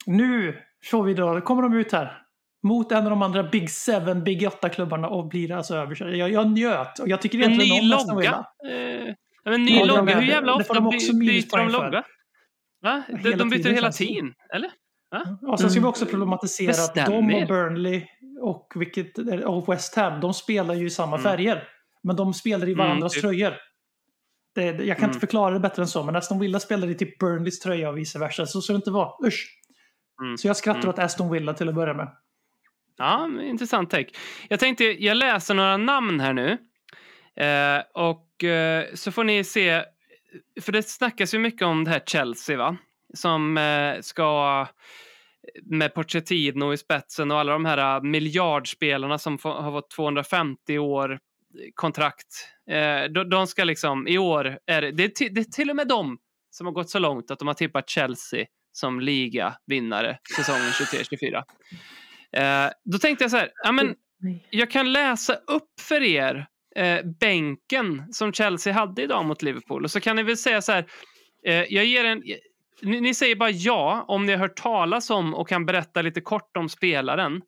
nu 0.05 0.57
får 0.91 1.03
vi 1.03 1.13
då, 1.13 1.41
kommer 1.41 1.61
de 1.61 1.73
ut 1.73 1.91
här 1.91 2.22
mot 2.64 2.91
en 2.91 3.03
av 3.03 3.09
de 3.09 3.22
andra 3.22 3.43
Big 3.43 3.70
Seven, 3.70 4.24
Big 4.24 4.41
8-klubbarna 4.47 5.07
och 5.07 5.28
blir 5.28 5.51
alltså 5.51 5.76
överkörda. 5.76 6.11
Jag, 6.16 6.32
jag 6.32 6.51
njöt 6.51 6.99
och 6.99 7.07
jag 7.09 7.22
tycker 7.22 7.38
En 7.38 7.43
egentligen 7.43 7.84
om 7.84 7.89
logga. 7.89 8.16
Villa. 8.20 8.45
Eh, 8.78 9.14
ja, 9.43 9.53
en 9.53 9.66
ny 9.66 9.72
Ja, 9.78 9.86
logga. 9.86 10.20
Hur 10.20 10.28
jävla 10.28 10.55
ofta 10.55 10.74
de 10.74 10.88
också 10.88 11.16
byter 11.16 11.57
de 11.57 11.70
logga? 11.70 12.03
Va? 12.82 13.03
De, 13.07 13.18
Hela 13.18 13.38
de 13.38 13.49
byter 13.49 13.57
tiden 13.57 13.76
hela 13.76 13.91
tiden, 13.91 14.34
eller? 14.53 14.70
Och 15.47 15.59
sen 15.59 15.70
ska 15.70 15.80
vi 15.80 15.84
Mm. 15.84 15.89
också 15.89 16.05
problematisera 16.05 16.72
att 16.84 16.95
de 16.95 17.34
och 17.41 17.47
Burnley 17.47 18.05
och, 18.41 18.68
vilket, 18.76 19.18
och 19.45 19.70
West 19.74 19.95
Ham, 19.95 20.20
de 20.22 20.34
spelar 20.34 20.74
ju 20.74 20.86
i 20.86 20.89
samma 20.89 21.16
Mm. 21.18 21.24
färger. 21.24 21.64
Men 22.03 22.16
de 22.16 22.34
spelar 22.34 22.70
i 22.70 22.74
varandras 22.74 23.14
typ. 23.14 23.22
tröjor. 23.22 23.53
Det, 24.55 24.64
jag 24.66 24.78
kan 24.78 24.88
Mm. 24.97 25.09
inte 25.09 25.20
förklara 25.20 25.53
det 25.53 25.59
bättre 25.59 25.82
än 25.82 25.88
så, 25.88 26.03
men 26.03 26.16
Aston 26.16 26.39
Villa 26.39 26.59
spelar 26.59 26.88
i 26.88 26.95
typ 26.95 27.20
Burnleys 27.20 27.59
tröja 27.59 27.89
och 27.89 27.97
vice 27.97 28.20
versa. 28.20 28.45
Så 28.45 28.61
ska 28.61 28.74
det 28.74 28.78
inte 28.78 28.91
vara. 28.91 29.28
Usch! 29.28 29.47
Mm. 30.24 30.38
Så 30.38 30.47
jag 30.47 30.57
skrattar 30.57 30.80
Mm. 30.80 30.89
åt 30.89 30.99
Aston 30.99 31.32
Villa 31.32 31.53
till 31.53 31.70
att 31.70 31.76
börja 31.76 31.93
med. 31.93 32.07
Ja, 32.97 33.29
intressant 33.41 33.89
take. 33.89 34.09
Jag 34.49 34.59
tänkte, 34.59 34.83
jag 34.83 35.17
läser 35.17 35.53
några 35.53 35.77
namn 35.77 36.19
här 36.19 36.33
nu. 36.33 36.57
Eh, 37.35 37.83
och 37.93 38.43
eh, 38.43 38.93
så 38.93 39.11
får 39.11 39.23
ni 39.23 39.43
se, 39.43 39.83
för 40.61 40.71
det 40.71 40.83
snackas 40.83 41.33
ju 41.33 41.39
mycket 41.39 41.61
om 41.61 41.83
det 41.83 41.91
här 41.91 42.03
Chelsea 42.05 42.57
va? 42.57 42.77
Som 43.13 43.57
eh, 43.57 44.01
ska 44.01 44.61
eh, 44.61 45.61
med 45.63 45.93
Pochettino 45.93 46.73
i 46.73 46.77
spetsen 46.77 47.31
och 47.31 47.39
alla 47.39 47.51
de 47.53 47.65
här 47.65 47.95
eh, 47.95 48.03
miljardspelarna 48.03 49.17
som 49.17 49.37
får, 49.37 49.49
har 49.49 49.71
fått 49.71 49.89
250 49.89 50.77
år 50.77 51.11
eh, 51.11 51.17
kontrakt. 51.75 52.49
Eh, 52.69 53.03
de, 53.03 53.29
de 53.29 53.47
ska 53.47 53.63
liksom, 53.63 54.07
i 54.07 54.17
år, 54.17 54.57
är 54.65 54.81
det, 54.81 54.91
det, 54.91 55.21
är 55.21 55.29
det 55.29 55.41
är 55.41 55.45
till 55.45 55.69
och 55.69 55.75
med 55.75 55.87
de 55.87 56.17
som 56.49 56.67
har 56.67 56.73
gått 56.73 56.89
så 56.89 56.99
långt 56.99 57.31
att 57.31 57.39
de 57.39 57.47
har 57.47 57.55
tippat 57.55 57.89
Chelsea 57.89 58.45
som 58.71 58.99
ligavinnare 58.99 60.17
säsongen 60.35 60.69
23-24. 60.69 61.43
Eh, 62.34 62.69
då 62.84 62.97
tänkte 62.97 63.23
jag 63.23 63.31
så 63.31 63.38
här, 63.38 63.51
ja, 63.63 63.71
men 63.71 63.95
jag 64.49 64.71
kan 64.71 64.91
läsa 64.93 65.34
upp 65.36 65.79
för 65.81 66.01
er 66.01 66.47
eh, 66.75 67.05
bänken 67.19 68.03
som 68.11 68.34
Chelsea 68.34 68.73
hade 68.73 69.01
idag 69.03 69.25
mot 69.25 69.41
Liverpool 69.41 69.84
och 69.84 69.91
så 69.91 69.99
kan 69.99 70.15
ni 70.15 70.23
väl 70.23 70.38
säga 70.38 70.61
så 70.61 70.71
här, 70.71 70.86
eh, 71.45 71.63
jag 71.73 71.86
ger 71.86 72.05
en, 72.05 72.23
Ni, 72.81 73.01
ni 73.01 73.13
säger 73.13 73.36
bara 73.36 73.49
ja 73.49 74.05
om 74.07 74.25
ni 74.25 74.31
har 74.31 74.39
hört 74.39 74.55
talas 74.55 75.09
om 75.09 75.34
och 75.34 75.47
kan 75.49 75.65
berätta 75.65 76.01
lite 76.01 76.21
kort 76.21 76.57
om 76.57 76.69
spelaren. 76.69 77.41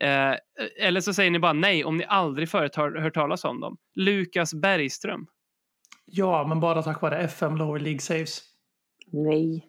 Eh, 0.00 0.34
eller 0.80 1.00
så 1.00 1.14
säger 1.14 1.30
ni 1.30 1.38
bara 1.38 1.52
nej 1.52 1.84
om 1.84 1.96
ni 1.96 2.04
aldrig 2.04 2.48
förut 2.48 2.76
har 2.76 3.00
hört 3.00 3.14
talas 3.14 3.44
om 3.44 3.60
dem. 3.60 3.76
Lukas 3.94 4.54
Bergström. 4.54 5.26
Ja, 6.04 6.46
men 6.46 6.60
bara 6.60 6.82
tack 6.82 7.02
vare 7.02 7.18
FM 7.18 7.56
Lower 7.56 7.80
League 7.80 8.00
Saves. 8.00 8.42
Nej. 9.12 9.64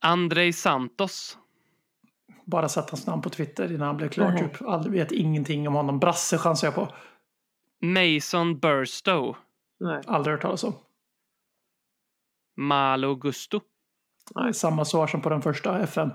Andrei 0.00 0.52
Santos. 0.52 1.38
Bara 2.46 2.68
sett 2.68 2.90
hans 2.90 3.06
namn 3.06 3.22
på 3.22 3.30
Twitter 3.30 3.72
innan 3.72 3.86
han 3.86 3.96
blev 3.96 4.08
klar. 4.08 4.30
Mhm. 4.32 4.38
Typ. 4.50 4.62
Aldrig 4.62 4.92
vet 4.92 5.12
ingenting 5.12 5.68
om 5.68 5.74
honom. 5.74 5.98
Brasse 5.98 6.38
chansar 6.38 6.66
jag 6.66 6.74
på. 6.74 6.88
Mason 7.82 8.58
Burstow. 8.58 9.36
Nej. 9.80 10.02
Aldrig 10.06 10.32
hört 10.34 10.42
talas 10.42 10.64
om. 10.64 10.74
Malo 12.56 13.14
Gusto. 13.14 13.60
Nej, 14.34 14.54
samma 14.54 14.84
svar 14.84 15.06
som 15.06 15.22
på 15.22 15.28
den 15.28 15.42
första 15.42 15.78
FM. 15.80 16.10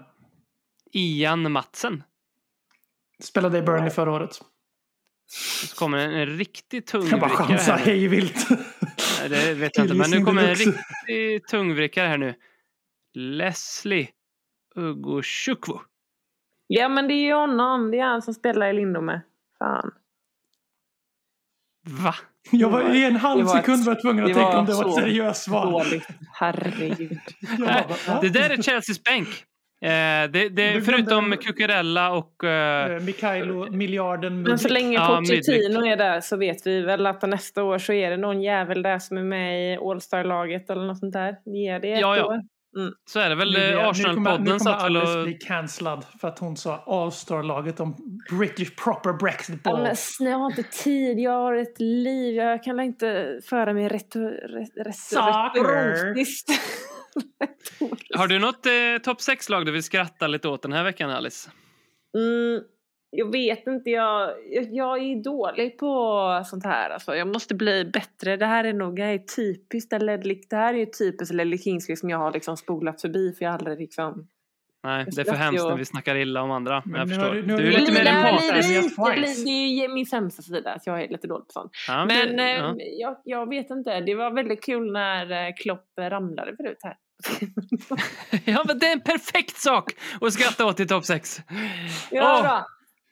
Ian 0.92 1.52
Matsen. 1.52 2.04
Spelade 3.24 3.58
i 3.58 3.62
Burnley 3.62 3.90
förra 3.90 4.12
året. 4.12 4.42
Så 5.68 5.76
kommer 5.76 5.98
en, 5.98 6.14
en 6.14 6.38
riktigt 6.38 6.88
tung 6.88 7.08
Jag 7.12 7.20
bara 7.20 7.30
chansar 7.30 7.78
här 7.78 7.86
nu. 7.86 7.92
hej 7.92 8.08
vilt. 8.08 8.48
Nej, 9.20 9.30
Det 9.30 9.54
vet 9.54 9.78
jag 9.78 9.86
inte, 9.86 9.96
men 9.96 10.10
nu 10.12 10.26
kommer 10.26 10.42
en 10.42 10.48
deluxe. 10.58 10.84
riktig 11.08 11.48
tungvrickare 11.48 12.08
här 12.08 12.18
nu. 12.18 12.36
Leslie 13.14 14.08
Ugochukwu. 14.76 15.74
Ja 16.74 16.90
men 16.90 17.08
det 17.08 17.14
är 17.14 17.26
ju 17.26 17.34
honom. 17.34 17.92
Det 17.92 18.00
är 18.00 18.06
han 18.06 18.22
som 18.22 18.34
spelar 18.34 18.70
i 18.70 18.74
Lindome. 18.74 19.22
Fan. 19.60 19.92
Va? 22.04 22.16
Jag 22.52 22.70
var 22.70 22.96
i 22.96 23.06
en 23.06 23.16
halv 23.16 23.46
var 23.46 23.56
sekund 23.56 23.86
var 23.86 23.94
jag 23.94 24.02
tvungen 24.02 24.24
att 24.24 24.30
det 24.30 24.34
tänka 24.34 24.52
var 24.52 24.60
om 24.60 24.66
det 24.66 24.74
var 24.74 24.88
ett 24.88 24.94
så 24.94 25.00
seriöst 25.00 25.44
svar. 25.44 25.72
Dåligt. 25.72 26.08
Herregud. 26.34 27.20
Det 28.22 28.30
där 28.30 28.50
är 28.50 28.62
Chelseas 28.62 29.04
bänk. 29.04 29.28
Eh, 29.84 30.32
det, 30.32 30.50
det, 30.50 30.82
förutom 30.82 31.38
Cucurella 31.38 32.12
och... 32.12 32.44
Eh, 32.44 32.92
Eh, 32.92 33.00
Mikhailo, 33.00 33.72
miljarden 33.72 34.42
Men 34.42 34.60
så 34.60 34.70
länge 34.70 34.94
Ja, 34.94 35.18
Pochettino 35.18 35.86
är 35.86 35.96
där 35.96 36.22
så 36.22 36.38
vet 36.38 36.68
vi 36.68 36.82
väl 36.82 37.08
att 37.08 37.22
nästa 37.22 37.64
år 37.64 37.78
så 37.78 37.94
är 37.94 38.10
det 38.12 38.18
någon 38.18 38.42
jävel 38.42 38.82
där 38.82 39.00
som 39.00 39.18
är 39.18 39.24
med 39.24 39.74
i 39.74 39.78
All-Star-laget 39.78 40.70
eller 40.70 40.86
något 40.86 41.00
sånt 41.00 41.14
där. 41.14 41.36
Ge 41.46 41.80
det 41.80 41.94
ett 41.94 42.00
Ja, 42.00 42.18
ja. 42.18 42.26
år. 42.26 42.42
Så 43.10 43.20
är 43.20 43.30
det 43.30 43.36
väl 43.36 43.52
Nu 43.54 43.60
eh, 43.60 43.66
nu 43.70 43.74
kommer- 43.76 43.90
Arsenal-podden 43.90 44.40
Nu 44.44 44.46
kommer 44.46 44.60
satt 44.60 44.84
väl 44.86 44.98
Alice 44.98 45.18
och... 45.18 45.24
bli 45.26 45.34
cancellad 45.34 46.06
för 46.22 46.28
att 46.28 46.40
hon 46.40 46.58
sa 46.58 46.84
All-Star-laget 46.88 47.80
om 47.80 47.96
British 48.40 48.76
proper 48.84 49.14
Brexit 49.14 49.60
Ja, 49.64 49.72
ball. 49.72 49.82
men 49.84 49.96
snö, 49.96 50.30
jag 50.30 50.38
har 50.38 50.50
inte 50.50 50.64
tid, 50.64 51.20
jag 51.20 51.32
har 51.32 51.54
ett 51.54 51.80
liv, 51.80 52.36
jag 52.36 52.64
kan 52.64 52.80
inte 52.80 53.40
föra 53.46 53.74
mig 53.74 53.88
rätt, 53.88 54.16
rätt. 54.86 54.96
Har 58.16 58.28
du 58.28 58.40
något 58.40 58.66
eh, 58.66 58.72
topp 59.04 59.20
6-lag 59.20 59.66
du 59.66 59.72
vill 59.72 59.84
skratta 59.84 60.28
lite 60.28 60.48
åt 60.48 60.62
den 60.62 60.74
här 60.74 60.84
veckan, 60.84 61.10
Alice? 61.10 61.50
Mm, 62.18 62.62
jag 63.14 63.32
vet 63.32 63.68
inte, 63.68 63.90
jag, 63.90 64.30
jag, 64.52 64.68
jag 64.74 64.98
är 65.00 65.24
dålig 65.24 65.78
på 65.78 66.44
sånt 66.46 66.64
här. 66.66 66.90
Alltså. 66.90 67.16
Jag 67.16 67.28
måste 67.28 67.56
bli 67.56 67.86
bättre. 67.86 68.38
Det 68.38 68.46
här 68.46 68.64
är 68.64 68.74
nog 68.74 68.96
det 68.96 69.04
här 69.04 69.14
är 69.14 69.18
typiskt. 69.18 69.94
Eller, 69.94 70.18
det 70.50 70.56
här 70.56 70.74
är 70.74 70.78
ju 70.78 70.86
typiskt 70.86 71.36
Ledley 71.36 71.60
Kingsley 71.60 71.96
som 71.96 72.10
jag 72.10 72.18
har 72.18 72.32
liksom 72.32 72.58
spolat 72.58 73.02
förbi 73.02 73.34
för 73.34 73.46
jag 73.46 73.52
har 73.52 73.58
aldrig 73.58 73.80
liksom... 73.80 74.28
Nej, 74.84 75.06
det 75.16 75.22
är 75.22 75.26
för 75.26 75.34
hemskt 75.34 75.64
när 75.64 75.78
vi 75.78 75.86
snackar 75.86 76.16
illa 76.16 76.42
om 76.42 76.52
andra. 76.52 76.84
Men 76.86 77.00
jag 77.00 77.08
nu 77.08 77.16
förstår. 77.16 77.34
nu 77.34 77.58
du 77.58 77.74
är 77.74 77.80
lite 77.80 77.92
mer 77.92 78.08
empatisk. 78.08 79.46
det 79.46 79.52
är 79.84 79.94
min 79.94 80.06
sämsta 80.06 80.42
sida, 80.42 80.74
att 80.74 80.88
jag 80.88 81.04
är 81.04 81.08
lite 81.08 81.28
dålig 81.28 81.48
på 81.48 81.52
sånt. 81.52 81.72
Ja, 81.88 82.06
Men 82.06 82.38
det- 82.38 82.44
eh, 82.44 82.58
ja. 82.58 82.76
jag, 82.78 83.18
jag 83.24 83.50
vet 83.50 83.70
inte, 83.70 84.02
det 84.02 84.16
var 84.16 84.32
väldigt 84.32 84.64
kul 84.64 84.92
när 84.92 85.48
eh, 85.48 85.54
Klopp 85.58 85.86
eh, 86.02 86.06
ramlade 86.06 86.56
förut 86.56 86.78
här. 86.84 86.96
ja, 88.46 88.64
men 88.68 88.80
det 88.80 88.86
är 88.86 88.94
en 88.94 89.02
perfekt 89.02 89.56
sak 89.58 89.92
att 90.22 90.34
skratta 90.34 90.66
åt 90.66 90.80
i 90.80 90.88
topp 90.88 91.06
6. 91.06 91.42
Ja, 92.12 92.40
Åh. 92.44 92.62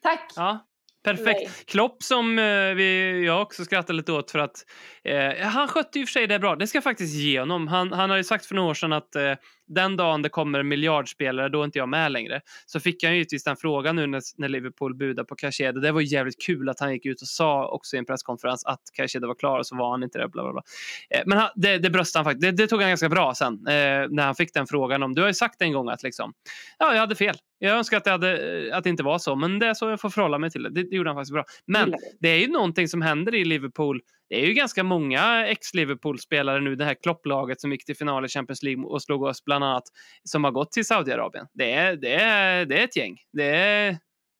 Tack! 0.01 0.33
Ja, 0.35 0.65
perfekt. 1.03 1.39
Nej. 1.39 1.49
Klopp 1.65 2.03
som 2.03 2.39
eh, 2.39 2.45
vi, 2.75 3.21
jag 3.25 3.41
också 3.41 3.65
skrattar 3.65 3.93
lite 3.93 4.11
åt 4.11 4.31
för 4.31 4.39
att 4.39 4.65
eh, 5.03 5.47
han 5.47 5.67
skötte 5.67 5.99
ju 5.99 6.05
för 6.05 6.11
sig 6.11 6.27
det 6.27 6.39
bra. 6.39 6.55
Det 6.55 6.67
ska 6.67 6.75
jag 6.75 6.83
faktiskt 6.83 7.15
ge 7.15 7.39
honom. 7.39 7.67
Han, 7.67 7.91
han 7.93 8.09
har 8.09 8.17
ju 8.17 8.23
sagt 8.23 8.45
för 8.45 8.55
några 8.55 8.69
år 8.69 8.73
sedan 8.73 8.93
att 8.93 9.15
eh, 9.15 9.33
den 9.69 9.97
dagen 9.97 10.21
det 10.21 10.29
kommer 10.29 10.59
en 10.59 10.67
miljardspelare, 10.67 11.49
då 11.49 11.61
är 11.61 11.65
inte 11.65 11.79
jag 11.79 11.89
med 11.89 12.11
längre. 12.11 12.41
Så 12.65 12.79
fick 12.79 13.03
han 13.03 13.11
ju 13.11 13.17
givetvis 13.17 13.43
den 13.43 13.57
frågan 13.57 13.95
nu 13.95 14.07
när, 14.07 14.21
när 14.37 14.49
Liverpool 14.49 14.95
budade 14.95 15.27
på 15.27 15.35
Caicedo. 15.35 15.79
Det 15.79 15.91
var 15.91 16.01
jävligt 16.01 16.41
kul 16.45 16.69
att 16.69 16.79
han 16.79 16.93
gick 16.93 17.05
ut 17.05 17.21
och 17.21 17.27
sa 17.27 17.67
också 17.67 17.95
i 17.95 17.99
en 17.99 18.05
presskonferens 18.05 18.65
att 18.65 18.81
Caicedo 18.93 19.27
var 19.27 19.35
klar 19.35 19.59
och 19.59 19.67
så 19.67 19.75
var 19.75 19.91
han 19.91 20.03
inte 20.03 20.19
det. 20.19 20.27
Bla 20.27 20.43
bla 20.43 20.51
bla. 20.53 20.61
Eh, 21.09 21.21
men 21.25 21.37
han, 21.37 21.49
det, 21.55 21.77
det 21.77 21.89
bröstade 21.89 22.23
han 22.23 22.33
faktiskt. 22.33 22.57
Det, 22.57 22.63
det 22.63 22.67
tog 22.67 22.81
han 22.81 22.89
ganska 22.89 23.09
bra 23.09 23.35
sen 23.35 23.53
eh, 23.53 24.07
när 24.09 24.23
han 24.23 24.35
fick 24.35 24.53
den 24.53 24.67
frågan 24.67 25.03
om. 25.03 25.15
Du 25.15 25.21
har 25.21 25.27
ju 25.27 25.33
sagt 25.33 25.61
en 25.61 25.73
gång 25.73 25.89
att 25.89 26.03
liksom, 26.03 26.33
ja, 26.79 26.93
jag 26.93 26.99
hade 26.99 27.15
fel. 27.15 27.35
Jag 27.59 27.77
önskar 27.77 27.97
att 27.97 28.03
det, 28.03 28.11
hade, 28.11 28.67
eh, 28.67 28.77
att 28.77 28.83
det 28.83 28.89
inte 28.89 29.03
var 29.03 29.19
så, 29.19 29.35
men 29.35 29.59
det 29.59 29.67
är 29.67 29.73
så 29.73 29.89
jag 29.89 30.01
får 30.01 30.09
förhålla 30.09 30.37
mig 30.37 30.51
till 30.51 30.63
det. 30.63 30.69
Det, 30.69 30.83
det 30.83 30.95
gjorde 30.95 31.09
han 31.09 31.17
faktiskt 31.17 31.33
bra. 31.33 31.45
Men 31.65 31.95
det 32.19 32.29
är 32.29 32.37
ju 32.37 32.47
någonting 32.47 32.87
som 32.87 33.01
händer 33.01 33.35
i 33.35 33.45
Liverpool. 33.45 34.01
Det 34.29 34.41
är 34.43 34.45
ju 34.45 34.53
ganska 34.53 34.83
många 34.83 35.47
ex-Liverpool-spelare 35.47 36.61
nu, 36.61 36.75
det 36.75 36.85
här 36.85 36.95
klopplaget 37.03 37.61
som 37.61 37.71
gick 37.71 37.85
till 37.85 37.95
final 37.95 38.25
i 38.25 38.27
Champions 38.27 38.63
League 38.63 38.83
och 38.83 39.01
slog 39.01 39.23
oss 39.23 39.45
bland 39.45 39.58
annat, 39.63 39.83
som 40.23 40.43
har 40.43 40.51
gått 40.51 40.71
till 40.71 40.85
Saudiarabien. 40.85 41.47
Det 41.53 41.71
är, 41.73 41.95
det 41.95 42.13
är, 42.13 42.65
det 42.65 42.79
är 42.79 42.83
ett 42.83 42.95
gäng. 42.95 43.17
Det 43.33 43.43
är, 43.55 43.97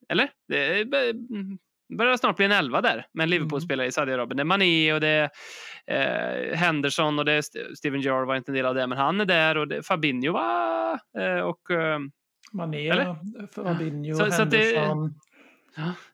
eller? 0.09 0.29
Det 0.47 0.57
är, 0.79 0.81
mm, 1.09 1.57
börjar 1.97 2.17
snart 2.17 2.35
bli 2.35 2.45
en 2.45 2.51
elva 2.51 2.81
där 2.81 3.05
med 3.13 3.23
en 3.23 3.29
Liverpool-spelare 3.29 3.87
i 3.87 3.91
Saudiarabien. 3.91 4.37
Det 4.37 4.41
är 4.43 4.45
Mané 4.45 4.93
och 4.93 5.01
det 5.01 5.29
är 5.87 6.51
eh, 6.51 6.57
Henderson 6.57 7.19
och 7.19 7.25
det 7.25 7.31
är 7.33 7.37
St- 7.39 7.75
Steven 7.75 8.01
Gerrard 8.01 8.27
var 8.27 8.35
inte 8.35 8.51
en 8.51 8.55
del 8.55 8.65
av 8.65 8.75
det, 8.75 8.87
men 8.87 8.97
han 8.97 9.21
är 9.21 9.25
där 9.25 9.57
och 9.57 9.67
det 9.67 9.77
är 9.77 9.81
Fabinho 9.81 10.31
va? 10.33 10.99
Eh, 11.19 11.39
och 11.39 11.71
eh, 11.71 11.99
Mané, 12.51 12.89
Eller? 12.89 13.15
Fabinho, 13.55 14.15
Så- 14.17 14.31
så 14.31 14.41
att 14.41 14.51
det- 14.51 14.57
Henderson. 14.57 15.13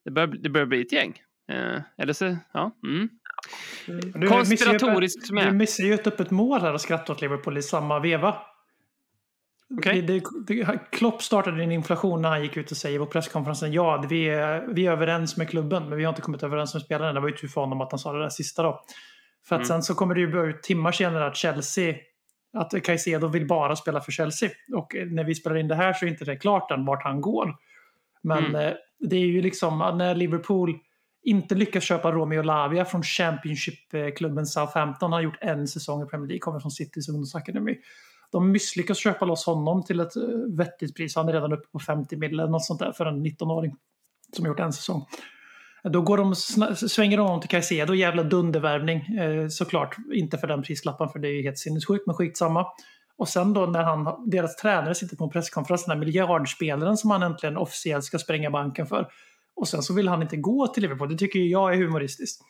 det, 0.05 0.11
börjar, 0.11 0.27
det 0.27 0.49
börjar 0.49 0.67
bli 0.67 0.81
ett 0.81 0.91
gäng. 0.91 1.21
Eh, 1.51 1.81
eller 1.97 2.13
så, 2.13 2.37
ja. 2.51 2.71
Mm. 2.87 3.09
Du 4.13 4.27
Konspiratoriskt. 4.27 5.27
Du 5.29 5.51
missar 5.51 5.83
ju 5.83 5.93
ett 5.93 6.07
öppet 6.07 6.31
mål 6.31 6.61
här 6.61 6.73
och 6.73 6.81
skrattar 6.81 7.13
åt 7.13 7.21
Liverpool 7.21 7.57
i 7.57 7.61
samma 7.61 7.99
veva. 7.99 8.35
Okej. 9.77 10.01
Det, 10.01 10.23
det, 10.47 10.79
Klopp 10.91 11.21
startade 11.21 11.63
en 11.63 11.71
inflation 11.71 12.21
när 12.21 12.29
han 12.29 12.43
gick 12.43 12.57
ut 12.57 12.71
och 12.71 12.77
säger 12.77 12.99
på 12.99 13.05
presskonferensen 13.05 13.73
ja, 13.73 14.05
vi 14.09 14.25
är, 14.29 14.67
vi 14.73 14.85
är 14.87 14.91
överens 14.91 15.37
med 15.37 15.49
klubben 15.49 15.89
men 15.89 15.97
vi 15.97 16.03
har 16.03 16.09
inte 16.09 16.21
kommit 16.21 16.43
överens 16.43 16.73
med 16.73 16.83
spelarna. 16.83 17.13
Det 17.13 17.19
var 17.19 17.27
ju 17.27 17.35
tur 17.35 17.47
för 17.47 17.61
honom 17.61 17.81
att 17.81 17.91
han 17.91 17.99
sa 17.99 18.13
det 18.13 18.19
där 18.21 18.29
sista 18.29 18.63
då. 18.63 18.81
För 19.47 19.55
att 19.55 19.59
Mm. 19.59 19.67
sen 19.67 19.83
så 19.83 19.95
kommer 19.95 20.15
det 20.15 20.21
ju 20.21 20.31
börja 20.31 20.45
ut 20.55 20.63
timmar 20.63 20.91
senare 20.91 21.27
att 21.27 21.35
Chelsea 21.35 21.95
att 22.57 22.83
Caicedo 22.83 23.27
vill 23.27 23.47
bara 23.47 23.75
spela 23.75 24.01
för 24.01 24.11
Chelsea. 24.11 24.49
Och 24.75 24.95
när 25.11 25.23
vi 25.23 25.35
spelar 25.35 25.57
in 25.57 25.67
det 25.67 25.75
här 25.75 25.93
så 25.93 26.05
är 26.05 26.09
inte 26.09 26.25
det 26.25 26.35
klart 26.35 26.71
än 26.71 26.85
vart 26.85 27.03
han 27.03 27.21
går. 27.21 27.55
Men 28.23 28.45
Mm. 28.45 28.55
eh, 28.67 28.73
det 28.99 29.15
är 29.15 29.25
ju 29.25 29.41
liksom 29.41 29.77
när 29.97 30.15
Liverpool 30.15 30.73
inte 31.23 31.55
lyckas 31.55 31.83
köpa 31.83 32.11
Romeo 32.11 32.41
Lavia 32.41 32.85
från 32.85 33.03
Championship-klubben 33.03 34.45
Southampton. 34.45 35.11
Han 35.11 35.13
har 35.13 35.21
gjort 35.21 35.37
en 35.41 35.67
säsong 35.67 36.03
i 36.03 36.05
Premier 36.05 36.27
League, 36.27 36.39
kommer 36.39 36.59
från 36.59 36.71
Citys 36.71 37.09
ungdomsakademi. 37.09 37.77
De 38.35 38.51
misslyckas 38.51 38.97
köpa 38.97 39.25
loss 39.25 39.45
honom 39.45 39.83
till 39.83 39.99
ett 39.99 40.15
eh, 40.15 40.23
vettigt 40.57 40.95
pris. 40.95 41.15
Han 41.15 41.29
är 41.29 41.33
redan 41.33 41.53
uppe 41.53 41.67
på 41.71 41.79
50 41.79 42.17
mil 42.17 42.33
eller 42.33 42.47
något 42.47 42.65
sånt 42.65 42.79
där 42.79 42.91
för 42.91 43.05
en 43.05 43.25
19-åring 43.25 43.75
som 44.35 44.45
gjort 44.45 44.59
en 44.59 44.73
säsong. 44.73 45.05
Då 45.83 46.01
går 46.01 46.17
de, 46.17 46.35
svänger 46.89 47.17
de 47.17 47.27
om 47.29 47.39
till 47.39 47.49
Caicedo, 47.49 47.93
jävla 47.93 48.23
dundervärvning 48.23 49.17
eh, 49.17 49.47
såklart. 49.47 49.95
Inte 50.13 50.37
för 50.37 50.47
den 50.47 50.63
prislappen 50.63 51.09
för 51.09 51.19
det 51.19 51.27
är 51.27 51.31
ju 51.31 51.43
helt 51.43 51.57
sinnessjukt, 51.57 52.07
men 52.07 52.15
skitsamma. 52.15 52.67
Och 53.17 53.27
sen 53.27 53.53
då 53.53 53.65
när 53.65 53.83
han, 53.83 54.29
deras 54.29 54.55
tränare 54.55 54.95
sitter 54.95 55.15
på 55.15 55.23
en 55.23 55.29
presskonferens, 55.29 55.85
den 55.85 55.91
här 55.91 56.05
miljardspelaren 56.05 56.97
som 56.97 57.11
han 57.11 57.23
äntligen 57.23 57.57
officiellt 57.57 58.03
ska 58.03 58.19
spränga 58.19 58.51
banken 58.51 58.87
för. 58.87 59.07
Och 59.55 59.67
sen 59.67 59.81
så 59.83 59.93
vill 59.93 60.07
han 60.07 60.21
inte 60.21 60.37
gå 60.37 60.67
till 60.67 60.83
Liverpool. 60.83 61.09
Det 61.09 61.17
tycker 61.17 61.39
ju 61.39 61.49
jag 61.49 61.73
är 61.73 61.77
humoristiskt. 61.77 62.41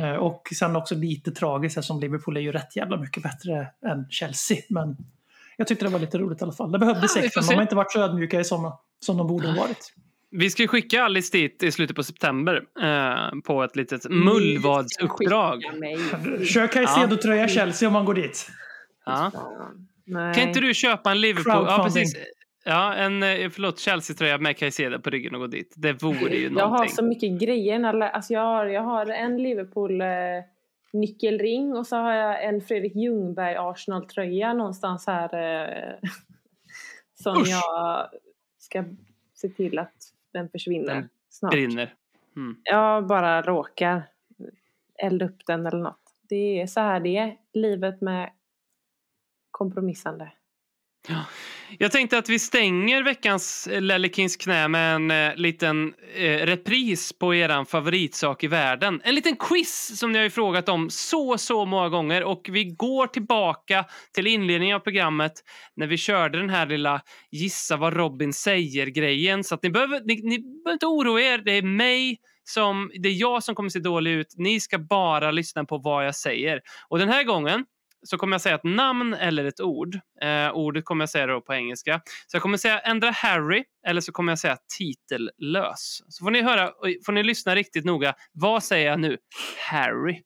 Eh, 0.00 0.14
Och 0.14 0.48
sen 0.58 0.76
också 0.76 0.94
lite 0.94 1.30
tragiskt 1.30 1.78
eftersom 1.78 2.00
Liverpool 2.00 2.36
är 2.36 2.40
ju 2.40 2.52
rätt 2.52 2.76
jävla 2.76 2.96
mycket 3.00 3.22
bättre 3.22 3.68
än 3.86 4.06
Chelsea. 4.10 4.58
Men 4.70 4.96
jag 5.56 5.66
tyckte 5.66 5.84
det 5.84 5.90
var 5.90 5.98
lite 5.98 6.18
roligt 6.18 6.40
i 6.40 6.44
alla 6.44 6.52
fall. 6.52 6.72
Det 6.72 6.78
behövdes 6.78 7.16
Ja, 7.16 7.22
får 7.22 7.48
De 7.48 7.54
har 7.54 7.62
inte 7.62 7.74
varit 7.74 7.92
så 7.92 8.00
ödmjuka 8.00 8.40
i 8.40 8.44
sådana 8.44 8.72
som 9.00 9.16
de 9.16 9.26
borde 9.26 9.48
ha 9.48 9.60
varit. 9.62 9.92
Vi 10.30 10.50
ska 10.50 10.62
ju 10.62 10.68
skicka 10.68 11.02
Alice 11.04 11.36
dit 11.36 11.62
i 11.62 11.72
slutet 11.72 11.96
på 11.96 12.02
september 12.02 12.62
eh, 12.82 13.40
på 13.44 13.62
ett 13.64 13.76
litet 13.76 14.10
mullvadsuppdrag. 14.10 15.62
Kör 16.46 16.66
Caicedo-tröja 16.66 17.48
Chelsea 17.48 17.88
om 17.88 17.92
man 17.92 18.04
går 18.04 18.14
dit. 18.14 18.50
Ja. 19.06 19.32
Kan 20.34 20.48
inte 20.48 20.60
du 20.60 20.74
köpa 20.74 21.10
en 21.10 21.20
Liverpool... 21.20 21.64
Ja, 21.68 21.80
precis. 21.84 22.16
Ja, 22.64 22.94
en 22.94 23.22
eh, 23.22 23.50
förlåt, 23.50 23.78
Chelsea-tröja 23.78 24.38
med 24.38 24.56
Caicedo 24.58 24.98
på 25.00 25.10
ryggen 25.10 25.34
och 25.34 25.40
gå 25.40 25.46
dit. 25.46 25.74
Det 25.76 26.02
vore 26.02 26.36
ju 26.36 26.42
Jag 26.44 26.64
har 26.64 26.70
någonting. 26.70 26.94
så 26.96 27.04
mycket 27.04 27.40
grejer. 27.40 28.00
Alltså 28.02 28.32
jag, 28.32 28.40
har, 28.40 28.66
jag 28.66 28.82
har 28.82 29.06
en 29.06 29.42
Liverpool 29.42 30.00
eh, 30.00 30.06
nyckelring 30.92 31.76
och 31.76 31.86
så 31.86 31.96
har 31.96 32.12
jag 32.12 32.44
en 32.44 32.60
Fredrik 32.60 32.94
Ljungberg 32.94 33.56
Arsenal-tröja 33.56 34.52
någonstans 34.52 35.06
här. 35.06 35.34
Eh, 35.34 35.98
som 37.14 37.42
Usch. 37.42 37.48
jag 37.48 38.08
ska 38.58 38.84
se 39.34 39.48
till 39.48 39.78
att 39.78 39.94
den 40.32 40.48
försvinner 40.48 40.94
Den 40.94 41.08
snart. 41.28 41.52
Brinner. 41.52 41.94
Mm. 42.36 42.56
Jag 42.64 43.06
bara 43.06 43.42
råkar 43.42 44.02
elda 44.94 45.24
upp 45.24 45.46
den 45.46 45.66
eller 45.66 45.78
något. 45.78 46.14
Det 46.28 46.60
är 46.60 46.66
så 46.66 46.80
här 46.80 47.00
det 47.00 47.16
är. 47.16 47.36
Livet 47.52 48.00
med 48.00 48.30
kompromissande. 49.50 50.32
Jag 51.78 51.92
tänkte 51.92 52.18
att 52.18 52.28
vi 52.28 52.38
stänger 52.38 53.02
veckans 53.02 53.66
eh, 53.66 53.80
Lellekins 53.80 54.36
knä 54.36 54.68
med 54.68 54.94
en 54.94 55.10
eh, 55.10 55.36
liten 55.36 55.94
eh, 56.14 56.46
repris 56.46 57.12
på 57.18 57.34
er 57.34 57.64
favoritsak 57.64 58.44
i 58.44 58.46
världen. 58.46 59.00
En 59.04 59.14
liten 59.14 59.36
quiz 59.36 59.98
som 59.98 60.12
ni 60.12 60.18
har 60.18 60.24
ju 60.24 60.30
frågat 60.30 60.68
om 60.68 60.90
så, 60.90 61.38
så 61.38 61.64
många 61.64 61.88
gånger 61.88 62.24
och 62.24 62.48
vi 62.52 62.64
går 62.64 63.06
tillbaka 63.06 63.84
till 64.14 64.26
inledningen 64.26 64.76
av 64.76 64.80
programmet 64.80 65.32
när 65.76 65.86
vi 65.86 65.96
körde 65.96 66.38
den 66.38 66.50
här 66.50 66.66
lilla 66.66 67.00
gissa 67.30 67.76
vad 67.76 67.96
Robin 67.96 68.32
säger-grejen. 68.32 69.44
Så 69.44 69.54
att 69.54 69.62
ni 69.62 69.70
behöver, 69.70 70.00
ni, 70.00 70.20
ni 70.22 70.38
behöver 70.38 70.72
inte 70.72 70.86
oroa 70.86 71.20
er. 71.20 71.38
Det 71.38 71.52
är 71.52 71.62
mig 71.62 72.18
som, 72.44 72.90
det 72.94 73.08
är 73.08 73.20
jag 73.20 73.42
som 73.42 73.54
kommer 73.54 73.70
se 73.70 73.78
dålig 73.78 74.10
ut. 74.10 74.34
Ni 74.36 74.60
ska 74.60 74.78
bara 74.78 75.30
lyssna 75.30 75.64
på 75.64 75.78
vad 75.78 76.06
jag 76.06 76.14
säger. 76.14 76.60
Och 76.88 76.98
den 76.98 77.08
här 77.08 77.24
gången 77.24 77.64
så 78.02 78.16
kommer 78.16 78.34
jag 78.34 78.40
säga 78.40 78.54
ett 78.54 78.64
namn 78.64 79.14
eller 79.14 79.44
ett 79.44 79.60
ord. 79.60 79.94
Eh, 80.22 80.50
ordet 80.52 80.84
kommer 80.84 81.02
jag 81.02 81.10
säga 81.10 81.40
på 81.40 81.54
engelska. 81.54 82.00
Så 82.26 82.34
jag 82.36 82.42
kommer 82.42 82.58
säga 82.58 82.78
ändra 82.78 83.10
Harry 83.10 83.64
eller 83.86 84.00
så 84.00 84.12
kommer 84.12 84.32
jag 84.32 84.38
säga 84.38 84.56
titellös. 84.78 86.02
Så 86.08 86.24
får 86.24 86.30
ni 86.30 86.42
höra, 86.42 86.72
får 87.06 87.12
ni 87.12 87.22
lyssna 87.22 87.54
riktigt 87.54 87.84
noga. 87.84 88.14
Vad 88.32 88.64
säger 88.64 88.90
jag 88.90 89.00
nu? 89.00 89.16
Harry. 89.70 90.22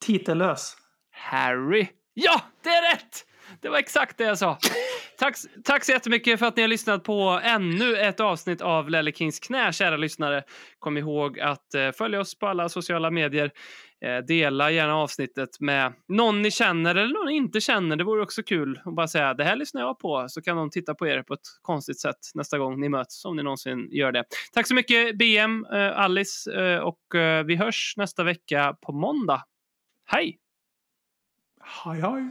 Titellös. 0.00 0.76
Harry. 1.10 1.86
Ja, 2.14 2.40
det 2.62 2.70
är 2.70 2.94
rätt! 2.94 3.24
Det 3.60 3.68
var 3.68 3.78
exakt 3.78 4.18
det 4.18 4.24
jag 4.24 4.38
sa. 4.38 4.58
Tack, 5.18 5.36
tack 5.64 5.84
så 5.84 5.92
jättemycket 5.92 6.38
för 6.38 6.46
att 6.46 6.56
ni 6.56 6.62
har 6.62 6.68
lyssnat 6.68 7.04
på 7.04 7.40
ännu 7.44 7.96
ett 7.96 8.20
avsnitt 8.20 8.60
av 8.60 8.90
Lelle 8.90 9.12
Kings 9.12 9.40
knä, 9.40 9.72
kära 9.72 9.96
lyssnare. 9.96 10.42
Kom 10.78 10.98
ihåg 10.98 11.40
att 11.40 11.74
eh, 11.74 11.90
följa 11.92 12.20
oss 12.20 12.38
på 12.38 12.46
alla 12.46 12.68
sociala 12.68 13.10
medier. 13.10 13.50
Eh, 14.04 14.18
dela 14.18 14.70
gärna 14.70 14.94
avsnittet 14.94 15.60
med 15.60 15.92
någon 16.08 16.42
ni 16.42 16.50
känner 16.50 16.94
eller 16.94 17.14
någon 17.14 17.26
ni 17.26 17.36
inte 17.36 17.60
känner. 17.60 17.96
Det 17.96 18.04
vore 18.04 18.22
också 18.22 18.42
kul 18.42 18.80
att 18.84 18.94
bara 18.94 19.08
säga 19.08 19.34
det 19.34 19.44
här 19.44 19.56
lyssnar 19.56 19.80
jag 19.80 19.98
på 19.98 20.26
så 20.28 20.42
kan 20.42 20.56
de 20.56 20.70
titta 20.70 20.94
på 20.94 21.06
er 21.06 21.22
på 21.22 21.34
ett 21.34 21.40
konstigt 21.62 22.00
sätt 22.00 22.16
nästa 22.34 22.58
gång 22.58 22.80
ni 22.80 22.88
möts 22.88 23.24
om 23.24 23.36
ni 23.36 23.42
någonsin 23.42 23.88
gör 23.90 24.12
det. 24.12 24.24
Tack 24.52 24.66
så 24.66 24.74
mycket 24.74 25.18
BM, 25.18 25.66
eh, 25.72 25.98
Alice 25.98 26.52
eh, 26.52 26.78
och 26.78 26.98
vi 27.46 27.56
hörs 27.56 27.94
nästa 27.96 28.24
vecka 28.24 28.76
på 28.80 28.92
måndag. 28.92 29.42
Hej! 30.06 30.38
Hej, 31.84 32.00
hej. 32.00 32.28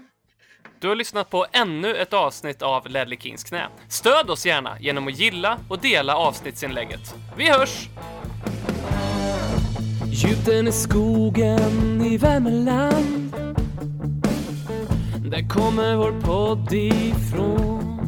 Du 0.79 0.87
har 0.87 0.95
lyssnat 0.95 1.29
på 1.29 1.45
ännu 1.51 1.95
ett 1.95 2.13
avsnitt 2.13 2.61
av 2.61 2.89
Ledley 2.89 3.19
Kings 3.19 3.43
knä. 3.43 3.67
Stöd 3.89 4.29
oss 4.29 4.45
gärna 4.45 4.79
genom 4.79 5.07
att 5.07 5.19
gilla 5.19 5.59
och 5.69 5.79
dela 5.79 6.15
avsnittsinlägget. 6.15 7.15
Vi 7.37 7.49
hörs! 7.49 7.87
Gjuten 10.13 10.67
i 10.67 10.71
skogen 10.71 12.01
i 12.01 12.17
Värmeland 12.17 13.35
Där 15.31 15.49
kommer 15.49 15.95
vår 15.95 16.21
podd 16.21 16.73
ifrån. 16.73 17.99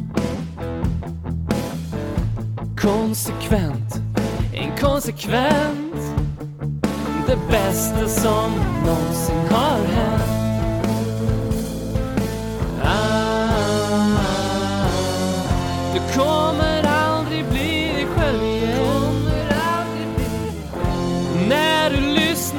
Konsekvent, 2.80 4.00
inkonsekvent 4.54 5.96
Det 7.26 7.38
bästa 7.50 8.08
som 8.08 8.52
någonsin 8.86 9.46
har 9.50 9.78
hänt. 9.78 10.22
Ah, 12.84 13.48
du 15.94 16.00
kommer 16.20 16.75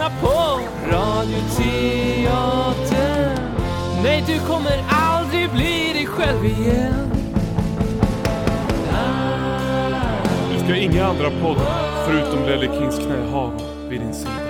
lyssna 0.07 0.21
på 0.21 0.59
Radioteatern 0.91 2.27
Nej, 4.03 4.23
du 4.27 4.39
kommer 4.39 4.83
aldrig 4.89 5.51
bli 5.51 5.93
dig 5.93 6.05
själv 6.05 6.45
igen 6.45 7.11
Du 10.53 10.59
ska 10.63 10.75
inga 10.75 11.05
andra 11.05 11.29
poddar 11.41 12.05
förutom 12.05 12.45
Lelle 12.45 12.67
Kings 12.79 12.97
knä 12.99 13.31
ha 13.31 13.51
vid 13.89 14.01
din 14.01 14.13
sida. 14.13 14.46